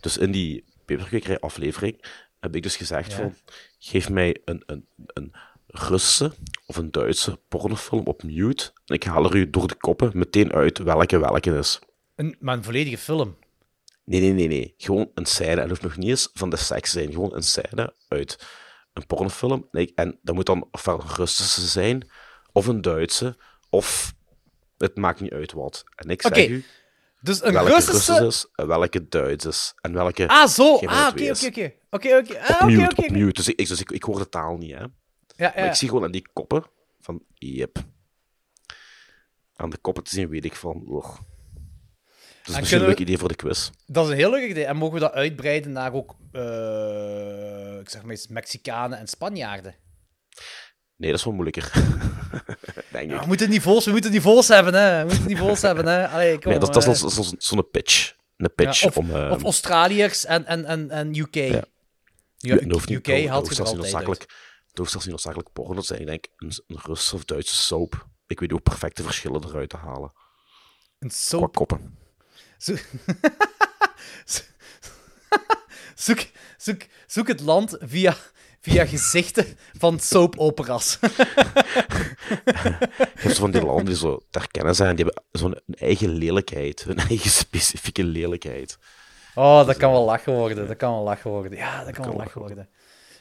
Dus 0.00 0.16
in 0.16 0.30
die 0.32 0.64
peperkwekerij 0.88 1.38
aflevering 1.40 2.04
heb 2.40 2.56
ik 2.56 2.62
dus 2.62 2.76
gezegd 2.76 3.10
Ja. 3.10 3.16
van, 3.16 3.34
geef 3.78 4.08
mij 4.10 4.40
een, 4.44 4.62
een, 4.66 4.88
een 5.06 5.32
Russische 5.66 6.32
of 6.66 6.76
een 6.76 6.90
Duitse 6.90 7.40
pornofilm 7.48 8.04
op 8.06 8.22
mute 8.22 8.70
en 8.86 8.94
ik 8.94 9.04
haal 9.04 9.24
er 9.24 9.36
u 9.36 9.50
door 9.50 9.68
de 9.68 9.74
koppen 9.74 10.10
meteen 10.14 10.52
uit 10.52 10.78
welke 10.78 11.18
welke 11.18 11.58
is. 11.58 11.78
Een, 12.14 12.36
maar 12.40 12.56
een 12.56 12.64
volledige 12.64 12.98
film. 12.98 13.36
Nee, 14.04 14.20
nee, 14.20 14.32
nee, 14.32 14.48
nee. 14.48 14.74
Gewoon 14.76 15.10
een 15.14 15.26
scène. 15.26 15.50
En 15.50 15.58
het 15.58 15.68
hoeft 15.68 15.82
nog 15.82 15.96
niet 15.96 16.08
eens 16.08 16.30
van 16.34 16.50
de 16.50 16.56
seks 16.56 16.92
te 16.92 16.98
zijn. 16.98 17.12
Gewoon 17.12 17.34
een 17.34 17.42
scène 17.42 17.94
uit 18.08 18.46
een 18.92 19.06
pornofilm. 19.06 19.68
Nee, 19.70 19.92
En 19.94 20.18
dat 20.22 20.34
moet 20.34 20.46
dan 20.46 20.68
ofwel 20.70 21.00
een 21.00 21.14
Russische 21.16 21.60
zijn, 21.66 22.08
of 22.52 22.66
een 22.66 22.80
Duitse, 22.80 23.36
of 23.70 24.14
het 24.78 24.96
maakt 24.96 25.20
niet 25.20 25.32
uit 25.32 25.52
wat. 25.52 25.84
En 25.94 26.10
ik 26.10 26.22
zeg 26.22 26.48
u, 26.48 26.64
Dus 27.20 27.42
een 27.44 27.52
welke 27.52 27.70
Russische... 27.72 28.18
Russisch 28.18 28.44
is 28.56 28.66
welke 28.66 29.08
Duits 29.08 29.44
is. 29.46 29.74
En 29.80 29.92
welke 29.92 30.28
Ah, 30.28 30.48
zo. 30.48 30.76
Ah, 30.76 31.08
oké, 31.10 31.30
oké, 31.30 31.46
oké. 31.46 31.72
Oké, 31.90 32.16
oké. 32.16 32.38
Ah, 32.38 32.68
oké, 32.68 32.82
oké. 32.82 33.32
Dus, 33.32 33.48
ik, 33.48 33.68
dus 33.68 33.80
ik, 33.80 33.90
ik 33.90 34.02
hoor 34.02 34.18
de 34.18 34.28
taal 34.28 34.56
niet, 34.56 34.70
hè. 34.74 34.78
Ja, 34.80 34.90
Maar 35.36 35.58
ja. 35.58 35.68
ik 35.68 35.74
zie 35.74 35.88
gewoon 35.88 36.04
aan 36.04 36.10
die 36.10 36.28
koppen 36.32 36.64
van, 37.00 37.22
yep. 37.34 37.78
Aan 39.56 39.70
de 39.70 39.76
koppen 39.78 40.04
te 40.04 40.10
zien 40.10 40.28
weet 40.28 40.44
ik 40.44 40.54
van, 40.56 40.86
ugh. 40.90 41.08
Dat 42.42 42.56
is 42.56 42.58
misschien 42.60 42.80
een 42.80 42.86
leuk 42.86 42.98
idee 42.98 43.18
voor 43.18 43.28
de 43.28 43.34
quiz. 43.34 43.70
Dat 43.86 44.04
is 44.04 44.10
een 44.10 44.16
heel 44.16 44.30
leuk 44.30 44.50
idee. 44.50 44.64
En 44.64 44.76
mogen 44.76 44.94
we 44.94 45.00
dat 45.00 45.12
uitbreiden 45.12 45.72
naar 45.72 45.92
ook, 45.92 46.14
eh, 46.32 47.78
ik 47.80 47.88
zeg 47.88 48.02
maar 48.02 48.10
eens, 48.10 48.26
Mexicanen 48.28 48.98
en 48.98 49.06
Spanjaarden? 49.06 49.74
Nee, 50.98 51.10
dat 51.10 51.18
is 51.18 51.24
wel 51.24 51.34
moeilijker. 51.34 51.72
Denk 52.92 53.10
Ja, 53.10 53.20
we 53.20 53.26
moeten 53.26 53.50
niveaus, 53.50 53.84
we 53.84 53.90
moeten 53.90 54.10
niveaus 54.10 54.48
hebben, 54.48 54.74
hè. 54.74 55.00
We 55.02 55.06
moeten 55.08 55.26
niveaus 55.26 55.62
hebben, 55.62 55.86
hè. 55.86 56.08
Allee, 56.14 56.38
kom, 56.38 56.50
Nee, 56.50 56.60
dat, 56.60 56.72
dat 56.74 56.84
eh. 56.84 56.90
is 56.90 57.00
dat 57.00 57.10
is- 57.10 57.16
dat 57.16 57.24
is 57.38 57.46
zo'n 57.48 57.70
pitch. 57.70 58.14
Een 58.36 58.54
pitch 58.54 58.80
Ja, 58.80 58.86
of, 58.88 58.96
om... 58.96 59.14
eh, 59.14 59.30
of 59.30 59.42
Australiërs 59.42 60.24
en, 60.24 60.46
en, 60.46 60.64
en, 60.64 60.90
en 60.90 61.14
UK. 61.16 61.34
Ja. 61.34 61.42
Ja, 61.44 61.62
Ja, 62.36 62.54
dat 62.56 62.70
hoeft 62.72 62.88
niet, 62.88 63.08
UK 63.08 63.26
haalt 63.28 63.42
hoeft 63.44 63.56
zelfs 63.56 63.72
niet 63.72 63.92
dat 63.92 64.86
hoeft 64.86 64.90
zelfs 64.90 65.06
niet 65.06 65.14
noodzakelijk 65.14 65.52
porno 65.52 65.80
te 65.80 65.86
zijn. 65.86 66.00
Ik 66.00 66.06
denk 66.06 66.26
een, 66.36 66.52
een 66.66 66.78
Russische 66.82 67.14
of 67.14 67.24
Duitse 67.24 67.54
soap. 67.54 68.06
Ik 68.26 68.40
weet 68.40 68.52
ook 68.52 68.62
perfecte 68.62 69.02
verschillen 69.02 69.44
eruit 69.44 69.68
te 69.68 69.76
halen. 69.76 70.12
Een 70.98 71.08
Qua 71.08 71.16
soap. 71.18 71.54
koppen. 71.54 71.98
Zo- 72.58 72.74
zoek, 75.94 76.18
zoek, 76.56 76.80
zoek 77.06 77.28
het 77.28 77.40
land 77.40 77.76
via, 77.80 78.16
via 78.60 78.86
gezichten 78.86 79.46
van 79.78 79.98
soap-operas. 80.00 80.98
Je 82.98 83.24
hebt 83.24 83.34
zo 83.34 83.40
van 83.40 83.50
die 83.50 83.62
landen 83.62 83.84
die 83.84 83.96
zo 83.96 84.20
te 84.30 84.38
herkennen 84.38 84.74
zijn. 84.74 84.96
Die 84.96 85.04
hebben 85.04 85.24
zo'n 85.30 85.60
eigen 85.78 86.08
lelijkheid. 86.08 86.84
Hun 86.84 86.98
eigen 86.98 87.30
specifieke 87.30 88.04
lelijkheid. 88.04 88.78
Oh, 89.34 89.66
dat 89.66 89.76
kan 89.76 89.92
wel 89.92 90.04
lachen 90.04 90.32
worden. 90.32 90.66
Dat 90.68 90.76
kan 90.76 90.92
wel 90.92 91.02
lachen 91.02 91.30
worden. 91.30 91.58
Ja, 91.58 91.84
dat 91.84 91.94
kan 91.94 92.04
wel 92.04 92.16
lachen 92.16 92.40
worden. 92.40 92.68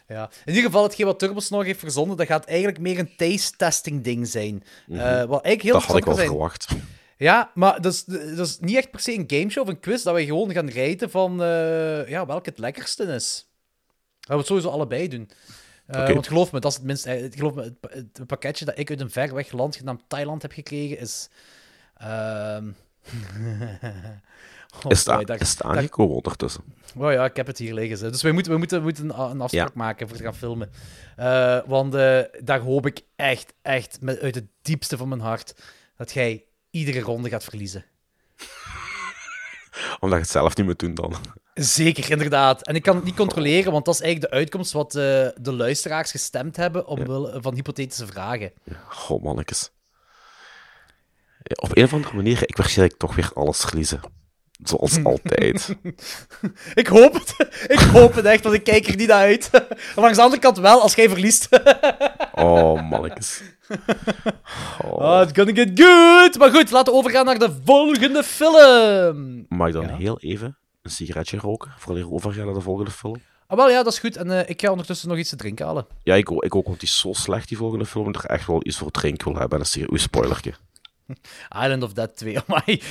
Ja. 0.07 0.29
In 0.45 0.53
ieder 0.53 0.63
geval, 0.63 0.83
hetgeen 0.83 1.05
wat 1.05 1.19
Turbos 1.19 1.49
nog 1.49 1.63
heeft 1.63 1.79
verzonnen, 1.79 2.17
dat 2.17 2.27
gaat 2.27 2.45
eigenlijk 2.45 2.79
meer 2.79 2.99
een 2.99 3.15
taste-testing 3.15 4.03
ding 4.03 4.27
zijn. 4.27 4.63
Mhm. 4.87 4.99
Eh, 4.99 5.05
wat 5.05 5.43
eigenlijk 5.43 5.61
heel 5.61 5.73
dat 5.73 5.83
had 5.83 5.97
ik 5.97 6.05
wel 6.05 6.15
zijn. 6.15 6.27
verwacht. 6.27 6.67
Ja, 7.17 7.51
maar 7.53 7.81
dat 7.81 7.93
is, 7.93 8.03
dat 8.03 8.47
is 8.47 8.57
niet 8.59 8.75
echt 8.75 8.91
per 8.91 8.99
se 8.99 9.13
een 9.13 9.23
gameshow 9.27 9.63
of 9.63 9.69
een 9.69 9.79
quiz, 9.79 10.03
dat 10.03 10.13
wij 10.13 10.25
gewoon 10.25 10.51
gaan 10.51 10.69
rijden 10.69 11.09
van 11.09 11.43
eh, 11.43 12.07
ja, 12.07 12.25
welke 12.25 12.49
het 12.49 12.59
lekkerste 12.59 13.03
is. 13.03 13.46
Dat 14.27 14.35
we 14.35 14.35
het 14.37 14.45
sowieso 14.45 14.69
allebei 14.69 15.07
doen. 15.07 15.29
Eh. 15.85 16.13
Want 16.13 16.27
geloof 16.27 16.51
me, 16.51 16.59
dat 16.59 16.71
is 16.71 16.77
het 16.77 16.85
minst, 16.85 17.05
eh, 17.05 17.31
geloof 17.31 17.53
me 17.53 17.61
het, 17.63 17.73
het 17.91 18.27
pakketje 18.27 18.65
dat 18.65 18.77
ik 18.79 18.89
uit 18.89 18.99
een 19.01 19.11
ver 19.11 19.33
weg 19.33 19.51
land 19.51 19.75
genaamd 19.75 20.01
Thailand 20.07 20.41
heb 20.41 20.51
gekregen 20.51 20.99
is... 20.99 21.29
oh 24.85 24.91
Is 24.91 25.03
boy, 25.03 25.17
het 25.17 25.27
daar- 25.27 25.57
aangekomen 25.57 26.15
ondertussen? 26.15 26.63
Oh 26.97 27.11
ja, 27.11 27.25
ik 27.25 27.35
heb 27.35 27.47
het 27.47 27.57
hier 27.57 27.73
liggen. 27.73 28.11
Dus 28.11 28.21
wij 28.21 28.31
moeten, 28.31 28.51
we 28.51 28.57
moeten, 28.57 28.77
we 28.77 28.83
moeten 28.83 29.03
een, 29.03 29.19
een 29.19 29.41
afspraak 29.41 29.67
Ja. 29.67 29.71
maken 29.73 30.07
voor 30.07 30.17
te 30.17 30.23
gaan 30.23 30.35
filmen. 30.35 30.69
Eh, 31.15 31.59
want 31.65 31.91
daar 32.43 32.59
hoop 32.59 32.85
ik 32.85 33.01
echt, 33.15 33.53
echt, 33.61 33.97
met, 34.01 34.19
uit 34.19 34.35
het 34.35 34.45
diepste 34.61 34.97
van 34.97 35.07
mijn 35.07 35.21
hart, 35.21 35.55
dat 35.95 36.11
jij 36.11 36.45
iedere 36.69 36.99
ronde 36.99 37.29
gaat 37.29 37.43
verliezen. 37.43 37.85
Omdat 39.99 40.17
je 40.17 40.23
het 40.23 40.29
zelf 40.29 40.55
niet 40.55 40.65
moet 40.65 40.79
doen 40.79 40.93
dan. 40.93 41.15
Zeker, 41.53 42.11
inderdaad. 42.11 42.61
En 42.61 42.75
ik 42.75 42.83
kan 42.83 42.95
het 42.95 43.03
niet 43.03 43.15
controleren, 43.15 43.71
want 43.71 43.85
dat 43.85 43.93
is 43.93 44.01
eigenlijk 44.01 44.31
de 44.31 44.37
uitkomst 44.37 44.71
wat 44.71 44.95
eh, 44.95 45.01
de 45.41 45.53
luisteraars 45.53 46.11
gestemd 46.11 46.55
hebben 46.55 46.87
omwille 46.87 47.41
van 47.41 47.53
hypothetische 47.53 48.07
vragen. 48.07 48.51
Goh, 48.87 49.23
mannetjes. 49.23 49.71
Op 51.55 51.77
een 51.77 51.83
of 51.83 51.93
andere 51.93 52.15
manier, 52.15 52.41
ik 52.41 52.57
waarschijnlijk 52.57 52.99
toch 52.99 53.15
weer 53.15 53.31
alles 53.33 53.59
verliezen. 53.59 53.99
Zoals 54.63 55.03
altijd. 55.03 55.75
Ik 56.73 56.87
hoop 56.87 57.13
het. 57.13 57.35
Ik 57.75 57.79
hoop 57.79 58.13
het 58.13 58.25
echt, 58.25 58.43
want 58.43 58.55
ik 58.55 58.63
kijk 58.63 58.87
er 58.87 58.95
niet 58.95 59.07
naar 59.07 59.17
uit. 59.17 59.49
Maar 59.51 59.69
langs 59.95 60.17
de 60.17 60.23
andere 60.23 60.41
kant 60.41 60.57
wel, 60.57 60.81
als 60.81 60.95
jij 60.95 61.09
verliest. 61.09 61.47
Oh, 62.33 62.89
mannetjes. 62.89 63.41
Oh, 64.85 65.21
it's 65.23 65.31
gonna 65.39 65.53
get 65.53 65.71
good. 65.79 66.37
Maar 66.37 66.51
goed, 66.51 66.71
laten 66.71 66.93
we 66.93 66.99
overgaan 66.99 67.25
naar 67.25 67.39
de 67.39 67.51
volgende 67.65 68.23
film. 68.23 69.45
Mag 69.49 69.67
ik 69.67 69.73
dan 69.73 69.87
Ja. 69.87 69.95
heel 69.95 70.19
even 70.19 70.57
een 70.81 70.91
sigaretje 70.91 71.37
roken? 71.37 71.71
Voordat 71.77 72.03
we 72.03 72.11
overgaan 72.11 72.45
naar 72.45 72.53
de 72.53 72.61
volgende 72.61 72.91
film? 72.91 73.21
Ah, 73.47 73.57
wel 73.57 73.69
ja, 73.69 73.83
dat 73.83 73.93
is 73.93 73.99
goed. 73.99 74.15
En 74.17 74.31
eh, 74.31 74.49
ik 74.49 74.61
ga 74.61 74.69
ondertussen 74.71 75.09
nog 75.09 75.17
iets 75.17 75.29
te 75.29 75.35
drinken 75.35 75.65
halen. 75.65 75.85
Ja, 76.03 76.15
ik, 76.15 76.31
ook- 76.31 76.43
ik 76.43 76.55
ook, 76.55 76.65
want 76.65 76.79
die 76.79 76.87
is 76.89 76.99
zo 76.99 77.13
slecht, 77.13 77.47
die 77.47 77.57
volgende 77.57 77.85
film. 77.85 78.11
Dat 78.11 78.23
ik 78.23 78.29
er 78.29 78.35
echt 78.35 78.47
wel 78.47 78.59
iets 78.63 78.77
voor 78.77 78.91
drinken 78.91 79.25
wil 79.31 79.39
hebben. 79.39 79.57
En 79.57 79.63
dat 79.63 79.67
is 79.67 79.81
hier 79.81 79.89
uw 79.91 79.97
spoilertje. 79.97 80.53
Island 81.63 81.83
of 81.83 81.93
Dead 81.93 82.15
2. 82.15 82.37
Amai. 82.47 82.81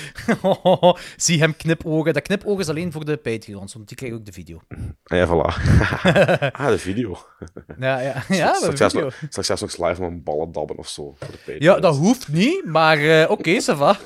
Zie 1.17 1.39
hem 1.41 1.57
knipogen. 1.57 2.13
Dat 2.15 2.23
knipogen 2.23 2.61
is 2.61 2.69
alleen 2.69 2.93
voor 2.93 3.05
de 3.05 3.17
Patreons, 3.17 3.75
want 3.75 3.89
die 3.89 3.97
krijgen 3.97 4.19
ook 4.19 4.25
de 4.27 4.33
video. 4.33 4.61
Ja, 5.05 5.27
voilà. 5.27 5.55
ah, 6.53 6.69
de 6.69 6.79
video. 6.79 7.19
Ja, 7.79 8.01
ja, 8.01 8.23
ja 8.29 8.53
de 8.53 8.77
video. 8.77 9.01
nog- 9.01 9.15
live 9.79 10.01
met 10.01 10.11
mijn 10.11 10.23
ballen 10.23 10.53
dabben 10.53 10.77
of 10.77 10.89
zo? 10.89 11.03
Voor 11.19 11.31
de 11.31 11.37
Patreons? 11.37 11.65
Ja, 11.65 11.79
dat 11.81 11.97
hoeft 11.97 12.29
niet, 12.29 12.65
maar 12.65 12.99
eh, 12.99 13.31
oké, 13.31 13.61
ça 13.63 13.77
va. 13.77 13.97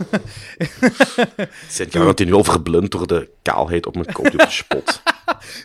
Zijn 1.69 1.89
nu 2.27 2.33
al 2.35 2.45
verblind 2.45 2.91
door 2.91 3.07
de 3.07 3.31
kaalheid 3.43 3.87
op 3.87 3.95
mijn 3.95 4.13
kop 4.13 4.31
die 4.31 4.51
spot. 4.51 5.03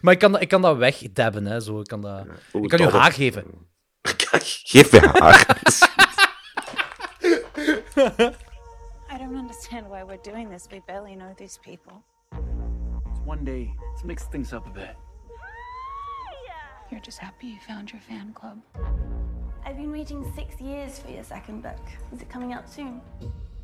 Maar 0.01 0.13
ik 0.13 0.19
kan, 0.19 0.31
dat- 0.31 0.41
ik 0.41 0.47
kan 0.47 0.61
dat 0.61 0.77
wegdabben, 0.77 1.45
hè. 1.45 1.59
Zo, 1.59 1.79
ik 1.79 1.85
kan, 1.87 2.01
dat... 2.01 2.25
Ik 2.51 2.69
kan 2.69 2.79
je 2.79 2.87
haar 2.89 3.11
geven. 3.11 3.43
Geef 4.63 4.91
mij 4.91 5.01
haar. 5.13 5.61
I 7.97 9.17
don't 9.17 9.37
understand 9.37 9.89
why 9.89 10.03
we're 10.03 10.17
doing 10.17 10.49
this. 10.49 10.67
We 10.69 10.79
barely 10.81 11.15
know 11.15 11.33
these 11.37 11.59
people. 11.63 12.03
It's 12.33 13.19
one 13.21 13.45
day, 13.45 13.73
let's 13.91 14.03
mix 14.03 14.23
things 14.23 14.51
up 14.51 14.67
a 14.67 14.69
bit. 14.69 14.97
You're 16.91 16.99
just 16.99 17.19
happy 17.19 17.47
you 17.47 17.57
found 17.65 17.93
your 17.93 18.01
fan 18.01 18.33
club. 18.33 18.61
I've 19.65 19.77
been 19.77 19.93
waiting 19.93 20.29
six 20.35 20.59
years 20.59 20.99
for 20.99 21.09
your 21.09 21.23
second 21.23 21.63
book. 21.63 21.79
Is 22.11 22.21
it 22.21 22.29
coming 22.29 22.51
out 22.51 22.69
soon? 22.69 22.99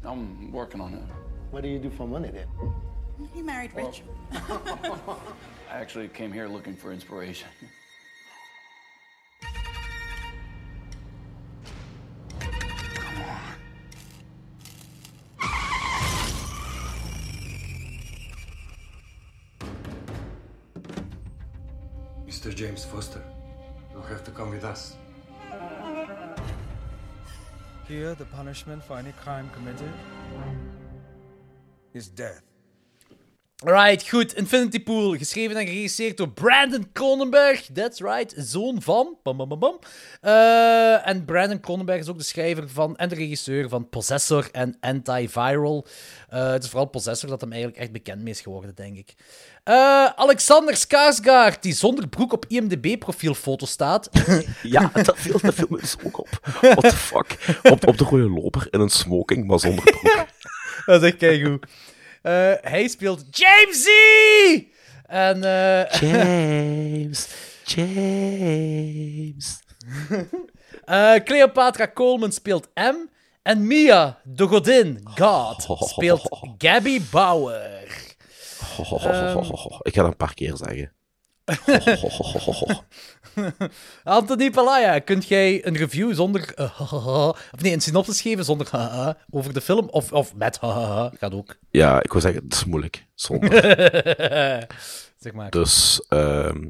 I'm 0.05 0.49
working 0.53 0.79
on 0.79 0.93
it. 0.93 1.03
What 1.51 1.61
do 1.63 1.67
you 1.67 1.77
do 1.77 1.89
for 1.89 2.07
money 2.07 2.31
then? 2.31 2.47
You 3.35 3.43
married 3.43 3.75
rich. 3.75 4.01
I 4.31 5.17
actually 5.69 6.07
came 6.07 6.31
here 6.31 6.47
looking 6.47 6.75
for 6.77 6.93
inspiration. 6.93 7.49
Mr. 22.31 22.55
James 22.55 22.85
Foster, 22.85 23.21
you'll 23.91 24.01
have 24.03 24.23
to 24.23 24.31
come 24.31 24.51
with 24.51 24.63
us. 24.63 24.95
Here, 27.85 28.15
the 28.15 28.23
punishment 28.23 28.81
for 28.81 28.97
any 28.97 29.11
crime 29.11 29.49
committed 29.53 29.91
is 31.93 32.07
death. 32.07 32.50
Right, 33.65 34.09
goed. 34.09 34.33
Infinity 34.33 34.83
Pool, 34.83 35.17
geschreven 35.17 35.55
en 35.55 35.67
geregisseerd 35.67 36.17
door 36.17 36.29
Brandon 36.29 36.89
Cronenberg. 36.93 37.65
That's 37.73 37.99
right, 37.99 38.33
zoon 38.37 38.81
van. 38.81 39.17
Bam, 39.23 39.37
bam, 39.37 39.49
bam, 39.49 39.59
bam. 39.59 39.79
Eh, 40.21 41.07
en 41.07 41.25
Brandon 41.25 41.59
Cronenberg 41.59 41.99
is 41.99 42.07
ook 42.07 42.17
de 42.17 42.23
schrijver 42.23 42.69
van 42.69 42.95
en 42.95 43.09
de 43.09 43.15
regisseur 43.15 43.69
van 43.69 43.89
Possessor 43.89 44.49
en 44.51 44.77
Antiviral. 44.79 45.87
Eh 46.29 46.51
het 46.51 46.63
is 46.63 46.69
vooral 46.69 46.87
Possessor 46.87 47.29
dat 47.29 47.41
hem 47.41 47.51
eigenlijk 47.51 47.81
echt 47.81 47.91
bekend 47.91 48.21
mee 48.21 48.33
is 48.33 48.41
geworden, 48.41 48.75
denk 48.75 48.97
ik. 48.97 49.13
Eh, 49.63 50.05
Alexander 50.05 50.75
Skarsgård, 50.75 51.59
die 51.59 51.73
zonder 51.73 52.07
broek 52.07 52.33
op 52.33 52.45
IMDb-profielfoto 52.47 53.65
staat. 53.65 54.09
Ja, 54.61 54.91
dat 54.93 55.17
viel, 55.17 55.39
viel 55.39 55.67
me 55.69 55.79
dus 55.79 55.95
ook 56.03 56.19
op. 56.19 56.29
What 56.61 56.79
the 56.79 56.95
fuck? 56.95 57.59
Op, 57.63 57.87
op 57.87 57.97
de 57.97 58.03
rode 58.03 58.29
loper 58.29 58.67
in 58.69 58.79
een 58.79 58.89
smoking, 58.89 59.47
maar 59.47 59.59
zonder 59.59 59.83
broek. 59.83 60.25
dat 60.85 61.03
is 61.03 61.09
echt 61.09 61.17
keigoed. 61.17 61.65
Eh 62.21 62.53
hij 62.61 62.87
speelt 62.87 63.25
James 63.29 63.83
Z! 63.83 63.87
En, 65.05 65.43
eh 65.43 65.99
James, 65.99 67.27
James. 67.75 69.59
Eh, 70.85 71.13
Cleopatra 71.13 71.91
Coleman 71.93 72.31
speelt 72.31 72.67
M. 72.73 72.95
En 73.41 73.67
Mia, 73.67 74.19
de 74.23 74.47
godin, 74.47 74.99
God, 75.03 75.67
speelt 75.79 76.21
Gabby 76.57 77.01
Bauer. 77.11 77.79
Ik 79.81 79.93
ga 79.93 80.01
dat 80.01 80.05
een 80.05 80.15
paar 80.17 80.33
keer 80.33 80.57
zeggen. 80.57 80.93
Anthony 84.03 84.51
Palaya, 84.51 84.99
kunt 84.99 85.27
jij 85.27 85.65
een 85.65 85.77
review 85.77 86.15
zonder... 86.15 86.53
eh, 86.55 86.81
of 87.51 87.61
nee, 87.61 87.73
een 87.73 87.81
synopsis 87.81 88.21
geven 88.21 88.45
zonder 88.45 88.69
over 89.29 89.53
de 89.53 89.61
film? 89.61 89.89
Of, 89.89 90.11
of 90.11 90.35
met 90.35 90.57
gaat 90.57 91.33
ook. 91.33 91.55
Ja, 91.69 92.03
ik 92.03 92.11
wil 92.11 92.21
zeggen, 92.21 92.43
het 92.43 92.53
is 92.53 92.65
moeilijk. 92.65 93.05
Zonder. 93.15 93.51
zeg 95.23 95.33
maar. 95.33 95.49
Dus, 95.49 96.05
ehm 96.07 96.67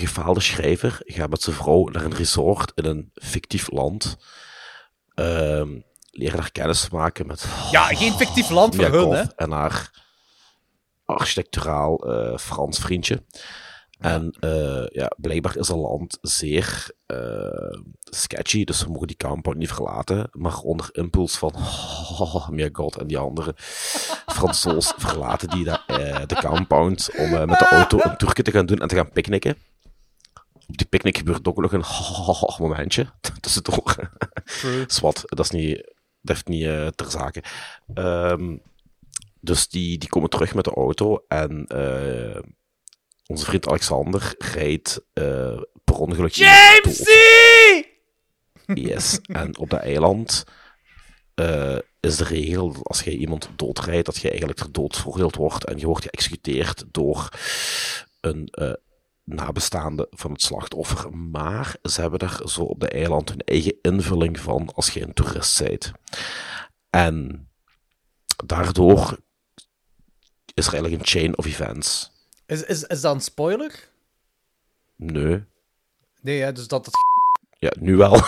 gefaalde 0.00 0.40
schrijver 0.40 1.00
gaat 1.04 1.30
met 1.30 1.42
zijn 1.42 1.56
vrouw 1.56 1.88
naar 1.88 2.04
een 2.04 2.14
resort 2.14 2.72
in 2.74 2.84
een 2.84 3.10
fictief 3.14 3.70
land. 3.70 4.16
Ehm, 5.14 5.68
leren 6.10 6.36
daar 6.36 6.52
kennis 6.52 6.80
te 6.80 6.88
maken 6.92 7.26
met... 7.26 7.44
Ja, 7.70 7.84
geen 7.84 8.12
fictief 8.12 8.50
land 8.50 8.74
voor 8.74 8.84
hun, 8.84 9.10
hè. 9.10 9.24
En 9.36 9.50
haar 9.50 9.90
architecturaal 11.14 11.98
eh, 11.98 12.38
Frans 12.38 12.78
vriendje. 12.78 13.22
En 14.00 14.34
eh, 14.40 14.86
ja, 14.86 15.12
blijkbaar 15.16 15.56
is 15.56 15.66
dat 15.66 15.76
land 15.76 16.18
zeer 16.20 16.90
eh, 17.06 17.80
sketchy, 18.02 18.64
dus 18.64 18.84
we 18.84 18.90
mogen 18.90 19.06
die 19.06 19.16
compound 19.16 19.58
niet 19.58 19.72
verlaten. 19.72 20.28
Maar 20.32 20.58
onder 20.58 20.88
impuls 20.92 21.36
van, 21.36 21.54
oh, 22.18 22.48
Mia 22.48 22.68
God 22.72 22.96
en 22.96 23.06
die 23.06 23.18
andere 23.18 23.54
Fransoos 24.26 24.92
verlaten 25.06 25.48
die 25.48 25.64
de, 25.64 25.80
eh, 25.86 26.26
de 26.26 26.34
compound 26.34 27.10
om 27.16 27.30
met 27.30 27.58
de 27.58 27.66
auto 27.66 27.98
een 28.02 28.16
toertje 28.16 28.42
te 28.42 28.50
gaan 28.50 28.66
doen 28.66 28.78
en 28.78 28.88
te 28.88 28.94
gaan 28.94 29.12
picknicken. 29.12 29.56
Op 30.66 30.76
die 30.76 30.86
picknick 30.86 31.16
gebeurt 31.16 31.48
ook 31.48 31.60
nog 31.60 31.72
een 31.72 31.84
momentje 32.66 33.06
tussendoor. 33.40 34.10
Zwat, 34.86 35.22
dat 35.26 35.44
is 35.44 35.50
niet, 35.50 35.76
dat 36.20 36.36
heeft 36.36 36.48
niet 36.48 36.96
ter 36.96 37.10
zake. 37.10 37.42
Ehm, 37.94 38.56
dus 39.40 39.68
die, 39.68 39.98
die 39.98 40.08
komen 40.08 40.30
terug 40.30 40.54
met 40.54 40.64
de 40.64 40.74
auto 40.74 41.24
en 41.28 41.66
eh, 41.66 42.42
onze 43.26 43.44
vriend 43.44 43.68
Alexander 43.68 44.34
rijdt 44.38 45.00
eh, 45.12 45.60
per 45.84 45.94
ongeluk. 45.94 46.32
Jamesy! 46.32 47.84
Yes, 48.74 49.20
en 49.22 49.58
op 49.58 49.70
dat 49.70 49.80
eiland 49.80 50.44
eh, 51.34 51.78
is 52.00 52.16
de 52.16 52.24
regel 52.24 52.72
dat 52.72 52.82
als 52.84 53.02
je 53.02 53.16
iemand 53.16 53.50
doodrijdt, 53.56 54.06
dat 54.06 54.16
je 54.16 54.28
eigenlijk 54.28 54.58
ter 54.58 54.72
dood 54.72 54.96
veroordeeld 54.96 55.36
wordt 55.36 55.64
en 55.64 55.78
je 55.78 55.86
wordt 55.86 56.04
geëxecuteerd 56.04 56.84
door 56.90 57.28
een 58.20 58.48
nabestaande 59.24 60.06
van 60.10 60.32
het 60.32 60.42
slachtoffer. 60.42 61.16
Maar 61.16 61.76
ze 61.82 62.00
hebben 62.00 62.18
daar 62.18 62.40
zo 62.44 62.62
op 62.62 62.80
de 62.80 62.88
eiland 62.88 63.28
hun 63.28 63.40
eigen 63.40 63.74
invulling 63.82 64.40
van 64.40 64.72
als 64.74 64.90
je 64.90 65.02
een 65.02 65.12
toerist 65.12 65.62
bent. 65.62 65.92
En 66.90 67.48
daardoor 68.44 69.18
is 70.54 70.66
er 70.66 70.72
eigenlijk 70.72 71.02
een 71.02 71.08
chain 71.08 71.38
of 71.38 71.46
events. 71.46 72.10
Is, 72.46 72.62
is, 72.64 72.82
is 72.84 73.00
dat 73.00 73.14
een 73.14 73.20
spoiler? 73.20 73.88
Nee. 74.96 75.44
Nee, 76.22 76.40
hè, 76.40 76.52
dus 76.52 76.68
dat 76.68 76.86
het... 76.86 76.94
Ja, 77.58 77.72
nu 77.80 77.96
wel. 77.96 78.14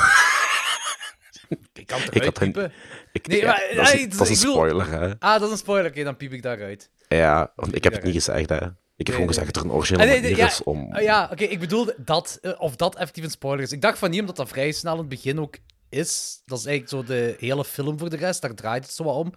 Ik 1.73 1.87
kan 1.87 2.01
het 2.01 2.15
Ik 2.15 2.23
had 2.25 2.41
een- 2.41 2.53
piepen. 2.53 2.73
ik- 3.13 3.27
nee, 3.27 3.39
ja, 3.41 3.47
maar... 3.47 3.71
dat 3.75 3.87
is- 3.87 3.93
nee, 3.93 4.09
dat 4.09 4.21
is 4.21 4.29
een 4.29 4.35
bedoel- 4.37 4.53
spoiler, 4.55 4.91
hè. 4.91 5.19
Ah, 5.19 5.33
dat 5.33 5.43
is 5.43 5.51
een 5.51 5.57
spoiler. 5.59 5.91
Oké, 5.91 6.05
dan 6.05 6.17
piep 6.17 6.33
ik 6.33 6.43
daaruit. 6.43 6.91
Ja, 7.09 7.53
want 7.57 7.75
ik 7.77 7.85
heb 7.85 7.93
het 7.93 8.03
niet 8.03 8.15
gezegd, 8.15 8.49
hè. 8.49 8.57
Ik 8.97 9.07
heb 9.07 9.15
gewoon 9.17 9.29
gezegd 9.29 9.47
dat 9.47 9.57
er 9.57 9.63
een 9.71 9.75
originele 9.77 10.05
Ah, 10.07 10.13
nee, 10.13 10.21
nee, 10.21 10.31
manier 10.31 10.47
ja, 10.47 10.51
is 10.53 10.63
om... 10.63 10.93
ah, 10.95 11.03
ja, 11.03 11.29
oké, 11.33 11.45
ik 11.45 11.59
bedoelde 11.61 11.95
dat, 11.99 12.39
eh, 12.43 12.53
of 12.61 12.77
dat 12.77 12.95
effectief 12.97 13.25
een 13.25 13.31
spoiler 13.31 13.65
is. 13.65 13.73
Ik 13.73 13.81
dacht 13.81 13.99
van 13.99 14.11
niet, 14.11 14.21
omdat 14.21 14.37
dat 14.37 14.49
vrij 14.49 14.73
snel 14.73 14.93
in 14.93 14.99
het 14.99 15.09
begin 15.09 15.41
ook 15.41 15.57
is. 15.89 16.43
Dat 16.47 16.59
is 16.59 16.65
eigenlijk 16.67 17.07
zo 17.07 17.15
de 17.15 17.37
hele 17.39 17.65
film 17.65 17.99
voor 17.99 18.11
de 18.11 18.17
rest, 18.17 18.41
daar 18.43 18.55
draait 18.55 18.85
het 18.85 18.95
zo 18.95 19.05
wat 19.05 19.15
om. 19.17 19.33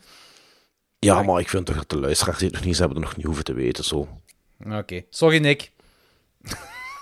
Ja, 1.05 1.23
maar 1.23 1.39
ik 1.39 1.49
vind 1.49 1.65
toch 1.65 1.75
dat 1.75 1.89
de 1.89 1.99
luisteraars 1.99 2.37
die 2.37 2.47
het 2.47 2.55
nog 2.57 2.65
niet 2.65 2.77
hebben, 2.77 2.97
het 2.97 3.05
nog 3.05 3.15
niet 3.15 3.25
hoeven 3.25 3.43
te 3.43 3.53
weten, 3.53 3.83
zo. 3.83 4.07
Oké, 4.71 5.01
sorry 5.09 5.37
Nick. 5.37 5.71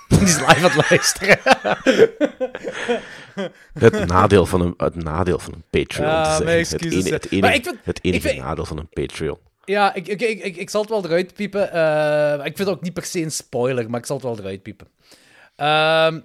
Die 0.07 0.21
is 0.21 0.35
live 0.39 0.55
aan 0.55 0.71
het 0.71 0.89
luisteren. 0.89 1.39
Het 3.73 4.05
nadeel 4.07 4.45
van 4.45 4.61
een, 4.61 4.73
het 4.77 4.95
nadeel 4.95 5.39
van 5.39 5.53
een 5.53 5.63
Patreon 5.69 6.07
Ja, 6.07 6.37
te 6.37 6.43
zeggen. 6.45 6.89
Het, 6.95 7.09
het 7.09 7.31
enige, 7.31 7.61
vind- 7.63 7.77
het 7.83 7.99
enige 8.03 8.27
vind- 8.27 8.41
nadeel 8.41 8.65
van 8.65 8.77
een 8.77 8.89
Patreon. 8.89 9.37
ja, 9.65 9.93
ik, 9.93 10.07
ik, 10.07 10.21
ik, 10.21 10.55
ik, 10.55 10.69
zal 10.69 10.81
het 10.81 10.89
wel 10.89 11.05
eruit 11.05 11.33
piepen. 11.33 11.71
Eh, 11.71 12.33
ik 12.37 12.41
vind 12.55 12.57
het 12.57 12.67
ook 12.67 12.81
niet 12.81 12.93
per 12.93 13.05
se 13.05 13.21
een 13.21 13.31
spoiler, 13.31 13.89
maar 13.89 13.99
ik 13.99 14.05
zal 14.05 14.15
het 14.15 14.25
wel 14.25 14.37
eruit 14.39 14.61
piepen. 14.63 14.87
Ehm, 15.55 16.19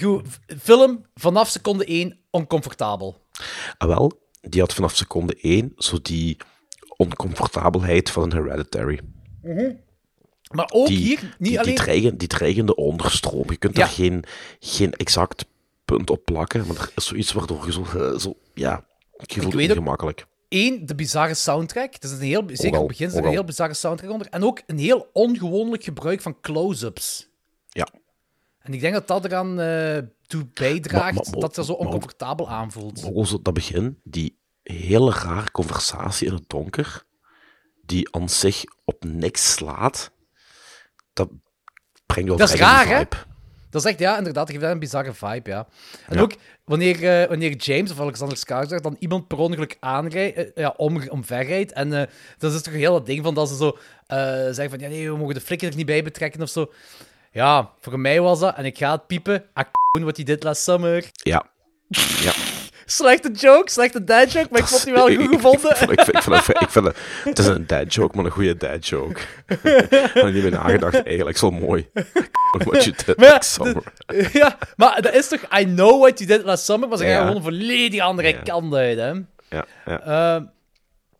goed, 0.00 0.26
film 0.62 1.06
vanaf 1.14 1.48
seconde 1.48 1.84
1 1.84 2.18
oncomfortabel. 2.30 3.20
Ah, 3.78 3.88
wel, 3.88 4.20
die 4.40 4.60
had 4.60 4.74
vanaf 4.74 4.96
seconde 4.96 5.34
1 5.40 5.72
zo 5.76 5.98
die 6.02 6.36
oncomfortabelheid 6.96 8.10
van 8.10 8.22
een 8.22 8.32
Hereditary. 8.32 9.00
Maar 10.50 10.70
ook 10.72 10.86
die, 10.86 10.96
hier, 10.96 11.36
niet 11.38 11.48
die, 11.50 11.58
alleen... 11.60 11.74
Die, 11.74 11.84
dreigen, 11.84 12.16
die 12.18 12.28
dreigende 12.28 12.74
onderstroom. 12.74 13.50
Je 13.50 13.56
kunt 13.56 13.76
Ja. 13.76 13.82
er 13.82 13.88
geen, 13.88 14.24
geen 14.60 14.92
exact 14.92 15.44
punt 15.84 16.10
op 16.10 16.24
plakken, 16.24 16.66
maar 16.66 16.76
er 16.76 16.90
is 16.94 17.06
zoiets 17.06 17.32
waardoor 17.32 17.66
je 17.66 17.72
zo... 17.72 17.82
eh, 17.82 18.18
zo 18.18 18.34
ja, 18.54 18.84
je 19.26 19.40
voelt 19.40 19.54
het 19.54 19.70
ongemakkelijk. 19.70 20.26
Eén, 20.48 20.86
de 20.86 20.94
bizarre 20.94 21.34
soundtrack. 21.34 21.92
Het 21.94 22.04
is 22.04 22.10
een 22.10 22.20
heel, 22.20 22.42
zeker 22.52 22.66
op 22.80 22.88
het 22.88 22.98
begin 22.98 23.10
zit 23.10 23.18
er 23.18 23.24
een 23.24 23.30
heel 23.30 23.44
bizarre 23.44 23.74
soundtrack 23.74 24.10
onder. 24.10 24.26
En 24.30 24.44
ook 24.44 24.62
een 24.66 24.78
heel 24.78 25.10
ongewoonlijk 25.12 25.84
gebruik 25.84 26.20
van 26.20 26.40
close-ups. 26.40 27.28
Ja. 27.68 27.88
En 28.58 28.72
ik 28.72 28.80
denk 28.80 28.94
dat 28.94 29.06
dat 29.08 29.24
eraan 29.24 29.60
eh 29.60 29.98
toe 30.26 30.46
bijdraagt 30.54 31.04
Maar- 31.04 31.12
maar- 31.14 31.24
maar- 31.30 31.40
dat 31.40 31.48
het 31.48 31.56
er 31.56 31.64
zo 31.64 31.72
oncomfortabel 31.72 32.48
aanvoelt. 32.48 33.10
Ook 33.14 33.26
zo 33.26 33.38
dat 33.42 33.54
begin, 33.54 34.00
die 34.04 34.38
hele 34.72 35.10
rare 35.10 35.50
conversatie 35.50 36.26
in 36.26 36.32
het 36.34 36.44
donker, 36.48 37.02
die 37.84 38.14
aan 38.14 38.28
zich 38.28 38.64
op 38.84 39.04
niks 39.04 39.52
slaat, 39.52 40.10
dat 41.12 41.28
brengt 42.06 42.28
wel 42.28 42.38
Dat 42.38 42.50
is 42.52 42.60
raar, 42.60 42.86
hè? 42.86 43.02
Dat 43.70 43.84
is 43.84 43.90
echt, 43.90 43.98
ja, 44.00 44.16
inderdaad, 44.18 44.46
dat 44.46 44.50
geeft 44.50 44.60
dat 44.62 44.72
een 44.72 44.78
bizarre 44.78 45.14
vibe, 45.14 45.50
ja. 45.50 45.66
En 46.06 46.16
Ja. 46.16 46.22
ook 46.22 46.32
wanneer, 46.64 47.20
eh, 47.22 47.28
wanneer 47.28 47.56
James 47.56 47.90
of 47.90 48.00
Alexander 48.00 48.36
Skarsgård 48.38 48.82
dan 48.82 48.96
iemand 48.98 49.26
per 49.26 49.38
ongeluk 49.38 49.76
aanrijdt, 49.80 50.36
eh, 50.36 50.44
ja, 50.54 50.74
om, 50.76 51.08
omverrijdt. 51.08 51.72
En 51.72 51.92
eh, 51.92 52.06
dat 52.38 52.52
is 52.52 52.62
toch 52.62 52.72
een 52.72 52.78
heel 52.78 53.04
ding 53.04 53.24
van 53.24 53.34
dat 53.34 53.48
ze 53.48 53.56
zo 53.56 53.78
zeggen 54.52 54.70
van, 54.70 54.78
ja 54.78 54.88
nee, 54.88 55.10
we 55.10 55.16
mogen 55.16 55.34
de 55.34 55.40
flikker 55.40 55.68
er 55.68 55.76
niet 55.76 55.86
bij 55.86 56.02
betrekken 56.02 56.42
of 56.42 56.48
zo. 56.48 56.72
Ja, 57.32 57.70
voor 57.80 57.98
mij 58.00 58.20
was 58.20 58.40
dat, 58.40 58.56
en 58.56 58.64
ik 58.64 58.78
ga 58.78 58.92
het 58.92 59.06
piepen, 59.06 59.44
ah, 59.52 59.66
wat 60.04 60.16
hij 60.16 60.24
did 60.24 60.42
last 60.42 60.62
summer. 60.62 61.10
Ja. 61.12 61.46
ja. 62.20 62.32
Slechte 62.88 63.30
joke, 63.30 63.70
slechte 63.70 64.04
dad 64.04 64.32
joke, 64.32 64.46
maar 64.50 64.60
ik 64.60 64.66
vond 64.66 64.84
die 64.84 64.92
wel 64.92 65.02
goed 65.16 65.20
ik- 65.20 65.28
gevonden. 65.30 65.70
Ik, 65.70 65.76
vind- 65.76 65.90
ik, 65.90 66.22
vind- 66.22 66.46
het- 66.46 66.60
ik 66.62 66.70
vind 66.70 66.84
het, 66.86 66.96
het 67.24 67.38
is 67.38 67.46
een 67.46 67.66
dad 67.66 67.94
joke, 67.94 68.16
maar 68.16 68.24
een 68.24 68.30
goede 68.30 68.56
dad 68.56 68.86
joke. 68.86 69.20
Ik 69.46 70.10
had 70.14 70.32
niet 70.32 70.42
meer 70.42 70.50
nagedacht, 70.50 71.02
eigenlijk 71.02 71.38
zo 71.38 71.50
mooi. 71.50 71.88
What 72.64 72.84
you 72.84 72.96
did 73.06 73.16
Maar 73.16 73.26
ja, 73.26 73.32
last 73.32 73.50
summer. 73.52 73.82
de- 74.06 74.28
ja, 74.38 74.58
maar 74.76 75.02
dat 75.02 75.14
is 75.14 75.28
toch, 75.28 75.40
I 75.58 75.64
know 75.64 76.00
what 76.00 76.18
you 76.18 76.30
did 76.30 76.42
last 76.44 76.64
summer, 76.64 76.88
maar 76.88 76.98
ze 76.98 77.04
gaan 77.04 77.20
gewoon 77.20 77.36
een 77.36 77.42
volledig 77.42 78.00
andere 78.00 78.28
Ja. 78.28 78.40
kant 78.42 78.74
uit, 78.74 78.98
hè. 78.98 79.06
Ja, 79.48 79.66
ja. 79.86 80.00
Ehm, 80.00 80.42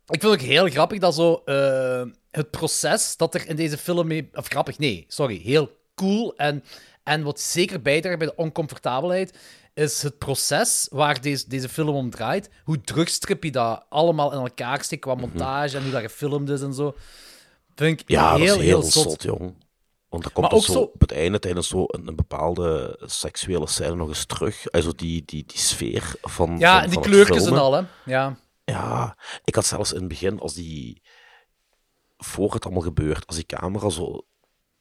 ik 0.08 0.20
vind 0.20 0.22
het 0.22 0.32
ook 0.32 0.40
heel 0.40 0.68
grappig 0.68 0.98
dat 0.98 1.14
zo 1.14 1.42
eh, 1.44 2.02
het 2.30 2.50
proces 2.50 3.16
dat 3.16 3.34
er 3.34 3.48
in 3.48 3.56
deze 3.56 3.78
film 3.78 4.06
mee... 4.06 4.28
Of 4.34 4.46
grappig, 4.48 4.78
nee, 4.78 5.04
sorry. 5.08 5.40
Heel 5.44 5.76
cool 5.94 6.34
en, 6.36 6.64
en 7.04 7.22
wat 7.22 7.40
zeker 7.40 7.82
bijdraagt 7.82 8.18
bij 8.18 8.26
de 8.26 8.36
oncomfortabelheid 8.36 9.38
is 9.76 10.02
het 10.02 10.18
proces 10.18 10.86
waar 10.90 11.20
deze, 11.20 11.48
deze 11.48 11.68
film 11.68 11.94
om 11.94 12.10
draait. 12.10 12.50
Hoe 12.64 12.80
drugstrippy 12.80 13.50
dat 13.50 13.86
allemaal 13.88 14.32
in 14.32 14.38
elkaar 14.38 14.82
steekt 14.84 15.00
qua 15.02 15.14
montage 15.14 15.76
en 15.76 15.82
hoe 15.82 15.92
dat 15.92 16.00
gefilmd 16.02 16.48
is 16.48 16.60
en 16.60 16.74
zo. 16.74 16.94
Vind 17.74 18.00
ik 18.00 18.08
Mhm. 18.08 18.18
Ja, 18.20 18.34
heel, 18.36 18.46
dat 18.46 18.58
is 18.58 18.64
heel, 18.64 18.82
zot. 18.82 19.02
zot, 19.10 19.22
jong. 19.22 19.64
Want 20.08 20.22
dan 20.22 20.32
komt 20.32 20.36
Maar 20.36 20.50
er 20.50 20.56
ook 20.56 20.62
zo, 20.64 20.72
zo- 20.72 20.78
op 20.80 21.00
het 21.00 21.12
einde 21.12 21.38
tijdens 21.38 21.68
zo 21.68 21.84
een, 21.86 22.06
een 22.06 22.16
bepaalde 22.16 22.98
seksuele 23.04 23.66
scène 23.68 23.94
nog 23.94 24.08
eens 24.08 24.24
terug. 24.26 24.70
Also 24.70 24.92
die, 24.92 25.22
die, 25.24 25.44
die 25.46 25.58
sfeer 25.58 26.14
van. 26.20 26.58
Ja, 26.58 26.74
van, 26.74 26.82
en 26.84 26.90
die 26.90 27.00
kleurtjes 27.00 27.46
en 27.46 27.58
al, 27.58 27.72
hè. 27.72 27.82
Ja. 28.04 28.36
Ja, 28.64 29.16
ik 29.44 29.54
had 29.54 29.66
zelfs 29.66 29.92
in 29.92 29.98
het 29.98 30.08
begin, 30.08 30.40
als 30.40 30.54
die. 30.54 31.02
voor 32.16 32.52
het 32.52 32.64
allemaal 32.64 32.82
gebeurt, 32.82 33.26
als 33.26 33.36
die 33.36 33.46
camera 33.46 33.88
zo 33.88 34.26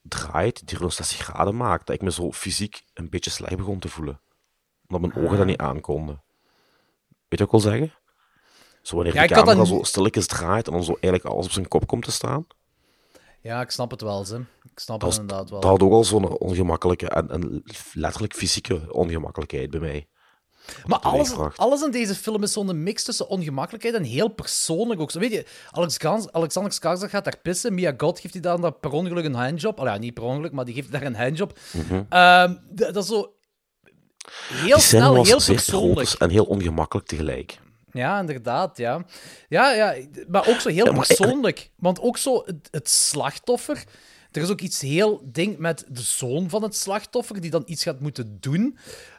draait, 0.01 0.67
die 0.67 0.77
60 0.91 1.17
graden 1.17 1.57
maakt, 1.57 1.85
dat 1.88 1.95
ik 1.95 2.01
me 2.01 2.11
zo 2.11 2.31
fysiek 2.31 2.84
een 2.93 3.09
beetje 3.09 3.30
slecht 3.30 3.55
begon 3.57 3.80
te 3.80 3.89
voelen. 3.89 4.22
Omdat 4.87 5.13
mijn 5.13 5.25
ogen 5.25 5.37
dat 5.37 5.45
niet 5.45 5.57
aankonden. 5.57 6.23
Weet 7.27 7.39
je 7.39 7.45
wat 7.45 7.53
ik 7.55 7.61
wil 7.63 7.71
zeggen? 7.71 7.93
Zo 8.81 8.95
wanneer 8.95 9.13
Ja, 9.13 9.19
had 9.21 9.29
camera 9.29 9.55
dat 9.55 9.67
zo 9.67 9.83
stilletjes 9.83 10.27
draait 10.27 10.67
en 10.67 10.73
dan 10.73 10.83
zo 10.83 10.91
eigenlijk 10.91 11.25
alles 11.25 11.45
op 11.45 11.51
zijn 11.51 11.67
kop 11.67 11.87
komt 11.87 12.03
te 12.03 12.11
staan. 12.11 12.47
ja, 13.41 13.61
ik 13.61 13.69
snap 13.71 13.91
het 13.91 14.01
wel, 14.01 14.25
ze. 14.25 14.35
Ik 14.71 14.79
snap 14.79 14.99
Dat, 14.99 15.11
het 15.11 15.19
inderdaad 15.21 15.49
wel. 15.49 15.59
dat 15.59 15.69
had 15.69 15.81
ook 15.81 15.91
al 15.91 16.03
zo'n 16.03 16.37
ongemakkelijke 16.37 17.09
en, 17.09 17.29
en 17.29 17.63
letterlijk 17.93 18.33
fysieke 18.33 18.93
ongemakkelijkheid 18.93 19.69
bij 19.69 19.79
mij. 19.79 20.07
Maar 20.85 20.99
alles, 20.99 21.33
alles 21.55 21.81
in 21.81 21.91
deze 21.91 22.15
film 22.15 22.43
is 22.43 22.53
zo'n 22.53 22.83
mix 22.83 23.03
tussen 23.03 23.27
ongemakkelijkheid 23.27 23.95
en 23.95 24.03
heel 24.03 24.27
persoonlijk 24.27 25.01
ook. 25.01 25.11
Zo, 25.11 25.19
weet 25.19 25.31
je, 25.31 25.45
Alex 25.71 25.97
Gans, 25.97 26.31
Alexander 26.31 26.71
Skarsgård 26.73 27.09
gaat 27.09 27.23
daar 27.23 27.37
pissen. 27.41 27.73
Mia 27.73 27.93
God 27.97 28.19
geeft 28.19 28.33
hij 28.33 28.41
dan 28.43 28.61
dat 28.61 28.79
per 28.79 28.91
ongeluk 28.91 29.25
een 29.25 29.33
handjob. 29.33 29.79
Al 29.79 29.85
ja, 29.85 29.97
niet 29.97 30.13
per 30.13 30.23
ongeluk, 30.23 30.51
maar 30.51 30.65
die 30.65 30.73
geeft 30.73 30.91
daar 30.91 31.01
een 31.03 31.15
handjob. 31.15 31.59
Mhm. 31.73 32.03
Ehm, 32.09 32.55
dat 32.69 32.95
is 32.95 33.05
zo 33.07 33.34
heel 34.53 34.80
snel, 34.80 35.23
heel 35.23 35.41
persoonlijk. 35.45 36.10
en 36.10 36.30
heel 36.30 36.43
ongemakkelijk 36.45 37.07
tegelijk. 37.07 37.60
Ja, 37.91 38.19
inderdaad, 38.19 38.77
ja. 38.77 39.06
Ja, 39.49 39.72
ja, 39.72 39.95
maar 40.27 40.47
ook 40.47 40.60
zo 40.60 40.69
heel 40.69 40.85
Ja, 40.85 40.91
maar- 40.91 41.06
persoonlijk. 41.07 41.69
Want 41.76 41.99
ook 42.02 42.18
zo 42.18 42.41
het, 42.45 42.68
het 42.72 42.89
slachtoffer. 42.89 43.84
Er 44.31 44.41
is 44.41 44.49
ook 44.49 44.61
iets 44.61 44.81
heel 44.81 45.22
ding 45.26 45.57
met 45.57 45.85
de 45.88 46.02
zoon 46.02 46.49
van 46.49 46.64
het 46.64 46.76
slachtoffer, 46.76 47.41
die 47.41 47.52
dan 47.52 47.64
iets 47.65 47.84
gaat 47.84 47.99
moeten 47.99 48.38
doen. 48.39 48.77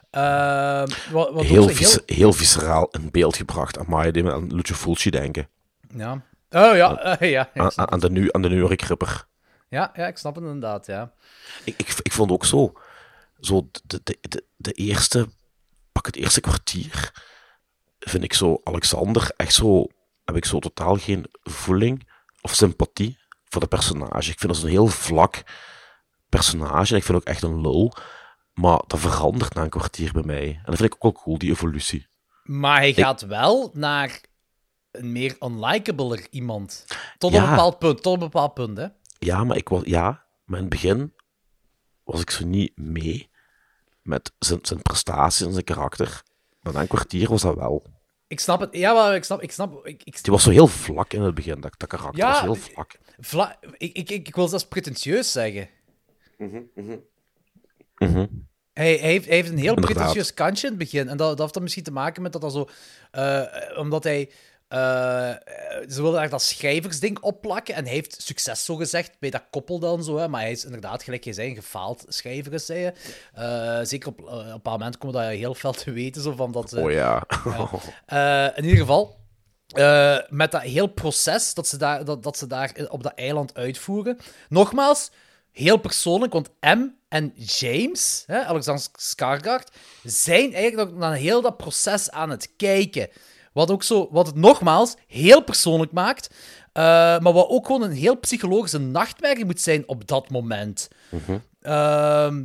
Ehm, 0.09 0.87
wat, 1.11 1.31
wat 1.31 1.43
Heel, 1.45 1.69
vis- 1.69 1.99
heel 2.05 2.33
visceraal 2.33 2.87
in 2.91 3.11
beeld 3.11 3.37
gebracht. 3.37 3.77
Amai, 3.77 4.11
die 4.11 4.23
me 4.23 4.33
aan 4.33 4.55
Lucio 4.55 4.75
Fulci 4.75 5.09
denken. 5.09 5.47
Ja. 5.95 6.11
Oh 6.49 6.75
ja, 6.75 6.97
eh, 7.17 7.31
ja. 7.37 7.49
Aan, 7.53 7.91
aan 7.91 7.99
de, 7.99 8.09
nu, 8.09 8.29
aan 8.31 8.41
de 8.41 8.49
New 8.49 8.59
York 8.59 8.81
Ripper. 8.81 9.25
Ja, 9.69 9.91
ja, 9.95 10.07
ik 10.07 10.17
snap 10.17 10.35
het 10.35 10.43
inderdaad, 10.43 10.85
ja. 10.85 11.11
Ik, 11.63 11.73
ik, 11.77 11.95
ik 12.01 12.11
vond 12.11 12.31
ook 12.31 12.45
zo, 12.45 12.73
zo 13.39 13.69
de, 13.83 14.01
de, 14.03 14.17
de, 14.21 14.45
de 14.55 14.71
eerste, 14.71 15.27
pak 15.91 16.05
het 16.05 16.15
eerste 16.15 16.41
kwartier, 16.41 17.11
vind 17.99 18.23
ik 18.23 18.33
zo 18.33 18.61
Alexander 18.63 19.31
echt 19.37 19.53
zo. 19.53 19.87
heb 20.25 20.35
ik 20.35 20.45
zo 20.45 20.59
totaal 20.59 20.95
geen 20.95 21.25
voeling 21.43 22.09
of 22.41 22.53
sympathie 22.55 23.17
voor 23.45 23.61
de 23.61 23.67
personage. 23.67 24.31
Ik 24.31 24.39
vind 24.39 24.53
dat 24.53 24.63
een 24.63 24.69
heel 24.69 24.87
vlak 24.87 25.43
personage 26.29 26.91
en 26.91 26.97
ik 26.99 27.03
vind 27.03 27.17
ook 27.17 27.23
echt 27.23 27.43
een 27.43 27.61
lul. 27.61 27.93
Maar 28.53 28.81
dat 28.87 28.99
verandert 28.99 29.53
na 29.53 29.63
een 29.63 29.69
kwartier 29.69 30.11
bij 30.11 30.23
mij. 30.23 30.47
En 30.47 30.61
dat 30.65 30.75
vind 30.75 30.93
ik 30.93 30.95
ook 30.95 31.01
wel 31.13 31.23
cool, 31.23 31.37
die 31.37 31.49
evolutie. 31.51 32.07
Maar 32.43 32.77
hij 32.77 32.89
Ik- 32.89 32.95
gaat 32.97 33.21
wel 33.21 33.69
naar 33.73 34.21
een 34.91 35.11
meer 35.11 35.35
unlikabeler 35.39 36.27
iemand. 36.29 36.85
Tot 37.17 37.31
Ja. 37.31 37.43
een 37.43 37.49
bepaald 37.49 37.79
punt, 37.79 38.01
tot 38.01 38.13
een 38.13 38.19
bepaald 38.19 38.53
punt, 38.53 38.77
hè. 38.77 38.87
Ja, 39.19 39.43
maar 39.43 39.57
ik 39.57 39.69
was, 39.69 39.81
ja, 39.85 40.25
maar 40.45 40.57
in 40.59 40.65
het 40.65 40.69
begin 40.73 41.13
was 42.11 42.21
ik 42.21 42.29
zo 42.29 42.45
niet 42.45 42.77
mee 42.77 43.29
met 44.01 44.31
zijn, 44.39 44.59
zijn 44.61 44.81
prestaties 44.81 45.45
en 45.45 45.51
zijn 45.51 45.63
karakter. 45.63 46.21
Maar 46.61 46.73
na 46.73 46.81
een 46.81 46.87
kwartier 46.87 47.29
was 47.29 47.41
dat 47.41 47.55
wel. 47.55 47.83
Ik 48.27 48.39
snap 48.39 48.59
het. 48.59 48.73
Ja, 48.73 48.93
maar 48.93 49.15
ik 49.15 49.23
snap... 49.23 49.41
Ik 49.41 49.51
snap 49.51 49.85
ik, 49.87 50.03
ik, 50.03 50.23
Die 50.23 50.33
was 50.33 50.43
zo 50.43 50.49
heel 50.49 50.67
vlak 50.67 51.13
in 51.13 51.21
het 51.21 51.35
begin, 51.35 51.61
dat, 51.61 51.73
dat 51.77 51.89
karakter 51.89 52.17
Ja, 52.17 52.31
was 52.31 52.41
heel 52.41 52.55
vlak. 52.55 52.97
Vla- 53.19 53.57
ik, 53.77 53.93
ik, 53.97 54.09
ik, 54.09 54.27
ik 54.27 54.35
wil 54.35 54.47
zelfs 54.47 54.67
pretentieus 54.67 55.31
zeggen. 55.31 55.69
Mhm. 56.37 58.25
Hij, 58.73 58.95
hij, 58.97 59.09
heeft, 59.09 59.25
hij 59.25 59.35
heeft 59.35 59.49
een 59.49 59.57
heel 59.57 59.67
Inderdaad. 59.75 59.93
pretentieus 59.95 60.33
kantje 60.33 60.67
in 60.67 60.73
het 60.73 60.81
begin. 60.81 61.07
En 61.09 61.17
dat, 61.17 61.29
dat 61.29 61.39
heeft 61.39 61.53
dan 61.53 61.63
misschien 61.63 61.83
te 61.83 61.91
maken 61.91 62.21
met 62.21 62.31
dat 62.31 62.41
dat 62.41 62.51
zo... 62.51 62.69
eh, 63.11 63.79
omdat 63.79 64.03
hij... 64.03 64.31
eh, 64.67 64.79
ze 65.89 66.01
wilden 66.01 66.13
daar 66.13 66.29
dat 66.29 66.41
schrijversding 66.41 67.19
opplakken. 67.19 67.75
En 67.75 67.83
hij 67.83 67.93
heeft 67.93 68.21
succes, 68.21 68.65
zo 68.65 68.75
gezegd, 68.75 69.19
bij 69.19 69.29
dat 69.29 69.43
koppel 69.49 69.79
dan 69.79 70.03
zo. 70.03 70.17
Hè. 70.17 70.27
Maar 70.27 70.41
hij 70.41 70.51
is 70.51 70.65
inderdaad, 70.65 71.03
gelijk 71.03 71.23
je 71.23 71.33
zei, 71.33 71.49
een 71.49 71.55
gefaald 71.55 72.05
schrijver, 72.07 72.53
is 72.53 72.67
hij. 72.67 72.93
Eh, 73.33 73.79
zeker 73.83 74.07
op, 74.07 74.19
eh, 74.19 74.25
op 74.25 74.39
een 74.39 74.51
bepaald 74.51 74.79
moment 74.79 74.97
komen 74.97 75.21
dat 75.21 75.31
heel 75.31 75.55
veel 75.55 75.71
te 75.71 75.91
weten. 75.91 76.21
Zo, 76.21 76.31
van 76.35 76.51
dat, 76.51 76.73
Oh 76.73 76.91
ja. 76.91 77.23
in 78.55 78.63
ieder 78.63 78.79
geval, 78.79 79.17
met 80.29 80.51
dat 80.51 80.61
heel 80.61 80.87
proces 80.87 81.53
dat 81.53 81.67
ze, 81.67 81.77
daar, 81.77 82.05
dat, 82.05 82.23
dat 82.23 82.37
ze 82.37 82.47
daar 82.47 82.71
op 82.89 83.03
dat 83.03 83.13
eiland 83.13 83.53
uitvoeren. 83.53 84.17
Nogmaals, 84.49 85.11
heel 85.51 85.77
persoonlijk, 85.77 86.33
want 86.33 86.49
M 86.59 86.85
en 87.07 87.33
James, 87.35 88.23
hè, 88.25 88.45
Alexander 88.45 88.85
Skarsgård, 88.95 89.71
zijn 90.03 90.53
eigenlijk 90.53 90.91
nog 90.91 90.99
naar 90.99 91.15
heel 91.15 91.41
dat 91.41 91.57
proces 91.57 92.11
aan 92.11 92.29
het 92.29 92.49
kijken. 92.57 93.09
Wat, 93.53 93.71
ook 93.71 93.83
zo, 93.83 94.07
wat 94.11 94.27
het 94.27 94.35
nogmaals 94.35 94.95
heel 95.07 95.43
persoonlijk 95.43 95.91
maakt, 95.91 96.33
eh, 96.73 96.83
maar 97.19 97.33
wat 97.33 97.49
ook 97.49 97.65
gewoon 97.65 97.81
een 97.81 97.91
heel 97.91 98.19
psychologische 98.19 98.77
nachtmerrie 98.79 99.45
moet 99.45 99.61
zijn 99.61 99.87
op 99.87 100.07
dat 100.07 100.29
moment. 100.29 100.87
Ehm, 101.61 102.43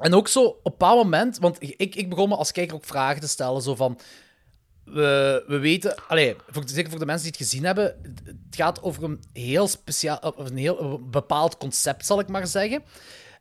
en 0.00 0.14
ook 0.14 0.28
zo 0.28 0.44
op 0.44 0.54
een 0.56 0.60
bepaald 0.70 1.02
moment, 1.02 1.38
want 1.38 1.56
ik, 1.60 1.94
ik 1.94 2.08
begon 2.08 2.28
me 2.28 2.36
als 2.36 2.52
kijker 2.52 2.74
ook 2.76 2.84
vragen 2.84 3.20
te 3.20 3.28
stellen, 3.28 3.62
zo 3.62 3.74
van... 3.74 3.98
We, 4.84 5.44
we 5.46 5.58
weten, 5.58 5.94
allee, 6.08 6.36
voor, 6.50 6.62
zeker 6.66 6.90
voor 6.90 6.98
de 6.98 7.06
mensen 7.06 7.22
die 7.30 7.38
het 7.38 7.48
gezien 7.48 7.64
hebben, 7.64 7.84
het- 8.24 8.34
gaat 8.50 8.82
over 8.82 9.02
een 9.04 9.22
heel 9.32 9.68
speciaal, 9.68 10.18
of 10.36 10.50
een 10.50 10.56
heel 10.56 10.80
een 10.80 11.10
bepaald 11.10 11.56
concept, 11.56 12.06
zal 12.06 12.20
ik 12.20 12.28
maar 12.28 12.46
zeggen. 12.46 12.82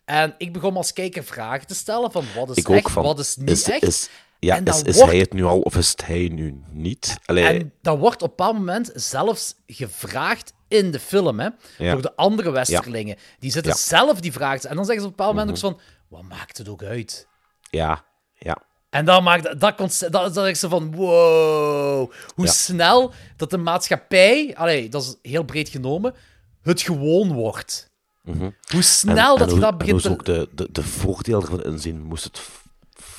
En 0.06 0.35
ik 0.38 0.53
begon 0.53 0.72
me 0.72 0.77
als 0.77 0.94
kijker 0.94 1.23
vragen 1.23 1.68
te 1.68 1.76
stellen 1.76 2.11
van 2.11 2.26
wat 2.35 2.49
is 2.49 2.56
Ik 2.57 2.69
echt, 2.69 2.91
van. 2.91 3.03
wat 3.03 3.19
is 3.19 3.35
niet 3.35 3.49
is, 3.49 3.69
echt. 3.69 3.84
Is, 3.84 4.10
ja, 4.39 4.55
En 4.55 4.65
is, 4.65 4.81
is 4.81 4.95
wordt- 4.95 5.11
hij 5.11 5.19
het 5.19 5.34
nu 5.34 5.43
al 5.43 5.59
of 5.59 5.76
is 5.76 5.89
het 5.89 6.05
hij 6.05 6.27
nu 6.31 6.61
niet? 6.72 7.18
Allee, 7.26 7.45
En 7.45 7.73
dat 7.81 7.97
wordt 7.97 8.22
op 8.22 8.30
een 8.30 8.35
bepaald 8.35 8.53
moment 8.57 8.91
zelfs 8.95 9.55
gevraagd 9.68 10.53
in 10.68 10.91
de 10.91 10.99
film, 10.99 11.39
hè, 11.39 11.49
Ja. 11.77 11.91
door 11.91 12.01
de 12.01 12.15
andere 12.15 12.51
westerlingen. 12.51 13.15
Die 13.39 13.51
zitten 13.51 13.72
Ja. 13.72 13.77
zelf 13.77 14.19
die 14.19 14.31
te- 14.31 14.68
En 14.68 14.76
dan 14.76 14.85
zeggen 14.85 15.03
ze 15.03 15.09
op 15.09 15.19
een 15.19 15.26
bepaald 15.26 15.35
moment 15.35 15.57
Mhm. 15.57 15.65
ook 15.65 15.73
van, 15.73 15.81
wat 16.07 16.38
maakt 16.38 16.57
het 16.57 16.69
ook 16.69 16.84
uit? 16.84 17.27
ja, 17.69 18.03
ja. 18.34 18.57
En 18.89 19.05
dan 19.05 19.23
maakt 19.23 19.59
dat 19.59 19.76
concept, 19.76 20.11
dat, 20.11 20.34
dat 20.34 20.47
is 20.47 20.59
zo 20.59 20.69
van, 20.69 20.95
wow, 20.95 22.11
hoe 22.35 22.47
snel 22.47 23.11
dat 23.38 23.49
de 23.49 23.57
maatschappij, 23.57 24.53
allee, 24.57 24.89
dat 24.89 25.01
is 25.03 25.30
heel 25.31 25.43
breed 25.43 25.69
genomen, 25.69 26.14
het 26.61 26.81
gewoon 26.81 27.34
wordt. 27.34 27.89
Mhm. 28.23 28.49
Hoe 28.72 28.81
snel 28.81 29.34
En- 29.34 29.39
dat 29.39 29.39
en 29.39 29.45
je 29.45 29.51
hoe- 29.51 29.59
dat 29.59 29.77
begint 29.77 29.95
En 29.95 30.01
te... 30.01 30.07
ze 30.07 30.14
ook 30.14 30.26
de, 30.26 30.49
de, 30.55 30.72
de 30.72 30.84
voordeel 30.84 31.41
ervan 31.41 31.64
inzien, 31.64 32.01
moest 32.01 32.23
het 32.23 32.41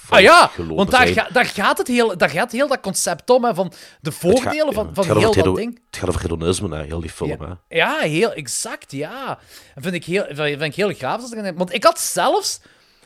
Ah 0.09 0.20
ja, 0.20 0.51
want 0.56 0.90
daar, 0.90 1.06
ga- 1.06 1.28
daar, 1.32 1.44
gaat 1.47 1.78
het 1.78 1.86
heel, 1.86 2.16
daar 2.16 2.30
gaat 2.30 2.52
heel 2.52 2.68
dat 2.68 2.80
concept 2.80 3.30
om, 3.30 3.44
hè, 3.44 3.55
van 3.55 3.72
de 4.01 4.12
voordelen 4.12 4.72
van, 4.72 4.90
van 4.94 5.05
heel 5.05 5.20
dat 5.20 5.35
hedo- 5.35 5.55
ding. 5.55 5.80
Het 5.86 5.97
gaat 5.97 6.09
over 6.09 6.20
hedonisme, 6.20 6.76
hè, 6.76 6.82
heel 6.85 7.01
die 7.01 7.10
film. 7.10 7.40
Hè. 7.40 7.76
Ja, 7.76 7.98
heel 7.98 8.32
exact, 8.32 8.93
ja. 8.93 9.26
Dat 9.74 9.82
vind 9.85 9.94
ik 9.94 10.05
heel, 10.05 10.24
vind 10.30 10.62
ik 10.62 10.74
heel 10.74 10.93
gaaf. 10.94 11.20
Als 11.22 11.32
ik 11.32 11.52
want 11.56 11.72
ik 11.74 11.85
had 11.85 12.01
zelfs, 12.01 12.60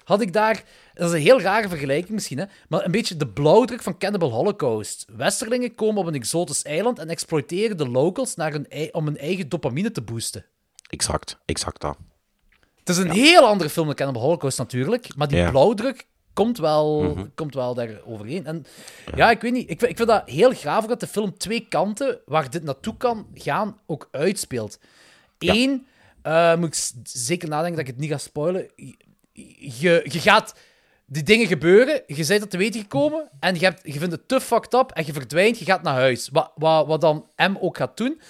had 0.04 0.20
ik 0.20 0.32
daar, 0.32 0.62
dat 0.94 1.08
is 1.08 1.14
een 1.14 1.20
heel 1.22 1.40
rare 1.40 1.68
vergelijking 1.68 2.10
misschien, 2.10 2.38
hè, 2.38 2.44
maar 2.68 2.84
een 2.84 2.90
beetje 2.90 3.16
de 3.16 3.26
blauwdruk 3.28 3.82
van 3.82 3.98
Cannibal 3.98 4.30
Holocaust. 4.30 5.04
Westerlingen 5.16 5.74
komen 5.74 6.00
op 6.02 6.06
een 6.06 6.14
exotisch 6.14 6.62
eiland 6.62 6.98
en 6.98 7.08
exploiteren 7.08 7.76
de 7.76 7.88
locals 7.88 8.34
naar 8.34 8.52
hun, 8.52 8.66
om 8.92 9.04
hun 9.06 9.18
eigen 9.18 9.48
dopamine 9.48 9.90
te 9.92 10.02
boosten. 10.02 10.44
Exact, 10.88 11.38
exact 11.44 11.80
dat. 11.80 11.96
Het 12.78 12.88
is 12.88 12.96
een 12.96 13.10
heel 13.10 13.46
andere 13.46 13.70
film 13.70 13.86
dan 13.86 13.94
Cannibal 13.94 14.22
Holocaust 14.22 14.58
natuurlijk, 14.58 15.16
maar 15.16 15.28
die 15.28 15.38
Ja. 15.38 15.50
blauwdruk 15.50 16.06
komt 16.32 16.58
wel, 16.58 17.02
Mhm. 17.02 17.26
komt 17.34 17.54
wel 17.54 17.74
daar 17.74 18.00
overheen. 18.04 18.46
En 18.46 18.66
ja, 19.14 19.30
ik 19.30 19.40
weet 19.40 19.52
niet, 19.52 19.70
ik, 19.70 19.78
vind- 19.78 19.90
ik 19.90 19.96
vind 19.96 20.08
dat 20.08 20.22
heel 20.28 20.50
graaf 20.52 20.82
ook 20.82 20.88
dat 20.88 21.00
de 21.00 21.06
film 21.06 21.36
twee 21.38 21.66
kanten 21.68 22.18
waar 22.26 22.50
dit 22.50 22.62
naartoe 22.62 22.96
kan 22.96 23.26
gaan 23.34 23.78
ook 23.86 24.08
uitspeelt. 24.10 24.78
Eén, 25.38 25.86
eh, 26.22 26.56
moet 26.56 26.68
ik 26.68 26.92
zeker 27.08 27.48
nadenken 27.48 27.76
dat 27.76 27.86
ik 27.86 27.92
het 27.92 28.00
niet 28.00 28.10
ga 28.10 28.18
spoilen. 28.18 28.70
Je, 29.58 30.00
je 30.08 30.18
gaat 30.20 30.54
die 31.06 31.22
dingen 31.22 31.46
gebeuren, 31.46 32.02
je 32.06 32.26
bent 32.26 32.42
er 32.42 32.48
te 32.48 32.56
weten 32.56 32.80
gekomen 32.80 33.28
en 33.40 33.54
je, 33.54 33.64
hebt, 33.64 33.80
je 33.84 33.98
vindt 33.98 34.12
het 34.14 34.28
te 34.28 34.40
fucked 34.40 34.74
up 34.74 34.90
en 34.90 35.06
je 35.06 35.12
verdwijnt, 35.12 35.58
je 35.58 35.64
gaat 35.64 35.82
naar 35.82 35.94
huis. 35.94 36.28
Wat, 36.32 36.52
wat, 36.54 36.86
wat 36.86 37.00
dan 37.00 37.26
M 37.36 37.56
ook 37.60 37.76
gaat 37.76 37.96
doen. 37.96 38.20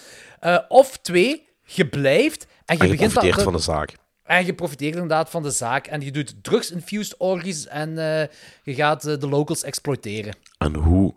Eh, 0.41 0.59
of 0.69 0.97
twee, 0.99 1.49
je 1.63 1.89
blijft 1.89 2.47
en 2.65 2.77
je, 2.77 2.83
En 2.83 2.89
je 2.89 2.93
begint 2.97 3.15
dat, 3.35 3.43
van 3.43 3.53
de 3.53 3.59
zaak. 3.59 3.95
En 4.23 4.47
je 4.47 4.55
profiteert 4.55 4.93
inderdaad 4.93 5.31
van 5.31 5.43
de 5.43 5.51
zaak. 5.51 5.87
En 5.87 6.01
je 6.01 6.11
doet 6.11 6.45
drugs-infused 6.45 7.17
orgies 7.17 7.67
en 7.67 7.99
eh, 7.99 8.29
je 8.63 8.75
gaat 8.75 9.05
eh, 9.07 9.19
de 9.19 9.29
locals 9.29 9.63
exploiteren. 9.63 10.37
En 10.59 10.75
hoe 10.75 11.15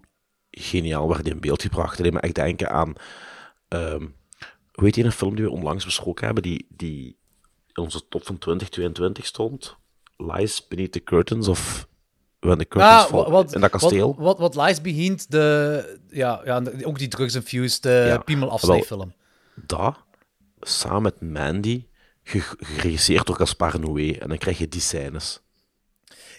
geniaal 0.51 1.07
werd 1.07 1.23
die 1.23 1.33
in 1.33 1.39
beeld 1.39 1.61
gebracht. 1.61 2.03
Deed 2.03 2.13
me 2.13 2.19
echt 2.19 2.35
denken 2.35 2.69
aan... 2.69 2.93
ehm, 3.67 4.05
hoe 4.71 4.83
heet 4.83 4.93
die 4.93 5.03
een 5.03 5.11
film 5.11 5.35
die 5.35 5.45
we 5.45 5.51
onlangs 5.51 5.85
besproken 5.85 6.25
hebben, 6.25 6.43
die, 6.43 6.67
die 6.69 7.17
in 7.73 7.83
onze 7.83 8.07
top 8.07 8.25
van 8.25 8.37
2022 8.37 9.25
stond? 9.25 9.75
Lies 10.17 10.67
Beneath 10.67 10.91
the 10.91 11.03
Curtains 11.03 11.47
of 11.47 11.87
When 12.39 12.57
the 12.57 12.67
Curtains 12.67 13.03
Ah, 13.03 13.09
Fall 13.09 13.31
wat, 13.31 13.53
in 13.53 13.61
dat 13.61 13.69
kasteel? 13.69 14.15
Wat, 14.17 14.37
wat, 14.37 14.55
wat 14.55 14.67
lies 14.67 14.81
behind 14.81 15.31
de... 15.31 15.99
Ja, 16.09 16.41
ja, 16.45 16.63
ook 16.83 16.97
die 16.97 17.07
drugs-infused 17.07 17.85
uh, 17.85 18.07
Ja, 18.07 18.17
piemel 18.17 18.49
afsnijfilm. 18.49 19.13
Dat, 19.55 19.95
samen 20.59 21.01
met 21.01 21.21
Mandy, 21.21 21.85
geregisseerd 22.25 23.25
door 23.25 23.35
Gaspar 23.35 23.79
Noé. 23.79 24.11
En 24.11 24.29
dan 24.29 24.37
krijg 24.37 24.57
je 24.57 24.67
die 24.67 24.81
scènes. 24.81 25.39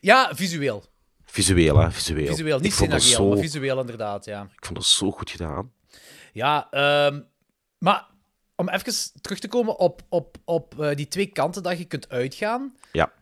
Ja, 0.01 0.35
visueel. 0.35 0.85
Visueel, 1.25 1.79
hè? 1.79 1.91
Visueel. 1.91 2.27
Visueel, 2.27 2.59
niet 2.59 2.73
scenario, 2.73 3.01
zo, 3.01 3.29
maar 3.29 3.39
visueel 3.39 3.81
inderdaad, 3.81 4.25
ja. 4.25 4.43
Ik 4.43 4.65
vond 4.65 4.79
dat 4.79 4.87
zo 4.87 5.11
goed 5.11 5.31
gedaan. 5.31 5.73
Ja, 6.33 6.71
ehm, 6.71 7.21
maar 7.79 8.07
om 8.57 8.69
even 8.69 9.13
terug 9.21 9.39
te 9.39 9.49
komen 9.49 9.79
op, 9.79 10.03
op, 10.09 10.37
op 10.45 10.81
eh, 10.81 10.95
die 10.95 11.09
twee 11.09 11.27
kanten 11.27 11.63
dat 11.63 11.79
je 11.79 11.85
kunt 11.85 12.09
uitgaan. 12.09 12.77
Ja. 12.93 13.13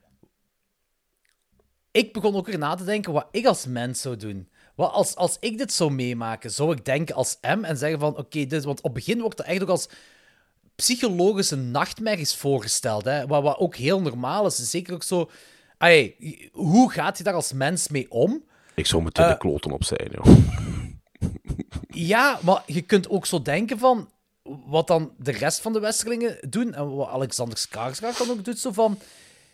Ik 1.91 2.13
begon 2.13 2.35
ook 2.35 2.47
weer 2.47 2.59
na 2.59 2.75
te 2.75 2.85
denken 2.85 3.13
wat 3.13 3.29
ik 3.31 3.47
als 3.47 3.67
mens 3.67 4.01
zou 4.01 4.17
doen. 4.17 4.49
Wat 4.75 4.93
als, 4.93 5.15
als 5.17 5.37
ik 5.41 5.59
dit 5.59 5.73
zou 5.73 5.91
meemaken, 5.91 6.51
zou 6.51 6.73
ik 6.73 6.85
denken 6.85 7.15
als 7.15 7.39
M 7.41 7.65
en 7.65 7.77
zeggen 7.77 8.01
van, 8.01 8.17
oké, 8.17 8.47
dit... 8.47 8.65
Want 8.65 8.79
op 8.79 8.85
het 8.85 8.93
begin 8.93 9.21
wordt 9.21 9.39
het 9.39 9.47
eigenlijk 9.47 9.79
ook 9.79 9.87
als 9.87 9.97
psychologische 10.77 11.57
nachtmerries 11.57 12.35
voorgesteld, 12.37 13.05
hè. 13.05 13.27
Wat, 13.27 13.43
wat 13.43 13.59
ook 13.59 13.77
heel 13.77 14.01
normaal 14.01 14.47
is. 14.47 14.57
Zeker 14.71 14.95
ook 14.95 15.03
zo... 15.03 15.31
Ay, 15.79 16.17
hoe 16.53 16.93
gaat 16.93 17.19
je 17.19 17.25
daar 17.25 17.35
als 17.35 17.53
mens 17.53 17.89
mee 17.89 18.11
om? 18.11 18.45
Ik 18.75 18.87
zou 18.87 19.03
meteen 19.03 19.25
Eh, 19.25 19.31
de 19.31 19.39
kloten 19.39 19.71
op 19.73 19.85
zijn, 19.85 20.09
joh. 20.13 20.27
Ja, 21.89 22.39
maar 22.43 22.63
je 22.67 22.81
kunt 22.83 23.09
ook 23.09 23.27
zo 23.27 23.43
denken 23.43 23.79
van 23.79 24.11
wat 24.67 24.87
dan 24.87 25.13
de 25.19 25.31
rest 25.33 25.61
van 25.61 25.73
de 25.73 25.79
Westerlingen 25.81 26.37
doen 26.49 26.75
en 26.75 26.95
wat 26.95 27.09
Alexander 27.09 27.59
Skarsgård 27.59 28.19
dan 28.19 28.31
ook 28.31 28.45
doet, 28.45 28.59
zo 28.59 28.73
van 28.73 28.99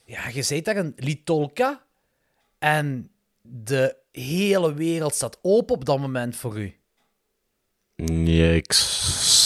ja, 0.05 0.29
je 0.29 0.43
zit 0.43 0.65
daar 0.65 0.77
een 0.77 0.93
Litolka 0.97 1.83
en 2.59 3.11
de 3.43 3.97
hele 4.13 4.75
wereld 4.75 5.15
staat 5.15 5.39
open 5.43 5.75
op 5.75 5.85
dat 5.85 5.99
moment 5.99 6.37
voor 6.37 6.59
u. 6.59 6.75
Ik 8.55 8.73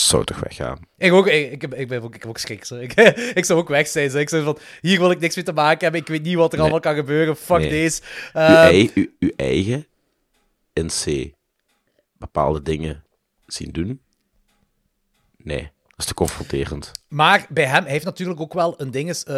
zou 0.09 0.25
toch 0.25 0.41
weggaan. 0.41 0.79
Ik, 0.99 1.13
ook, 1.13 1.27
ik, 1.27 1.63
ik, 1.63 1.89
ben 1.89 2.03
ook, 2.03 2.15
ik 2.15 2.21
heb 2.21 2.31
ook 2.31 2.39
schrik. 2.39 2.69
Ik, 2.71 2.93
ik 3.35 3.45
zou 3.45 3.59
ook 3.59 3.69
weg 3.69 3.87
zijn. 3.89 4.11
Zo. 4.11 4.19
Ik 4.19 4.29
zou 4.29 4.43
van, 4.45 4.59
hier 4.81 4.99
wil 4.99 5.11
ik 5.11 5.21
niks 5.21 5.37
mee 5.37 5.45
te 5.45 5.53
maken 5.53 5.81
hebben. 5.81 6.01
Ik 6.01 6.07
weet 6.07 6.23
niet 6.23 6.35
wat 6.37 6.47
er 6.47 6.53
Nee. 6.53 6.61
allemaal 6.61 6.81
kan 6.81 6.95
gebeuren. 6.95 7.37
Fuck 7.37 7.59
Nee. 7.59 7.69
deze. 7.69 8.03
uw, 8.33 8.41
Ehm, 8.41 8.89
uw, 8.95 9.07
uw 9.19 9.31
eigen 9.37 9.87
in 10.73 10.87
C 10.87 11.33
bepaalde 12.19 12.63
dingen 12.63 13.05
zien 13.47 13.71
doen? 13.73 14.01
Nee, 15.37 15.63
dat 15.63 15.99
is 15.99 16.05
te 16.05 16.15
confronterend. 16.15 16.91
Maar 17.09 17.47
bij 17.49 17.65
hem, 17.67 17.83
hij 17.83 17.93
heeft 17.93 18.05
natuurlijk 18.05 18.41
ook 18.41 18.55
wel 18.55 18.81
een 18.81 18.91
ding, 18.91 19.09
is, 19.09 19.25
eh, 19.25 19.35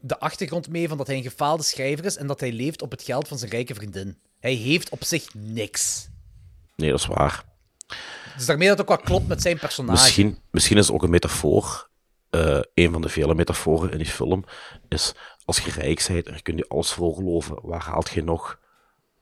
de 0.00 0.18
achtergrond 0.18 0.68
mee 0.68 0.88
van 0.88 0.96
dat 0.96 1.06
hij 1.06 1.16
een 1.16 1.22
gefaalde 1.22 1.62
schrijver 1.62 2.04
is 2.04 2.16
en 2.16 2.26
dat 2.26 2.40
hij 2.40 2.52
leeft 2.52 2.82
op 2.82 2.90
het 2.90 3.02
geld 3.02 3.28
van 3.28 3.38
zijn 3.38 3.50
rijke 3.50 3.74
vriendin. 3.74 4.18
Hij 4.40 4.52
heeft 4.54 4.90
op 4.90 5.04
zich 5.04 5.34
niks. 5.34 6.08
Nee, 6.76 6.90
dat 6.90 6.98
is 6.98 7.06
waar. 7.06 7.44
Dus 8.36 8.46
daarmee 8.46 8.68
dat 8.68 8.78
het 8.78 8.88
ook 8.88 8.96
wel 8.96 9.06
klopt 9.06 9.28
met 9.28 9.42
zijn 9.42 9.58
personage. 9.58 10.02
Misschien, 10.02 10.38
misschien 10.50 10.76
is 10.76 10.86
het 10.86 10.94
ook 10.94 11.02
een 11.02 11.10
metafoor. 11.10 11.88
Uh, 12.30 12.60
een 12.74 12.92
van 12.92 13.02
de 13.02 13.08
vele 13.08 13.34
metaforen 13.34 13.90
in 13.90 13.98
die 13.98 14.06
film 14.06 14.44
is: 14.88 15.14
als 15.44 15.58
je 15.58 15.70
rijk 15.70 16.04
bent 16.08 16.26
en 16.26 16.34
je 16.34 16.42
kunt 16.42 16.58
je 16.58 16.68
alles 16.68 16.92
voorgeloven, 16.92 17.58
waar 17.62 17.82
haalt 17.82 18.10
je 18.10 18.22
nog 18.22 18.58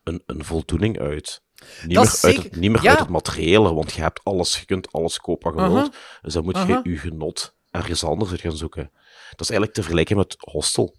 een, 0.04 0.22
een 0.26 0.44
voldoening 0.44 0.98
uit? 0.98 1.42
Niet 1.82 1.96
meer, 1.98 2.18
uit 2.22 2.36
het, 2.36 2.56
niet 2.56 2.70
meer 2.70 2.82
ja. 2.82 2.90
uit 2.90 2.98
het 2.98 3.08
materiële, 3.08 3.74
want 3.74 3.92
je 3.92 4.00
hebt 4.00 4.20
alles, 4.24 4.58
je 4.58 4.64
kunt 4.64 4.92
alles 4.92 5.18
kopen 5.18 5.54
wat 5.54 5.64
je 5.64 5.70
Uh-huh. 5.70 5.92
Dus 6.22 6.32
dan 6.32 6.44
moet 6.44 6.56
je 6.56 6.62
Uh-huh. 6.62 6.84
je 6.84 6.96
genot 6.96 7.56
ergens 7.70 8.04
anders 8.04 8.40
gaan 8.40 8.56
zoeken. 8.56 8.90
Dat 9.30 9.40
is 9.40 9.50
eigenlijk 9.50 9.72
te 9.72 9.82
vergelijken 9.82 10.16
met 10.16 10.36
Hostel. 10.38 10.96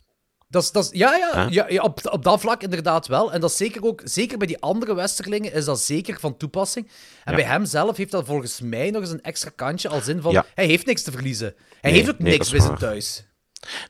Dat 0.49 0.76
is, 0.76 0.89
ja, 0.91 1.15
ja, 1.15 1.43
Huh? 1.43 1.51
ja, 1.53 1.65
ja 1.69 1.81
op, 1.81 1.99
op 2.11 2.23
dat 2.23 2.39
vlak 2.39 2.61
inderdaad 2.63 3.07
wel. 3.07 3.34
En 3.34 3.41
dat 3.41 3.49
is 3.49 3.57
zeker 3.57 3.84
ook, 3.85 4.01
zeker 4.03 4.38
bij 4.38 4.47
die 4.47 4.59
andere 4.61 4.93
westerlingen 4.95 5.53
is 5.53 5.65
dat 5.65 5.80
zeker 5.80 6.19
van 6.19 6.38
toepassing. 6.38 6.85
En 7.23 7.31
Ja. 7.31 7.35
bij 7.35 7.43
hem 7.49 7.65
zelf 7.65 7.97
heeft 7.97 8.11
dat 8.11 8.26
volgens 8.26 8.61
mij 8.61 8.89
nog 8.91 9.01
eens 9.01 9.11
een 9.11 9.21
extra 9.21 9.51
kantje, 9.55 9.89
als 9.89 10.07
in 10.07 10.21
van, 10.21 10.31
Ja. 10.31 10.45
hij 10.55 10.65
heeft 10.65 10.85
niks 10.85 11.01
te 11.03 11.11
verliezen. 11.11 11.53
Hij 11.81 11.91
Nee, 11.91 11.99
heeft 11.99 12.13
ook 12.13 12.19
nee, 12.19 12.31
niks 12.31 12.49
bij 12.49 12.59
zijn 12.59 12.77
thuis. 12.77 13.26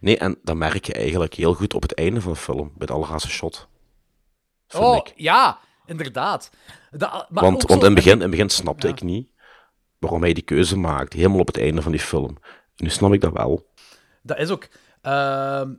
Nee, 0.01 0.17
en 0.17 0.39
dat 0.43 0.55
merk 0.55 0.85
je 0.85 0.93
eigenlijk 0.93 1.33
heel 1.33 1.53
goed 1.53 1.73
op 1.73 1.81
het 1.81 1.93
einde 1.93 2.21
van 2.21 2.31
de 2.31 2.37
film, 2.37 2.71
bij 2.77 2.87
de 2.87 2.93
allerlaatste 2.93 3.29
shot. 3.29 3.67
Vind 4.67 4.83
Oh, 4.83 4.95
ik. 4.95 5.13
ja, 5.15 5.59
inderdaad. 5.85 6.49
Da- 6.91 7.27
maar 7.29 7.43
want 7.43 7.63
want 7.63 7.71
zo- 7.71 7.77
in, 7.77 7.83
het 7.85 7.93
begin, 7.95 8.11
in 8.13 8.21
het 8.21 8.29
begin 8.29 8.49
snapte 8.49 8.87
ik 8.87 9.01
niet 9.01 9.31
waarom 9.99 10.21
hij 10.21 10.33
die 10.33 10.43
keuze 10.43 10.77
maakt, 10.77 11.13
helemaal 11.13 11.39
op 11.39 11.47
het 11.47 11.57
einde 11.59 11.81
van 11.81 11.91
die 11.91 12.01
film. 12.01 12.37
Nu 12.75 12.89
snap 12.89 13.13
ik 13.13 13.21
dat 13.21 13.33
wel. 13.33 13.67
Dat 14.21 14.37
is 14.37 14.49
ook. 14.49 14.67
ehm, 15.01 15.73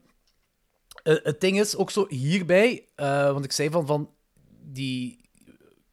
eh, 1.03 1.15
het 1.23 1.41
ding 1.41 1.61
is 1.61 1.77
ook 1.77 1.91
zo 1.91 2.07
hierbij, 2.09 2.87
eh, 2.95 3.33
want 3.33 3.45
ik 3.45 3.53
zei 3.53 3.71
van, 3.71 3.87
van 3.87 4.11
die. 4.65 5.19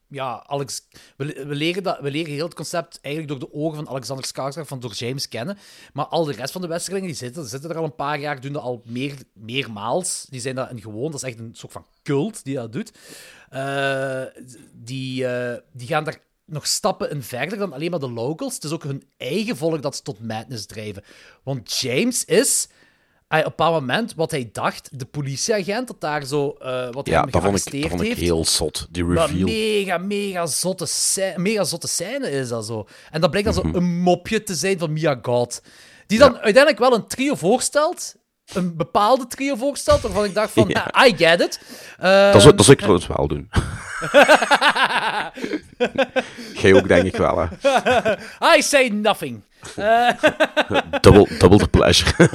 Ja, 0.09 0.43
Alex, 0.45 0.88
we, 1.17 1.45
leren 1.45 1.84
dat, 1.84 1.99
we 1.99 2.11
leren 2.11 2.34
heel 2.34 2.45
het 2.45 2.53
concept 2.53 2.99
eigenlijk 3.01 3.39
door 3.39 3.49
de 3.49 3.55
ogen 3.55 3.75
van 3.75 3.89
Alexander 3.89 4.25
Skarsgård, 4.25 4.67
van 4.67 4.79
door 4.79 4.93
James 4.93 5.27
kennen. 5.27 5.57
Maar 5.93 6.05
al 6.05 6.23
de 6.23 6.34
rest 6.34 6.51
van 6.51 6.61
de 6.61 6.67
westerlingen 6.67 7.07
die 7.07 7.17
zitten, 7.17 7.45
zitten 7.45 7.69
er 7.69 7.77
al 7.77 7.84
een 7.84 7.95
paar 7.95 8.19
jaar, 8.19 8.41
doen 8.41 8.53
dat 8.53 8.61
al 8.61 8.81
meer, 8.85 9.15
meermaals. 9.34 10.25
Die 10.29 10.41
zijn 10.41 10.55
dat 10.55 10.71
een 10.71 10.81
gewoon, 10.81 11.11
dat 11.11 11.23
is 11.23 11.29
echt 11.29 11.39
een 11.39 11.55
soort 11.55 11.71
van 11.71 11.85
cult 12.03 12.43
die 12.43 12.55
dat 12.55 12.73
doet. 12.73 12.91
Eh, 13.49 14.23
die, 14.73 15.25
die 15.71 15.88
gaan 15.88 16.03
daar 16.03 16.19
nog 16.45 16.67
stappen 16.67 17.09
in 17.09 17.23
verder 17.23 17.57
dan 17.57 17.73
alleen 17.73 17.91
maar 17.91 17.99
de 17.99 18.11
locals. 18.11 18.55
Het 18.55 18.63
is 18.63 18.71
ook 18.71 18.84
hun 18.84 19.03
eigen 19.17 19.57
volk 19.57 19.81
dat 19.81 19.95
ze 19.95 20.01
tot 20.01 20.19
madness 20.19 20.65
drijven. 20.65 21.03
Want 21.43 21.79
James 21.79 22.25
is 22.25 22.67
op 23.29 23.35
een 23.35 23.43
bepaald 23.43 23.73
moment 23.79 24.13
wat 24.15 24.31
hij 24.31 24.49
dacht, 24.51 24.89
de 24.99 25.05
politieagent, 25.05 25.87
dat 25.87 26.01
daar 26.01 26.25
zo, 26.25 26.49
eh, 26.59 26.87
wat 26.91 27.07
Ja, 27.07 27.21
hem 27.21 27.31
dat 27.31 27.31
vond, 27.31 27.35
ik, 27.35 27.41
gearresteerd 27.41 27.81
dat 27.81 27.91
vond 27.91 28.01
ik 28.01 28.07
heeft. 28.07 28.19
heel 28.21 28.45
zot, 28.45 28.87
die 28.91 29.03
Maar 29.03 29.27
reveal. 29.29 29.47
mega, 29.47 29.97
mega 29.97 30.45
zotte, 30.45 30.85
scè- 30.85 31.33
mega 31.37 31.63
zotte 31.63 31.87
scène 31.87 32.29
is 32.31 32.47
dat 32.49 32.65
zo. 32.65 32.87
En 33.11 33.21
dat 33.21 33.29
blijkt 33.31 33.53
dan 33.53 33.63
Mhm. 33.65 33.73
zo 33.73 33.79
een 33.81 33.99
mopje 33.99 34.43
te 34.43 34.55
zijn 34.55 34.79
van 34.79 34.93
Mia 34.93 35.19
God. 35.21 35.61
Die 36.07 36.19
dan 36.19 36.33
uiteindelijk 36.33 36.79
wel 36.79 36.93
een 36.93 37.07
trio 37.07 37.35
voorstelt. 37.35 38.15
Een 38.53 38.75
bepaalde 38.77 39.27
trio 39.27 39.55
voorstelt, 39.55 40.01
waarvan 40.01 40.23
ik 40.25 40.33
dacht 40.33 40.51
van, 40.51 40.67
Ja. 40.73 40.87
ah, 40.91 41.07
I 41.07 41.15
get 41.17 41.41
it. 41.41 41.59
Dat 41.99 42.07
zou, 42.07 42.33
Ehm, 42.33 42.55
dat 42.55 42.65
zou 42.65 42.71
ik 42.71 42.77
trouwens 42.77 43.07
wel 43.07 43.27
doen. 43.27 43.49
Jij 46.61 46.74
ook, 46.74 46.88
denk 46.88 47.03
ik 47.06 47.15
wel, 47.15 47.38
hè. 47.38 47.45
I 48.57 48.61
say 48.61 48.88
nothing. 48.88 49.41
Double, 51.02 51.38
double 51.38 51.57
the 51.57 51.68
pleasure. 51.72 52.30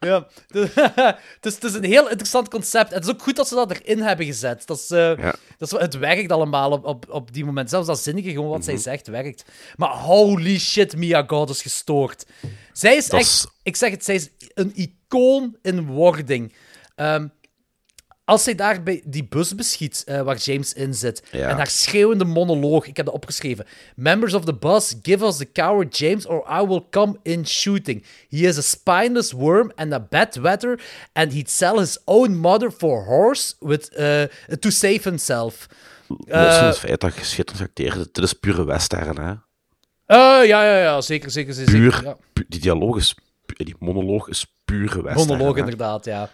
ja, 0.00 0.26
dus- 0.48 0.68
het, 0.74 1.16
is, 1.46 1.54
het 1.54 1.64
is 1.64 1.74
een 1.74 1.84
heel 1.84 2.08
interessant 2.08 2.48
concept. 2.48 2.88
En 2.90 2.94
het 2.94 3.04
is 3.04 3.10
ook 3.10 3.22
goed 3.22 3.36
dat 3.36 3.48
ze 3.48 3.54
dat 3.54 3.70
erin 3.70 4.00
hebben 4.02 4.26
gezet. 4.26 4.66
Dat 4.66 4.78
is, 4.78 4.90
eh, 4.90 5.16
Ja. 5.18 5.34
dat 5.58 5.72
is, 5.72 5.78
het 5.80 5.98
werkt 5.98 6.32
allemaal 6.32 6.70
op, 6.70 6.84
op, 6.84 7.06
op 7.10 7.32
die 7.32 7.44
moment. 7.44 7.70
Zelfs 7.70 7.86
dat 7.86 8.02
zinnige, 8.02 8.30
gewoon 8.30 8.48
wat 8.50 8.64
zij 8.64 8.74
Mhm. 8.74 8.82
zegt, 8.82 9.06
werkt. 9.06 9.44
Maar 9.76 9.90
holy 9.90 10.58
shit, 10.58 10.96
Mia 10.96 11.24
God 11.26 11.50
is 11.50 11.62
gestoord. 11.62 12.26
Zij 12.72 12.96
is 12.96 13.06
Dat 13.06 13.20
echt, 13.20 13.28
is- 13.28 13.46
ik 13.62 13.76
zeg 13.76 13.90
het, 13.90 14.04
zij 14.04 14.14
is 14.14 14.28
een 14.54 14.72
icoon 14.74 15.56
in 15.62 15.86
wording. 15.86 16.54
Ehm, 16.94 17.26
als 18.26 18.42
zij 18.44 18.54
daar 18.54 18.82
bij 18.82 19.02
die 19.04 19.24
bus 19.24 19.54
beschiet 19.54 20.02
eh, 20.06 20.20
waar 20.22 20.36
James 20.36 20.72
in 20.72 20.94
zit, 20.94 21.22
Ja. 21.32 21.48
en 21.48 21.56
haar 21.56 21.66
schreeuwende 21.66 22.24
monoloog, 22.24 22.86
ik 22.86 22.96
heb 22.96 23.06
dat 23.06 23.14
opgeschreven. 23.14 23.66
Members 23.96 24.34
of 24.34 24.44
the 24.44 24.54
bus, 24.54 24.94
give 25.02 25.24
us 25.24 25.36
the 25.36 25.52
coward 25.52 25.96
James 25.98 26.26
or 26.26 26.46
I 26.62 26.66
will 26.66 26.82
come 26.90 27.16
in 27.22 27.46
shooting. 27.46 28.04
He 28.28 28.36
is 28.36 28.58
a 28.58 28.60
spineless 28.60 29.32
worm 29.32 29.70
and 29.74 29.92
a 29.92 30.00
bedwetter 30.10 30.80
and 31.12 31.32
he'd 31.32 31.50
sell 31.50 31.78
his 31.78 31.98
own 32.04 32.34
mother 32.36 32.70
for 32.70 33.04
horse 33.04 33.54
with, 33.60 33.88
eh, 33.88 34.22
to 34.60 34.70
save 34.70 35.00
himself. 35.02 35.66
Los 36.08 36.18
van 36.28 36.36
Eh, 36.40 36.66
het 36.66 36.78
feit 36.78 37.00
dat 37.00 37.14
je 37.14 37.24
schitterend 37.24 37.64
acteert, 37.68 37.94
dit 38.14 38.24
is 38.24 38.32
pure 38.32 38.64
western, 38.64 39.16
hè. 39.20 39.32
ja, 40.14 40.42
ja, 40.42 40.78
ja, 40.78 41.00
zeker, 41.00 41.30
zeker, 41.30 41.54
zeker. 41.54 41.72
Puur, 41.74 42.00
ja. 42.04 42.16
pu- 42.32 42.44
die 42.48 42.60
dialoog 42.60 42.96
is, 42.96 43.14
die 43.56 43.74
monoloog 43.78 44.28
is 44.28 44.46
pure 44.64 45.02
western. 45.02 45.26
Monoloog, 45.26 45.54
hè. 45.54 45.60
inderdaad, 45.60 46.04
ja. 46.04 46.30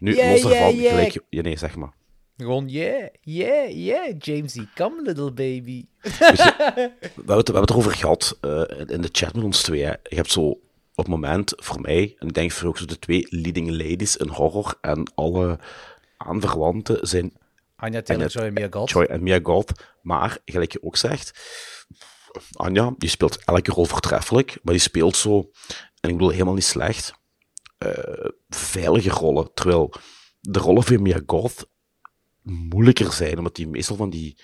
Nu, 0.00 0.14
Yeah, 0.16 0.30
los 0.30 0.40
daarvan, 0.42 0.58
yeah, 0.74 0.80
yeah. 0.80 0.94
gelijk... 0.94 1.18
Ja, 1.28 1.42
nee, 1.42 1.56
zeg 1.56 1.76
maar. 1.76 1.92
Gewoon, 2.36 2.68
yeah, 2.68 3.08
yeah, 3.20 3.70
yeah, 3.76 4.14
Jamesy, 4.18 4.66
come 4.74 5.02
little 5.02 5.32
baby. 5.32 5.84
We 6.00 6.10
hebben, 6.10 7.36
het, 7.36 7.48
we 7.48 7.54
hebben 7.54 7.60
het 7.60 7.70
erover 7.70 7.92
gehad 7.92 8.38
eh, 8.40 8.62
in- 8.86 9.00
de 9.00 9.08
chat 9.12 9.34
met 9.34 9.44
ons 9.44 9.62
twee. 9.62 9.82
hè. 9.84 9.90
Je 9.90 10.16
hebt 10.16 10.30
zo 10.30 10.40
op 10.42 10.60
het 10.94 11.06
moment 11.06 11.52
voor 11.56 11.80
mij, 11.80 12.14
en 12.18 12.28
ik 12.28 12.34
denk 12.34 12.52
voor 12.52 12.68
ook 12.68 12.78
zo 12.78 12.84
de 12.84 12.98
twee 12.98 13.26
leading 13.28 13.70
ladies 13.70 14.16
in 14.16 14.28
horror 14.28 14.74
en 14.80 15.12
alle 15.14 15.58
aanverwanten 16.16 17.06
zijn 17.06 17.32
Anya 17.76 18.02
Taylor-Joy 18.02 18.44
en 18.44 18.52
Mia 18.52 18.66
Goth. 18.70 18.90
Joy 18.90 19.04
en 19.04 19.22
Mia 19.22 19.40
Goth. 19.42 19.72
Maar, 20.02 20.38
gelijk 20.44 20.72
je 20.72 20.82
ook 20.82 20.96
zegt, 20.96 21.32
Anja, 22.52 22.94
die 22.98 23.08
speelt 23.08 23.44
elke 23.44 23.70
rol 23.70 23.84
voortreffelijk, 23.84 24.58
maar 24.62 24.72
die 24.74 24.82
speelt 24.82 25.16
zo, 25.16 25.50
en 26.00 26.10
ik 26.10 26.16
bedoel 26.16 26.30
helemaal 26.30 26.54
niet 26.54 26.64
slecht, 26.64 27.12
veilige 28.48 29.10
rollen. 29.10 29.54
Terwijl 29.54 29.92
de 30.40 30.58
rollen 30.58 30.82
van 30.82 31.02
Mia 31.02 31.20
Goth 31.26 31.66
moeilijker 32.42 33.12
zijn, 33.12 33.38
omdat 33.38 33.54
die 33.54 33.68
meestal 33.68 33.96
van 33.96 34.10
die 34.10 34.38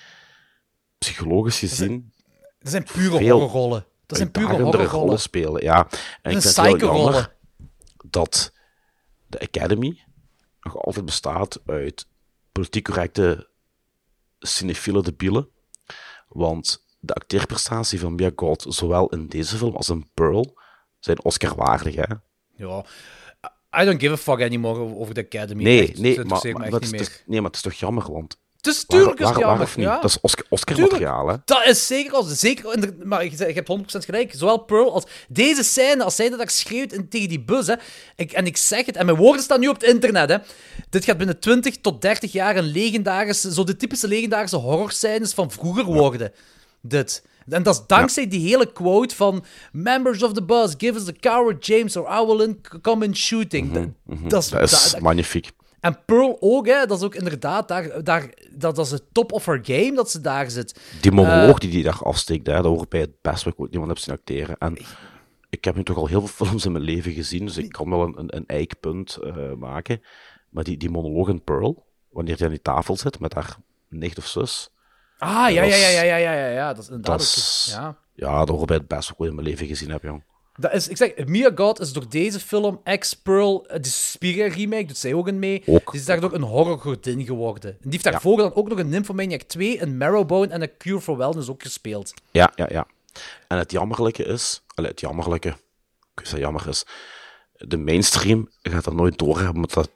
psychologisch 0.98 1.58
gezien 1.58 2.12
Dat 2.58 2.70
zijn 2.70 2.84
pure 2.84 3.30
horrorrollen. 3.30 3.86
Dat 4.06 4.18
zijn 4.18 4.30
pure 4.30 4.46
horrorrollen. 4.46 4.86
rollen 4.86 5.20
spelen. 5.20 5.62
Ja, 5.62 5.88
en 6.22 6.30
ik 6.30 6.42
Dat 6.42 6.42
vind 6.42 6.44
het 6.44 6.54
de 9.26 9.40
Academy 9.40 10.04
nog 10.60 10.76
altijd 10.76 11.04
bestaat 11.04 11.60
uit 11.66 12.08
politiek 12.52 12.84
correcte 12.84 13.48
cinefiele 14.38 15.02
debielen. 15.02 15.48
Want 16.28 16.84
de 16.98 17.14
acteerprestatie 17.14 18.00
van 18.00 18.14
Mia 18.14 18.30
Goth, 18.36 18.66
zowel 18.68 19.08
in 19.08 19.28
deze 19.28 19.56
film 19.56 19.76
als 19.76 19.88
in 19.88 20.10
Pearl, 20.14 20.58
zijn 20.98 21.24
Oscar-waardig, 21.24 21.94
hè? 21.94 22.14
Ja. 22.54 22.84
I 23.80 23.84
don't 23.84 24.00
give 24.00 24.12
a 24.12 24.16
fuck 24.16 24.40
anymore 24.40 24.80
over- 24.80 25.14
de 25.14 25.20
Academy. 25.30 25.62
Nee, 25.62 25.88
Echt, 25.88 25.98
nee, 25.98 26.24
maar, 26.24 26.40
niet 26.70 27.00
is, 27.00 27.22
nee, 27.26 27.40
maar 27.40 27.50
het 27.50 27.56
is 27.56 27.62
toch 27.62 27.72
jammer, 27.74 28.12
want... 28.12 28.38
Het 28.56 28.66
is 28.74 28.84
tuurlijk 28.84 29.18
is 29.18 29.24
waar, 29.24 29.34
het 29.34 29.36
waar, 29.42 29.48
jammer, 29.48 29.66
of 29.66 29.76
niet? 29.76 29.86
ja. 29.86 29.94
Dat 30.00 30.04
is 30.10 30.20
Oscar- 30.20 30.44
Oscar-materiaal, 30.48 31.28
hè? 31.28 31.36
Dat 31.44 31.66
is 31.66 31.86
zeker 31.86 32.12
als 32.12 32.38
zeker, 32.38 32.94
maar 33.04 33.24
je, 33.24 33.30
je 33.30 33.44
hebt 33.52 33.68
100% 33.78 33.82
gelijk. 34.04 34.32
Zowel 34.36 34.58
Pearl 34.58 34.92
als 34.92 35.04
deze 35.28 35.62
scène, 35.62 36.04
als 36.04 36.16
zij 36.16 36.28
dat 36.28 36.38
daar 36.38 36.50
schreeuwt 36.50 36.92
in- 36.92 37.08
tegen 37.08 37.28
die 37.28 37.40
bus. 37.40 37.66
Hè, 37.66 37.74
ik, 38.16 38.32
en 38.32 38.46
ik 38.46 38.56
zeg 38.56 38.86
het, 38.86 38.96
en 38.96 39.04
mijn 39.06 39.16
woorden 39.18 39.42
staan 39.42 39.60
nu 39.60 39.68
op 39.68 39.80
het 39.80 39.90
internet. 39.90 40.28
Hè, 40.30 40.36
dit 40.90 41.04
gaat 41.04 41.16
binnen 41.18 41.38
20 41.40 41.76
tot 41.76 42.02
30 42.02 42.32
jaar 42.32 42.56
een 42.56 42.64
legendarische, 42.70 43.52
zo 43.52 43.64
de 43.64 43.76
typische 43.76 44.08
legendarische 44.08 44.56
horrorscènes 44.56 45.32
van 45.32 45.50
vroeger 45.50 45.84
worden. 45.84 46.32
Dit. 46.80 47.22
En 47.50 47.62
dat 47.62 47.74
is 47.74 47.86
dankzij 47.86 48.28
die 48.28 48.48
hele 48.48 48.72
quote 48.72 49.16
van 49.16 49.44
Members 49.72 50.22
of 50.22 50.32
the 50.32 50.42
bus, 50.44 50.74
give 50.78 50.94
us 50.98 51.04
the 51.04 51.12
coward 51.20 51.66
James 51.66 51.96
or 51.96 52.20
I 52.22 52.26
will 52.26 52.56
come 52.80 53.04
in 53.04 53.16
shooting. 53.16 53.72
Dat- 53.72 53.88
Mhm, 54.04 54.28
dat 54.28 54.42
is, 54.42 54.48
dat 54.48 54.62
is 54.62 54.70
dat- 54.70 54.90
dat- 54.92 55.00
magnifiek. 55.00 55.50
en 55.80 55.98
Pearl 56.04 56.36
ook, 56.40 56.66
hè, 56.66 56.86
dat 56.86 56.98
is 56.98 57.04
ook 57.04 57.14
inderdaad, 57.14 57.68
daar, 57.68 58.04
daar, 58.04 58.34
dat, 58.50 58.76
dat 58.76 58.84
is 58.84 58.90
de 58.90 59.02
top 59.12 59.32
of 59.32 59.46
her 59.46 59.60
game 59.62 59.92
dat 59.94 60.10
ze 60.10 60.20
daar 60.20 60.50
zit. 60.50 60.80
Die 61.00 61.12
monoloog 61.12 61.54
Eh, 61.54 61.60
die 61.60 61.70
die 61.70 61.82
daar 61.82 62.00
afsteekt, 62.02 62.46
hè, 62.46 62.52
dat 62.54 62.64
hoort 62.64 62.88
bij 62.88 63.00
het 63.00 63.20
best 63.22 63.44
wat 63.44 63.52
ik 63.52 63.60
ooit 63.60 63.72
iemand 63.72 63.88
heb 63.90 63.98
zien 63.98 64.14
acteren. 64.14 64.56
En 64.58 64.76
ik 65.50 65.64
heb 65.64 65.74
nu 65.76 65.84
toch 65.84 65.96
al 65.96 66.06
heel 66.06 66.26
veel 66.26 66.46
films 66.46 66.64
in 66.64 66.72
mijn 66.72 66.84
leven 66.84 67.12
gezien, 67.12 67.46
dus 67.46 67.56
ik 67.56 67.68
kan 67.72 67.90
wel 67.90 68.02
een, 68.02 68.18
een, 68.18 68.36
een 68.36 68.46
eikpunt 68.46 69.16
eh, 69.16 69.52
maken. 69.58 70.02
Maar 70.50 70.64
die, 70.64 70.76
die 70.76 70.90
monoloog 70.90 71.28
in 71.28 71.44
Pearl, 71.44 71.86
wanneer 72.10 72.36
hij 72.36 72.44
aan 72.46 72.52
die 72.52 72.62
tafel 72.62 72.96
zit 72.96 73.20
met 73.20 73.34
haar 73.34 73.56
nicht 73.88 74.18
of 74.18 74.26
zus. 74.26 74.70
Ah, 75.20 75.30
ja, 75.30 75.48
ja, 75.48 75.60
dat 75.62 75.70
ja, 75.80 75.88
ja, 75.88 76.02
ja, 76.02 76.16
ja, 76.16 76.32
ja, 76.32 76.48
ja. 76.48 76.68
Dat 76.74 76.82
is 76.82 76.88
inderdaad 76.88 77.18
Dat 77.18 77.26
ook- 77.28 77.34
is, 77.36 77.68
ja. 77.72 77.96
ja, 78.14 78.44
dat 78.44 78.56
hoort 78.56 78.88
best 78.88 79.12
ooit 79.16 79.30
in 79.30 79.36
mijn 79.36 79.46
leven 79.48 79.66
gezien 79.66 79.90
heb, 79.90 80.02
jong. 80.02 80.22
Dat 80.54 80.72
is, 80.72 80.88
ik 80.88 80.96
zeg, 80.96 81.24
Mia 81.24 81.50
God 81.54 81.80
is 81.80 81.92
door 81.92 82.08
deze 82.08 82.40
film, 82.40 82.80
ex-Pearl, 82.84 83.66
eh, 83.66 83.80
de 83.82 83.88
Spiga 83.88 84.46
remake, 84.48 84.84
doet 84.84 84.96
zij 84.96 85.14
ook 85.14 85.28
in 85.28 85.38
mee. 85.38 85.62
Ook. 85.66 85.90
Die 85.90 86.00
is 86.00 86.06
daardoor 86.06 86.32
een 86.34 86.42
horrorgodin 86.42 87.24
geworden. 87.24 87.70
En 87.70 87.76
die 87.80 87.90
heeft 87.90 88.04
daarvoor 88.04 88.36
dan 88.36 88.54
ook 88.54 88.68
nog 88.68 88.78
een 88.78 88.88
Nymphomaniac 88.88 89.42
2, 89.42 89.82
een 89.82 89.96
Marrowbone 89.96 90.46
en 90.52 90.62
een 90.62 90.76
Cure 90.78 91.00
for 91.00 91.16
Wellness 91.16 91.48
ook 91.48 91.62
gespeeld. 91.62 92.14
Ja, 92.30 92.52
ja, 92.54 92.66
ja. 92.70 92.86
En 93.48 93.58
het 93.58 93.70
jammerlijke 93.70 94.24
is, 94.24 94.62
allee, 94.74 94.90
het 94.90 95.00
jammerlijke, 95.00 95.48
ik 95.48 95.56
wist 96.14 96.30
dat 96.30 96.40
jammer 96.40 96.68
is, 96.68 96.84
de 97.52 97.76
mainstream 97.76 98.48
gaat 98.62 98.84
dat 98.84 98.94
nooit 98.94 99.18
doorhebben, 99.18 99.54
omdat 99.54 99.72
dat 99.72 99.90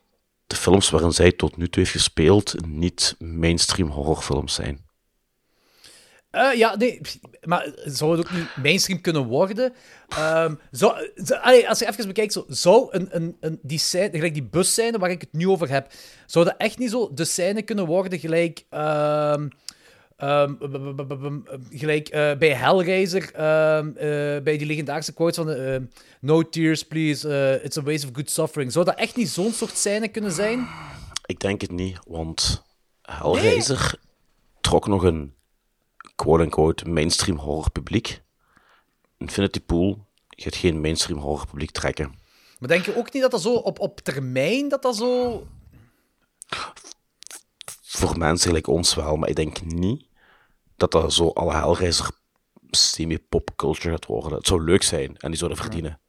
de 0.47 0.57
films 0.57 0.91
waarin 0.91 1.13
zij 1.13 1.33
tot 1.33 1.57
nu 1.57 1.69
toe 1.69 1.83
heeft 1.83 1.95
gespeeld 1.95 2.67
niet 2.67 3.15
mainstream 3.19 3.89
horrorfilms 3.91 4.55
zijn. 4.55 4.85
Eh, 6.35 6.59
ja, 6.59 6.77
nee, 6.77 7.01
maar 7.45 7.69
zou 7.85 8.17
het 8.17 8.27
ook 8.27 8.33
niet 8.33 8.57
mainstream 8.63 9.01
kunnen 9.01 9.25
worden? 9.25 9.73
Ehm, 10.09 10.55
zou, 10.71 11.11
zou- 11.15 11.41
allee, 11.41 11.69
als 11.69 11.79
je 11.79 11.89
even 11.89 12.07
bekijkt, 12.07 12.33
zo, 12.33 12.45
zou 12.49 12.87
een, 12.91 13.09
een, 13.11 13.37
een, 13.41 13.59
die, 13.63 13.79
scène, 13.79 14.11
gelijk 14.11 14.35
die 14.35 14.43
busscène 14.43 14.99
waar 14.99 15.11
ik 15.11 15.21
het 15.21 15.33
nu 15.33 15.49
over 15.49 15.69
heb, 15.71 15.93
zou 16.27 16.45
dat 16.45 16.55
echt 16.59 16.79
niet 16.79 16.91
zo 16.91 17.11
de 17.15 17.25
scène 17.25 17.63
kunnen 17.63 17.87
worden 17.87 18.19
gelijk... 18.19 18.65
ehm, 18.71 19.49
ehm, 20.17 20.55
gelijk 21.71 22.09
eh, 22.09 22.37
bij 22.39 22.53
Hellraiser, 22.55 23.33
eh, 23.35 23.87
bij 24.43 24.57
die 24.59 24.67
legendarische 24.67 25.13
quote 25.13 25.45
van 25.45 25.89
No 26.21 26.49
tears, 26.49 26.83
please, 26.83 27.61
it's 27.65 27.77
a 27.77 27.83
waste 27.83 28.07
of 28.07 28.13
good 28.15 28.31
suffering. 28.31 28.73
Zou 28.73 28.85
dat 28.85 28.95
echt 28.99 29.17
niet 29.17 29.29
zo'n 29.29 29.53
soort 29.53 29.77
scène 29.77 30.09
kunnen 30.09 30.33
zijn? 30.33 30.69
Ik 31.27 31.41
denk 31.41 31.61
het 31.61 31.71
niet, 31.71 31.99
want 32.07 32.63
Hellraiser 33.03 33.95
trok 34.61 34.87
nog 34.87 35.03
een 35.03 35.35
quote-unquote 36.15 36.89
mainstream 36.89 37.39
horror 37.39 37.71
publiek. 37.71 38.23
Infinity 39.19 39.61
Pool 39.61 40.07
gaat 40.29 40.55
geen 40.57 40.81
mainstream 40.81 41.21
horror 41.21 41.47
publiek 41.47 41.71
trekken. 41.71 42.15
Maar 42.59 42.69
denk 42.69 42.85
je 42.85 42.97
ook 42.97 43.13
niet 43.13 43.23
dat 43.23 43.31
dat 43.31 43.43
zo 43.43 43.55
op, 43.55 43.79
op 43.79 44.01
termijn, 44.01 44.69
dat 44.69 44.83
dat 44.83 44.97
zo... 44.97 45.47
Voor 47.83 48.19
mensen 48.19 48.47
gelijk 48.49 48.67
ons 48.67 48.95
wel, 48.95 49.17
maar 49.17 49.29
ik 49.29 49.37
denk 49.37 49.63
niet 49.63 50.07
dat 50.77 50.91
dat 50.93 51.13
zo 51.13 51.29
alle 51.29 51.53
Hellraiser 51.53 52.11
semi-pop-culture 52.71 53.91
gaat 53.91 54.07
worden. 54.07 54.39
Het 54.39 54.47
zou 54.47 54.65
leuk 54.65 54.83
zijn 54.83 55.17
en 55.17 55.29
die 55.31 55.39
zouden 55.39 55.59
verdienen. 55.59 56.01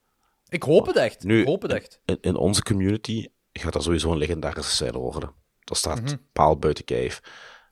Ik 0.48 0.62
hoop 0.62 0.86
het 0.86 0.96
echt. 0.96 1.24
Nu, 1.24 1.40
ik 1.40 1.46
hoop 1.46 1.62
het 1.62 1.72
echt. 1.72 2.00
In, 2.04 2.18
in 2.20 2.36
onze 2.36 2.62
community 2.62 3.26
gaat 3.52 3.72
dat 3.72 3.82
sowieso 3.82 4.10
een 4.12 4.18
legendarische 4.18 4.70
scène 4.74 4.98
worden. 4.98 5.32
Dat 5.64 5.76
staat 5.76 6.02
Mhm. 6.02 6.16
paal 6.32 6.58
buiten 6.58 6.84
kijf. 6.84 7.20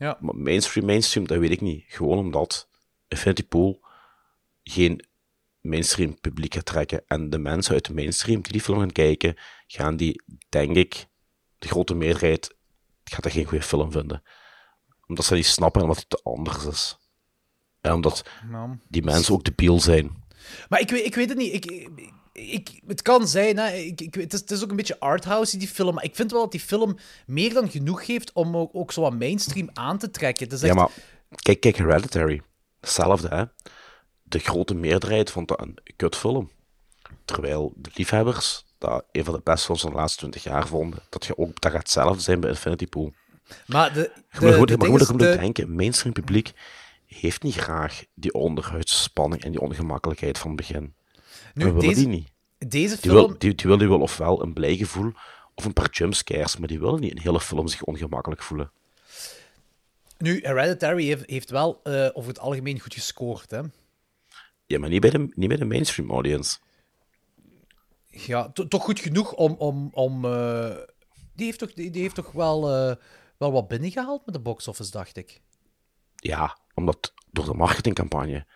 Ja. 0.05 0.19
Maar 0.21 0.37
mainstream, 0.37 0.87
mainstream, 0.87 1.27
dat 1.27 1.39
weet 1.39 1.51
ik 1.51 1.61
niet. 1.61 1.85
Gewoon 1.89 2.19
omdat 2.19 2.69
Infinity 3.09 3.45
Pool 3.47 3.81
geen 4.63 5.05
mainstream 5.61 6.21
publiek 6.21 6.55
gaat 6.55 6.65
trekken. 6.65 7.03
En 7.07 7.31
de 7.31 7.39
mensen 7.39 7.75
uit 7.75 7.85
de 7.87 7.95
mainstream 7.95 8.41
die 8.43 8.53
die 8.53 8.61
film 8.61 8.79
gaan 8.79 8.93
kijken, 8.93 9.37
gaan 9.67 9.97
die, 9.97 10.23
denk 10.49 10.77
ik, 10.77 11.07
de 11.59 11.69
grote 11.69 11.95
meerderheid, 11.95 12.55
gaat 13.05 13.23
dat 13.23 13.33
geen 13.33 13.45
goede 13.45 13.65
film 13.65 13.93
vinden. 13.93 14.23
Omdat 15.07 15.25
ze 15.25 15.35
niet 15.35 15.47
snappen 15.47 15.81
en 15.81 15.87
omdat 15.89 16.03
het 16.03 16.11
te 16.11 16.21
anders 16.23 16.67
is. 16.67 16.99
En 17.81 17.93
omdat 17.93 18.25
Ja. 18.51 18.79
die 18.89 19.03
mensen 19.03 19.35
ook 19.35 19.45
debiel 19.45 19.81
zijn. 19.81 20.23
Maar 20.69 20.81
ik 20.81 20.91
weet, 20.91 21.05
ik 21.07 21.15
weet 21.15 21.29
het 21.29 21.39
niet. 21.39 21.53
Ik, 21.53 21.65
ik, 21.67 22.13
ik- 22.43 22.81
het 22.87 23.03
kan 23.03 23.29
zijn, 23.29 23.59
hè. 23.59 23.73
Ik, 23.73 24.01
ik, 24.01 24.15
het, 24.15 24.33
is, 24.33 24.41
het 24.41 24.51
is 24.51 24.63
ook 24.63 24.71
een 24.71 24.77
beetje 24.77 25.01
arthouse, 25.01 25.57
die 25.57 25.69
film. 25.69 25.95
Maar 25.95 26.05
ik 26.05 26.15
vind 26.15 26.31
wel 26.31 26.41
dat 26.41 26.51
die 26.51 26.61
film 26.61 26.97
meer 27.27 27.53
dan 27.55 27.71
genoeg 27.71 28.05
geeft 28.05 28.33
om 28.33 28.57
ook, 28.57 28.71
ook 28.73 28.93
zo 28.93 29.01
wat 29.01 29.19
mainstream 29.19 29.69
aan 29.73 29.99
te 29.99 30.11
trekken. 30.11 30.49
Echt... 30.51 30.61
Ja, 30.61 30.75
maar 30.75 30.89
kijk, 31.43 31.61
kijk, 31.61 31.77
Hereditary. 31.77 32.43
Hetzelfde, 32.81 33.29
hè. 33.29 33.45
De 34.23 34.39
grote 34.39 34.75
meerderheid 34.75 35.31
vond 35.31 35.49
dat 35.49 35.61
een 35.61 35.79
kutfilm. 35.97 36.51
Terwijl 37.25 37.73
de 37.77 37.91
liefhebbers 37.95 38.65
dat 38.79 39.05
een 39.13 39.25
van 39.25 39.35
de 39.35 39.41
beste 39.45 39.65
films 39.67 39.81
van 39.81 39.91
de 39.91 39.97
laatste 39.97 40.19
20 40.19 40.43
jaar 40.43 40.67
vonden. 40.67 40.99
Dat, 41.09 41.27
je 41.27 41.39
ook, 41.39 41.61
dat 41.61 41.71
gaat 41.73 41.81
hetzelfde 41.81 42.23
zijn 42.23 42.41
bij 42.41 42.51
Infinity 42.51 42.87
Pool. 42.87 43.13
Maar 43.67 43.93
de, 43.93 44.11
de, 44.39 44.47
moet, 44.47 44.55
goed- 44.55 44.69
de 44.69 44.77
maar 44.77 44.89
moet, 44.91 45.19
de- 45.19 45.37
denken, 45.37 45.75
mainstream 45.75 46.13
publiek 46.15 46.53
heeft 47.07 47.43
niet 47.43 47.55
graag 47.55 48.05
die 48.15 48.33
onderhuidse 48.33 48.97
spanning 48.97 49.43
en 49.45 49.51
die 49.51 49.61
ongemakkelijkheid 49.61 50.39
van 50.39 50.47
het 50.49 50.57
begin. 50.57 50.95
Nu, 51.55 51.65
We 51.65 51.73
willen 51.73 51.89
deze- 51.89 52.01
die 52.01 52.09
niet. 52.09 52.33
Deze 52.59 52.95
Die 53.01 53.11
film... 53.11 53.15
wil, 53.15 53.39
die, 53.39 53.55
die 53.55 53.67
wil 53.67 53.79
die 53.79 53.89
wel 53.89 54.01
ofwel 54.01 54.43
een 54.43 54.53
blij 54.53 54.77
gevoel 54.77 55.13
of 55.55 55.65
een 55.65 55.73
paar 55.73 55.91
jumpscares, 55.91 56.57
maar 56.57 56.69
die 56.69 56.81
willen 56.81 57.01
niet 57.01 57.11
een 57.13 57.21
hele 57.23 57.41
film 57.41 57.69
zich 57.69 57.83
ongemakkelijk 57.83 58.43
voelen. 58.43 58.71
Nu, 60.19 60.41
Hereditary 60.43 61.05
heeft, 61.05 61.31
heeft 61.31 61.51
wel 61.51 61.81
eh, 61.83 62.09
over 62.13 62.29
het 62.29 62.39
algemeen 62.39 62.81
goed 62.81 62.95
gescoord, 62.95 63.51
hè. 63.51 63.61
Ja, 64.67 64.79
maar 64.79 64.89
niet 64.89 65.01
bij 65.01 65.11
de, 65.11 65.29
niet 65.35 65.49
bij 65.49 65.57
de 65.57 65.65
mainstream 65.65 66.11
audience. 66.11 66.59
Ja, 68.07 68.49
to- 68.49 68.69
toch 68.69 68.83
goed 68.83 69.01
genoeg 69.01 69.33
om... 69.33 69.53
om, 69.59 69.89
om 69.93 70.25
eh, 70.25 70.77
die, 71.35 71.47
heeft 71.47 71.59
toch, 71.59 71.73
die, 71.73 71.91
die 71.91 72.03
heeft 72.03 72.15
toch 72.15 72.33
wel, 72.33 72.71
eh, 72.75 72.97
wel 73.39 73.53
wat 73.53 73.69
binnengehaald 73.69 74.27
met 74.27 74.35
de 74.35 74.41
box 74.41 74.69
office, 74.69 74.91
dacht 74.91 75.17
ik. 75.17 75.41
Ja, 76.17 76.59
omdat 76.75 77.13
door 77.31 77.45
de 77.45 77.55
marketingcampagne. 77.55 78.47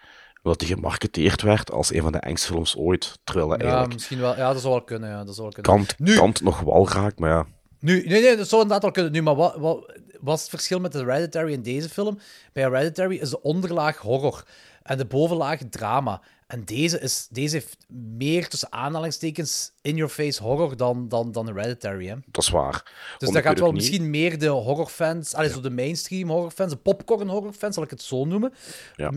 Omdat 0.49 0.67
die 0.69 0.77
gemarketeerd 0.77 1.43
werd 1.43 1.73
als 1.73 1.93
een 1.95 2.03
van 2.03 2.13
de 2.13 2.19
engste 2.19 2.47
films 2.47 2.77
ooit. 2.77 3.19
Terwijl 3.25 3.49
dat 3.49 3.59
Ja, 3.59 3.65
eigenlijk 3.65 3.95
misschien 3.95 4.21
wel. 4.21 4.37
Ja, 4.37 4.53
dat 4.53 4.61
zou 4.61 4.73
wel 4.73 4.83
kunnen. 4.83 5.11
Ja, 5.11 5.25
dat 5.25 5.35
zou 5.35 5.51
wel 5.53 5.63
kunnen. 5.63 5.87
kant, 5.87 5.99
Nu, 5.99 6.17
kant 6.17 6.43
nog 6.43 6.61
wel 6.61 6.89
raakt, 6.89 7.19
maar 7.19 7.31
ja. 7.31 7.47
Nu, 7.81 8.05
nee, 8.07 8.23
nee, 8.23 8.37
dat 8.37 8.49
zou 8.49 8.63
inderdaad 8.63 8.83
wel 8.83 8.93
kunnen. 8.93 9.13
Nu, 9.13 9.23
maar 9.23 9.35
wat, 9.35 9.57
wat 9.57 9.93
was 10.21 10.41
het 10.41 10.51
verschil 10.51 10.81
met 10.81 10.93
Hereditary 10.93 11.53
en 11.53 11.63
deze 11.63 11.89
film? 11.89 12.19
Bij 12.53 12.63
Hereditary 12.63 13.17
is 13.17 13.31
de 13.31 13.43
onderlaag 13.43 13.97
horror 13.99 14.45
en 14.83 14.99
de 14.99 15.05
bovenlaag 15.05 15.61
drama. 15.71 16.23
En 16.49 16.65
deze, 16.65 17.01
is, 17.01 17.27
deze 17.31 17.55
heeft 17.55 17.77
meer 18.19 18.49
tussen 18.49 18.73
aanhalingstekens 18.73 19.73
in-your-face 19.83 20.43
horror 20.43 20.77
dan, 20.77 21.09
dan, 21.09 21.33
dan 21.33 21.47
Hereditary. 21.47 22.07
Hè? 22.07 22.15
Dat 22.27 22.43
is 22.43 22.51
waar. 22.51 22.93
Dus 23.19 23.31
daar 23.31 23.43
gaat 23.43 23.59
wel 23.59 23.67
niet- 23.73 23.77
misschien 23.77 24.11
meer 24.11 24.39
de 24.39 24.47
horrorfans, 24.47 25.35
allee, 25.35 25.51
zo 25.51 25.61
de 25.61 25.71
mainstream 25.71 26.29
horrorfans, 26.29 26.73
de 26.73 26.79
popcorn 26.79 27.29
horrorfans, 27.29 27.75
zal 27.75 27.85
ik 27.85 27.91
het 27.91 28.03
zo 28.03 28.25
noemen, 28.25 28.53
Ja. 28.97 29.13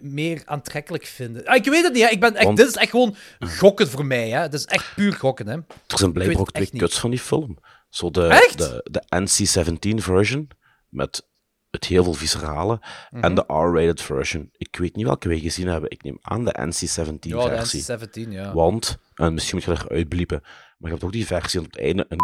meer 0.00 0.42
aantrekkelijk 0.44 1.04
vinden. 1.04 1.44
Ah, 1.46 1.56
ik 1.56 1.64
weet 1.64 1.82
het 1.84 1.92
niet, 1.92 2.02
hè. 2.02 2.08
Ik 2.08 2.20
ben 2.20 2.34
echt, 2.34 2.44
Want- 2.44 2.56
dit 2.56 2.66
is 2.68 2.74
echt 2.76 2.90
gewoon 2.90 3.14
gokken 3.38 3.88
voor 3.88 4.06
mij. 4.06 4.28
Hè. 4.30 4.42
Dit 4.48 4.60
is 4.60 4.66
echt 4.66 4.94
puur 4.94 5.12
gokken. 5.12 5.46
Hè. 5.48 5.54
Er 5.86 5.98
zijn 5.98 6.12
blijkbaar 6.12 6.40
ook 6.40 6.50
twee 6.52 6.70
cuts 6.70 6.98
van 6.98 7.10
die 7.10 7.18
film. 7.20 7.58
Zo 7.88 8.10
de, 8.10 8.26
Echt? 8.26 8.58
de, 8.58 8.86
de 8.90 9.02
NC-17 9.08 10.02
version, 10.02 10.48
met 10.88 11.26
het 11.70 11.84
heel 11.84 12.04
veel 12.04 12.12
viscerale, 12.14 12.80
Mhm. 13.10 13.24
en 13.24 13.34
de 13.34 13.44
R-rated 13.46 14.02
version. 14.02 14.50
Ik 14.58 14.76
weet 14.78 14.96
niet 14.96 15.06
welke 15.06 15.28
wij 15.28 15.38
gezien 15.38 15.66
hebben. 15.68 15.90
Ik 15.90 16.02
neem 16.02 16.18
aan 16.22 16.44
de 16.44 16.54
NC-17 16.58 17.30
Ja, 17.30 17.42
de 17.48 17.56
versie. 17.56 17.82
NC-17, 17.82 18.32
ja. 18.32 18.52
Want, 18.52 18.98
en 19.14 19.34
misschien 19.34 19.56
moet 19.66 19.78
je 19.78 19.84
eruit 19.86 20.08
bliepen, 20.08 20.40
maar 20.42 20.52
je 20.78 20.88
hebt 20.88 21.04
ook 21.04 21.12
die 21.12 21.26
versie 21.26 21.58
aan 21.60 21.66
het 21.66 21.78
einde 21.78 22.06
een... 22.08 22.18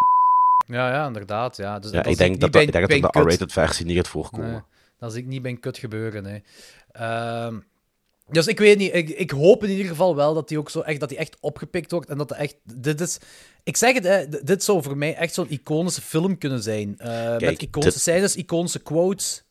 Ja, 0.67 0.89
ja, 0.89 1.07
inderdaad. 1.07 1.57
Ja. 1.57 1.79
Dus 1.79 1.91
Ja, 1.91 2.03
ik 2.03 2.17
denk 2.17 2.39
dat, 2.39 2.55
ik 2.55 2.71
denk 2.71 3.01
dat 3.01 3.13
de. 3.13 3.19
R-rated 3.19 3.51
versie 3.51 3.85
niet 3.85 3.95
gaat 3.95 4.07
voorkomen. 4.07 4.51
Nee, 4.51 4.61
dat 4.99 5.11
zie 5.13 5.21
ik 5.21 5.27
niet 5.27 5.41
bij 5.41 5.51
een 5.51 5.59
kut 5.59 5.77
gebeuren, 5.77 6.23
nee. 6.23 6.43
Ehm, 6.91 7.59
dus 8.31 8.47
ik 8.47 8.59
weet 8.59 8.77
niet, 8.77 8.93
ik, 8.93 9.09
ik 9.09 9.31
hoop 9.31 9.63
in 9.63 9.69
ieder 9.69 9.85
geval 9.85 10.15
wel 10.15 10.33
dat 10.33 10.47
die 10.47 10.57
ook 10.59 10.69
zo 10.69 10.79
echt, 10.79 10.99
dat 10.99 11.09
die 11.09 11.17
echt 11.17 11.37
opgepikt 11.39 11.91
wordt 11.91 12.09
en 12.09 12.17
dat 12.17 12.29
de 12.29 12.35
echt, 12.35 12.55
dit 12.63 13.01
is, 13.01 13.17
ik 13.63 13.77
zeg 13.77 13.93
het, 13.93 14.03
hè, 14.03 14.29
dit 14.43 14.63
zou 14.63 14.83
voor 14.83 14.97
mij 14.97 15.15
echt 15.15 15.33
zo'n 15.33 15.49
iconische 15.49 16.01
film 16.01 16.37
kunnen 16.37 16.63
zijn. 16.63 16.97
Eh, 16.97 17.37
met 17.37 17.61
iconische 17.61 17.99
scènes, 17.99 18.35
iconische 18.35 18.79
quotes. 18.79 19.43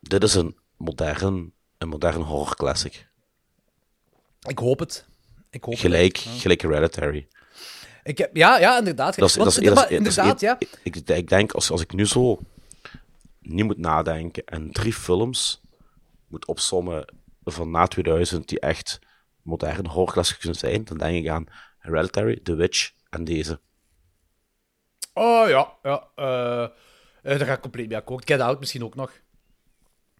Dit 0.00 0.22
is 0.22 0.34
een 0.34 0.56
modern, 0.76 1.52
een 1.78 1.88
modern 1.88 2.20
horror 2.22 2.56
classic. 2.56 3.08
Ik 4.48 4.58
hoop 4.58 4.78
het. 4.78 5.06
Ik 5.50 5.64
hoop 5.64 5.76
Gelijk, 5.76 6.16
het. 6.16 6.24
Ja. 6.24 6.40
gelijk 6.40 6.62
Hereditary. 6.62 7.26
Ik 8.02 8.18
heb, 8.18 8.36
ja, 8.36 8.58
ja, 8.58 8.78
inderdaad. 8.78 9.16
Dat 9.18 9.28
is, 9.28 9.34
Want- 9.34 9.54
dat 9.54 9.62
is, 9.90 10.14
dat 10.14 10.34
is- 10.34 10.40
ja. 10.40 10.56
ik, 10.58 10.68
ik, 10.82 11.08
ik 11.08 11.28
denk, 11.28 11.52
als, 11.52 11.70
als 11.70 11.80
ik 11.80 11.92
nu 11.92 12.06
zo 12.06 12.38
niet 13.40 13.64
moet 13.64 13.78
nadenken 13.78 14.44
en 14.44 14.72
drie 14.72 14.92
films 14.92 15.60
moet 16.28 16.46
opsommen 16.46 17.14
van 17.52 17.70
na 17.70 17.86
2000 17.86 18.48
die 18.48 18.60
echt 18.60 18.98
moderne 19.42 19.88
horrorklassics 19.88 20.38
kunnen 20.38 20.58
zijn, 20.58 20.84
dan 20.84 20.98
denk 20.98 21.24
ik 21.24 21.30
aan 21.30 21.46
Hereditary, 21.78 22.40
The 22.42 22.54
Witch 22.54 22.92
en 23.10 23.24
deze. 23.24 23.60
Oh 25.12 25.48
ja, 25.48 25.72
ja. 25.82 26.08
eh 26.14 26.68
eh, 27.22 27.38
daar 27.38 27.46
ga 27.46 27.52
ik 27.52 27.60
compleet 27.60 27.88
mee 27.88 27.96
akkoord. 27.96 28.30
Get 28.30 28.40
Out 28.40 28.58
misschien 28.58 28.84
ook 28.84 28.94
nog. 28.94 29.12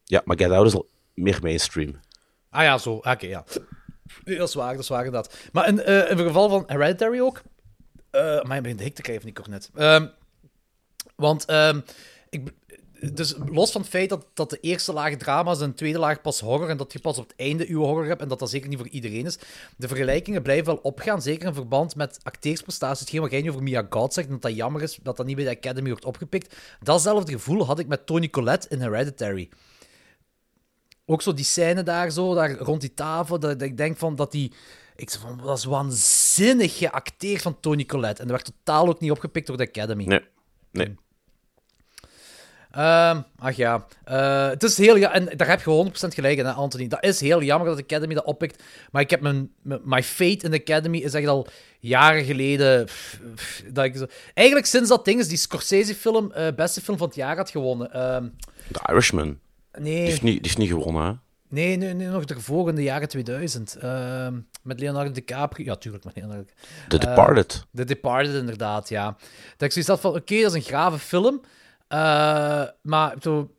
Ja, 0.05 0.23
maar 0.25 0.39
Get 0.39 0.51
Out 0.51 0.67
is 0.67 0.75
al 0.75 0.89
meer 1.15 1.39
mainstream. 1.43 2.01
Ah 2.51 2.63
ja, 2.63 2.79
zo. 2.79 2.93
Oké, 2.93 3.27
ja. 3.27 3.45
Nee, 4.25 4.39
dat 4.39 4.49
is 4.49 4.55
waar, 4.55 4.73
dat 4.73 4.83
is 4.83 4.89
waar 4.89 5.05
inderdaad. 5.05 5.37
Maar 5.53 5.69
in, 5.69 5.83
eh, 5.83 6.11
in 6.11 6.17
het 6.17 6.27
geval 6.27 6.49
van 6.49 6.65
Hereditary 6.67 7.21
ook... 7.21 7.43
eh 8.11 8.43
maar 8.43 8.57
je 8.57 8.63
begint 8.63 8.79
de 8.79 8.85
hik 8.85 8.95
te 8.95 9.03
krijgen 9.03 9.25
van 9.25 9.33
die 9.35 9.43
cornet. 9.43 9.71
Ehm, 9.75 10.07
want 11.17 11.45
ehm, 11.45 11.81
ik, 12.29 12.53
dus 13.01 13.35
los 13.47 13.71
van 13.71 13.81
het 13.81 13.91
feit 13.91 14.09
dat, 14.09 14.27
dat 14.35 14.51
de 14.51 14.61
eerste 14.61 14.93
laag 14.93 15.17
drama 15.17 15.51
is 15.51 15.61
en 15.61 15.69
de 15.69 15.75
tweede 15.75 15.99
laag 15.99 16.21
pas 16.21 16.41
horror 16.41 16.69
en 16.69 16.77
dat 16.77 16.93
je 16.93 16.99
pas 16.99 17.19
op 17.19 17.29
het 17.29 17.37
einde 17.37 17.67
uw 17.69 17.81
horror 17.81 18.07
hebt 18.07 18.23
en 18.23 18.29
dat 18.29 18.39
dat 18.39 18.51
zeker 18.51 18.69
niet 18.69 18.79
voor 18.79 18.89
iedereen 18.89 19.27
is, 19.27 19.39
de 19.77 19.89
vergelijkingen 19.89 20.43
blijven 20.43 20.67
wel 20.67 20.77
opgaan, 20.83 21.23
zeker 21.23 21.47
in 21.47 21.55
verband 21.55 21.97
met 21.97 22.19
acteersprestaties. 22.23 23.01
Hetgeen 23.01 23.21
wat 23.21 23.31
jij 23.31 23.43
nu 23.43 23.49
over 23.51 23.63
Mia 23.63 23.87
Goth 23.91 24.13
zegt, 24.13 24.29
dat 24.29 24.43
dat 24.43 24.57
jammer 24.57 24.83
is 24.83 24.99
dat 25.03 25.17
dat 25.17 25.27
niet 25.27 25.37
bij 25.37 25.45
de 25.45 25.57
Academy 25.57 25.89
wordt 25.89 26.05
opgepikt. 26.05 26.57
Datzelfde 26.83 27.33
gevoel 27.33 27.67
had 27.67 27.79
ik 27.79 27.87
met 27.87 28.07
Tony 28.07 28.31
Collette 28.31 28.69
in 28.69 28.81
Hereditary. 28.81 29.49
Ook 31.07 31.23
zo 31.23 31.35
die 31.35 31.45
scène 31.45 31.83
daar, 31.83 32.11
zo, 32.11 32.35
daar 32.35 32.59
rond 32.59 32.81
die 32.81 32.95
tafel, 32.95 33.39
dat, 33.39 33.63
ik 33.63 33.77
denk 33.77 33.97
van 33.97 34.17
dat 34.17 34.33
die... 34.33 34.53
Ik 34.97 35.11
zeg 35.11 35.21
van, 35.21 35.41
dat 35.45 35.59
is 35.59 35.65
waanzinnig 35.65 36.79
geacteerd 36.79 37.43
van 37.43 37.61
Tony 37.61 37.85
Collette. 37.85 38.23
En 38.23 38.29
dat 38.29 38.43
werd 38.43 38.57
totaal 38.57 38.89
ook 38.89 39.01
niet 39.01 39.11
opgepikt 39.11 39.47
door 39.47 39.57
de 39.57 39.69
Academy. 39.69 40.05
Nee, 40.05 40.25
nee. 40.71 40.97
Ach 42.71 43.57
ja, 43.57 43.87
Eh, 44.05 44.49
het 44.49 44.63
is 44.63 44.79
heel... 44.79 44.97
Ja, 44.97 45.13
en 45.13 45.29
daar 45.37 45.49
heb 45.49 45.61
je 45.61 45.91
100% 45.91 46.15
gelijk 46.15 46.39
in, 46.39 46.45
hè, 46.47 46.53
Anthony. 46.53 46.89
Dat 46.89 47.05
is 47.05 47.21
heel 47.21 47.43
jammer 47.43 47.69
dat 47.69 47.77
de 47.77 47.83
Academy 47.83 48.15
dat 48.15 48.25
oppikt. 48.25 48.63
Maar 48.91 49.03
ik 49.03 49.11
heb 49.11 49.21
mijn... 49.21 49.51
My 49.63 50.03
fate 50.03 50.45
in 50.45 50.51
de 50.51 50.61
Academy 50.61 50.99
is 50.99 51.15
echt 51.15 51.27
al 51.27 51.47
jaren 51.81 52.25
geleden... 52.25 52.85
pff, 52.85 53.21
pff, 53.35 53.63
dat 53.73 53.85
ik 53.85 53.97
zo, 53.97 54.07
eigenlijk 54.35 54.67
sinds 54.69 54.89
dat 54.89 55.05
ding 55.05 55.21
is, 55.21 55.29
die 55.29 55.39
Scorsese-film, 55.39 56.33
eh, 56.33 56.47
beste 56.57 56.81
film 56.81 56.99
van 56.99 57.07
het 57.07 57.17
jaar 57.17 57.37
had 57.37 57.51
gewonnen. 57.51 57.93
Ehm, 57.93 58.27
The 58.73 58.81
Irishman. 58.91 59.39
nee... 59.79 59.83
Die 59.83 59.93
heeft 59.93 60.23
niet, 60.23 60.33
die 60.33 60.43
heeft 60.43 60.59
niet 60.59 60.69
gewonnen, 60.69 61.05
hè? 61.07 61.13
Nee, 61.51 61.77
nee, 61.77 61.95
nee, 61.95 62.09
nog 62.09 62.25
de 62.25 62.83
jaren 62.83 63.09
2000. 63.09 63.77
Ehm, 63.77 64.35
met 64.63 64.81
Leonardo 64.81 65.11
DiCaprio. 65.11 65.65
Ja, 65.65 65.77
tuurlijk, 65.77 66.05
met 66.05 66.17
Leonardo. 66.17 66.45
The 66.89 66.99
Departed. 66.99 67.67
The 67.75 67.85
Departed, 67.85 68.35
inderdaad, 68.35 68.89
ja. 68.89 69.17
Dat 69.57 69.69
ik 69.69 69.73
zoiets 69.73 69.91
had 69.91 70.01
van, 70.01 70.11
oké, 70.15 70.41
dat 70.41 70.55
is 70.55 70.65
een 70.65 70.71
grave 70.71 70.99
film. 70.99 71.41
Eh, 71.89 72.63
maar 72.83 73.15
zo, 73.23 73.51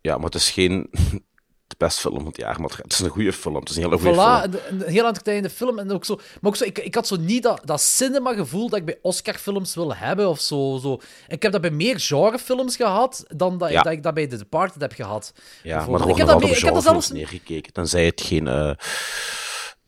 Ja, 0.00 0.16
maar 0.16 0.24
het 0.24 0.34
is 0.34 0.50
geen 0.50 0.88
de 1.66 1.74
beste 1.78 2.00
film 2.00 2.16
van 2.16 2.26
het 2.26 2.36
jaar, 2.36 2.60
maar 2.60 2.70
het 2.82 2.92
is 2.92 2.98
een 3.00 3.08
goede 3.10 3.32
film. 3.32 3.54
Het 3.54 3.68
is 3.68 3.76
een 3.76 3.82
hele 3.82 3.98
goede 3.98 4.14
voilà, 4.14 4.50
film. 4.50 4.64
een, 4.80 4.86
een 4.86 4.92
heel 4.92 5.06
entertainende 5.06 5.50
film. 5.50 5.78
En 5.78 5.90
ook 5.90 6.04
zo, 6.04 6.14
maar 6.16 6.50
ook 6.50 6.56
zo, 6.56 6.64
ik, 6.64 6.78
ik 6.78 6.94
had 6.94 7.06
zo 7.06 7.16
niet 7.16 7.42
dat, 7.42 7.60
dat 7.64 7.80
cinema-gevoel 7.80 8.68
dat 8.68 8.78
ik 8.78 8.84
bij 8.84 8.98
Oscar-films 9.02 9.74
wil 9.74 9.94
hebben 9.94 10.28
of 10.28 10.40
zo, 10.40 10.78
zo. 10.82 11.00
Ik 11.28 11.42
heb 11.42 11.52
dat 11.52 11.60
bij 11.60 11.70
meer 11.70 12.00
genrefilms 12.00 12.76
gehad 12.76 13.24
dan 13.28 13.58
dat, 13.58 13.70
Ja. 13.70 13.82
dat 13.82 13.92
ik 13.92 14.02
dat 14.02 14.14
bij 14.14 14.26
The 14.26 14.36
Departed 14.36 14.80
heb 14.80 14.92
gehad. 14.92 15.32
Ja, 15.62 15.74
maar 15.74 15.82
er 15.84 15.88
wordt 15.88 16.04
nog 16.06 16.16
dat 16.18 16.28
altijd 16.28 16.50
op 16.50 16.56
ik 16.56 16.62
heb 16.64 16.74
dat 16.74 16.82
genrefilms 16.82 17.06
zelfs 17.06 17.10
neergekeken. 17.10 17.72
Tenzij 17.72 18.04
het 18.06 18.20
geen 18.20 18.48
eh, 18.48 18.70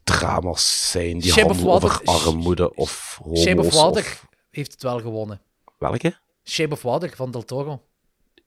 drama's 0.05 0.91
zijn 0.91 1.19
die 1.19 1.33
Shape 1.33 1.47
handelen 1.47 1.73
over 1.75 2.01
armoede 2.05 2.75
of 2.75 3.19
homo's. 3.23 3.43
Shape 3.43 3.61
of 3.61 3.75
Water 3.75 4.03
of- 4.03 4.27
heeft 4.51 4.73
het 4.73 4.83
wel 4.83 5.01
gewonnen. 5.01 5.41
Welke? 5.79 6.17
Shape 6.49 6.73
of 6.73 6.83
Water 6.83 7.17
van 7.17 7.31
Del 7.31 7.45
Toro. 7.45 7.83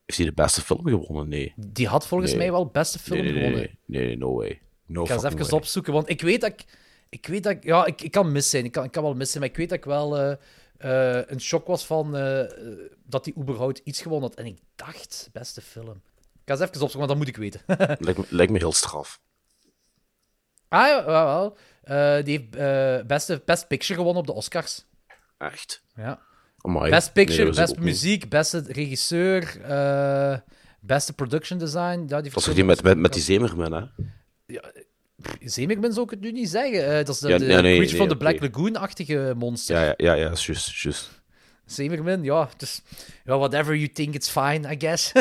Heeft 0.05 0.17
hij 0.21 0.25
de 0.25 0.33
beste 0.33 0.61
film 0.61 0.83
gewonnen? 0.83 1.27
Nee. 1.29 1.53
Die 1.55 1.87
had 1.87 2.07
volgens 2.07 2.31
Nee. 2.31 2.39
mij 2.39 2.51
wel 2.51 2.65
beste 2.65 2.99
film 2.99 3.21
nee, 3.23 3.31
nee, 3.31 3.43
gewonnen. 3.43 3.77
Nee, 3.85 4.17
no 4.17 4.35
way. 4.35 4.61
No 4.85 5.01
ik 5.01 5.07
ga 5.07 5.13
eens 5.13 5.23
even 5.23 5.39
way. 5.39 5.49
opzoeken, 5.51 5.93
want 5.93 6.09
ik 6.09 6.21
weet 6.21 6.41
dat 6.41 6.51
ik... 6.51 6.65
Ik 7.09 7.27
weet 7.27 7.43
dat 7.43 7.51
ik... 7.51 7.63
Ja, 7.63 7.85
ik, 7.85 8.01
ik 8.01 8.11
kan 8.11 8.31
mis 8.31 8.49
zijn. 8.49 8.65
Ik 8.65 8.71
kan, 8.71 8.83
ik 8.83 8.91
kan 8.91 9.03
wel 9.03 9.13
mis 9.13 9.29
zijn, 9.29 9.39
maar 9.41 9.51
ik 9.51 9.57
weet 9.57 9.69
dat 9.69 9.77
ik 9.77 9.85
wel 9.85 10.17
eh, 10.17 11.21
een 11.25 11.41
shock 11.41 11.67
was 11.67 11.85
van 11.85 12.15
eh, 12.15 12.43
dat 13.03 13.25
hij 13.25 13.33
überhaupt 13.37 13.81
iets 13.83 14.01
gewonnen 14.01 14.29
had. 14.29 14.37
En 14.39 14.45
ik 14.45 14.59
dacht, 14.75 15.29
beste 15.33 15.61
film. 15.61 16.01
Ik 16.33 16.41
ga 16.45 16.53
eens 16.53 16.59
even 16.59 16.81
opzoeken, 16.81 16.97
want 16.97 17.09
dat 17.09 17.17
moet 17.17 17.27
ik 17.27 17.37
weten. 17.37 17.61
Lijkt 18.05 18.19
me, 18.19 18.25
lijkt 18.29 18.51
me 18.51 18.57
heel 18.57 18.71
straf. 18.73 19.21
ah, 20.67 20.87
ja, 20.87 21.05
wel, 21.05 21.25
wel. 21.25 22.23
Die 22.23 22.37
heeft 22.51 23.07
beste, 23.07 23.41
Best 23.45 23.67
Picture 23.67 23.93
gewonnen 23.99 24.21
op 24.21 24.27
de 24.27 24.33
Oscars. 24.33 24.85
Echt? 25.37 25.83
Ja. 25.95 26.27
Amai. 26.61 26.89
Best 26.89 27.13
Picture, 27.13 27.51
Best. 27.51 27.79
Muziek, 27.79 28.29
Beste 28.29 28.63
Regisseur, 28.67 29.43
eh, 29.61 30.39
Beste 30.79 31.13
Production 31.13 31.59
Design. 31.59 32.05
Ja, 32.07 32.21
die 32.21 32.31
Dat 32.31 32.47
is 32.47 32.53
die 32.53 32.63
met, 32.63 32.83
met, 32.83 32.97
met 32.97 33.13
die 33.13 33.21
Zemerman, 33.21 33.73
hè? 33.73 33.83
Zeemermin 35.43 35.91
zou 35.93 36.05
ik 36.05 36.11
het 36.11 36.19
nu 36.21 36.31
niet 36.31 36.49
zeggen. 36.49 36.85
Eh, 36.85 37.05
dat 37.05 37.09
is 37.09 37.19
de, 37.19 37.27
Ja, 37.29 37.37
de 37.37 37.45
nee, 37.45 37.61
nee, 37.61 37.87
the 37.87 38.03
oké. 38.03 38.17
Black 38.17 38.39
Lagoon-achtige 38.41 39.33
monster. 39.37 39.75
Ja, 39.75 39.83
ja, 39.83 39.93
ja, 39.97 40.13
ja 40.13 40.31
is 40.31 40.45
juist, 40.45 40.81
juist. 40.81 41.18
Zeemermin, 41.71 42.23
ja. 42.23 42.49
Dus, 42.57 42.81
whatever 43.23 43.75
you 43.75 43.91
think, 43.91 44.15
it's 44.15 44.29
fine, 44.29 44.71
I 44.71 44.75
guess. 44.79 45.11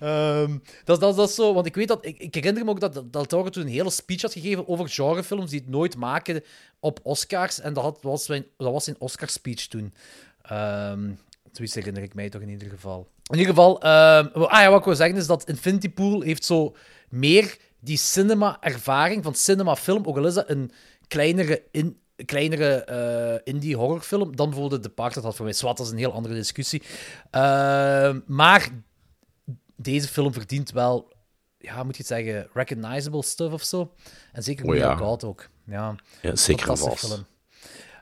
Ehm, 0.00 0.58
dat, 0.84 1.00
dat, 1.00 1.16
dat 1.16 1.30
zo, 1.30 1.54
want 1.54 1.66
ik 1.66 1.74
weet 1.74 1.88
dat... 1.88 2.06
Ik, 2.06 2.34
herinner 2.34 2.64
me 2.64 2.70
ook 2.70 2.80
dat 2.80 3.12
Del 3.12 3.24
Toro 3.24 3.48
toen 3.48 3.62
een 3.62 3.68
hele 3.68 3.90
speech 3.90 4.22
had 4.22 4.32
gegeven 4.32 4.68
over 4.68 4.88
genrefilms 4.88 5.50
die 5.50 5.60
het 5.60 5.68
nooit 5.68 5.96
maken 5.96 6.42
op 6.80 7.00
Oscars. 7.02 7.60
En 7.60 7.72
dat, 7.72 7.82
had, 7.82 7.98
was, 8.02 8.24
zijn, 8.24 8.46
dat 8.56 8.72
was 8.72 8.84
zijn 8.84 8.96
Oscar-speech 8.98 9.66
toen. 9.66 9.94
Ehm 10.42 11.10
zoiets 11.56 11.74
herinner 11.74 12.02
ik 12.02 12.14
mij 12.14 12.28
toch 12.28 12.42
in 12.42 12.48
ieder 12.48 12.68
geval. 12.68 13.08
In 13.30 13.38
ieder 13.38 13.54
geval, 13.54 13.80
ehm, 13.80 14.26
ah 14.32 14.60
ja, 14.60 14.70
wat 14.70 14.78
ik 14.78 14.84
wil 14.84 14.94
zeggen 14.94 15.16
is 15.16 15.26
dat 15.26 15.48
Infinity 15.48 15.90
Pool 15.90 16.20
heeft 16.20 16.44
zo 16.44 16.76
meer 17.08 17.56
die 17.80 17.96
cinema-ervaring 17.96 19.24
van 19.24 19.34
cinema-film, 19.34 20.04
ook 20.06 20.16
al 20.16 20.26
is 20.26 20.34
dat 20.34 20.50
een 20.50 20.70
kleinere, 21.08 21.62
in, 21.70 21.98
kleinere 22.24 22.74
eh, 22.84 23.40
indie-horrorfilm, 23.54 24.36
dan 24.36 24.50
bijvoorbeeld 24.50 24.82
The 24.82 24.88
Departed 24.88 25.22
had 25.22 25.36
voor 25.36 25.44
mij. 25.44 25.54
Zwat, 25.54 25.76
dat 25.76 25.86
is 25.86 25.92
een 25.92 25.98
heel 25.98 26.12
andere 26.12 26.34
discussie. 26.34 26.82
Ehm, 27.30 28.20
maar 28.26 28.68
deze 29.76 30.08
film 30.08 30.32
verdient 30.32 30.70
wel, 30.70 31.12
ja, 31.58 31.82
moet 31.82 31.96
je 31.96 32.02
het 32.02 32.06
zeggen, 32.06 32.48
recognizable 32.52 33.22
stuff 33.22 33.52
of 33.52 33.62
zo. 33.62 33.94
En 34.32 34.42
zeker 34.42 34.66
Oh 34.66 34.76
ja. 34.76 34.96
Goth 34.96 35.24
ook. 35.24 35.48
Ja, 35.66 35.94
Ja, 36.22 36.36
zeker 36.36 36.76
vast. 36.76 36.98
film. 36.98 37.26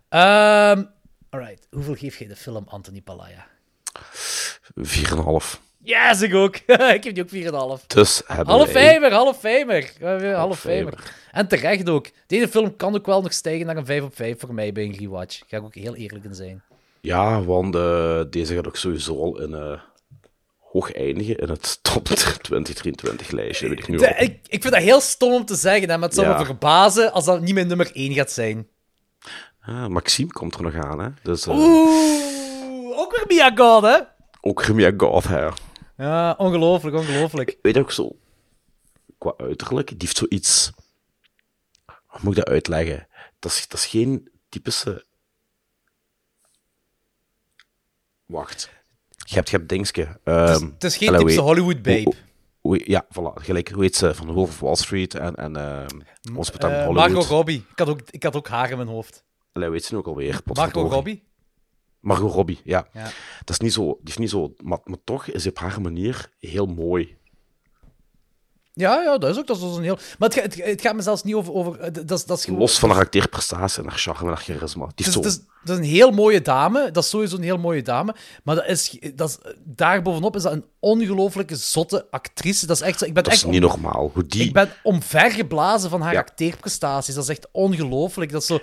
Ehm, 0.08 0.84
alright, 1.30 1.66
hoeveel 1.70 1.94
geef 1.94 2.18
je 2.18 2.28
de 2.28 2.36
film 2.36 2.64
Anthony 2.68 3.00
Palaya? 3.00 3.46
4,5. 4.74 5.60
Yes, 5.84 6.22
ik 6.22 6.34
ook. 6.34 6.56
ik 6.96 7.04
heb 7.04 7.14
die 7.14 7.22
ook 7.22 7.78
4,5. 7.80 7.86
Dus 7.86 8.22
hebben 8.26 8.46
Half 8.54 8.70
vijver, 8.70 9.12
half 9.12 9.40
vijver. 9.40 10.34
Half. 10.36 10.60
En 11.32 11.48
terecht 11.48 11.88
ook. 11.88 12.06
Deze 12.26 12.48
film 12.48 12.76
kan 12.76 12.94
ook 12.94 13.06
wel 13.06 13.22
nog 13.22 13.32
stijgen 13.32 13.66
naar 13.66 13.76
een 13.76 13.86
5 13.86 14.02
op 14.02 14.16
5 14.16 14.40
voor 14.40 14.54
mij 14.54 14.72
bij 14.72 14.84
een 14.84 14.96
rewatch. 14.98 15.40
Ga 15.46 15.56
ik 15.56 15.62
ook 15.62 15.74
heel 15.74 15.94
eerlijk 15.94 16.24
in 16.24 16.34
zijn. 16.34 16.62
Ja, 17.00 17.42
want 17.42 17.74
eh, 17.74 18.20
deze 18.30 18.54
gaat 18.54 18.66
ook 18.66 18.76
sowieso 18.76 19.16
al 19.22 19.40
in 19.40 19.54
eh, 19.54 19.80
hoog 20.60 20.92
eindigen 20.92 21.36
in 21.36 21.48
het 21.48 21.78
top 21.82 22.04
2023 22.04 23.30
lijstje. 23.30 23.68
Weet 23.68 23.78
ik 23.78 23.88
nu 23.88 23.96
De- 23.96 24.16
al. 24.16 24.22
ik, 24.22 24.38
ik 24.48 24.62
vind 24.62 24.74
dat 24.74 24.82
heel 24.82 25.00
stom 25.00 25.32
om 25.32 25.44
te 25.44 25.54
zeggen, 25.54 25.88
hè, 25.90 25.96
maar 25.98 26.08
het 26.08 26.14
zou 26.16 26.26
Ja. 26.28 26.38
me 26.38 26.44
verbazen 26.44 27.12
als 27.12 27.24
dat 27.24 27.40
niet 27.40 27.54
mijn 27.54 27.66
nummer 27.66 27.90
1 27.92 28.12
gaat 28.12 28.30
zijn. 28.30 28.66
Ah, 29.60 29.86
Maxime 29.86 30.30
komt 30.32 30.54
er 30.54 30.62
nog 30.62 30.74
aan, 30.74 30.98
hè? 31.00 31.08
Dus, 31.22 31.46
eh, 31.46 31.54
Oeh, 31.56 32.98
ook 32.98 33.10
weer 33.16 33.24
Mia 33.28 33.52
God, 33.54 33.82
hè? 33.82 33.96
Ook 34.40 34.62
Gemia 34.62 34.92
Goth, 34.96 35.28
hè? 35.28 35.48
Ja, 36.02 36.34
ongelooflijk, 36.38 36.96
ongelooflijk. 36.96 37.58
Weet 37.62 37.74
je 37.74 37.80
ook 37.80 37.92
zo, 37.92 38.16
qua 39.18 39.34
uiterlijk, 39.36 39.88
die 39.88 39.96
heeft 39.98 40.16
zoiets. 40.16 40.70
Hoe 42.06 42.20
moet 42.22 42.36
ik 42.36 42.44
dat 42.44 42.52
uitleggen? 42.54 43.06
Dat 43.38 43.50
is, 43.52 43.68
dat 43.68 43.78
is 43.78 43.86
geen 43.86 44.30
typische. 44.48 45.04
Wacht. 48.26 48.70
Je 49.24 49.34
hebt, 49.34 49.50
je 49.50 49.56
hebt 49.56 49.68
Dingske. 49.68 50.18
ehm, 50.24 50.64
het 50.74 50.84
is 50.84 50.96
geen 50.96 51.08
allee, 51.08 51.20
typische 51.20 51.40
hoe- 51.40 51.48
Hollywood 51.48 51.82
babe. 51.82 52.14
ja, 52.84 53.06
voilà. 53.08 53.34
Gelijk, 53.42 53.68
hoe 53.70 53.82
heet 53.82 53.96
ze? 53.96 54.14
Van 54.14 54.26
de 54.26 54.32
Wolf 54.32 54.48
of 54.50 54.60
Wall 54.60 54.74
Street 54.74 55.14
en, 55.14 55.34
en 55.34 55.56
ehm 55.56 56.00
Upon 56.24 56.64
a 56.64 56.68
Eh, 56.68 56.84
Hollywood. 56.86 56.94
Margot 56.94 57.24
Robbie. 57.26 57.64
Ik 57.70 57.78
had, 57.78 57.88
ook, 57.88 58.00
ik 58.10 58.22
had 58.22 58.36
ook 58.36 58.48
haar 58.48 58.70
in 58.70 58.76
mijn 58.76 58.88
hoofd. 58.88 59.24
Allee, 59.52 59.70
heet 59.70 59.84
ze 59.84 59.96
ook 59.96 60.06
alweer? 60.06 60.40
Margot. 60.44 60.90
Robbie? 60.92 61.22
Margot 62.02 62.32
Robbie, 62.32 62.60
ja. 62.64 62.86
Ja. 62.92 63.02
Dat 63.38 63.50
is 63.50 63.58
niet 63.58 63.72
zo, 63.72 63.84
die 64.00 64.08
is 64.12 64.16
niet 64.16 64.30
zo 64.30 64.54
maar, 64.62 64.78
maar 64.84 64.98
toch 65.04 65.26
is 65.26 65.46
op 65.46 65.58
haar 65.58 65.80
manier 65.80 66.30
heel 66.40 66.66
mooi. 66.66 67.16
Ja, 68.74 69.02
ja, 69.02 69.18
dat 69.18 69.30
is 69.30 69.38
ook 69.38 69.46
dat 69.46 69.56
is 69.56 69.62
dus 69.62 69.76
een 69.76 69.82
heel... 69.82 69.98
Maar 70.18 70.28
het, 70.28 70.34
gaat- 70.38 70.44
het, 70.54 70.64
het 70.64 70.80
gaat 70.80 70.94
me 70.94 71.02
zelfs 71.02 71.22
niet 71.22 71.34
over... 71.34 71.52
over 71.52 71.92
dat, 72.06 72.10
is, 72.18 72.24
dat 72.24 72.38
is 72.38 72.44
gewoon... 72.44 72.60
Los 72.60 72.78
van 72.78 72.90
haar 72.90 73.00
acteerprestatie 73.00 73.82
en 73.82 73.88
haar 73.88 73.98
charme 73.98 74.20
en 74.20 74.26
haar 74.26 74.36
charisma. 74.44 74.86
Die 74.94 75.06
is 75.06 75.06
is, 75.06 75.12
zo... 75.12 75.20
is, 75.28 75.38
dat 75.64 75.78
is 75.78 75.86
een 75.86 75.92
heel 75.92 76.10
mooie 76.10 76.42
dame. 76.42 76.90
Dat 76.90 77.02
is 77.04 77.08
sowieso 77.10 77.36
een 77.36 77.42
heel 77.42 77.58
mooie 77.58 77.82
dame. 77.82 78.14
Maar 78.44 78.54
dat 78.54 78.66
is, 78.66 78.98
dat 79.14 79.28
is, 79.28 79.52
daarbovenop 79.64 80.36
is 80.36 80.42
dat 80.42 80.52
een 80.52 80.64
ongelooflijke 80.78 81.56
zotte 81.56 82.06
actrice. 82.10 82.66
Dat 82.66 82.76
is 82.76 82.82
echt 82.82 82.98
zo... 82.98 83.04
Ik 83.04 83.14
ben 83.14 83.22
Dat 83.22 83.32
echt 83.32 83.42
is 83.44 83.50
niet 83.50 83.64
om- 83.64 83.68
normaal. 83.70 84.10
Hoe 84.14 84.26
die... 84.26 84.42
Ik 84.44 84.52
ben 84.52 84.70
omvergeblazen 84.82 85.90
van 85.90 86.00
haar 86.00 86.12
Ja. 86.12 86.18
acteerprestaties. 86.18 87.14
Dat 87.14 87.24
is 87.24 87.30
echt 87.30 87.48
ongelooflijk. 87.52 88.32
Dat 88.32 88.40
is 88.40 88.46
zo... 88.46 88.58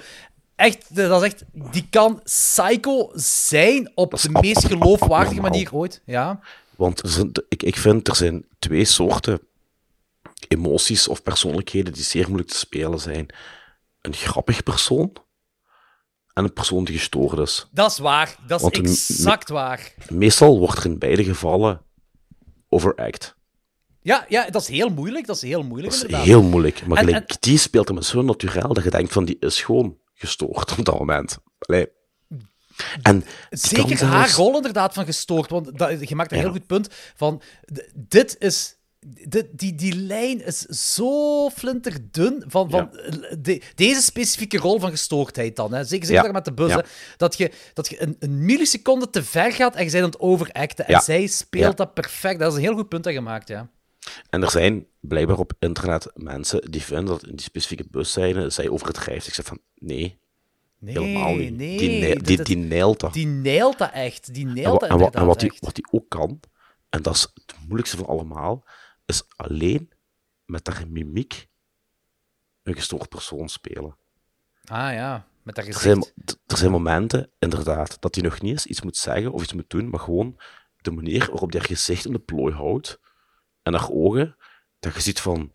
Echt, 0.60 0.95
dat 0.95 1.22
is 1.23 1.27
echt... 1.27 1.44
Die 1.72 1.88
kan 1.90 2.22
psycho 2.23 3.10
zijn 3.14 3.91
op 3.95 4.11
de 4.22 4.30
meest 4.30 4.65
geloofwaardige 4.65 5.41
manier 5.41 5.76
ooit. 5.76 6.02
Ja. 6.06 6.40
Want 6.76 7.03
er 7.03 7.10
zijn, 7.10 7.31
ik, 7.49 7.64
ik 7.64 7.76
vind 7.77 8.07
er 8.07 8.15
zijn 8.15 8.45
twee 8.60 8.86
soorten 8.86 9.40
emoties 10.48 11.07
of 11.07 11.23
persoonlijkheden 11.23 11.94
die 11.94 12.03
zeer 12.03 12.26
moeilijk 12.27 12.49
te 12.49 12.57
spelen 12.57 12.99
zijn. 12.99 13.26
Een 14.02 14.14
grappig 14.14 14.64
persoon 14.64 15.14
en 16.34 16.44
een 16.44 16.53
persoon 16.53 16.84
die 16.84 16.98
gestoord 16.98 17.38
is. 17.40 17.68
Dat 17.72 17.91
is 17.91 17.98
waar. 17.98 18.36
Dat 18.48 18.57
is 18.57 18.64
Want 18.64 18.77
exact 18.77 19.49
waar. 19.49 19.94
Meestal 20.10 20.60
wordt 20.60 20.77
er 20.77 20.86
in 20.86 20.99
beide 20.99 21.23
gevallen 21.23 21.81
overact. 22.69 23.36
Ja, 24.02 24.26
ja, 24.30 24.49
dat 24.49 24.61
is 24.61 24.68
heel 24.68 24.90
moeilijk. 24.90 25.26
Dat 25.27 25.36
is 25.36 25.41
heel 25.41 25.64
moeilijk, 25.64 25.86
Dat 25.94 25.95
is 25.95 26.02
inderdaad. 26.02 26.27
heel 26.27 26.44
moeilijk. 26.44 26.86
Maar 26.88 26.98
En- 26.98 27.06
gelijk, 27.06 27.30
en- 27.30 27.38
die 27.40 27.57
speelt 27.57 27.88
hem 27.88 28.02
zo 28.02 28.22
natuurlijk 28.22 28.73
dat 28.73 28.84
je 28.84 28.90
denkt 28.90 29.11
van 29.14 29.26
die 29.26 29.38
is 29.40 29.61
gewoon 29.61 29.98
gestoord 30.19 30.77
op 30.77 30.85
dat 30.85 30.99
moment. 30.99 31.37
Allee. 31.59 31.87
En 33.01 33.19
die 33.19 33.59
Zeker 33.59 34.03
haar 34.05 34.31
rol 34.31 34.55
inderdaad 34.55 34.93
van 34.93 35.05
gestoord. 35.05 35.49
Want 35.49 35.77
dat, 35.77 36.09
je 36.09 36.15
maakt 36.15 36.31
een 36.31 36.37
Ja. 36.37 36.43
heel 36.43 36.51
goed 36.51 36.67
punt 36.67 36.87
van... 37.15 37.41
Dit 37.95 38.35
is... 38.39 38.77
dit- 39.27 39.47
die, 39.51 39.75
die 39.75 39.95
lijn 39.95 40.45
is 40.45 40.59
zo 40.93 41.49
flinterdun 41.49 42.43
van, 42.47 42.69
van 42.69 42.89
de- 43.39 43.61
deze 43.75 44.01
specifieke 44.01 44.57
rol 44.57 44.79
van 44.79 44.89
gestoordheid 44.89 45.55
dan. 45.55 45.73
Hè. 45.73 45.83
Zeker, 45.83 46.05
zeker 46.07 46.25
Ja. 46.25 46.31
met 46.31 46.45
de 46.45 46.53
bus. 46.53 46.69
Ja. 46.69 46.75
hè. 46.77 46.83
Dat 47.17 47.37
je, 47.37 47.51
dat 47.73 47.89
je 47.89 48.01
een, 48.01 48.15
een 48.19 48.45
milliseconde 48.45 49.09
te 49.09 49.23
ver 49.23 49.53
gaat 49.53 49.75
en 49.75 49.85
je 49.85 49.91
bent 49.91 50.03
aan 50.03 50.09
het 50.09 50.19
overacten. 50.19 50.87
En 50.87 51.01
zij 51.01 51.27
speelt 51.27 51.77
dat 51.77 51.93
perfect. 51.93 52.39
Dat 52.39 52.51
is 52.51 52.57
een 52.57 52.63
heel 52.63 52.75
goed 52.75 52.89
punt 52.89 53.03
dat 53.03 53.13
je 53.13 53.21
maakt, 53.21 53.47
ja. 53.47 53.69
En 54.30 54.41
er 54.43 54.49
zijn 54.51 54.88
blijkbaar 54.99 55.38
op 55.38 55.53
internet 55.59 56.11
mensen 56.15 56.71
die 56.71 56.81
vinden 56.81 57.05
dat 57.05 57.23
in 57.27 57.35
die 57.35 57.45
specifieke 57.45 57.85
buszijden 57.91 58.51
zij 58.51 58.69
over 58.69 58.88
het 58.88 58.95
drijft. 58.95 59.27
Ik 59.27 59.34
zeg 59.34 59.45
van, 59.45 59.59
nee, 59.76 60.19
Nee, 60.80 60.97
helemaal 60.97 61.35
niet. 61.35 61.55
nee. 61.55 61.77
Die, 62.21 62.43
die, 62.43 62.57
nailt 62.57 62.99
dat. 62.99 63.13
Die 63.13 63.27
nailt 63.27 63.77
dat 63.77 63.91
echt. 63.91 64.34
Die 64.34 64.47
en, 64.47 64.53
nailt 64.53 64.65
wa- 64.81 64.88
dat 64.88 64.89
en, 64.89 64.97
wa- 64.97 65.05
en 65.05 65.05
inderdaad 65.05 65.26
wat, 65.27 65.39
die, 65.39 65.51
echt. 65.51 65.65
wat 65.65 65.76
die 65.76 65.88
ook 65.91 66.09
kan, 66.09 66.39
en 66.89 67.01
dat 67.01 67.15
is 67.15 67.21
het 67.34 67.55
moeilijkste 67.65 67.97
van 67.97 68.05
allemaal, 68.05 68.63
is 69.05 69.23
alleen 69.35 69.91
met 70.45 70.67
haar 70.67 70.88
mimiek 70.88 71.47
een 72.63 72.76
gestoord 72.76 73.09
persoon 73.09 73.49
spelen. 73.49 73.95
Ah 74.65 74.93
ja, 74.93 75.27
met 75.43 75.57
Er 75.57 75.63
gezicht. 75.63 75.84
zijn, 75.84 76.05
er 76.47 76.57
zijn 76.57 76.71
momenten, 76.71 77.31
inderdaad, 77.39 78.01
dat 78.01 78.15
hij 78.15 78.23
nog 78.23 78.41
niet 78.41 78.51
eens 78.51 78.65
iets 78.65 78.81
moet 78.81 78.97
zeggen 78.97 79.31
of 79.31 79.43
iets 79.43 79.53
moet 79.53 79.69
doen, 79.69 79.89
maar 79.89 79.99
gewoon 79.99 80.39
de 80.77 80.91
manier 80.91 81.19
waarop 81.31 81.51
hij 81.51 81.59
haar 81.59 81.69
gezicht 81.69 82.05
in 82.05 82.11
de 82.11 82.19
plooi 82.19 82.53
houdt, 82.53 82.99
en 83.64 83.73
haar 83.73 83.90
ogen, 83.90 84.36
dat 84.80 84.94
je 84.94 85.02
ziet 85.02 85.19
van, 85.22 85.52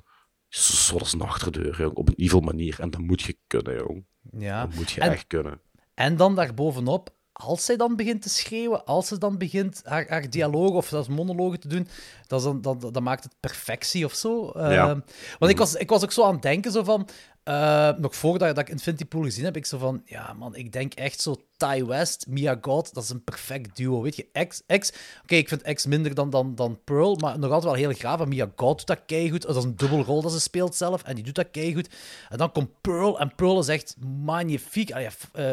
zoals 0.48 1.12
een 1.12 1.20
achterdeur, 1.20 1.78
jong, 1.78 1.94
op 1.96 2.08
een 2.08 2.14
evil 2.16 2.40
manier. 2.40 2.80
En 2.80 2.90
dat 2.90 3.00
moet 3.00 3.22
je 3.22 3.38
kunnen, 3.46 3.76
jong. 3.76 4.04
Ja. 4.38 4.66
Dat 4.66 4.74
moet 4.74 4.90
je 4.90 5.00
En- 5.00 5.10
echt 5.12 5.26
kunnen. 5.26 5.60
En 5.94 6.16
dan 6.16 6.34
daarbovenop, 6.34 7.10
als 7.32 7.64
zij 7.64 7.76
dan 7.76 7.96
begint 7.96 8.22
te 8.22 8.28
schreeuwen, 8.28 8.84
als 8.84 9.08
ze 9.08 9.18
dan 9.18 9.38
begint 9.38 9.80
haar, 9.84 10.08
haar 10.08 10.30
dialoog 10.30 10.70
of 10.70 10.86
zelfs 10.86 11.08
monologen 11.08 11.60
te 11.60 11.68
doen, 11.68 11.88
dat, 12.26 12.38
is 12.40 12.44
dan, 12.46 12.60
dan, 12.60 12.92
dan 12.92 13.02
maakt 13.02 13.24
het 13.24 13.34
perfectie 13.40 14.04
of 14.04 14.12
zo. 14.14 14.50
Ja. 14.54 14.88
Ehm, 14.88 15.00
want 15.38 15.52
ik 15.52 15.58
was, 15.58 15.74
ik 15.74 15.88
was 15.88 16.02
ook 16.02 16.12
zo 16.12 16.24
aan 16.24 16.32
het 16.32 16.42
denken, 16.42 16.72
zo 16.72 16.82
van, 16.82 17.08
eh, 17.44 17.90
nog 17.96 18.16
voordat 18.16 18.54
dat 18.56 18.68
ik 18.68 18.68
Infinity 18.74 19.04
Pool 19.04 19.22
gezien 19.22 19.44
heb, 19.44 19.56
ik 19.56 19.66
zo 19.66 19.78
van, 19.78 20.02
ja 20.04 20.32
man, 20.32 20.56
ik 20.56 20.72
denk 20.72 20.94
echt 20.94 21.20
zo 21.20 21.36
Ty 21.56 21.84
West, 21.84 22.26
Mia 22.28 22.58
God, 22.60 22.94
dat 22.94 23.02
is 23.02 23.10
een 23.10 23.24
perfect 23.24 23.76
duo, 23.76 24.02
weet 24.02 24.16
je. 24.16 24.46
X, 24.48 24.62
X 24.78 24.92
oké, 25.22 25.34
ik 25.34 25.48
vind 25.48 25.62
X 25.74 25.86
minder 25.86 26.14
dan, 26.14 26.30
dan, 26.30 26.54
dan 26.54 26.78
Pearl, 26.84 27.16
maar 27.16 27.38
nog 27.38 27.50
altijd 27.50 27.64
wel 27.72 27.88
heel 27.88 27.98
graaf. 27.98 28.20
En 28.20 28.28
Mia 28.28 28.52
God 28.56 28.78
doet 28.78 28.86
dat 28.86 29.00
keigoed, 29.06 29.42
dat 29.42 29.56
is 29.56 29.64
een 29.64 29.76
dubbelrol 29.76 30.22
dat 30.22 30.32
ze 30.32 30.40
speelt 30.40 30.74
zelf, 30.74 31.02
en 31.02 31.14
die 31.14 31.24
doet 31.24 31.34
dat 31.34 31.50
keigoed. 31.50 31.88
En 32.28 32.38
dan 32.38 32.52
komt 32.52 32.80
Pearl, 32.80 33.20
en 33.20 33.34
Pearl 33.34 33.58
is 33.58 33.68
echt 33.68 33.96
magnifiek. 34.24 34.92
Ah 34.92 35.12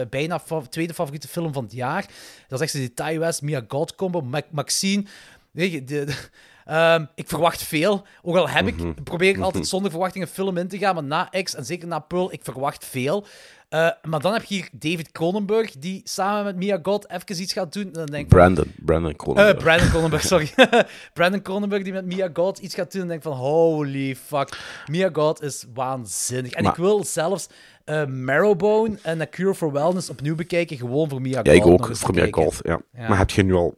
bijna 0.10 0.42
tweede 0.70 0.94
favoriete 0.94 1.28
film 1.28 1.54
van 1.54 1.64
het 1.64 1.74
jaar. 1.74 2.06
Dat 2.48 2.60
is 2.62 2.66
echt 2.66 2.74
die 2.76 2.94
Ty 2.94 3.18
West, 3.20 3.42
Mia 3.42 3.64
God 3.68 3.96
combo, 3.96 4.30
Maxine. 4.52 5.06
Weet 5.52 5.72
je, 5.72 5.84
de- 5.84 6.30
ehm, 6.66 7.06
ik 7.16 7.28
verwacht 7.28 7.64
veel. 7.64 8.06
Ook 8.22 8.36
al 8.36 8.50
heb 8.50 8.68
ik, 8.68 9.04
probeer 9.04 9.30
ik 9.30 9.40
altijd 9.48 9.68
zonder 9.68 9.92
verwachting 9.92 10.24
een 10.24 10.30
film 10.30 10.58
in 10.58 10.68
te 10.68 10.78
gaan, 10.78 10.94
maar 10.96 11.04
na 11.04 11.30
X 11.44 11.56
en 11.56 11.66
zeker 11.66 11.88
na 11.88 12.00
Pearl, 12.00 12.34
ik 12.34 12.40
verwacht 12.44 12.86
veel. 12.86 13.26
Eh, 13.70 13.90
maar 14.04 14.20
dan 14.22 14.34
heb 14.34 14.44
je 14.44 14.56
hier 14.56 14.70
David 14.72 15.12
Cronenberg, 15.12 15.72
die 15.78 16.02
samen 16.04 16.44
met 16.44 16.56
Mia 16.56 16.80
God 16.84 17.10
even 17.10 17.42
iets 17.42 17.54
gaat 17.54 17.74
doen. 17.74 17.84
En 17.86 17.92
dan 17.92 18.06
denk 18.06 18.30
van, 18.30 18.38
Brandon, 18.40 18.72
Brandon 18.86 19.16
Cronenberg. 19.16 19.56
eh, 19.58 19.64
Brandon 19.64 19.90
Cronenberg, 19.90 20.22
sorry. 20.24 20.50
Brandon 21.14 21.42
Cronenberg 21.42 21.84
die 21.84 21.94
met 21.94 22.06
Mia 22.06 22.30
God 22.34 22.58
iets 22.60 22.76
gaat 22.76 22.92
doen 22.92 23.02
en 23.02 23.08
denk 23.08 23.22
van 23.22 23.34
holy 23.34 24.16
fuck. 24.16 24.60
Mia 24.88 25.10
God 25.14 25.42
is 25.42 25.66
waanzinnig. 25.74 26.52
En 26.52 26.64
Maar- 26.64 26.72
ik 26.72 26.78
wil 26.78 27.04
zelfs 27.04 27.48
eh, 27.86 28.06
Marrowbone 28.06 28.98
en 29.02 29.22
A 29.22 29.28
Cure 29.30 29.56
for 29.56 29.72
Wellness 29.72 30.10
opnieuw 30.10 30.36
bekijken, 30.36 30.78
gewoon 30.78 31.10
voor 31.10 31.22
Mia 31.22 31.40
ja, 31.44 31.54
God. 31.54 31.66
ik 31.66 31.66
ook, 31.90 31.96
voor 31.98 32.14
Mia. 32.14 32.28
Goth, 32.32 32.60
ja. 32.64 32.82
Ja. 32.94 33.08
Maar 33.08 33.18
heb 33.18 33.30
je 33.30 33.44
nu 33.44 33.54
al 33.54 33.78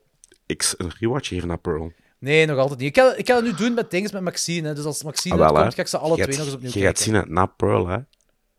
X 0.58 0.76
een 0.78 0.92
rewatch 1.00 1.28
gegeven 1.28 1.48
naar 1.48 1.58
Pearl? 1.60 1.92
Nee, 2.24 2.46
nog 2.46 2.58
altijd 2.58 2.80
niet. 2.80 2.98
Ik 2.98 3.04
ga, 3.04 3.16
ik 3.16 3.28
ga 3.28 3.36
het 3.36 3.44
nu 3.44 3.54
doen 3.54 3.74
met 3.74 3.92
dingen 3.92 4.10
met 4.14 4.22
Maxine. 4.22 4.68
hè. 4.68 4.74
Dus 4.74 4.86
als 4.86 5.04
Maxine 5.04 5.34
Ah, 5.36 5.52
wel, 5.52 5.64
hè. 5.64 5.72
ga 5.72 5.82
ik 5.82 5.88
ze 5.88 5.98
alle 5.98 6.16
Je 6.18 6.24
twee 6.24 6.36
gaat- 6.36 6.38
nog 6.38 6.46
eens 6.46 6.56
opnieuw 6.56 6.72
Je 6.72 6.80
kijken. 6.80 6.96
gaat 6.96 7.06
zien, 7.06 7.14
hè, 7.14 7.26
na 7.26 7.46
Pearl, 7.46 7.88
hè, 7.88 7.98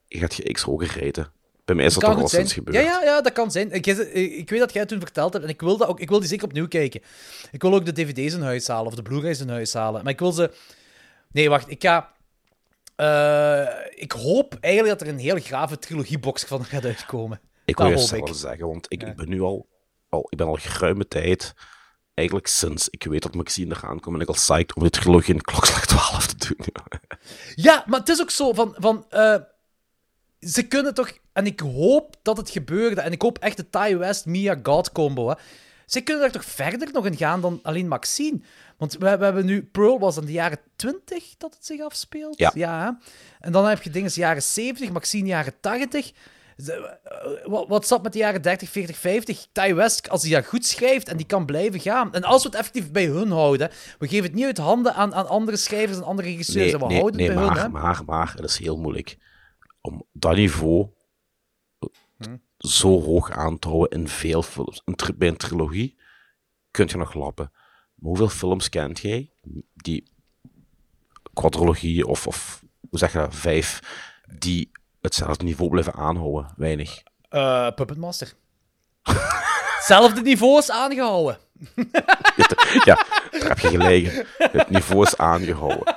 je 0.07 0.19
gaat 0.19 0.35
je 0.35 0.53
X 0.53 0.63
hoger 0.63 0.99
reten. 0.99 1.33
Bij 1.65 1.75
mij 1.77 1.85
is 1.85 1.95
dat 1.95 2.03
kan 2.03 2.13
toch 2.13 2.23
al 2.23 2.29
sinds 2.29 2.53
gebeurd. 2.53 2.77
Ja, 2.77 2.83
ja, 2.83 3.03
ja, 3.03 3.21
dat 3.21 3.33
kan 3.33 3.51
zijn. 3.51 3.73
Ik, 3.73 3.87
ik 3.87 4.51
weet 4.51 4.59
dat 4.61 4.73
jij 4.73 4.81
het 4.81 4.91
toen 4.91 5.01
verteld 5.01 5.33
hebt 5.33 5.45
en 5.45 5.51
ik 5.51 5.61
wil, 5.61 5.77
dat 5.77 5.89
ook, 5.89 6.01
ik 6.01 6.09
wil 6.09 6.19
die 6.21 6.29
zeker 6.29 6.45
opnieuw 6.47 6.69
kijken. 6.69 7.01
Ik 7.53 7.63
wil 7.63 7.75
ook 7.75 7.85
de 7.85 7.93
dvd's 7.93 8.35
in 8.35 8.41
huis 8.43 8.67
halen 8.69 8.87
of 8.87 8.95
de 8.95 9.03
Blu-rays 9.03 9.41
in 9.41 9.49
huis 9.49 9.73
halen. 9.75 10.03
Maar 10.05 10.13
ik 10.13 10.19
wil 10.19 10.33
ze... 10.33 10.51
Nee, 11.33 11.49
wacht. 11.49 11.71
Ik 11.71 11.83
ga... 11.83 12.13
eh, 12.97 13.69
ik 13.95 14.13
hoop 14.13 14.57
eigenlijk 14.61 14.99
dat 14.99 15.09
er 15.09 15.15
een 15.15 15.21
heel 15.21 15.39
grave 15.41 15.79
trilogiebox 15.79 16.45
van 16.45 16.65
gaat 16.65 16.85
uitkomen. 16.85 17.41
Ik 17.65 17.77
wil 17.77 17.87
je 17.87 17.93
ik. 18.17 18.29
zeggen, 18.35 18.67
want 18.67 18.87
ik, 18.89 19.03
ik 19.03 19.17
ben 19.17 19.29
nu 19.29 19.41
al, 19.41 19.67
al, 20.09 20.27
ik 20.31 20.39
ben 20.39 20.47
al 20.47 20.55
geruime 20.61 21.09
tijd, 21.09 21.55
eigenlijk 22.15 22.49
sinds 22.49 22.89
ik 22.91 23.05
weet 23.05 23.23
dat 23.23 23.35
Maxine 23.35 23.75
eraan 23.75 24.01
komt, 24.01 24.17
en 24.17 24.23
ik 24.23 24.29
al 24.29 24.35
psyched 24.35 24.75
om 24.75 24.83
de 24.83 24.91
trilogie 24.91 25.35
in 25.35 25.41
Klokslag 25.41 25.87
12 25.87 26.27
te 26.27 26.49
doen. 26.49 26.67
ja. 26.73 27.01
Ja, 27.55 27.85
maar 27.87 27.99
het 28.01 28.09
is 28.09 28.21
ook 28.21 28.31
zo 28.31 28.53
van... 28.53 28.75
van 28.79 29.07
eh, 29.11 29.37
ze 30.41 30.63
kunnen 30.63 30.95
toch... 30.95 31.19
En 31.33 31.47
ik 31.47 31.61
hoop 31.61 32.17
dat 32.23 32.37
het 32.37 32.51
gebeurde. 32.51 33.01
En 33.01 33.13
ik 33.13 33.23
hoop 33.23 33.39
echt 33.39 33.57
de 33.57 33.71
Ty 33.71 33.97
West 33.97 34.27
Mia 34.27 34.59
God 34.63 34.93
combo. 34.93 35.29
Hè. 35.29 35.35
Ze 35.87 36.01
kunnen 36.01 36.23
daar 36.23 36.33
toch 36.33 36.45
verder 36.45 36.89
nog 36.93 37.07
in 37.07 37.17
gaan 37.17 37.41
dan 37.41 37.61
alleen 37.63 37.89
Maxine. 37.89 38.41
Want 38.77 38.93
we, 38.93 38.99
we 38.99 39.25
hebben 39.25 39.47
nu... 39.47 39.63
Pearl 39.63 39.99
was 39.99 40.17
in 40.17 40.25
de 40.25 40.33
jaren 40.33 40.59
20 40.77 41.37
dat 41.39 41.55
het 41.55 41.67
zich 41.67 41.81
afspeelt. 41.81 42.39
Ja. 42.39 42.53
hè. 42.55 42.91
En 43.41 43.53
dan 43.53 43.67
heb 43.67 43.83
je 43.83 43.91
dingen 43.91 44.11
jaren 44.15 44.43
70, 44.43 44.91
Maxine 44.91 45.29
jaren 45.29 45.61
80. 45.61 46.13
Eh, 46.57 47.67
Wat, 47.69 47.87
zat 47.87 48.03
met 48.03 48.13
de 48.13 48.19
jaren 48.19 48.43
30, 48.43 48.69
40, 48.69 48.97
50? 48.97 49.47
Ty 49.53 49.75
West, 49.75 50.09
als 50.09 50.23
hij 50.23 50.31
dat 50.31 50.47
goed 50.47 50.67
schrijft 50.67 51.09
en 51.09 51.17
die 51.17 51.27
kan 51.27 51.47
blijven 51.47 51.81
gaan. 51.81 52.15
En 52.15 52.25
als 52.25 52.43
we 52.43 52.49
het 52.49 52.59
effectief 52.59 52.91
bij 52.91 53.07
hun 53.07 53.31
houden, 53.31 53.71
we 53.99 54.09
geven 54.09 54.25
het 54.25 54.35
niet 54.35 54.45
uit 54.45 54.59
handen 54.59 54.95
aan, 54.95 55.15
aan 55.15 55.29
andere 55.29 55.57
schrijvers 55.57 55.99
en 55.99 56.05
andere 56.05 56.29
regisseurs. 56.29 56.73
Nee, 56.73 56.75
en 56.75 56.81
we 56.81 56.87
nee, 56.87 56.99
houden 56.99 57.21
nee 57.21 57.29
het 57.29 57.37
bij 57.37 57.47
maar, 57.47 57.57
hun. 57.57 57.65
Hè? 57.65 57.81
maar, 57.81 58.03
maar, 58.07 58.33
het 58.37 58.45
is 58.45 58.59
heel 58.59 58.77
moeilijk 58.77 59.17
om 59.81 60.07
dat 60.13 60.37
niveau 60.37 60.89
Hm. 62.19 62.37
zo 62.59 63.03
hoog 63.03 63.31
aan 63.31 63.59
te 63.59 63.69
houden 63.69 63.99
in 63.99 64.09
veel 64.09 64.43
films. 64.43 64.83
Bij 65.17 65.29
een 65.29 65.37
trilogie 65.37 65.99
kun 66.71 66.89
je 66.89 66.97
nog 66.97 67.15
lappen. 67.15 67.51
Maar 67.95 68.09
hoeveel 68.09 68.29
films 68.29 68.69
kent 68.69 68.99
jij 68.99 69.31
die 69.75 70.09
quadrologie 71.33 72.07
of, 72.07 72.27
of 72.27 72.65
hoe 72.91 72.99
zeg 72.99 73.13
je 73.13 73.19
dat, 73.19 73.35
vijf, 73.35 73.81
die 74.39 74.71
hetzelfde 75.05 75.45
niveau 75.45 75.71
blijven 75.71 75.95
aanhouden? 75.95 76.53
Weinig. 76.57 77.03
Eh, 77.29 77.69
Puppet 77.75 77.97
Master. 77.97 78.33
Hetzelfde 79.77 80.21
niveau 80.23 80.59
is 80.59 80.71
aangehouden. 80.71 81.39
Ja, 82.85 83.05
daar 83.31 83.49
heb 83.49 83.59
je 83.59 83.69
gelegen. 83.69 84.27
Het 84.39 84.71
niveau 84.71 85.03
is 85.03 85.17
aangehouden. 85.17 85.97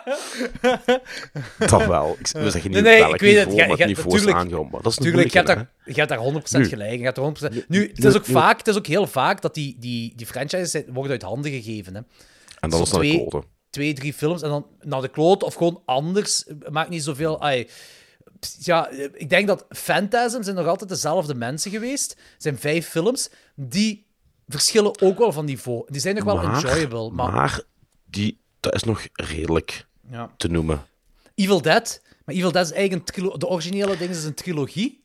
Dat 1.58 1.86
wel. 1.86 2.16
Ik 2.20 2.28
wil 2.28 2.52
zeggen 2.52 2.72
niet 2.72 2.82
Nee, 2.82 2.92
nee, 2.92 3.02
welk 3.02 3.14
ik 3.14 3.22
weet 3.22 3.38
het. 3.38 3.48
niveau, 3.48 3.56
Jij- 3.58 3.68
maar 3.68 3.78
het 3.78 3.88
niveau 3.88 4.16
is 4.16 4.28
aangehouden. 4.28 4.72
Maar 4.72 4.82
dat 4.82 4.92
is 4.92 4.98
een 4.98 5.04
Tuurlijk, 5.04 5.30
je 5.32 5.36
hebt, 5.38 5.48
daar, 5.48 5.70
je 5.86 5.94
hebt 5.94 6.10
daar 6.10 6.20
100% 6.20 6.62
Nu. 6.62 6.68
gelijk. 6.68 6.98
Je 6.98 7.04
hebt 7.04 7.16
daar 7.16 7.26
100%. 7.26 7.68
Nu, 7.68 7.88
het 7.96 8.06
is, 8.06 8.16
ook 8.16 8.28
nu- 8.28 8.34
vaak, 8.34 8.58
het 8.58 8.68
is 8.68 8.78
ook 8.78 8.88
heel 8.88 9.08
vaak 9.08 9.42
dat 9.42 9.54
die, 9.54 9.76
die, 9.80 10.14
die 10.16 10.26
franchises 10.26 10.72
zijn- 10.72 10.86
worden 10.94 11.12
uit 11.12 11.22
handen 11.22 11.52
gegeven. 11.52 11.94
Hè. 11.96 12.00
En 12.60 12.70
dan 12.70 12.72
Zo 12.72 12.84
is 12.84 12.90
dat 12.90 13.02
de 13.02 13.08
twee, 13.08 13.28
klote. 13.28 13.48
twee, 13.70 13.94
drie 13.94 14.14
films 14.14 14.42
en 14.42 14.50
dan 14.50 14.66
naar 14.82 15.02
de 15.02 15.08
kloot 15.10 15.44
of 15.44 15.54
gewoon 15.54 15.82
anders. 15.86 16.46
Maakt 16.70 16.90
niet 16.90 17.04
zoveel. 17.04 17.42
ai. 17.42 17.68
Ja, 18.60 18.90
ik 19.14 19.30
denk 19.30 19.48
dat 19.48 19.66
Phantasm 19.70 20.42
zijn 20.44 20.56
nog 20.56 20.68
altijd 20.68 20.90
dezelfde 20.90 21.36
mensen 21.36 21.72
geweest. 21.72 22.16
Zijn 22.38 22.58
vijf 22.58 22.88
films. 22.90 23.30
Die 23.56 24.06
verschillen 24.48 25.02
ook 25.02 25.18
wel 25.18 25.32
van 25.32 25.46
niveau. 25.46 25.84
Die 25.92 26.02
zijn 26.02 26.16
nog 26.16 26.24
wel 26.24 26.36
maar, 26.36 26.54
enjoyable. 26.64 27.12
Maar, 27.12 27.32
Maar 27.34 27.62
die, 28.06 28.40
dat 28.60 28.74
is 28.76 28.84
nog 28.84 29.08
redelijk 29.14 29.86
Ja. 30.12 30.30
te 30.38 30.48
noemen. 30.48 30.86
Evil 31.36 31.62
Dead. 31.62 32.02
Maar 32.26 32.36
Evil 32.36 32.52
Dead 32.52 32.66
is 32.66 32.72
eigenlijk 32.72 33.16
de 33.40 33.48
originele 33.48 33.98
ding 33.98 34.10
is 34.10 34.24
een 34.24 34.34
trilogie. 34.34 35.04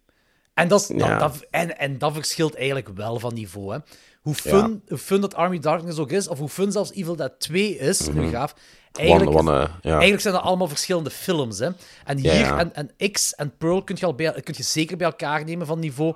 En 0.54 0.68
dat, 0.68 0.80
is, 0.80 0.86
dat- 0.86 0.98
Ja. 0.98 1.18
dat, 1.18 1.46
en, 1.50 1.78
en 1.78 1.98
dat 1.98 2.12
verschilt 2.12 2.54
eigenlijk 2.54 2.88
wel 2.88 3.18
van 3.18 3.34
niveau. 3.34 3.72
Hè. 3.72 3.78
Hoe, 4.20 4.34
fun, 4.34 4.82
hoe 4.88 4.98
fun 4.98 5.20
dat 5.20 5.34
Army 5.34 5.58
Darkness 5.58 5.98
ook 5.98 6.10
is, 6.10 6.28
of 6.28 6.38
hoe 6.38 6.48
fun 6.48 6.72
zelfs 6.72 6.92
Evil 6.92 7.16
Dead 7.16 7.32
2 7.40 7.76
is, 7.78 8.06
nu 8.08 8.20
Mhm. 8.20 8.30
gaaf. 8.30 8.54
Eigenlijk, 8.92 9.30
eh, 9.48 9.90
eigenlijk 9.90 10.22
zijn 10.22 10.34
dat 10.34 10.42
allemaal 10.42 10.68
verschillende 10.68 11.10
films. 11.10 11.58
Hè. 11.58 11.68
En 12.04 12.18
hier. 12.18 12.56
En, 12.56 12.74
en 12.74 13.10
X 13.12 13.34
en 13.34 13.56
Pearl 13.58 13.82
kun 13.82 13.96
je, 13.98 14.06
al 14.06 14.14
bij, 14.14 14.32
kun 14.42 14.54
je 14.56 14.62
zeker 14.62 14.96
bij 14.96 15.06
elkaar 15.06 15.44
nemen 15.44 15.66
van 15.66 15.78
niveau. 15.78 16.14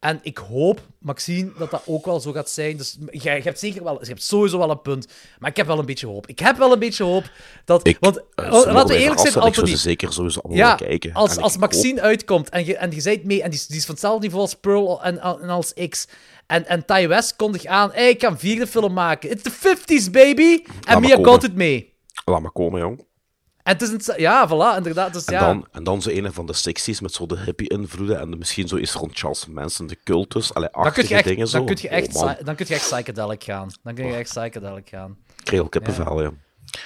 En 0.00 0.20
ik 0.22 0.38
hoop, 0.38 0.80
Maxine, 0.98 1.52
dat 1.58 1.70
dat 1.70 1.82
ook 1.86 2.04
wel 2.04 2.20
zo 2.20 2.32
gaat 2.32 2.50
zijn. 2.50 2.76
Dus 2.76 2.98
je 3.10 3.28
hebt 3.30 3.58
zeker 3.58 3.84
wel, 3.84 3.98
je 4.00 4.06
hebt 4.08 4.22
sowieso 4.22 4.58
wel 4.58 4.70
een 4.70 4.82
punt. 4.82 5.06
Maar 5.38 5.50
ik 5.50 5.56
heb 5.56 5.66
wel 5.66 5.78
een 5.78 5.86
beetje 5.86 6.06
hoop. 6.06 6.26
Ik 6.26 6.38
heb 6.38 6.56
wel 6.56 6.72
een 6.72 6.78
beetje 6.78 7.04
hoop 7.04 7.30
dat. 7.64 7.86
Ik, 7.86 7.96
want 8.00 8.16
eh, 8.34 8.60
ze 8.60 8.72
laten 8.72 8.94
we 8.96 9.00
eerlijk 9.02 9.20
zijn, 9.20 9.44
Anthony. 9.44 9.76
zeker 9.76 10.12
sowieso 10.12 10.40
allemaal 10.40 10.66
Ja, 10.66 10.74
kijken. 10.74 11.12
als, 11.12 11.36
En 11.36 11.42
als 11.42 11.56
Maxine 11.56 12.00
uitkomt 12.00 12.48
en 12.48 12.64
je, 12.64 12.76
en 12.76 12.90
je 12.90 13.00
zijt 13.00 13.24
mee 13.24 13.42
en 13.42 13.50
die, 13.50 13.58
is- 13.58 13.66
die 13.66 13.76
is 13.76 13.84
van 13.84 13.94
hetzelfde 13.94 14.22
niveau 14.22 14.42
als 14.42 14.54
Pearl 14.54 15.02
en, 15.02 15.20
en 15.20 15.48
als 15.48 15.72
X. 15.88 16.06
En, 16.46 16.66
en 16.66 16.84
Ty 16.84 17.06
West 17.08 17.36
kondigt 17.36 17.66
aan, 17.66 17.90
hey, 17.92 18.08
ik 18.08 18.18
kan 18.18 18.32
een 18.32 18.38
vierde 18.38 18.66
film 18.66 18.92
maken. 18.92 19.30
It's 19.30 19.42
the 19.42 19.52
50s, 19.52 20.10
baby! 20.10 20.62
En 20.86 21.00
Mia 21.00 21.14
komen. 21.14 21.30
Goth 21.30 21.40
doet 21.40 21.54
mee. 21.54 21.96
Laat 22.30 22.40
maar 22.40 22.50
komen, 22.50 22.80
jong. 22.80 23.06
En 23.62 23.72
het 23.76 23.82
is 23.82 23.90
een, 24.08 24.20
ja, 24.20 24.48
voilà, 24.48 24.76
inderdaad. 24.76 25.12
Dus 25.12 25.24
En, 25.24 25.32
ja. 25.34 25.40
dan, 25.40 25.66
en 25.72 25.84
dan 25.84 26.02
zo 26.02 26.10
een 26.10 26.32
van 26.32 26.46
de 26.46 26.54
60s 26.56 27.00
met 27.02 27.12
zo 27.12 27.26
de 27.26 27.38
hippie-invloeden 27.38 28.20
en 28.20 28.30
de, 28.30 28.36
misschien 28.36 28.68
zo 28.68 28.76
iets 28.76 28.92
rond 28.92 29.18
Charles 29.18 29.46
Manson, 29.46 29.86
de 29.86 29.98
cultus, 30.04 30.54
alle 30.54 30.68
dan 30.72 30.82
kun 30.82 30.90
achtige 30.90 31.08
je 31.08 31.14
echt, 31.14 31.24
dingen 31.24 31.48
zo. 31.48 31.56
dan 31.56 31.66
kun 31.66 31.76
je 31.80 31.88
echt, 31.88 32.14
oh, 32.16 32.30
dan 32.44 32.54
kun 32.54 32.66
je 32.68 32.74
echt 32.74 32.82
psychedelic 32.90 33.44
gaan. 33.44 33.68
Dan 33.82 33.94
kun 33.94 34.06
je 34.06 34.14
echt 34.14 34.28
psychedelic 34.30 34.88
gaan. 34.88 35.16
ik 35.36 35.44
kreeg 35.44 35.60
al 35.60 35.68
kippenvel, 35.68 36.22
ja. 36.22 36.30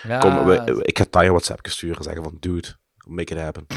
Ja. 0.02 0.19
Kom, 0.19 0.44
we- 0.44 0.81
ik 0.85 0.98
ga 0.98 1.06
een 1.23 1.28
WhatsApp 1.28 1.66
sturen 1.69 1.97
en 1.97 2.02
zeggen 2.02 2.23
van, 2.23 2.36
dude, 2.40 2.69
make 3.06 3.35
it 3.35 3.40
happen. 3.40 3.66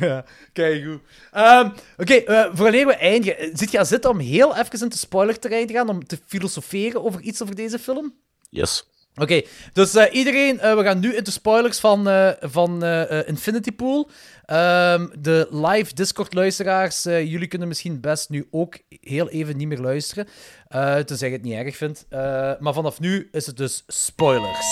Ja, 0.00 0.24
kijk 0.52 0.84
goed. 0.84 1.00
Ehm, 1.30 1.70
Oké, 1.96 2.14
eh, 2.14 2.50
vooraleer 2.52 2.86
we 2.86 2.94
eindigen, 2.94 3.38
eh, 3.38 3.50
zit 3.54 3.70
je 3.70 3.78
aan 3.78 3.86
zitten 3.86 4.10
om 4.10 4.18
heel 4.18 4.56
even 4.56 4.78
in 4.78 4.84
het 4.84 4.96
spoilerterrein 4.98 5.66
te 5.66 5.72
gaan, 5.72 5.88
om 5.88 6.06
te 6.06 6.18
filosoferen 6.26 7.04
over 7.04 7.20
iets 7.20 7.42
over 7.42 7.54
deze 7.54 7.78
film? 7.78 8.14
Yes. 8.50 8.89
Oké, 9.14 9.42
dus 9.72 9.94
eh, 9.94 10.14
iedereen, 10.14 10.60
eh, 10.60 10.74
we 10.76 10.82
gaan 10.82 11.00
nu 11.00 11.16
in 11.16 11.24
de 11.24 11.30
spoilers 11.30 11.78
van, 11.78 12.08
eh, 12.08 12.30
van 12.40 12.84
Infinity 13.26 13.72
Pool. 13.72 14.10
Ehm, 14.44 15.06
de 15.18 15.48
live 15.50 15.94
Discord-luisteraars, 15.94 17.02
jullie 17.02 17.46
kunnen 17.46 17.68
misschien 17.68 18.00
best 18.00 18.28
nu 18.30 18.48
ook 18.50 18.78
heel 19.00 19.28
even 19.28 19.56
niet 19.56 19.68
meer 19.68 19.78
luisteren, 19.80 20.28
eh 20.68 20.96
tenzij 20.96 21.28
je 21.28 21.34
het 21.34 21.42
niet 21.44 21.54
erg 21.54 21.76
vindt. 21.76 22.06
Eh, 22.08 22.52
maar 22.58 22.72
vanaf 22.72 23.00
nu 23.00 23.28
is 23.32 23.46
het 23.46 23.56
dus 23.56 23.84
spoilers. 23.86 24.66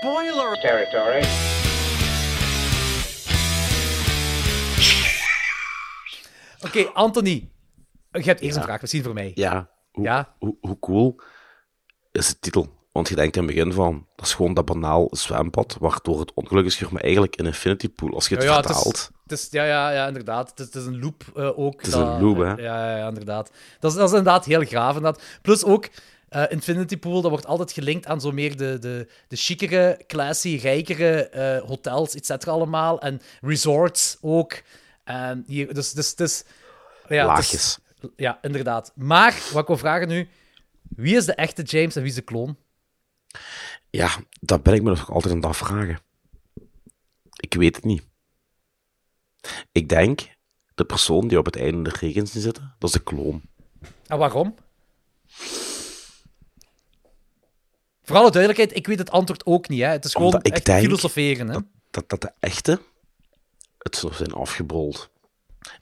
Spoiler 0.00 0.60
territory. 0.60 1.55
Oké, 6.60 6.84
Anthony. 6.92 7.48
Je 8.10 8.22
hebt 8.22 8.40
eerst 8.40 8.56
een 8.56 8.62
vraag, 8.62 8.80
misschien 8.80 9.02
voor 9.02 9.14
mij. 9.14 9.32
Ja. 9.34 9.70
Hoe, 9.92 10.04
Ja? 10.04 10.34
Hoe, 10.38 10.56
hoe 10.60 10.78
cool 10.78 11.20
is 12.12 12.28
de 12.28 12.38
titel? 12.38 12.74
Want 12.92 13.08
je 13.08 13.14
denkt 13.14 13.36
in 13.36 13.42
het 13.46 13.54
begin 13.54 13.72
van, 13.72 14.06
dat 14.16 14.26
is 14.26 14.34
gewoon 14.34 14.54
dat 14.54 14.64
banaal 14.64 15.08
zwembad, 15.10 15.76
waardoor 15.80 16.20
het 16.20 16.34
ongeluk 16.34 16.64
is 16.64 16.74
gebeurd, 16.74 16.92
maar 16.92 17.02
eigenlijk 17.02 17.38
een 17.38 17.46
infinity 17.46 17.88
pool, 17.88 18.14
als 18.14 18.28
je 18.28 18.34
het 18.34 18.44
Ja, 18.44 18.50
ja, 18.50 18.56
het 18.56 18.64
is- 18.68 18.74
vertaalt. 18.74 19.10
Het 19.22 19.32
is, 19.32 19.48
ja, 19.50 19.64
ja, 19.64 19.90
ja, 19.90 20.06
inderdaad. 20.06 20.50
Het 20.50 20.58
is, 20.58 20.64
het 20.66 20.74
is 20.74 20.84
een 20.86 21.00
loop 21.00 21.24
eh, 21.34 21.58
ook. 21.58 21.76
Het 21.76 21.86
is 21.86 21.92
dat- 21.92 22.06
een 22.08 22.22
loop, 22.22 22.36
hè? 22.36 22.44
Ja, 22.52 22.56
ja, 22.90 22.96
ja, 22.96 23.08
inderdaad. 23.08 23.50
Dat 23.80 23.90
is, 23.90 23.96
dat 23.96 24.08
is 24.10 24.16
inderdaad 24.16 24.44
heel 24.44 24.64
graaf. 24.64 24.96
Inderdaad. 24.96 25.22
Plus 25.42 25.64
ook, 25.64 25.88
eh, 26.28 26.42
Infinity 26.48 26.96
Pool, 26.98 27.20
dat 27.20 27.30
wordt 27.30 27.46
altijd 27.46 27.72
gelinkt 27.72 28.06
aan 28.06 28.20
zo 28.20 28.32
meer 28.32 28.56
de, 28.56 28.78
de, 28.78 29.08
de 29.28 29.36
chicere, 29.36 30.00
classy, 30.06 30.58
rijkere 30.62 31.28
eh, 31.28 31.62
hotels, 31.68 32.14
et 32.14 32.26
cetera, 32.26 32.52
allemaal. 32.52 33.00
En 33.00 33.20
resorts 33.40 34.16
ook. 34.20 34.62
En 35.06 35.44
hier, 35.46 35.74
dus, 35.74 35.92
dus, 35.92 36.14
dus, 36.14 36.44
ja, 37.08 37.26
Laagjes. 37.26 37.78
ja, 38.16 38.38
inderdaad. 38.42 38.92
Maar, 38.94 39.42
wat 39.52 39.62
ik 39.62 39.66
wil 39.66 39.78
vragen 39.78 40.08
nu, 40.08 40.28
wie 40.82 41.16
is 41.16 41.24
de 41.24 41.34
echte 41.34 41.62
James 41.62 41.96
en 41.96 42.00
wie 42.00 42.10
is 42.10 42.16
de 42.16 42.22
kloon? 42.22 42.56
Ja, 43.90 44.10
dat 44.40 44.62
ben 44.62 44.74
ik 44.74 44.82
me 44.82 44.88
nog 44.88 45.10
altijd 45.10 45.32
aan 45.32 45.40
het 45.40 45.48
afvragen. 45.48 45.98
Ik 47.36 47.54
weet 47.54 47.76
het 47.76 47.84
niet. 47.84 48.02
Ik 49.72 49.88
denk, 49.88 50.20
de 50.74 50.84
persoon 50.84 51.28
die 51.28 51.38
op 51.38 51.44
het 51.44 51.56
einde 51.56 51.90
de 51.90 51.96
regens 52.00 52.32
zit, 52.32 52.60
dat 52.78 52.88
is 52.88 52.92
de 52.92 53.02
kloon. 53.02 53.42
En 54.06 54.18
waarom? 54.18 54.54
Voor 58.02 58.16
alle 58.16 58.30
duidelijkheid, 58.30 58.76
ik 58.76 58.86
weet 58.86 58.98
het 58.98 59.10
antwoord 59.10 59.46
ook 59.46 59.68
niet. 59.68 59.80
Hè. 59.80 59.86
Het 59.86 60.04
is 60.04 60.12
gewoon 60.12 60.26
Omdat 60.26 60.52
echt 60.52 60.64
denk 60.64 60.84
filosoferen. 60.84 61.46
Hè. 61.48 61.52
Dat, 61.52 61.64
dat, 61.90 62.08
dat 62.08 62.20
de 62.20 62.32
echte 62.40 62.80
het 63.94 64.16
zijn 64.16 64.32
afgebold. 64.32 65.10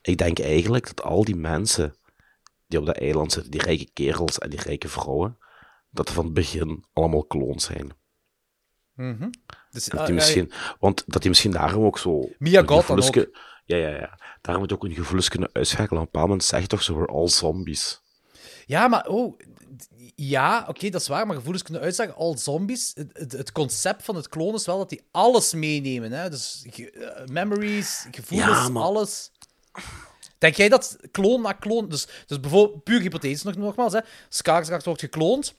Ik 0.01 0.17
denk 0.17 0.39
eigenlijk 0.39 0.87
dat 0.95 1.01
al 1.05 1.23
die 1.23 1.35
mensen 1.35 1.95
die 2.67 2.79
op 2.79 2.85
dat 2.85 2.97
eiland 2.97 3.31
zitten, 3.31 3.51
die 3.51 3.61
rijke 3.61 3.89
kerels 3.93 4.37
en 4.37 4.49
die 4.49 4.61
rijke 4.61 4.87
vrouwen, 4.87 5.37
dat 5.89 6.11
van 6.11 6.25
het 6.25 6.33
begin 6.33 6.85
allemaal 6.93 7.23
kloons 7.23 7.63
zijn. 7.63 7.91
Mhm. 8.93 9.29
Dus, 9.71 9.85
Dat 9.85 9.99
ah, 9.99 10.05
die 10.05 10.15
misschien, 10.15 10.51
want 10.79 11.03
dat 11.07 11.21
die 11.21 11.29
misschien 11.29 11.51
daarom 11.51 11.85
ook 11.85 11.97
zo... 11.97 12.29
Mia 12.37 12.59
God 12.59 12.67
dan 12.67 12.81
gevoelske- 12.81 13.31
Ja, 13.65 13.77
ja, 13.77 13.89
ja. 13.89 14.19
Daarom 14.41 14.61
moet 14.63 14.71
je 14.71 14.75
ook 14.75 14.83
een 14.83 14.95
gevoelens 14.95 15.29
kunnen 15.29 15.49
uitschakelen. 15.51 16.01
Op 16.01 16.05
een 16.05 16.11
bepaald 16.11 16.27
moment 16.27 16.43
zegt 16.43 16.69
toch 16.69 16.83
zo, 16.83 16.95
we're 16.95 17.07
all 17.11 17.27
zombies. 17.27 18.01
Ja, 18.65 18.87
maar 18.87 19.07
oh, 19.07 19.39
ja, 20.15 20.65
oké, 20.67 20.89
dat 20.89 21.01
is 21.01 21.07
waar, 21.07 21.25
maar 21.27 21.35
gevoelens 21.35 21.63
kunnen 21.63 21.81
uitzagen. 21.81 22.15
Al 22.15 22.37
zombies, 22.37 22.91
het, 22.93 23.09
het, 23.13 23.31
het 23.31 23.51
concept 23.51 24.03
van 24.03 24.15
het 24.15 24.29
klonen 24.29 24.55
is 24.55 24.65
wel 24.65 24.77
dat 24.77 24.89
die 24.89 25.01
alles 25.11 25.53
meenemen. 25.53 26.11
Hè? 26.11 26.29
Dus 26.29 26.65
ge- 26.69 26.91
eh, 26.91 27.27
memories, 27.27 28.05
gevoelens, 28.11 28.67
Ja, 28.67 28.79
alles. 28.79 29.31
Denk 30.37 30.55
jij 30.55 30.69
dat 30.69 30.97
kloon 31.11 31.41
na 31.41 31.51
kloon... 31.53 31.89
Dus, 31.89 32.07
dus 32.25 32.39
bijvoorbeeld, 32.39 32.83
puur 32.83 33.01
hypothetisch 33.01 33.43
nog, 33.43 33.55
nogmaals, 33.55 33.93
hè. 33.93 33.99
Wordt 34.83 35.01
gekloond. 35.01 35.55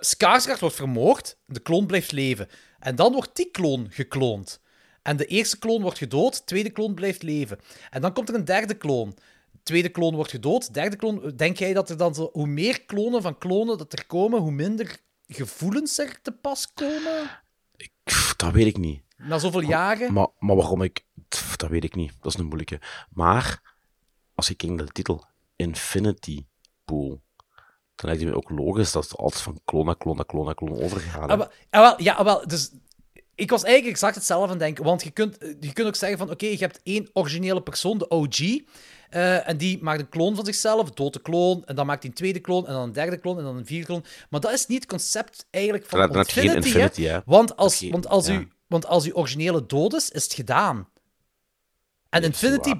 Skarsgård 0.00 0.58
wordt 0.60 0.74
vermoord, 0.76 1.36
de 1.46 1.60
kloon 1.60 1.86
blijft 1.86 2.12
leven. 2.12 2.48
En 2.78 2.96
dan 2.96 3.12
wordt 3.12 3.36
die 3.36 3.50
kloon 3.50 3.86
gekloond. 3.90 4.60
En 5.02 5.16
de 5.16 5.26
eerste 5.26 5.58
kloon 5.58 5.82
wordt 5.82 5.98
gedood, 5.98 6.34
de 6.34 6.44
tweede 6.44 6.70
kloon 6.70 6.94
blijft 6.94 7.22
leven. 7.22 7.58
En 7.90 8.00
dan 8.00 8.12
komt 8.12 8.28
er 8.28 8.34
een 8.34 8.44
derde 8.44 8.74
kloon. 8.74 9.16
De 9.64 9.70
tweede 9.70 9.88
kloon 9.88 10.14
wordt 10.14 10.30
gedood, 10.30 10.74
derde 10.74 10.96
kloon... 10.96 11.32
Denk 11.36 11.56
jij 11.56 11.72
dat 11.72 11.90
er 11.90 11.96
dan 11.96 12.14
zo... 12.14 12.30
Hoe 12.32 12.46
meer 12.46 12.84
klonen 12.84 13.22
van 13.22 13.38
klonen 13.38 13.78
dat 13.78 13.92
er 13.92 14.06
komen, 14.06 14.40
hoe 14.40 14.50
minder 14.50 14.98
gevoelens 15.26 15.98
er 15.98 16.18
te 16.22 16.32
pas 16.32 16.72
komen? 16.72 17.30
Pff, 18.04 18.36
dat 18.36 18.52
weet 18.52 18.66
ik 18.66 18.76
niet. 18.76 19.02
Na 19.16 19.38
zoveel 19.38 19.60
jaren? 19.60 20.12
Maar, 20.12 20.28
maar 20.38 20.56
waarom 20.56 20.82
ik... 20.82 21.04
dat 21.56 21.70
weet 21.70 21.84
ik 21.84 21.94
niet. 21.94 22.12
Dat 22.20 22.32
is 22.32 22.38
een 22.38 22.46
moeilijke. 22.46 22.80
Maar, 23.10 23.76
als 24.34 24.48
je 24.48 24.54
kijkt 24.54 24.74
naar 24.74 24.86
de 24.86 24.92
titel, 24.92 25.24
Infinity 25.56 26.46
Pool, 26.84 27.22
dan 27.94 28.06
lijkt 28.08 28.20
het 28.20 28.30
me 28.30 28.36
ook 28.36 28.50
logisch 28.50 28.92
dat 28.92 29.04
het 29.04 29.16
altijd 29.16 29.42
van 29.42 29.60
kloon 29.64 29.86
naar 29.86 29.96
kloon 29.96 30.16
naar 30.16 30.24
kloon 30.24 30.44
naar 30.44 30.54
kloon 30.54 30.82
overgaat. 30.82 31.28
hè. 31.28 31.36
Ah, 31.36 31.38
wel, 31.38 31.48
ah, 31.70 31.80
wel, 31.80 32.02
ja, 32.02 32.14
ah, 32.14 32.24
wel, 32.24 32.46
dus 32.46 32.70
ik 33.34 33.50
was 33.50 33.62
eigenlijk 33.62 33.94
exact 33.94 34.14
hetzelfde 34.14 34.52
aan 34.52 34.58
denken. 34.58 34.84
Want 34.84 35.02
je 35.02 35.10
kunt, 35.10 35.36
je 35.60 35.72
kunt 35.72 35.86
ook 35.86 35.94
zeggen 35.94 36.18
van, 36.18 36.30
oké, 36.30 36.46
je 36.46 36.56
hebt 36.56 36.80
één 36.82 37.10
originele 37.12 37.62
persoon, 37.62 37.98
de 37.98 38.08
OG. 38.08 38.38
Eh, 39.14 39.48
en 39.48 39.56
die 39.56 39.82
maakt 39.82 40.00
een 40.00 40.08
kloon 40.08 40.34
van 40.34 40.44
zichzelf, 40.44 40.88
een 40.88 40.94
dode 40.94 41.20
kloon. 41.20 41.62
En 41.64 41.74
dan 41.74 41.86
maakt 41.86 42.02
hij 42.02 42.10
een 42.10 42.16
tweede 42.16 42.40
kloon, 42.40 42.66
en 42.66 42.72
dan 42.72 42.82
een 42.82 42.92
derde 42.92 43.16
kloon, 43.16 43.38
en 43.38 43.44
dan 43.44 43.56
een 43.56 43.66
vierde 43.66 43.86
kloon. 43.86 44.04
Maar 44.30 44.40
dat 44.40 44.52
is 44.52 44.66
niet 44.66 44.80
het 44.80 44.90
concept 44.90 45.46
eigenlijk 45.50 45.86
van 45.86 46.00
je 46.00 46.06
geen 46.06 46.16
Infinity, 46.16 46.52
hè. 46.52 46.56
Infinity, 46.56 47.02
hè. 47.02 47.20
Want 47.24 47.56
als, 47.56 47.78
je- 47.78 47.90
want, 47.90 48.08
als 48.08 48.26
ja. 48.26 48.34
u, 48.34 48.48
want 48.66 48.86
als 48.86 49.04
uw 49.06 49.12
originele 49.12 49.66
dood 49.66 49.94
is, 49.94 50.10
is 50.10 50.22
het 50.22 50.32
gedaan. 50.34 50.88
En 52.08 52.22
Infinity... 52.22 52.72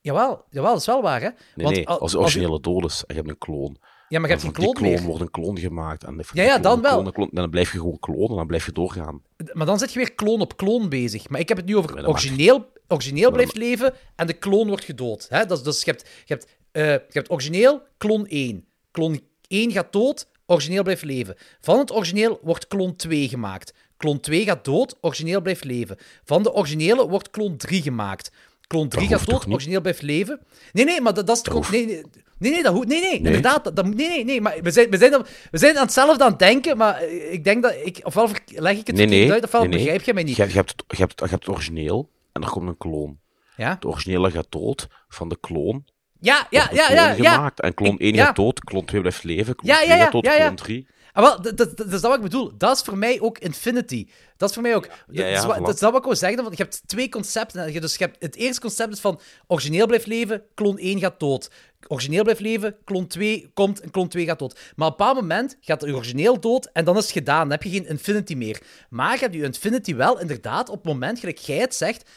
Jawel, 0.00 0.44
jawel, 0.50 0.70
dat 0.72 0.80
is 0.80 0.86
wel 0.86 1.02
waar, 1.02 1.20
hè. 1.20 1.28
Nee, 1.28 1.64
Want 1.64 1.76
nee, 1.76 1.88
als 1.88 2.12
de 2.12 2.18
originele 2.18 2.60
dood 2.60 2.84
is 2.84 3.04
en 3.06 3.14
je 3.14 3.20
hebt 3.20 3.28
een 3.28 3.38
kloon. 3.38 3.76
Ja, 4.08 4.20
maar 4.20 4.28
je 4.28 4.34
hebt 4.36 4.46
en 4.46 4.62
geen 4.62 4.76
meer. 4.80 4.94
kloon 4.94 5.06
wordt 5.06 5.22
een 5.22 5.30
kloon 5.30 5.58
gemaakt. 5.58 6.04
En 6.04 6.22
Ja, 6.32 6.42
ja, 6.42 6.58
dan 6.58 6.82
wel. 6.82 7.28
dan 7.30 7.50
blijf 7.50 7.72
je 7.72 7.78
gewoon 7.78 7.98
klonen, 7.98 8.36
dan 8.36 8.46
blijf 8.46 8.66
je 8.66 8.72
doorgaan. 8.72 9.22
Maar 9.52 9.66
dan 9.66 9.78
zit 9.78 9.92
je 9.92 9.98
weer 9.98 10.14
kloon 10.14 10.40
op 10.40 10.56
kloon 10.56 10.88
bezig. 10.88 11.28
Maar 11.28 11.40
ik 11.40 11.48
heb 11.48 11.56
het 11.56 11.66
nu 11.66 11.76
over 11.76 11.96
dat 11.96 12.06
origineel, 12.06 12.72
origineel 12.88 13.30
blijft 13.30 13.56
leven 13.56 13.94
en 14.16 14.26
de 14.26 14.32
kloon 14.32 14.68
wordt 14.68 14.84
gedood. 14.84 15.26
Hè? 15.28 15.46
Dus, 15.46 15.62
dus 15.62 15.82
je 15.84 15.90
hebt, 15.90 16.08
je, 16.24 16.34
hebt, 16.34 16.46
eh, 16.72 16.84
je 16.84 17.06
hebt 17.08 17.30
origineel, 17.30 17.82
kloon 17.98 18.26
1. 18.26 18.64
Kloon 18.90 19.20
1 19.48 19.72
gaat 19.72 19.92
dood, 19.92 20.28
origineel 20.46 20.82
blijft 20.82 21.04
leven. 21.04 21.36
Van 21.60 21.78
het 21.78 21.92
origineel 21.92 22.38
wordt 22.42 22.66
kloon 22.66 22.96
2 22.96 23.28
gemaakt. 23.28 23.74
Kloon 23.96 24.20
2 24.20 24.44
gaat 24.44 24.64
dood, 24.64 24.96
origineel 25.00 25.40
blijft 25.40 25.64
leven. 25.64 25.96
Van 26.24 26.42
de 26.42 26.52
originele 26.52 27.08
wordt 27.08 27.30
kloon 27.30 27.56
3 27.56 27.82
gemaakt. 27.82 28.30
Kloon 28.66 28.88
3 28.88 29.08
Dat 29.08 29.18
gaat 29.18 29.28
dood, 29.28 29.46
origineel 29.46 29.80
blijft 29.80 30.02
leven. 30.02 30.40
Nee, 30.72 30.84
nee, 30.84 31.00
maar 31.00 31.14
dat, 31.14 31.26
dat 31.26 31.36
is 31.36 31.42
toch 31.42 31.54
ook... 31.54 31.70
Nee, 31.70 31.86
nee, 31.86 32.02
nee, 32.38 32.50
nee, 32.52 32.62
dat 32.62 32.72
hoeft... 32.74 32.88
Nee, 32.88 33.00
nee, 33.00 33.10
Nee? 33.10 33.18
inderdaad. 33.20 33.64
Dat, 33.64 33.76
dat, 33.76 33.86
nee, 33.86 34.08
nee, 34.08 34.24
nee, 34.24 34.40
maar 34.40 34.56
we 34.62 34.70
zijn, 34.70 34.90
we, 34.90 34.96
zijn, 34.96 35.14
aan- 35.14 35.26
we 35.50 35.58
zijn 35.58 35.76
aan 35.76 35.84
hetzelfde 35.84 36.24
aan 36.24 36.30
het 36.30 36.38
denken, 36.38 36.76
maar 36.76 36.94
eh, 37.00 37.32
ik 37.32 37.44
denk 37.44 37.62
dat 37.62 37.74
ik... 37.84 38.00
Ofwel 38.02 38.28
leg 38.46 38.76
ik 38.78 38.86
het 38.86 38.96
Nee, 38.96 39.06
nee. 39.06 39.32
uit, 39.32 39.44
ofwel 39.44 39.60
nee, 39.64 39.70
begrijp 39.70 40.02
je 40.02 40.14
mij 40.14 40.22
niet. 40.22 40.36
Je, 40.36 40.40
hebt- 40.42 40.52
je, 40.54 40.58
hebt, 40.58 40.70
het- 40.76 40.84
je, 40.88 40.96
hebt, 40.96 41.20
je 41.20 41.26
hebt 41.28 41.44
het 41.46 41.54
origineel 41.54 42.10
en 42.32 42.42
er 42.42 42.48
komt 42.48 42.68
een 42.68 42.76
kloon. 42.76 43.18
Ja? 43.56 43.76
De 43.80 43.86
originele 43.88 44.30
gaat 44.30 44.46
dood 44.48 44.88
van 45.08 45.28
de 45.28 45.36
kloon. 45.40 45.84
Ja, 46.20 46.46
ja, 46.50 46.68
ja, 46.72 46.86
kloon 46.86 46.96
ja, 46.98 47.12
ja. 47.12 47.32
gemaakt. 47.34 47.60
En 47.60 47.74
kloon 47.74 47.94
Ik- 47.94 48.00
1 48.00 48.14
ja. 48.14 48.24
gaat 48.24 48.36
dood, 48.36 48.64
kloon 48.64 48.84
2 48.84 49.00
blijft 49.00 49.24
leven, 49.24 49.54
kloon 49.56 49.70
Ja, 49.72 49.76
3 49.78 49.88
ja, 49.90 49.96
ja, 49.96 50.02
gaat 50.02 50.12
dood, 50.12 50.24
ja, 50.24 50.32
ja. 50.32 50.38
kloon 50.44 50.54
3. 50.56 50.86
Ah, 51.12 51.22
wel, 51.22 51.42
dat, 51.42 51.56
dat, 51.56 51.76
dat 51.76 51.86
is 51.86 51.92
dat 51.92 52.02
wat 52.02 52.14
ik 52.16 52.22
bedoel. 52.22 52.52
Dat 52.58 52.76
is 52.76 52.82
voor 52.82 52.98
mij 52.98 53.20
ook 53.20 53.38
Infinity. 53.38 54.06
Dat 54.36 54.48
is 54.48 54.54
voor 54.54 54.62
mij 54.64 54.74
ook... 54.76 54.86
Ja, 55.10 55.26
ja, 55.26 55.30
dat, 55.34 55.38
is 55.40 55.46
wat, 55.46 55.56
voilà. 55.56 55.60
dat 55.60 55.74
is 55.74 55.80
dat 55.80 55.90
wat 55.90 56.00
ik 56.00 56.06
wil 56.06 56.16
zeggen. 56.16 56.42
Want 56.42 56.56
je 56.56 56.62
hebt 56.62 56.82
twee 56.88 57.08
concepten. 57.08 57.72
Je- 57.72 57.80
Dus 57.80 57.96
je 57.96 58.04
hebt, 58.04 58.16
het 58.22 58.36
eerste 58.36 58.60
concept 58.60 58.92
is 58.92 59.00
van 59.00 59.20
origineel 59.46 59.86
blijft 59.86 60.06
leven, 60.06 60.42
klon 60.54 60.78
1 60.78 60.98
gaat 60.98 61.20
dood. 61.20 61.50
Origineel 61.88 62.22
blijft 62.22 62.40
leven, 62.40 62.76
klon 62.84 63.06
2 63.06 63.50
komt 63.54 63.80
en 63.80 63.90
klon 63.90 64.08
2 64.08 64.24
gaat 64.24 64.38
dood. 64.38 64.54
Maar 64.54 64.88
op 64.88 64.92
een 64.92 64.96
bepaald 64.98 65.20
moment 65.20 65.56
gaat 65.60 65.80
het 65.80 65.90
origineel 65.90 66.40
dood 66.40 66.70
en 66.72 66.84
dan 66.84 66.96
is 66.96 67.02
het 67.02 67.12
gedaan. 67.12 67.40
Dan 67.40 67.50
heb 67.50 67.62
je 67.62 67.70
geen 67.70 67.86
Infinity 67.88 68.34
meer. 68.34 68.62
Maar 68.90 69.12
je 69.14 69.18
hebt 69.20 69.34
je 69.34 69.42
Infinity 69.42 69.94
wel 69.94 70.20
inderdaad 70.20 70.68
op 70.68 70.76
het 70.76 70.84
moment, 70.84 71.18
gelijk 71.18 71.38
jij 71.38 71.58
het 71.58 71.74
zegt, 71.74 72.10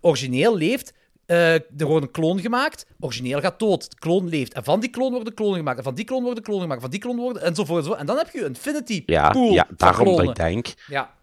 origineel 0.00 0.56
leeft... 0.56 0.92
eh, 1.26 1.54
er 1.54 1.86
wordt 1.86 2.06
een 2.06 2.10
kloon 2.12 2.40
gemaakt, 2.40 2.86
origineel 3.00 3.40
gaat 3.40 3.58
dood, 3.58 3.90
de 3.90 3.96
kloon 3.98 4.28
leeft. 4.28 4.52
En 4.54 4.64
van 4.64 4.80
die 4.80 4.90
kloon 4.90 5.12
wordt 5.12 5.26
een 5.28 5.34
kloon 5.34 5.54
gemaakt, 5.54 5.78
en 5.78 5.84
van 5.84 5.94
die 5.94 6.04
kloon 6.04 6.22
wordt 6.22 6.38
een 6.38 6.44
kloon 6.44 6.60
gemaakt, 6.60 6.80
van 6.80 6.90
die 6.90 7.00
kloon 7.00 7.16
wordt 7.16 7.38
enzovoort. 7.38 7.78
enzovoort. 7.78 8.00
En 8.00 8.06
dan 8.06 8.16
heb 8.16 8.30
je 8.30 8.40
een 8.40 8.46
Infinity 8.46 9.02
Ja, 9.06 9.30
pool 9.30 9.52
ja 9.52 9.66
daarom 9.76 10.04
dat 10.04 10.14
klonen. 10.14 10.30
ik 10.30 10.36
denk, 10.36 10.74
Ja. 10.86 11.14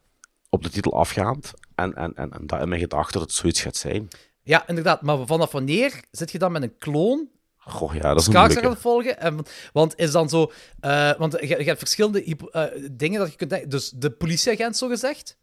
op 0.50 0.64
de 0.64 0.70
titel 0.70 0.94
afgaand, 0.94 1.52
en, 1.76 1.94
en, 1.96 2.14
en, 2.16 2.32
en 2.32 2.48
dat 2.48 2.62
in 2.62 2.70
mijn 2.70 2.82
gedachten 2.82 3.14
dat 3.20 3.22
het 3.22 3.32
zoiets 3.32 3.62
gaat 3.62 3.76
zijn. 3.76 4.08
ja, 4.44 4.68
inderdaad. 4.68 5.02
Maar 5.02 5.26
vanaf 5.26 5.52
wanneer 5.52 6.04
zit 6.12 6.32
je 6.32 6.38
dan 6.40 6.52
met 6.52 6.62
een 6.64 6.78
kloon 6.78 7.30
Goh, 7.66 7.94
ja, 7.94 8.02
dat 8.02 8.20
is 8.20 8.28
een 8.28 8.34
moeilijke. 8.34 8.64
gaan 8.64 8.78
volgen? 8.78 9.20
En, 9.20 9.46
want 9.74 9.98
is 9.98 10.12
dan 10.12 10.30
zo... 10.30 10.52
eh, 10.80 11.12
want 11.18 11.34
je, 11.40 11.48
je 11.48 11.64
hebt 11.64 11.80
verschillende 11.80 12.24
eh, 12.52 12.66
dingen 12.92 13.20
dat 13.20 13.32
je 13.32 13.38
kunt 13.38 13.50
denken. 13.50 13.70
Dus 13.70 13.90
de 13.90 14.12
politieagent, 14.12 14.78
zo 14.78 14.88
gezegd. 14.88 15.38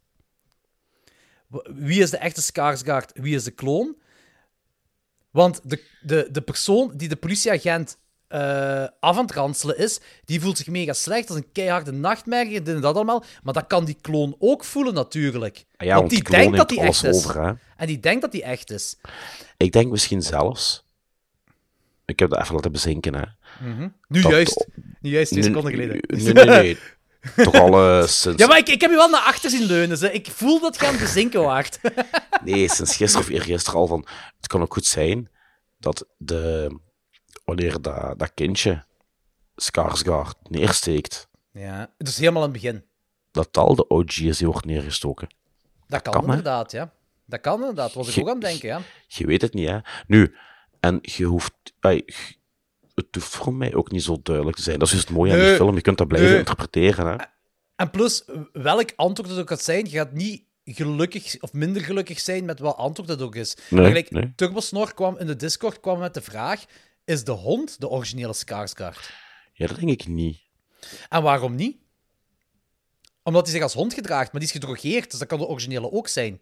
Wie 1.75 2.03
is 2.03 2.11
de 2.11 2.17
echte 2.17 2.43
Skarsgård? 2.43 3.13
Wie 3.13 3.35
is 3.35 3.45
de 3.45 3.51
kloon? 3.51 3.97
Want 5.31 5.61
de, 5.65 5.85
de, 6.01 6.29
de 6.31 6.41
persoon 6.41 6.93
die 6.97 7.09
de 7.09 7.17
politieagent 7.17 7.99
eh, 8.29 8.87
af 9.01 9.17
aan 9.17 9.25
het 9.25 9.33
ranselen 9.33 9.79
is, 9.79 10.01
die 10.25 10.41
voelt 10.41 10.57
zich 10.57 10.67
mega 10.67 10.93
slecht. 10.93 11.29
Dat 11.29 11.37
is 11.37 11.43
een 11.43 11.53
keiharde 11.53 11.93
nachtmerrie 11.93 12.57
en 12.57 12.65
dit 12.65 12.75
en 12.75 12.81
dat 12.81 12.95
allemaal. 12.95 13.25
Maar 13.43 13.55
dat 13.55 13.67
kan 13.67 13.85
die 13.85 13.97
kloon 14.01 14.37
ook 14.39 14.65
voelen, 14.65 14.95
natuurlijk. 14.95 15.65
Ah 15.77 15.87
Ja, 15.87 15.95
want 15.95 16.13
want 16.13 16.25
die 16.25 16.37
denkt 16.37 16.57
dat 16.57 16.69
die 16.69 16.81
echt 16.81 17.05
is. 17.05 17.17
over, 17.17 17.43
hè. 17.43 17.53
En 17.77 17.87
die 17.87 18.01
denkt 18.01 18.21
dat 18.21 18.33
die 18.33 18.43
echt 18.43 18.71
is. 18.71 18.97
Ik 19.57 19.73
denk 19.73 19.91
misschien 19.91 20.23
zelfs... 20.23 20.89
Ik 22.11 22.19
heb 22.19 22.31
dat 22.31 22.41
even 22.41 22.55
laten 22.55 22.73
bezinken, 22.73 23.15
hè. 23.15 23.25
Mhm. 23.69 23.89
Nu 24.09 24.21
Dat- 24.21 24.31
juist. 24.31 24.67
Nu 25.01 25.11
juist 25.11 25.31
twee 25.31 25.43
seconden 25.43 25.71
geleden. 25.73 26.01
Nee, 26.07 26.33
nee, 26.33 26.45
nee. 26.63 26.79
Toch 27.37 27.55
al 27.55 27.73
eh, 28.01 28.07
sinds... 28.07 28.43
Ja, 28.43 28.47
maar 28.49 28.59
ik, 28.59 28.69
ik 28.69 28.81
heb 28.81 28.91
je 28.91 28.97
wel 28.97 29.09
naar 29.09 29.21
achter 29.21 29.51
zien 29.51 29.63
leunen. 29.67 30.15
Ik 30.15 30.27
voel 30.31 30.61
dat 30.61 30.81
je 30.81 30.87
aan 30.87 30.93
het 30.93 31.01
bezinken 31.03 31.43
waard. 31.43 31.81
Nee, 32.45 32.69
sinds 32.69 32.97
gisteren 32.97 33.27
of 33.27 33.33
eergisteren 33.33 33.79
al 33.81 33.87
van... 33.87 34.07
Het 34.37 34.47
kan 34.47 34.63
ook 34.63 34.73
goed 34.73 34.87
zijn 34.87 35.31
dat 35.79 36.07
de... 36.19 36.79
Wanneer 37.45 37.81
dat, 37.83 38.19
dat 38.19 38.31
kindje 38.35 38.85
Skarsgård 39.57 40.35
neersteekt, 40.51 41.29
ja, 41.53 41.91
dus 41.99 42.17
helemaal 42.19 42.43
aan 42.43 42.53
het 42.53 42.61
begin. 42.63 42.85
dat 43.31 43.57
al 43.57 43.75
de 43.75 43.89
OG 43.89 44.19
is 44.19 44.39
die 44.39 44.47
wordt 44.47 44.67
neergestoken. 44.67 45.35
Dat 45.87 46.03
kan, 46.03 46.13
kan, 46.13 46.23
hè? 46.23 46.29
inderdaad, 46.29 46.73
ja. 46.73 46.93
Dat 47.27 47.41
kan 47.41 47.59
inderdaad. 47.61 47.93
Was 47.93 48.09
ik 48.09 48.15
Je- 48.15 48.21
ook 48.21 48.29
aan 48.29 48.35
het 48.35 48.43
denken, 48.45 48.69
ja. 48.69 48.81
Je 49.07 49.27
weet 49.27 49.43
het 49.43 49.55
niet, 49.55 49.69
hè. 49.69 49.79
Nu, 50.07 50.35
En 50.81 50.99
je 51.03 51.25
hoeft... 51.25 51.53
g- 52.07 52.33
het 52.95 53.07
hoeft 53.15 53.37
voor 53.37 53.55
mij 53.55 53.75
ook 53.75 53.91
niet 53.91 54.03
zo 54.03 54.21
duidelijk 54.23 54.57
te 54.57 54.63
zijn. 54.63 54.79
Dat 54.79 54.87
is 54.87 54.93
juist 54.93 55.09
het 55.09 55.17
mooie 55.17 55.33
aan 55.33 55.39
die 55.39 55.47
Nee. 55.47 55.57
film. 55.57 55.75
Je 55.75 55.81
kunt 55.81 55.99
dat 55.99 56.09
blijven 56.09 56.31
Nee. 56.31 56.39
interpreteren. 56.39 57.07
Hè? 57.07 57.17
En 57.77 57.91
plus, 57.91 58.25
welk 58.53 58.93
antwoord 58.97 59.31
het 59.31 59.39
ook 59.39 59.49
gaat 59.49 59.63
zijn, 59.63 59.85
je 59.85 59.91
gaat 59.91 60.13
niet 60.13 60.43
gelukkig 60.65 61.41
of 61.41 61.53
minder 61.53 61.83
gelukkig 61.83 62.21
zijn 62.21 62.45
met 62.45 62.59
wat 62.59 62.77
antwoord 62.77 63.09
het 63.09 63.23
ook 63.23 63.35
is. 63.35 63.55
Nee, 63.55 63.81
Maar 63.81 63.89
gelijk, 63.91 64.11
nee. 64.11 64.33
Turbosnor 64.37 64.95
kwam 64.95 65.19
in 65.19 65.27
de 65.27 65.37
Discord 65.37 65.81
kwam 65.81 65.99
met 65.99 66.15
de 66.15 66.21
vraag: 66.21 66.65
is 67.05 67.25
de 67.25 67.33
hond 67.33 67.81
de 67.81 67.89
originele 67.89 68.35
Skarsgård? 68.35 69.11
Ja, 69.53 69.67
dat 69.67 69.77
denk 69.77 69.91
ik 69.91 70.07
niet. 70.07 70.41
En 71.09 71.23
waarom 71.23 71.55
niet? 71.55 71.77
Omdat 73.23 73.43
hij 73.45 73.53
zich 73.55 73.63
als 73.63 73.75
hond 73.75 73.95
gedraagt, 73.95 74.33
maar 74.33 74.41
die 74.41 74.51
is 74.51 74.55
gedrogeerd, 74.57 75.11
dus 75.11 75.19
dat 75.19 75.29
kan 75.29 75.39
de 75.39 75.47
originele 75.47 75.91
ook 75.93 76.09
zijn. 76.09 76.41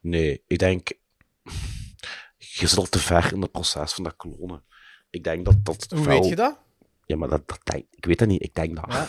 Nee, 0.00 0.42
ik 0.46 0.58
denk... 0.58 0.90
Je 2.58 2.66
zit 2.66 2.78
al 2.78 2.84
te 2.86 2.98
ver 2.98 3.32
in 3.32 3.40
het 3.42 3.50
proces 3.52 3.92
van 3.92 4.04
dat 4.04 4.16
klonen. 4.16 4.64
Ik 5.10 5.24
denk 5.24 5.44
dat 5.44 5.56
dat 5.64 5.86
Hoe 5.88 6.06
weet 6.06 6.26
je 6.28 6.36
dat? 6.36 6.58
Ja, 7.04 7.16
maar 7.16 7.28
dat, 7.28 7.48
dat 7.48 7.60
denk... 7.62 7.84
Ik 7.90 8.04
weet 8.04 8.18
dat 8.18 8.28
niet. 8.28 8.42
Ik 8.42 8.54
denk 8.54 8.76
dat. 8.76 8.86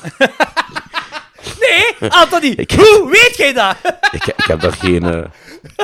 Nee, 1.59 2.11
Anthony, 2.11 2.47
Ik- 2.65 2.71
hoe 2.71 3.09
weet 3.11 3.35
jij 3.37 3.53
dat? 3.53 3.77
ik, 4.17 4.25
ik 4.25 4.43
heb 4.45 4.59
daar 4.59 4.71
geen 4.73 5.03
uh, 5.03 5.29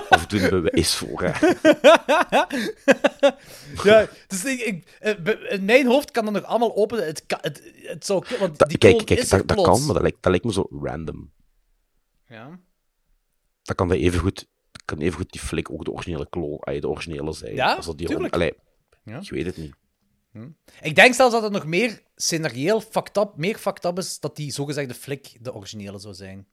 afdoende 0.10 0.50
bewijs 0.50 0.96
voor. 0.96 1.22
Hè. 1.24 1.48
ja, 3.84 4.08
dus 4.28 4.46
ik, 4.46 4.60
ik- 4.60 4.98
eh, 5.00 5.52
in 5.54 5.66
mijn 5.66 5.86
hoofd 5.86 6.12
kan 6.12 6.24
dat 6.26 6.34
nog 6.34 6.44
allemaal 6.44 6.76
open. 6.76 7.06
Het, 7.06 7.26
kan, 7.26 7.38
het, 7.42 7.72
het 7.76 8.06
zou, 8.06 8.26
want 8.40 8.68
die 8.68 8.78
Kijk, 8.78 9.10
is 9.10 9.30
dat, 9.30 9.48
dat 9.48 9.62
kan, 9.62 9.86
maar 9.86 9.94
dat 9.94 10.02
lijkt, 10.02 10.18
dat 10.22 10.32
lijkt 10.32 10.46
me 10.46 10.54
zo 10.54 10.68
random. 10.82 11.32
Ja. 12.28 12.60
Dat 13.64 13.76
kan 13.76 13.88
dat 13.88 13.98
evengoed, 13.98 14.48
kan 14.86 15.00
evengoed 15.00 15.32
die 15.32 15.42
flik 15.42 15.72
ook 15.72 15.86
de 15.86 15.92
originele 15.92 16.28
kloon, 16.30 16.60
ay, 16.60 16.80
de 16.80 16.88
originele 16.90 17.34
zijn. 17.34 17.56
Ja, 17.56 17.74
als 17.76 17.86
dat 17.86 17.98
die 17.98 18.08
tuurlijk. 18.08 18.34
Allee, 18.34 18.54
Ja. 19.04 19.20
ik 19.20 19.30
weet 19.30 19.46
het 19.46 19.58
niet. 19.58 19.74
Ik 20.82 20.96
denk 20.96 21.14
zelfs 21.14 21.34
dat 21.34 21.44
het 21.44 21.52
nog 21.52 21.66
meer 21.66 22.02
scenarioel 22.16 22.82
fucked 22.82 23.18
up, 23.18 23.32
meer 23.36 23.58
fucked 23.58 23.86
up 23.86 23.98
is 23.98 24.20
dat 24.20 24.36
die 24.36 24.52
zogezegde 24.52 24.94
flik 24.94 25.38
de 25.42 25.54
originele 25.54 26.00
zou 26.00 26.14
zijn. 26.14 26.48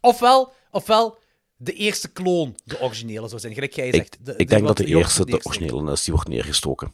Ofwel, 0.00 0.52
ofwel 0.70 1.18
de 1.56 1.72
eerste 1.72 2.12
kloon 2.12 2.56
de 2.64 2.80
originele 2.80 3.28
zou 3.28 3.40
zijn. 3.40 3.54
Gelijk 3.54 3.72
jij 3.72 3.86
Ik, 3.88 3.94
zegt. 3.94 4.18
de- 4.26 4.34
ik 4.36 4.48
denk 4.48 4.66
dat 4.66 4.76
de 4.76 4.84
eerste 4.84 5.24
de 5.24 5.40
originele 5.44 5.92
is 5.92 6.02
die 6.04 6.14
wordt 6.14 6.28
neergestoken. 6.28 6.92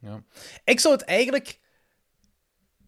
Ja. 0.00 0.22
Ik 0.64 0.80
zou 0.80 0.94
het 0.94 1.02
eigenlijk 1.04 1.60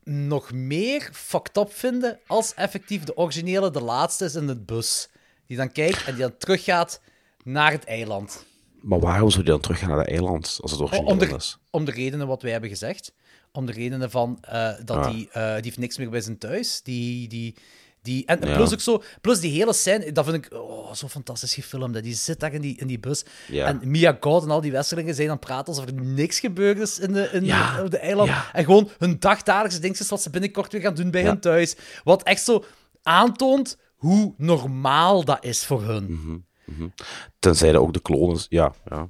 nog 0.05 0.52
meer 0.52 1.09
fucked 1.12 1.56
up 1.56 1.72
vinden 1.72 2.18
als 2.26 2.55
effectief 2.55 3.05
de 3.05 3.16
originele 3.16 3.70
de 3.70 3.81
laatste 3.82 4.24
is 4.24 4.35
in 4.35 4.47
de 4.47 4.60
bus. 4.60 5.09
Die 5.46 5.56
dan 5.56 5.72
kijkt 5.72 6.04
en 6.04 6.12
die 6.14 6.22
dan 6.22 6.36
teruggaat 6.38 7.00
naar 7.42 7.70
het 7.72 7.84
eiland. 7.84 8.44
Maar 8.80 9.00
waarom 9.00 9.30
zou 9.30 9.42
die 9.42 9.52
dan 9.52 9.60
teruggaan 9.62 9.88
naar 9.88 9.98
het 9.98 10.08
eiland 10.08 10.58
als 10.60 10.70
het 10.70 10.80
om, 10.80 10.86
originele 10.86 11.26
de, 11.26 11.34
is? 11.36 11.58
om 11.70 11.84
de 11.84 11.90
redenen 11.92 12.26
wat 12.26 12.42
wij 12.42 12.50
hebben 12.52 12.70
gezegd. 12.70 13.12
Om 13.52 13.66
de 13.66 13.72
redenen 13.72 14.10
van 14.10 14.38
eh, 14.40 14.70
dat 14.84 14.96
Ah. 14.96 15.10
die, 15.10 15.28
eh, 15.30 15.54
die 15.54 15.62
heeft 15.64 15.78
niks 15.78 15.98
meer 15.98 16.10
bij 16.10 16.20
zijn 16.20 16.38
thuis. 16.38 16.80
Die, 16.82 17.28
die, 17.28 17.54
die, 18.02 18.26
en 18.26 18.40
Ja. 18.48 18.56
plus 18.56 18.72
ook 18.72 18.80
zo, 18.80 19.02
plus 19.20 19.40
die 19.40 19.50
hele 19.50 19.72
scène, 19.72 20.12
dat 20.12 20.24
vind 20.24 20.46
ik 20.46 20.52
oh, 20.52 20.92
zo 20.92 21.08
fantastisch 21.08 21.54
gefilmd. 21.54 21.94
hè. 21.94 22.00
Die 22.02 22.14
zit 22.14 22.40
daar 22.40 22.52
in 22.52 22.60
die, 22.60 22.76
in 22.78 22.86
die 22.86 22.98
bus. 22.98 23.24
Ja. 23.48 23.66
En 23.66 23.80
Mia 23.90 24.16
God 24.20 24.42
en 24.42 24.50
al 24.50 24.60
die 24.60 24.72
westerlingen 24.72 25.14
zijn 25.14 25.28
aan 25.28 25.36
het 25.36 25.44
praten 25.44 25.66
alsof 25.66 25.86
er 25.86 25.94
niks 25.94 26.40
gebeurd 26.40 26.78
is 26.78 26.98
in 26.98 27.12
de, 27.12 27.28
in 27.32 27.44
Ja. 27.44 27.82
op 27.82 27.90
de 27.90 27.98
eiland. 27.98 28.30
En 28.52 28.64
gewoon 28.64 28.90
hun 28.98 29.16
dagdagelijkse 29.18 29.80
dingetjes 29.80 30.08
wat 30.08 30.22
ze 30.22 30.30
binnenkort 30.30 30.72
weer 30.72 30.80
gaan 30.80 30.94
doen 30.94 31.10
bij 31.10 31.22
hun 31.24 31.40
thuis. 31.40 31.76
Wat 32.04 32.22
echt 32.22 32.44
zo 32.44 32.64
aantoont 33.02 33.76
hoe 34.05 34.35
normaal 34.36 35.24
dat 35.24 35.44
is 35.44 35.64
voor 35.66 35.82
hun. 35.82 36.06
Mhm. 36.64 36.89
Tenzij 37.39 37.72
dat 37.72 37.82
ook 37.82 37.93
de 37.93 38.01
klonen... 38.01 38.40
Ja, 38.48 38.74
ja. 38.90 39.06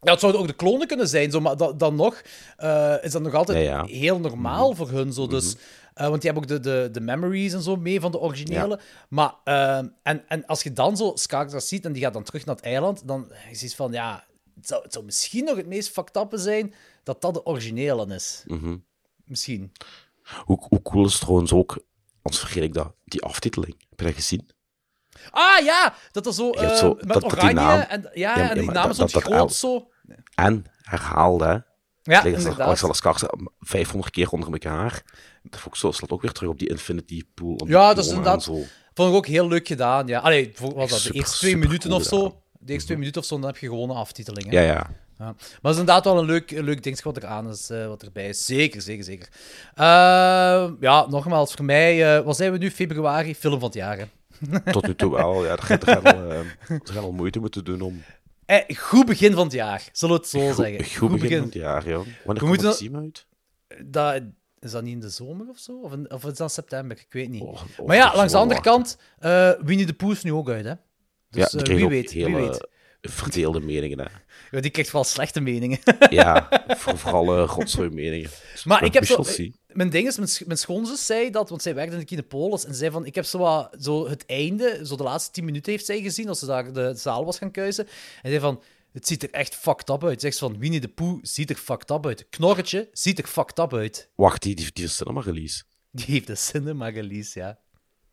Ja, 0.00 0.10
het 0.10 0.20
zouden 0.20 0.40
ook 0.40 0.46
de 0.46 0.52
klonen 0.52 0.86
kunnen 0.86 1.08
zijn, 1.08 1.30
zo, 1.30 1.40
maar 1.40 1.56
da- 1.56 1.72
dan 1.72 1.94
nog 1.94 2.22
eh, 2.56 2.94
is 3.02 3.12
dat 3.12 3.22
nog 3.22 3.34
altijd 3.34 3.64
Ja, 3.64 3.64
ja. 3.64 3.84
heel 3.84 4.18
normaal 4.20 4.74
voor 4.74 4.90
hun. 4.90 5.12
Zo, 5.12 5.26
dus, 5.26 5.56
eh, 5.94 6.08
want 6.08 6.22
die 6.22 6.30
hebben 6.32 6.42
ook 6.56 6.62
de, 6.62 6.70
de, 6.70 6.88
de 6.92 7.00
memories 7.00 7.52
en 7.52 7.62
zo 7.62 7.76
mee 7.76 8.00
van 8.00 8.10
de 8.10 8.18
originele. 8.18 8.80
Maar, 9.08 9.34
eh, 9.44 9.76
en, 10.02 10.24
en 10.28 10.46
als 10.46 10.62
je 10.62 10.72
dan 10.72 10.96
zo 10.96 11.14
Skarsgård 11.14 11.56
ziet 11.64 11.84
en 11.84 11.92
die 11.92 12.02
gaat 12.02 12.12
dan 12.12 12.22
terug 12.22 12.44
naar 12.44 12.54
het 12.56 12.64
eiland, 12.64 13.02
dan 13.08 13.32
is 13.50 13.62
het 13.62 13.74
van, 13.74 13.92
ja, 13.92 14.24
het 14.54 14.66
zou, 14.66 14.82
het 14.82 14.92
zou 14.92 15.04
misschien 15.04 15.44
nog 15.44 15.56
het 15.56 15.66
meest 15.66 15.90
fucked 15.90 16.26
zijn 16.40 16.74
dat 17.02 17.20
dat 17.20 17.34
de 17.34 17.44
originele 17.46 18.14
is. 18.14 18.42
Mhm. 18.46 18.76
Misschien. 19.24 19.72
Hoe, 20.44 20.66
hoe 20.68 20.82
cool 20.82 21.04
is 21.04 21.12
het 21.12 21.20
trouwens 21.20 21.52
ook, 21.52 21.78
anders 22.22 22.42
vergeet 22.42 22.62
ik 22.62 22.74
dat, 22.74 22.92
die 23.04 23.22
aftiteling. 23.22 23.76
Heb 23.98 24.06
je 24.06 24.12
dat 24.14 24.22
gezien? 24.22 24.50
Ah 25.30 25.64
ja, 25.64 25.94
dat 26.12 26.26
er 26.26 26.34
zo, 26.34 26.50
eh, 26.50 26.74
zo- 26.74 26.94
met 26.94 27.08
dat- 27.08 27.24
oranje 27.24 27.52
naam- 27.52 27.80
en, 27.80 28.02
ja, 28.02 28.10
Ja, 28.14 28.34
en 28.34 28.46
ja, 28.48 28.54
die 28.54 28.84
ons 28.88 28.96
dat- 28.96 29.10
dat 29.10 29.22
groot 29.22 29.54
zo. 29.54 29.90
En 30.34 30.64
herhaalde, 30.82 31.44
hè. 31.46 31.58
Ja, 32.12 32.24
inderdaad. 32.24 32.60
Alexander 32.60 32.96
Skarsgård 32.96 33.52
500 33.60 34.10
keer 34.12 34.30
onder 34.30 34.52
elkaar. 34.52 35.02
Dat 35.42 35.60
vond 35.60 35.74
ik 35.74 35.80
zo, 35.80 35.90
slaat 35.92 36.10
ook 36.10 36.22
weer 36.22 36.32
terug 36.32 36.50
op 36.50 36.58
die 36.58 36.68
Infinity 36.68 37.22
Pool. 37.34 37.66
Ja, 37.66 37.94
dat 37.94 38.04
is 38.04 38.10
inderdaad. 38.10 38.42
zo. 38.42 38.62
Vond 38.94 39.10
ik 39.10 39.16
ook 39.16 39.26
heel 39.26 39.48
leuk 39.48 39.66
gedaan. 39.66 40.06
Ja. 40.06 40.18
Allee, 40.20 40.50
voor- 40.54 40.74
wat 40.74 40.90
was 40.90 41.02
dat? 41.02 41.12
De 41.12 41.18
eerste 41.18 41.36
twee 41.36 41.56
minuten 41.56 41.88
cool 41.90 42.00
of 42.00 42.06
zo. 42.06 42.42
De 42.52 42.72
eerste 42.72 42.86
twee 42.86 42.98
minuten 42.98 43.20
of 43.20 43.26
zo, 43.26 43.36
dan 43.38 43.46
heb 43.46 43.56
je 43.56 43.66
gewone 43.68 43.94
aftiteling. 43.94 44.50
hè. 44.50 44.60
Ja, 44.60 44.72
ja. 44.72 44.90
Maar 45.18 45.34
het 45.38 45.62
is 45.62 45.70
inderdaad 45.70 46.04
wel 46.04 46.18
een 46.18 46.24
leuk, 46.24 46.50
een 46.50 46.64
leuk 46.64 46.82
ding 46.82 47.02
wat 47.02 47.16
er 47.16 47.26
aan 47.26 47.48
is, 47.48 47.70
eh, 47.70 47.86
wat 47.86 48.02
erbij 48.02 48.28
is. 48.28 48.44
Zeker, 48.44 48.82
zeker, 48.82 49.04
zeker. 49.04 49.28
Eh, 49.74 49.84
ja, 50.80 51.06
nogmaals, 51.08 51.54
voor 51.54 51.64
mij, 51.64 52.16
eh 52.18 52.24
wat 52.24 52.36
zijn 52.36 52.52
we 52.52 52.58
nu? 52.58 52.70
Februari, 52.70 53.34
film 53.34 53.58
van 53.58 53.68
het 53.68 53.74
jaar. 53.78 53.98
hè. 53.98 54.04
Tot 54.72 54.86
nu 54.86 54.94
toe 54.94 55.10
wel. 55.14 55.42
Ja, 55.44 55.48
daar 55.56 55.62
gaat 55.66 55.86
er 55.86 56.04
eh, 56.04 56.38
er 56.38 56.56
gaat 56.84 56.92
wel 56.94 57.12
moeite 57.12 57.38
moeten 57.38 57.64
doen 57.64 57.80
om... 57.80 58.02
Eh, 58.46 58.76
goed 58.76 59.06
begin 59.06 59.32
van 59.32 59.44
het 59.44 59.52
jaar, 59.52 59.88
zullen 59.92 60.14
we 60.14 60.20
het 60.20 60.30
zo 60.30 60.46
Goed, 60.46 60.64
zeggen. 60.64 60.96
goed 60.98 61.10
begin 61.20 61.36
van 61.36 61.44
het 61.46 61.54
jaar, 61.54 61.88
ja. 61.88 61.96
Wanneer 61.96 62.14
We 62.24 62.38
komt 62.38 62.60
het 62.62 62.76
team 62.78 62.96
uit? 62.96 63.26
Dat, 63.84 64.22
is 64.58 64.70
dat 64.70 64.82
niet 64.82 64.92
in 64.94 65.00
de 65.00 65.08
zomer 65.08 65.48
of 65.48 65.58
zo? 65.58 65.80
Of, 65.82 65.92
in- 65.92 66.10
of 66.12 66.24
is 66.24 66.36
dat 66.36 66.52
september? 66.52 66.96
Ik 66.96 67.06
weet 67.12 67.28
niet. 67.28 67.42
oh, 67.42 67.60
maar 67.86 67.96
ja, 67.96 68.12
langs 68.16 68.32
de 68.32 68.38
andere 68.38 68.60
kant, 68.60 68.98
Winnie 69.64 69.86
de 69.86 69.92
Pooh 69.92 70.10
is 70.12 70.22
nu 70.22 70.32
ook 70.32 70.48
uit, 70.48 70.64
hè? 70.64 70.72
Dus 71.30 71.52
ja, 71.52 71.62
wie 71.62 71.88
weet, 71.88 72.12
wie 72.12 72.24
hele 72.24 72.36
weet. 72.36 72.66
Verdeelde 73.00 73.60
meningen, 73.60 73.98
hè. 73.98 74.06
Ja, 74.50 74.60
die 74.60 74.70
krijgt 74.70 74.92
wel 74.92 75.04
slechte 75.04 75.40
meningen. 75.40 75.78
Ja, 76.10 76.48
voor, 76.78 76.98
vooral 76.98 77.38
uh, 77.42 77.48
rotzooi 77.54 77.90
meningen. 77.90 78.30
Maar 78.64 78.84
ik 78.84 78.92
heb 78.92 79.04
zo... 79.04 79.24
Mijn 79.68 79.90
ding 79.90 80.06
is, 80.06 80.16
mijn, 80.16 80.28
sch- 80.28 80.44
mijn 80.44 80.58
schoonzus 80.58 81.06
zei 81.06 81.30
dat, 81.30 81.48
want 81.48 81.62
zij 81.62 81.74
werkte 81.74 81.92
in 81.94 81.98
de 82.00 82.04
Kinepolis, 82.06 82.64
en 82.64 82.72
ze 82.72 82.78
zei 82.78 82.90
van, 82.90 83.06
ik 83.06 83.14
heb 83.14 83.24
zo, 83.24 83.38
wat, 83.38 83.76
zo 83.80 84.08
het 84.08 84.26
einde, 84.26 84.80
zo 84.86 84.96
de 84.96 85.02
laatste 85.02 85.30
tien 85.30 85.44
minuten 85.44 85.72
heeft 85.72 85.84
zij 85.84 86.00
gezien, 86.00 86.28
als 86.28 86.38
ze 86.38 86.46
daar 86.46 86.72
de 86.72 86.94
zaal 86.96 87.24
was 87.24 87.38
gaan 87.38 87.50
kuisen. 87.50 87.84
En 88.22 88.30
zei 88.30 88.40
van, 88.40 88.62
het 88.92 89.06
ziet 89.06 89.22
er 89.22 89.30
echt 89.30 89.54
fucked 89.54 89.88
up 89.88 90.04
uit. 90.04 90.20
Zegt 90.20 90.36
ze 90.36 90.44
van, 90.44 90.58
Winnie 90.58 90.80
de 90.80 90.88
Pooh 90.88 91.18
ziet 91.22 91.50
er 91.50 91.56
fucked 91.56 91.90
up 91.90 92.06
uit. 92.06 92.26
Knorretje 92.30 92.88
ziet 92.92 93.18
er 93.18 93.26
fucked 93.26 93.58
up 93.58 93.74
uit. 93.74 94.08
Wacht, 94.14 94.42
die, 94.42 94.54
die, 94.54 94.66
die 94.72 94.88
cinema 94.88 95.20
release. 95.20 95.62
Die 95.92 96.04
heeft 96.06 96.26
de 96.26 96.34
cinema 96.34 96.88
release, 96.88 97.38
ja. 97.38 97.58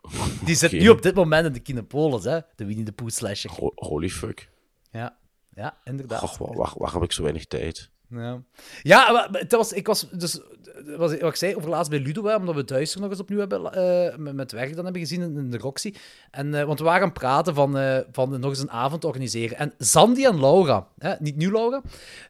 Die 0.45 0.55
zit 0.55 0.71
nu 0.71 0.89
op 0.89 1.01
dit 1.01 1.15
moment 1.15 1.45
in 1.45 1.53
de 1.53 1.59
Kinepolis, 1.59 2.23
hè. 2.23 2.39
De 2.55 2.65
Winnie 2.65 2.85
de 2.85 2.91
Pooh 2.91 3.09
slasher. 3.09 3.51
Ho- 3.51 3.71
holy 3.75 4.09
fuck. 4.09 4.49
Ja, 4.95 5.17
ja 5.55 5.77
inderdaad. 5.83 6.19
Goh, 6.19 6.39
waar, 6.39 6.57
waar, 6.57 6.73
waar 6.77 6.93
heb 6.93 7.03
ik 7.03 7.11
zo 7.11 7.21
weinig 7.21 7.45
tijd? 7.45 7.89
Ja, 8.09 8.41
ja 8.81 9.11
maar 9.11 9.31
maar 9.31 9.41
het 9.41 9.51
was, 9.51 9.73
ik 9.73 9.87
was 9.87 10.09
dus, 10.11 10.39
was, 10.85 11.17
wat 11.17 11.29
ik 11.29 11.35
zei 11.35 11.55
over 11.55 11.69
laatst 11.69 11.89
bij 11.89 11.99
Ludo, 11.99 12.25
hè, 12.25 12.35
omdat 12.35 12.55
we 12.55 12.63
Duister 12.63 13.01
nog 13.01 13.09
eens 13.09 13.19
opnieuw 13.19 13.39
hebben, 13.39 13.73
eh, 13.73 14.17
met, 14.17 14.35
met 14.35 14.51
werk 14.51 14.75
dan 14.75 14.83
hebben 14.83 15.01
gezien 15.01 15.21
in, 15.21 15.37
in 15.37 15.51
de 15.51 15.57
Roxy. 15.57 15.93
En, 16.31 16.53
eh, 16.53 16.63
want 16.63 16.79
we 16.79 16.85
waren 16.85 17.01
aan 17.01 17.09
het 17.09 17.17
praten 17.17 17.53
van, 17.53 17.77
eh, 17.77 17.99
van 18.11 18.39
nog 18.39 18.49
eens 18.49 18.59
een 18.59 18.71
avond 18.71 19.01
te 19.01 19.07
organiseren. 19.07 19.57
En 19.57 19.73
Sandy 19.77 20.25
en 20.25 20.39
Laura, 20.39 20.87
hè, 20.97 21.13
niet 21.19 21.35
nieuw 21.35 21.51
Laura, 21.51 21.81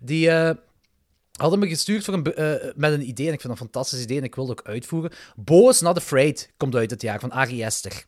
die 0.01 0.29
hadden 1.31 1.59
me 1.59 1.67
gestuurd 1.67 2.03
voor 2.03 2.13
een, 2.13 2.73
met 2.75 2.93
een 2.93 3.07
idee. 3.07 3.27
En 3.27 3.33
ik 3.33 3.41
vind 3.41 3.41
dat 3.41 3.51
een 3.51 3.57
fantastisch 3.57 4.01
idee 4.01 4.17
en 4.17 4.23
ik 4.23 4.35
wil 4.35 4.47
het 4.47 4.59
ook 4.59 4.67
uitvoeren. 4.67 5.11
Bo 5.35 5.69
is 5.69 5.81
Not 5.81 5.97
Afraid 5.97 6.53
komt 6.57 6.75
uit 6.75 6.91
het 6.91 7.01
jaar 7.01 7.19
van 7.19 7.31
Ari 7.31 7.63
Aster. 7.63 8.05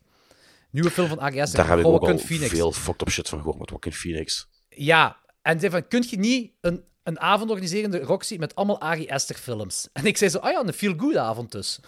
Nieuwe 0.72 0.92
film 0.92 1.08
van 1.08 1.20
Aster. 1.20 1.58
Daar 1.58 1.70
heb 1.70 1.80
ik 1.80 1.86
ook 1.86 2.10
al 2.10 2.18
Phoenix. 2.18 2.50
veel 2.50 2.72
fucked 2.72 3.02
up 3.02 3.10
shit 3.10 3.30
van 3.30 3.38
gehoord 3.40 3.60
met 3.60 3.70
Joaquin 3.70 3.94
Phoenix. 3.94 4.48
Ja, 4.70 5.18
en 5.42 5.60
zei 5.60 5.72
van, 5.72 5.88
kun 5.88 6.06
je 6.10 6.18
niet 6.18 6.52
een, 6.62 6.84
een 7.04 7.20
avond 7.20 7.50
organiseren 7.50 7.92
de 7.92 8.00
Roxy 8.00 8.36
met 8.40 8.56
allemaal 8.56 8.82
Ari 8.82 9.08
Aster 9.10 9.36
films? 9.36 9.90
En 9.94 10.06
ik 10.06 10.18
zei 10.18 10.30
zo, 10.30 10.38
ah 10.38 10.52
ja, 10.52 10.64
een 10.64 10.74
feel-good 10.74 11.16
avond 11.16 11.52
dus. 11.52 11.80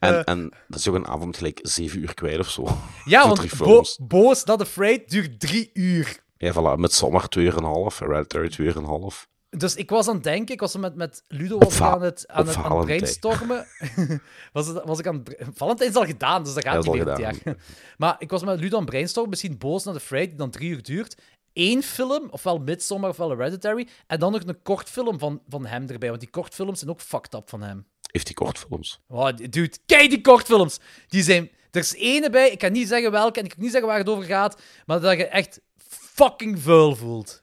En, 0.00 0.24
en 0.24 0.52
dat 0.68 0.78
is 0.78 0.88
ook 0.88 0.94
een 0.94 1.06
avond 1.06 1.36
gelijk 1.36 1.58
zeven 1.62 1.98
uur 1.98 2.14
kwijt 2.14 2.38
of 2.38 2.50
zo. 2.50 2.78
Ja, 3.04 3.26
want 3.28 3.40
Bo, 3.40 3.46
films. 3.46 3.98
Bo's 4.02 4.44
Not 4.44 4.60
Afraid 4.60 5.10
duurt 5.10 5.40
drie 5.40 5.70
uur. 5.72 6.20
Ja, 6.36 6.52
voilà. 6.52 6.80
Met 6.80 6.92
Sommer 6.92 7.24
2,5, 7.38 7.98
Hereditary 7.98 8.72
2,5. 8.72 9.28
Dus 9.50 9.74
ik 9.74 9.90
was 9.90 10.08
aan 10.08 10.14
het 10.14 10.24
denken, 10.24 10.54
ik 10.54 10.60
was 10.60 10.76
met, 10.76 10.94
met 10.94 11.22
Ludo 11.26 11.58
was 11.58 11.68
ik 11.68 11.74
Va- 11.74 11.90
aan 11.90 12.02
het, 12.02 12.28
aan 12.28 12.46
het, 12.46 12.56
aan 12.56 12.76
het 12.76 12.84
brainstormen. 12.84 13.66
was, 14.52 14.66
het, 14.66 14.84
was 14.84 14.98
ik 14.98 15.06
aan 15.06 15.22
het... 15.24 15.46
Valentijn 15.54 15.90
is 15.90 15.96
al 15.96 16.04
gedaan, 16.04 16.44
dus 16.44 16.54
dat 16.54 16.64
gaat 16.64 16.84
niet 16.84 16.92
meer 16.94 17.04
dit 17.04 17.18
jaar. 17.18 17.36
Maar 17.96 18.16
ik 18.18 18.30
was 18.30 18.44
met 18.44 18.60
Ludo 18.60 18.74
aan 18.74 18.82
het 18.82 18.90
brainstormen, 18.90 19.30
misschien 19.30 19.58
Bo's 19.58 19.84
Not 19.84 19.96
Afraid, 19.96 20.28
die 20.28 20.38
dan 20.38 20.50
drie 20.50 20.70
uur 20.70 20.82
duurt. 20.82 21.16
Eén 21.52 21.82
film, 21.82 22.28
ofwel 22.30 22.58
Midsommar 22.58 23.10
ofwel 23.10 23.30
Hereditary, 23.30 23.88
en 24.06 24.18
dan 24.18 24.32
nog 24.32 24.42
een 24.46 24.62
kortfilm 24.62 25.18
van, 25.18 25.42
van 25.48 25.66
hem 25.66 25.86
erbij, 25.88 26.08
want 26.08 26.20
die 26.20 26.30
kortfilms 26.30 26.78
zijn 26.78 26.90
ook 26.90 27.00
fucked 27.00 27.34
up 27.34 27.48
van 27.48 27.62
hem. 27.62 27.86
Heeft 28.12 28.26
hij 28.26 28.34
kortfilms? 28.34 29.00
Oh, 29.08 29.28
dude, 29.36 29.76
kijk 29.86 30.10
die 30.10 30.20
kortfilms. 30.20 30.78
Die 31.08 31.22
zijn... 31.22 31.50
Er 31.70 31.80
is 31.80 31.94
ene 31.94 32.30
bij, 32.30 32.50
ik 32.50 32.58
kan 32.58 32.72
niet 32.72 32.88
zeggen 32.88 33.10
welke 33.10 33.38
en 33.38 33.44
ik 33.44 33.50
kan 33.50 33.60
niet 33.62 33.70
zeggen 33.70 33.88
waar 33.88 33.98
het 33.98 34.08
over 34.08 34.24
gaat, 34.24 34.62
maar 34.86 35.00
dat 35.00 35.16
je 35.16 35.26
echt 35.26 35.60
fucking 35.88 36.58
vuil 36.62 36.96
voelt. 36.96 37.42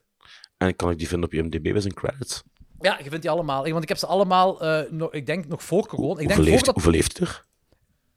En 0.58 0.76
kan 0.76 0.92
ik 0.92 0.98
die 0.98 1.08
vinden 1.08 1.30
op 1.30 1.34
IMDb 1.34 1.72
bij 1.72 1.82
zijn 1.82 1.94
credits? 1.94 2.44
Ja, 2.80 2.98
je 2.98 3.04
vindt 3.04 3.22
die 3.22 3.30
allemaal. 3.30 3.70
Want 3.70 3.84
ik 3.84 3.90
heb 3.90 3.98
ze 3.98 4.06
allemaal, 4.06 4.66
uh, 4.66 4.92
nog, 4.92 5.14
ik 5.14 5.26
denk 5.26 5.48
nog 5.48 5.64
voor 5.64 5.88
corona. 5.88 6.20
Ik 6.20 6.28
denk 6.28 6.32
hoeveel, 6.32 6.52
heeft, 6.52 6.66
dat... 6.66 6.74
hoeveel 6.74 6.92
heeft 6.92 7.20
er? 7.20 7.46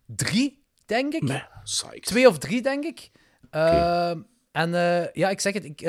Drie, 0.07 0.65
denk 0.87 1.13
ik. 1.13 1.23
Nee, 1.23 1.43
Twee 2.01 2.29
of 2.29 2.39
drie, 2.39 2.63
denk 2.63 2.85
ik. 2.85 3.11
Okay. 3.47 4.11
Uh, 4.11 4.23
en 4.53 4.69
uh, 4.69 5.13
ja, 5.13 5.31
ik 5.31 5.41
zeg 5.41 5.55
het, 5.55 5.65
ik, 5.65 5.81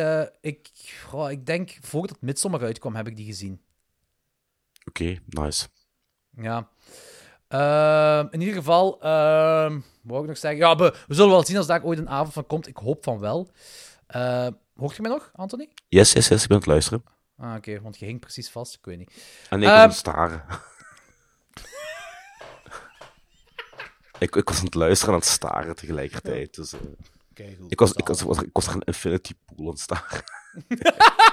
ik, 0.42 0.70
oh, 1.12 1.32
ik 1.32 1.46
denk 1.46 1.78
voordat 1.82 2.22
Midsommar 2.22 2.62
uitkwam, 2.62 2.96
heb 2.96 3.08
ik 3.08 3.16
die 3.16 3.26
gezien. 3.26 3.62
Oké, 4.86 5.04
okay, 5.04 5.44
nice. 5.46 5.68
Ja. 6.36 6.70
Uh, 7.50 8.26
in 8.32 8.40
ieder 8.40 8.56
geval, 8.56 8.96
uh, 9.04 9.76
wou 10.02 10.22
ik 10.22 10.28
nog 10.28 10.38
zeggen. 10.38 10.60
Ja, 10.60 10.76
we, 10.76 10.96
we, 11.08 11.14
zullen 11.14 11.32
wel 11.32 11.46
zien 11.46 11.58
als 11.58 11.68
daar 11.68 11.84
ooit 11.84 12.00
een 12.00 12.10
avond 12.10 12.34
van 12.34 12.46
komt. 12.46 12.68
Ik 12.68 12.78
hoop 12.78 13.04
van 13.04 13.20
wel. 13.20 13.50
Uh, 14.16 14.48
hoort 14.80 14.96
je 14.96 15.02
mij 15.02 15.12
nog, 15.12 15.32
Anthony? 15.34 15.70
Yes, 15.88 16.12
yes, 16.12 16.28
yes, 16.28 16.42
ik 16.42 16.48
ben 16.48 16.58
aan 16.58 16.64
het 16.64 16.72
luisteren. 16.72 17.04
Ah, 17.38 17.48
oké, 17.48 17.58
okay, 17.58 17.82
want 17.82 18.00
je 18.00 18.06
hing 18.06 18.20
precies 18.20 18.50
vast. 18.50 18.74
Ik 18.74 18.86
weet 18.86 18.98
niet. 18.98 19.12
En 19.50 19.62
ik 19.62 19.70
kon 19.70 19.80
um, 19.80 19.92
staren. 19.92 20.46
ik, 24.20 24.36
ik 24.36 24.50
was 24.50 24.58
aan 24.58 24.66
het 24.66 24.74
luisteren 24.74 25.14
en 25.14 25.20
aan 25.20 25.26
het 25.26 25.36
staren 25.36 25.76
tegelijkertijd. 25.76 26.56
Dus, 26.56 26.74
uh, 26.74 26.80
okay, 27.32 27.56
goed, 27.60 27.72
ik, 27.72 27.80
was, 27.80 27.94
ik, 27.94 28.08
was, 28.08 28.42
ik 28.42 28.50
was 28.54 28.68
een 28.68 28.82
infinity 28.82 29.34
pool 29.46 29.66
aan 29.66 29.72
het 29.72 29.80
staren. 29.80 30.24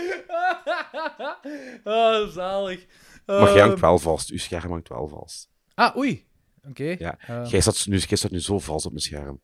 oh, 1.84 2.28
zalig. 2.28 2.86
Maar 3.26 3.52
jij 3.52 3.60
hangt 3.60 3.80
wel 3.80 3.98
vast. 3.98 4.30
Uw 4.30 4.38
scherm 4.38 4.70
hangt 4.70 4.88
wel 4.88 5.08
vast. 5.08 5.50
Ah, 5.74 5.96
oei. 5.96 6.28
Oké. 6.58 6.68
Okay. 6.68 6.96
Ja. 6.98 7.18
Uh... 7.30 7.50
Jij, 7.50 7.60
staat 7.60 7.86
nu, 7.86 7.98
jij 7.98 8.16
staat 8.16 8.30
nu 8.30 8.40
zo 8.40 8.58
vast 8.58 8.86
op 8.86 8.92
mijn 8.92 9.04
scherm. 9.04 9.40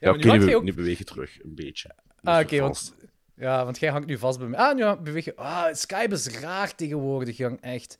Ja, 0.00 0.10
oké, 0.10 0.26
okay, 0.26 0.38
nu, 0.38 0.54
ook... 0.54 0.62
nu 0.62 0.74
beweeg 0.74 0.98
je 0.98 1.04
terug. 1.04 1.42
Een 1.44 1.54
beetje. 1.54 1.94
Ah, 2.22 2.40
oké, 2.40 2.60
want... 2.60 2.94
Ja, 3.34 3.64
want 3.64 3.78
jij 3.78 3.90
hangt 3.90 4.06
nu 4.06 4.18
vast 4.18 4.38
bij 4.38 4.48
mij. 4.48 4.58
Ah, 4.58 4.76
nu 4.76 5.02
beweeg 5.02 5.24
je... 5.24 5.36
Ah, 5.36 5.74
Skype 5.74 6.14
is 6.14 6.28
raar 6.28 6.74
tegenwoordig, 6.74 7.36
jong. 7.36 7.60
Echt. 7.60 7.98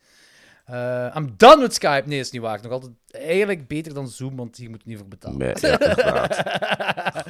Uh, 0.71 1.15
I'm 1.17 1.35
done 1.37 1.61
with 1.61 1.75
Skype. 1.75 2.09
Nee, 2.09 2.19
is 2.19 2.31
niet 2.31 2.43
waar. 2.43 2.59
Nog 2.63 2.73
altijd 2.73 2.93
eigenlijk 3.11 3.67
beter 3.67 3.95
dan 3.95 4.09
Zoom, 4.09 4.37
want 4.37 4.57
hier 4.57 4.71
moet 4.71 4.83
je 4.83 4.89
niet 4.89 4.99
voor 4.99 5.09
betalen. 5.09 5.39
Nee, 5.39 5.55
ja, 5.61 5.79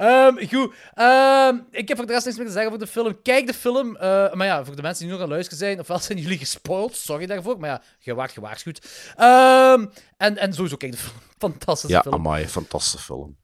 um, 0.00 0.48
goed. 0.48 0.74
Um, 0.94 1.66
ik 1.70 1.88
heb 1.88 1.96
voor 1.96 2.06
de 2.06 2.12
rest 2.12 2.24
niks 2.24 2.36
meer 2.36 2.46
te 2.46 2.52
zeggen 2.52 2.70
voor 2.70 2.78
de 2.78 2.86
film. 2.86 3.22
Kijk 3.22 3.46
de 3.46 3.54
film. 3.54 3.94
Uh, 3.94 4.00
maar 4.32 4.46
ja, 4.46 4.64
voor 4.64 4.76
de 4.76 4.82
mensen 4.82 5.04
die 5.04 5.12
nog 5.12 5.22
aan 5.22 5.28
luisteren 5.28 5.58
zijn, 5.58 5.80
ofwel 5.80 5.98
zijn 5.98 6.18
jullie 6.18 6.38
gespoild. 6.46 6.96
Sorry 6.96 7.26
daarvoor. 7.26 7.58
Maar 7.58 7.70
ja, 7.70 7.82
je 7.98 8.14
waart 8.14 8.32
gewaarschuwd. 8.32 8.84
Um, 9.18 9.90
en, 10.16 10.36
en 10.36 10.52
sowieso 10.52 10.76
kijk 10.76 10.92
de 10.92 10.98
film. 10.98 11.18
Fantastische 11.38 11.96
ja, 11.96 12.02
film. 12.02 12.14
Ja, 12.14 12.20
amai. 12.20 12.48
Fantastische 12.48 12.98
film. 12.98 13.36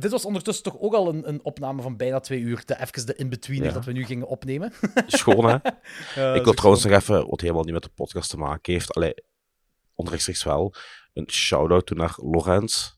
dit 0.00 0.10
was 0.10 0.24
ondertussen 0.24 0.64
toch 0.64 0.78
ook 0.78 0.94
al 0.94 1.08
een, 1.08 1.28
een 1.28 1.44
opname 1.44 1.82
van 1.82 1.96
bijna 1.96 2.20
twee 2.20 2.40
uur. 2.40 2.62
De, 2.64 2.80
even 2.80 3.06
de 3.06 3.14
in-between 3.14 3.62
ja. 3.62 3.72
dat 3.72 3.84
we 3.84 3.92
nu 3.92 4.04
gingen 4.04 4.26
opnemen. 4.26 4.72
Schoon, 5.06 5.44
hè? 5.48 5.54
Ik 6.38 6.44
wil 6.44 6.54
trouwens 6.54 6.84
nog 6.84 6.92
even, 6.92 7.28
wat 7.28 7.40
helemaal 7.40 7.64
niet 7.64 7.72
met 7.72 7.82
de 7.82 7.90
podcast 7.94 8.30
te 8.30 8.36
maken 8.36 8.72
heeft. 8.72 8.94
Allee, 8.94 9.14
onrechtstreeks 9.94 10.44
wel. 10.44 10.74
Een 11.12 11.30
shout-out 11.30 11.90
naar 11.90 12.14
Lorenz. 12.16 12.96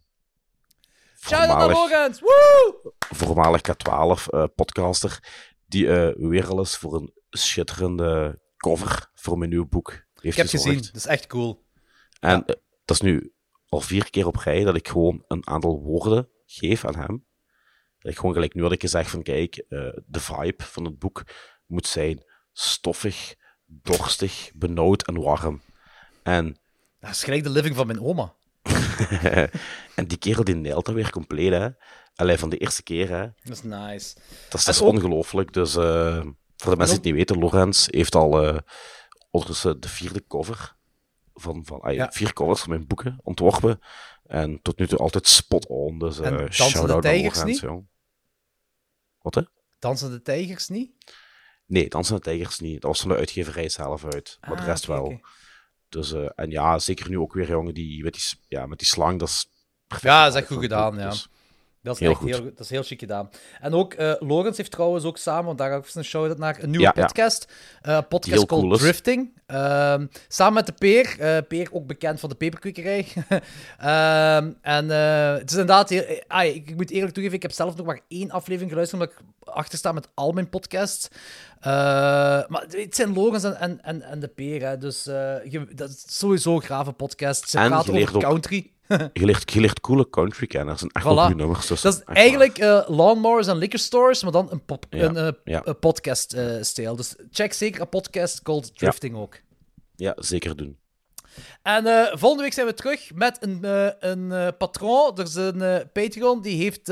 Shout-out 1.27 1.59
naar 1.59 1.69
Lorenz! 1.69 2.21
Woe! 2.21 2.93
Voormalig 2.99 3.61
K12-podcaster. 3.61 5.11
Uh, 5.11 5.29
die 5.67 5.85
uh, 5.85 6.11
weer 6.17 6.49
al 6.49 6.59
eens 6.59 6.77
voor 6.77 6.95
een 6.95 7.13
schitterende 7.31 8.41
cover 8.57 9.11
voor 9.15 9.39
mijn 9.39 9.51
nieuwe 9.51 9.67
boek 9.67 9.91
heeft 9.91 10.07
Ik 10.15 10.35
heb 10.35 10.47
gezorgd. 10.47 10.77
gezien, 10.77 10.93
dat 10.93 10.95
is 10.95 11.07
echt 11.07 11.27
cool. 11.27 11.65
En 12.21 12.31
ja. 12.31 12.37
uh, 12.37 12.55
dat 12.85 12.97
is 12.97 13.01
nu 13.01 13.33
al 13.69 13.81
vier 13.81 14.11
keer 14.11 14.27
op 14.27 14.37
rij 14.37 14.65
dat 14.65 14.77
ik 14.77 14.89
gewoon 14.89 15.25
een 15.29 15.47
aantal 15.47 15.81
woorden 15.83 16.29
geef 16.47 16.85
aan 16.85 16.97
hem. 16.97 17.27
Dat 17.99 18.13
ik 18.13 18.19
gewoon 18.19 18.35
gelijk 18.35 18.55
nu 18.55 18.63
had 18.63 18.73
ik 18.73 18.81
gezegd 18.81 19.11
van 19.11 19.23
kijk, 19.23 19.65
de 20.07 20.21
vibe 20.21 20.65
van 20.65 20.85
het 20.85 20.99
boek 20.99 21.25
moet 21.67 21.87
zijn 21.87 22.25
stoffig, 22.53 23.35
dorstig, 23.65 24.51
benauwd 24.55 25.07
en 25.07 25.21
warm. 25.21 25.63
En 26.23 26.57
dat 27.01 27.11
is 27.11 27.25
gelijk 27.25 27.43
de 27.43 27.51
living 27.51 27.77
van 27.77 27.87
mijn 27.87 28.01
oma. 28.01 28.35
en 29.95 30.07
die 30.07 30.19
kerel 30.19 30.45
die 30.45 30.55
nailt 30.55 30.85
dat 30.87 30.95
weer 30.95 31.11
compleet, 31.11 31.53
hè. 31.53 31.69
Allee, 32.15 32.39
van 32.39 32.49
de 32.49 32.57
eerste 32.57 32.83
keer, 32.83 33.09
hè. 33.09 33.27
Dat 33.43 33.57
is 33.57 33.63
nice. 33.63 34.15
Dat 34.49 34.59
is, 34.59 34.65
dat 34.65 34.75
is 34.75 34.83
ook... 34.83 34.89
ongelooflijk. 34.89 35.53
Dus 35.53 35.77
uh, 35.77 36.25
voor 36.57 36.71
de 36.71 36.77
mensen 36.77 36.87
die 36.87 36.95
het 36.95 37.05
niet 37.05 37.15
weten, 37.15 37.39
Lorenz 37.39 37.87
heeft 37.91 38.15
al 38.15 38.45
uh, 38.45 38.59
ondertussen 39.31 39.81
de 39.81 39.89
vierde 39.89 40.27
cover 40.27 40.77
van, 41.35 41.65
van 41.65 41.81
ah, 41.81 41.95
ja. 41.95 42.13
vier 42.13 42.33
covers 42.33 42.61
van 42.61 42.71
mijn 42.71 42.87
boeken 42.87 43.19
ontworpen. 43.23 43.81
En 44.27 44.63
tot 44.63 44.79
nu 44.79 44.87
toe 44.87 44.99
altijd 44.99 45.29
spot 45.29 45.67
on. 45.67 45.99
Dus 45.99 46.19
uh, 46.19 46.45
shout-out 46.51 47.03
naar 47.03 47.17
Lorenz, 47.17 47.61
jong. 47.61 47.89
Wat, 49.19 49.35
hè? 49.35 49.43
Dansen 49.79 50.11
de 50.11 50.23
tijgers 50.23 50.69
niet? 50.69 50.93
Nee, 51.67 51.89
Dansen 51.89 52.15
de 52.15 52.21
tijgers 52.21 52.59
niet. 52.59 52.81
Dat 52.81 52.91
was 52.91 53.01
van 53.01 53.11
de 53.11 53.17
uitgeverij 53.17 53.69
zelf 53.69 54.05
uit. 54.05 54.39
Maar 54.41 54.51
ah, 54.51 54.59
de 54.59 54.65
rest 54.65 54.89
okay, 54.89 54.97
wel. 54.97 55.05
Okay. 55.05 55.21
Dus, 55.91 56.13
uh, 56.13 56.29
en 56.35 56.51
ja, 56.51 56.79
zeker 56.79 57.11
nu 57.11 57.19
ook 57.19 57.33
weer, 57.33 57.49
jongen, 57.49 57.75
die, 57.75 58.03
met, 58.03 58.13
die, 58.13 58.23
ja, 58.49 58.67
met 58.67 58.79
die 58.79 58.89
slang, 58.89 59.19
dat 59.19 59.29
is 59.29 59.47
perfect. 59.87 60.13
Ja, 60.13 60.25
dat 60.25 60.35
is 60.35 60.41
echt 60.41 60.49
goed 60.49 60.61
gedaan, 60.61 60.99
ja. 60.99 61.09
Dus, 61.09 61.29
dat 61.83 61.95
is 61.95 62.01
heel 62.01 62.11
echt 62.11 62.21
goed. 62.21 62.31
heel, 62.31 62.45
dat 62.45 62.61
is 62.61 62.71
heel 62.71 62.83
chic 62.83 62.99
gedaan. 62.99 63.31
En 63.61 63.75
ook, 63.75 63.95
uh, 63.95 64.13
Lorenz 64.19 64.57
heeft 64.57 64.71
trouwens 64.71 65.05
ook 65.05 65.19
samen, 65.19 65.45
want 65.45 65.59
daar 65.59 65.71
ga 65.71 65.77
ik 65.77 65.85
even 65.85 65.99
een 65.99 66.05
shout-out 66.05 66.39
naar, 66.39 66.63
een 66.63 66.71
nieuwe 66.71 66.85
ja, 66.85 66.93
podcast. 66.93 67.53
Ja. 67.83 67.97
Uh, 67.97 68.03
podcast 68.09 68.47
called 68.47 68.65
cool 68.65 68.77
Drifting. 68.77 69.31
Uh, 69.47 69.95
samen 70.29 70.55
met 70.55 70.67
de 70.67 70.73
Peer. 70.73 71.17
Uh, 71.21 71.39
Peer, 71.49 71.69
ook 71.73 71.87
bekend 71.87 72.21
van 72.21 72.29
de 72.29 72.35
peperkwekerij. 72.35 73.07
Ehm, 73.79 74.53
en 74.63 74.89
het 74.89 75.51
is 75.51 75.57
inderdaad 75.57 75.89
heel... 75.89 76.03
Ik, 76.03 76.69
ik, 76.69 76.77
moet 76.77 76.91
eerlijk 76.91 77.13
toegeven, 77.13 77.37
ik 77.37 77.43
heb 77.43 77.53
zelf 77.53 77.77
nog 77.77 77.87
maar 77.87 78.01
één 78.09 78.31
aflevering 78.31 78.71
geluisterd, 78.71 79.03
omdat 79.03 79.17
ik 79.17 79.25
achter 79.55 79.79
sta 79.79 79.93
met 79.93 80.09
al 80.15 80.33
mijn 80.33 80.49
podcasts. 80.49 81.09
maar 81.61 82.65
het 82.69 82.95
zijn 82.95 83.15
Lorenz 83.15 83.45
en, 83.45 83.61
en, 83.61 83.83
en, 83.83 84.03
en 84.03 84.21
de 84.21 84.29
Peer, 84.29 84.63
hè. 84.63 84.79
dus 84.79 85.05
je, 85.05 85.67
dat 85.75 85.89
is 85.89 86.05
sowieso 86.09 86.55
een 86.55 86.63
grave 86.63 86.93
podcast. 86.93 87.51
Ze 87.51 87.59
en 87.59 87.69
praten 87.69 88.03
over 88.03 88.19
country. 88.19 88.71
je, 89.13 89.25
leert, 89.25 89.53
je 89.53 89.61
leert 89.61 89.81
coole 89.81 90.11
country 90.11 90.47
kennen. 90.47 90.69
Dat 90.69 90.79
zijn 90.79 90.91
echt 90.91 91.05
voilà. 91.05 91.37
nummers. 91.37 91.67
Dus 91.67 91.81
dat 91.81 91.95
is 91.95 92.03
eigenlijk 92.05 92.59
uh, 92.59 92.83
lawnmowers 92.87 93.47
en 93.47 93.57
liquor 93.57 93.79
stores, 93.79 94.23
maar 94.23 94.33
dan 94.33 94.49
een, 94.51 94.65
pop, 94.65 94.87
ja. 94.91 95.05
een, 95.05 95.17
uh, 95.17 95.29
ja. 95.45 95.61
een 95.65 95.79
podcast-stijl. 95.79 96.91
Uh, 96.91 96.97
dus 96.97 97.15
check 97.31 97.53
zeker 97.53 97.81
een 97.81 97.89
podcast 97.89 98.43
called 98.43 98.79
Drifting 98.79 99.15
ja. 99.15 99.21
ook. 99.21 99.41
Ja, 99.97 100.15
zeker 100.17 100.57
doen. 100.57 100.79
En 101.63 101.85
volgende 102.19 102.43
week 102.43 102.53
zijn 102.53 102.67
we 102.67 102.75
terug 102.75 103.15
met 103.15 103.39
een, 103.41 103.65
een 104.01 104.57
patroon. 104.57 105.17
Er 105.17 105.25
is 105.25 105.35
een 105.35 105.91
Patreon 105.93 106.43
die 106.43 106.63
heeft 106.63 106.89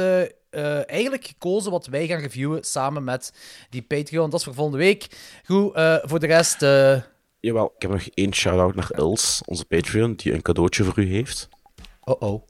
eigenlijk 0.86 1.26
gekozen 1.26 1.70
wat 1.70 1.86
wij 1.86 2.06
gaan 2.06 2.20
reviewen 2.20 2.64
samen 2.64 3.04
met 3.04 3.32
die 3.70 3.82
Patreon. 3.82 4.30
Dat 4.30 4.38
is 4.38 4.44
voor 4.44 4.54
volgende 4.54 4.78
week. 4.78 5.06
Goed, 5.44 5.72
voor 6.02 6.18
de 6.18 6.26
rest... 6.26 6.60
Jawel, 7.40 7.72
ik 7.76 7.82
heb 7.82 7.90
nog 7.90 8.06
één 8.14 8.34
shout-out 8.34 8.74
naar 8.74 8.90
Els, 8.90 9.40
onze 9.44 9.64
Patreon, 9.64 10.14
die 10.14 10.32
een 10.32 10.42
cadeautje 10.42 10.84
voor 10.84 10.98
u 10.98 11.06
heeft. 11.06 11.48
Oh 12.08 12.22
oh. 12.22 12.42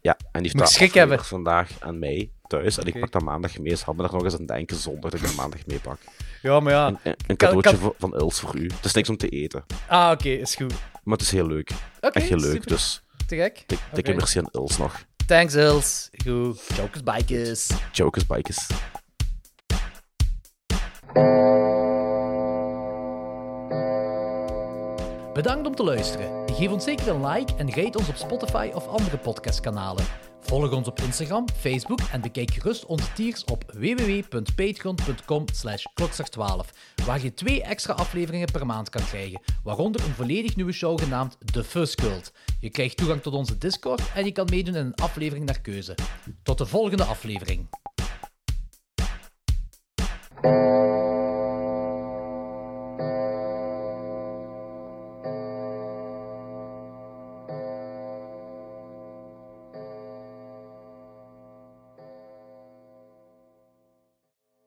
Ja, 0.00 0.16
en 0.32 0.42
die 0.42 0.50
staat 0.50 1.26
vandaag 1.26 1.70
aan 1.80 1.98
mij 1.98 2.30
thuis. 2.46 2.78
En 2.78 2.86
ik 2.86 3.00
pak 3.00 3.12
dat 3.12 3.22
maandag 3.22 3.58
mee. 3.58 3.76
Ze 3.76 3.84
hadden 3.84 4.06
er 4.06 4.12
nog 4.12 4.24
eens 4.24 4.38
aan 4.38 4.46
denken 4.46 4.76
zonder 4.76 5.10
dat 5.10 5.20
ik 5.20 5.26
dat 5.26 5.34
maandag 5.34 5.66
meepak. 5.66 5.98
Ja, 6.42 6.60
maar 6.60 6.72
ja. 6.72 6.86
Een, 6.86 6.98
een, 7.02 7.14
een 7.26 7.36
cadeautje 7.36 7.70
kan, 7.70 7.80
kan... 7.80 7.94
van 7.98 8.14
Els 8.14 8.40
voor 8.40 8.56
u. 8.56 8.70
Het 8.74 8.84
is 8.84 8.92
niks 8.92 9.08
om 9.08 9.16
te 9.16 9.28
eten. 9.28 9.64
Ah, 9.88 10.10
oké, 10.12 10.12
okay, 10.12 10.32
is 10.32 10.54
goed. 10.54 10.74
Maar 11.04 11.16
het 11.16 11.22
is 11.26 11.30
heel 11.30 11.46
leuk. 11.46 11.70
Okay, 11.96 12.10
Echt 12.22 12.28
heel 12.28 12.38
leuk, 12.38 12.52
super. 12.52 12.68
dus... 12.68 13.02
Te 13.26 13.36
gek. 13.36 13.64
Dikke 13.66 13.98
okay. 13.98 14.14
merci 14.14 14.38
aan 14.38 14.48
Els 14.52 14.78
nog. 14.78 15.04
Thanks, 15.26 15.54
Els. 15.54 16.08
Goed. 16.24 16.60
Jokers 16.76 17.02
Bikers. 17.02 17.70
Jokers 17.92 18.26
Bikers. 18.26 18.68
Bedankt 25.40 25.66
om 25.66 25.74
te 25.74 25.84
luisteren. 25.84 26.54
Geef 26.54 26.70
ons 26.70 26.84
zeker 26.84 27.08
een 27.08 27.26
like 27.26 27.54
en 27.56 27.74
rate 27.74 27.98
ons 27.98 28.08
op 28.08 28.16
Spotify 28.16 28.70
of 28.74 28.86
andere 28.86 29.18
podcastkanalen. 29.18 30.04
Volg 30.40 30.72
ons 30.72 30.88
op 30.88 31.00
Instagram, 31.00 31.44
Facebook 31.56 32.00
en 32.12 32.20
bekijk 32.20 32.50
gerust 32.50 32.86
onze 32.86 33.12
tiers 33.12 33.44
op 33.44 33.64
www.patreon.com 33.72 35.44
slash 35.52 35.84
12 36.30 36.70
waar 37.06 37.22
je 37.22 37.34
twee 37.34 37.62
extra 37.62 37.92
afleveringen 37.92 38.50
per 38.52 38.66
maand 38.66 38.88
kan 38.88 39.04
krijgen, 39.04 39.40
waaronder 39.64 40.04
een 40.04 40.14
volledig 40.14 40.56
nieuwe 40.56 40.72
show 40.72 41.00
genaamd 41.00 41.36
The 41.52 41.64
Fuzz 41.64 41.94
Cult. 41.94 42.32
Je 42.60 42.70
krijgt 42.70 42.96
toegang 42.96 43.22
tot 43.22 43.34
onze 43.34 43.58
Discord 43.58 44.02
en 44.14 44.24
je 44.24 44.32
kan 44.32 44.46
meedoen 44.50 44.74
in 44.74 44.86
een 44.86 44.94
aflevering 44.94 45.46
naar 45.46 45.60
keuze. 45.60 45.94
Tot 46.42 46.58
de 46.58 46.66
volgende 46.66 47.04
aflevering. 47.04 47.68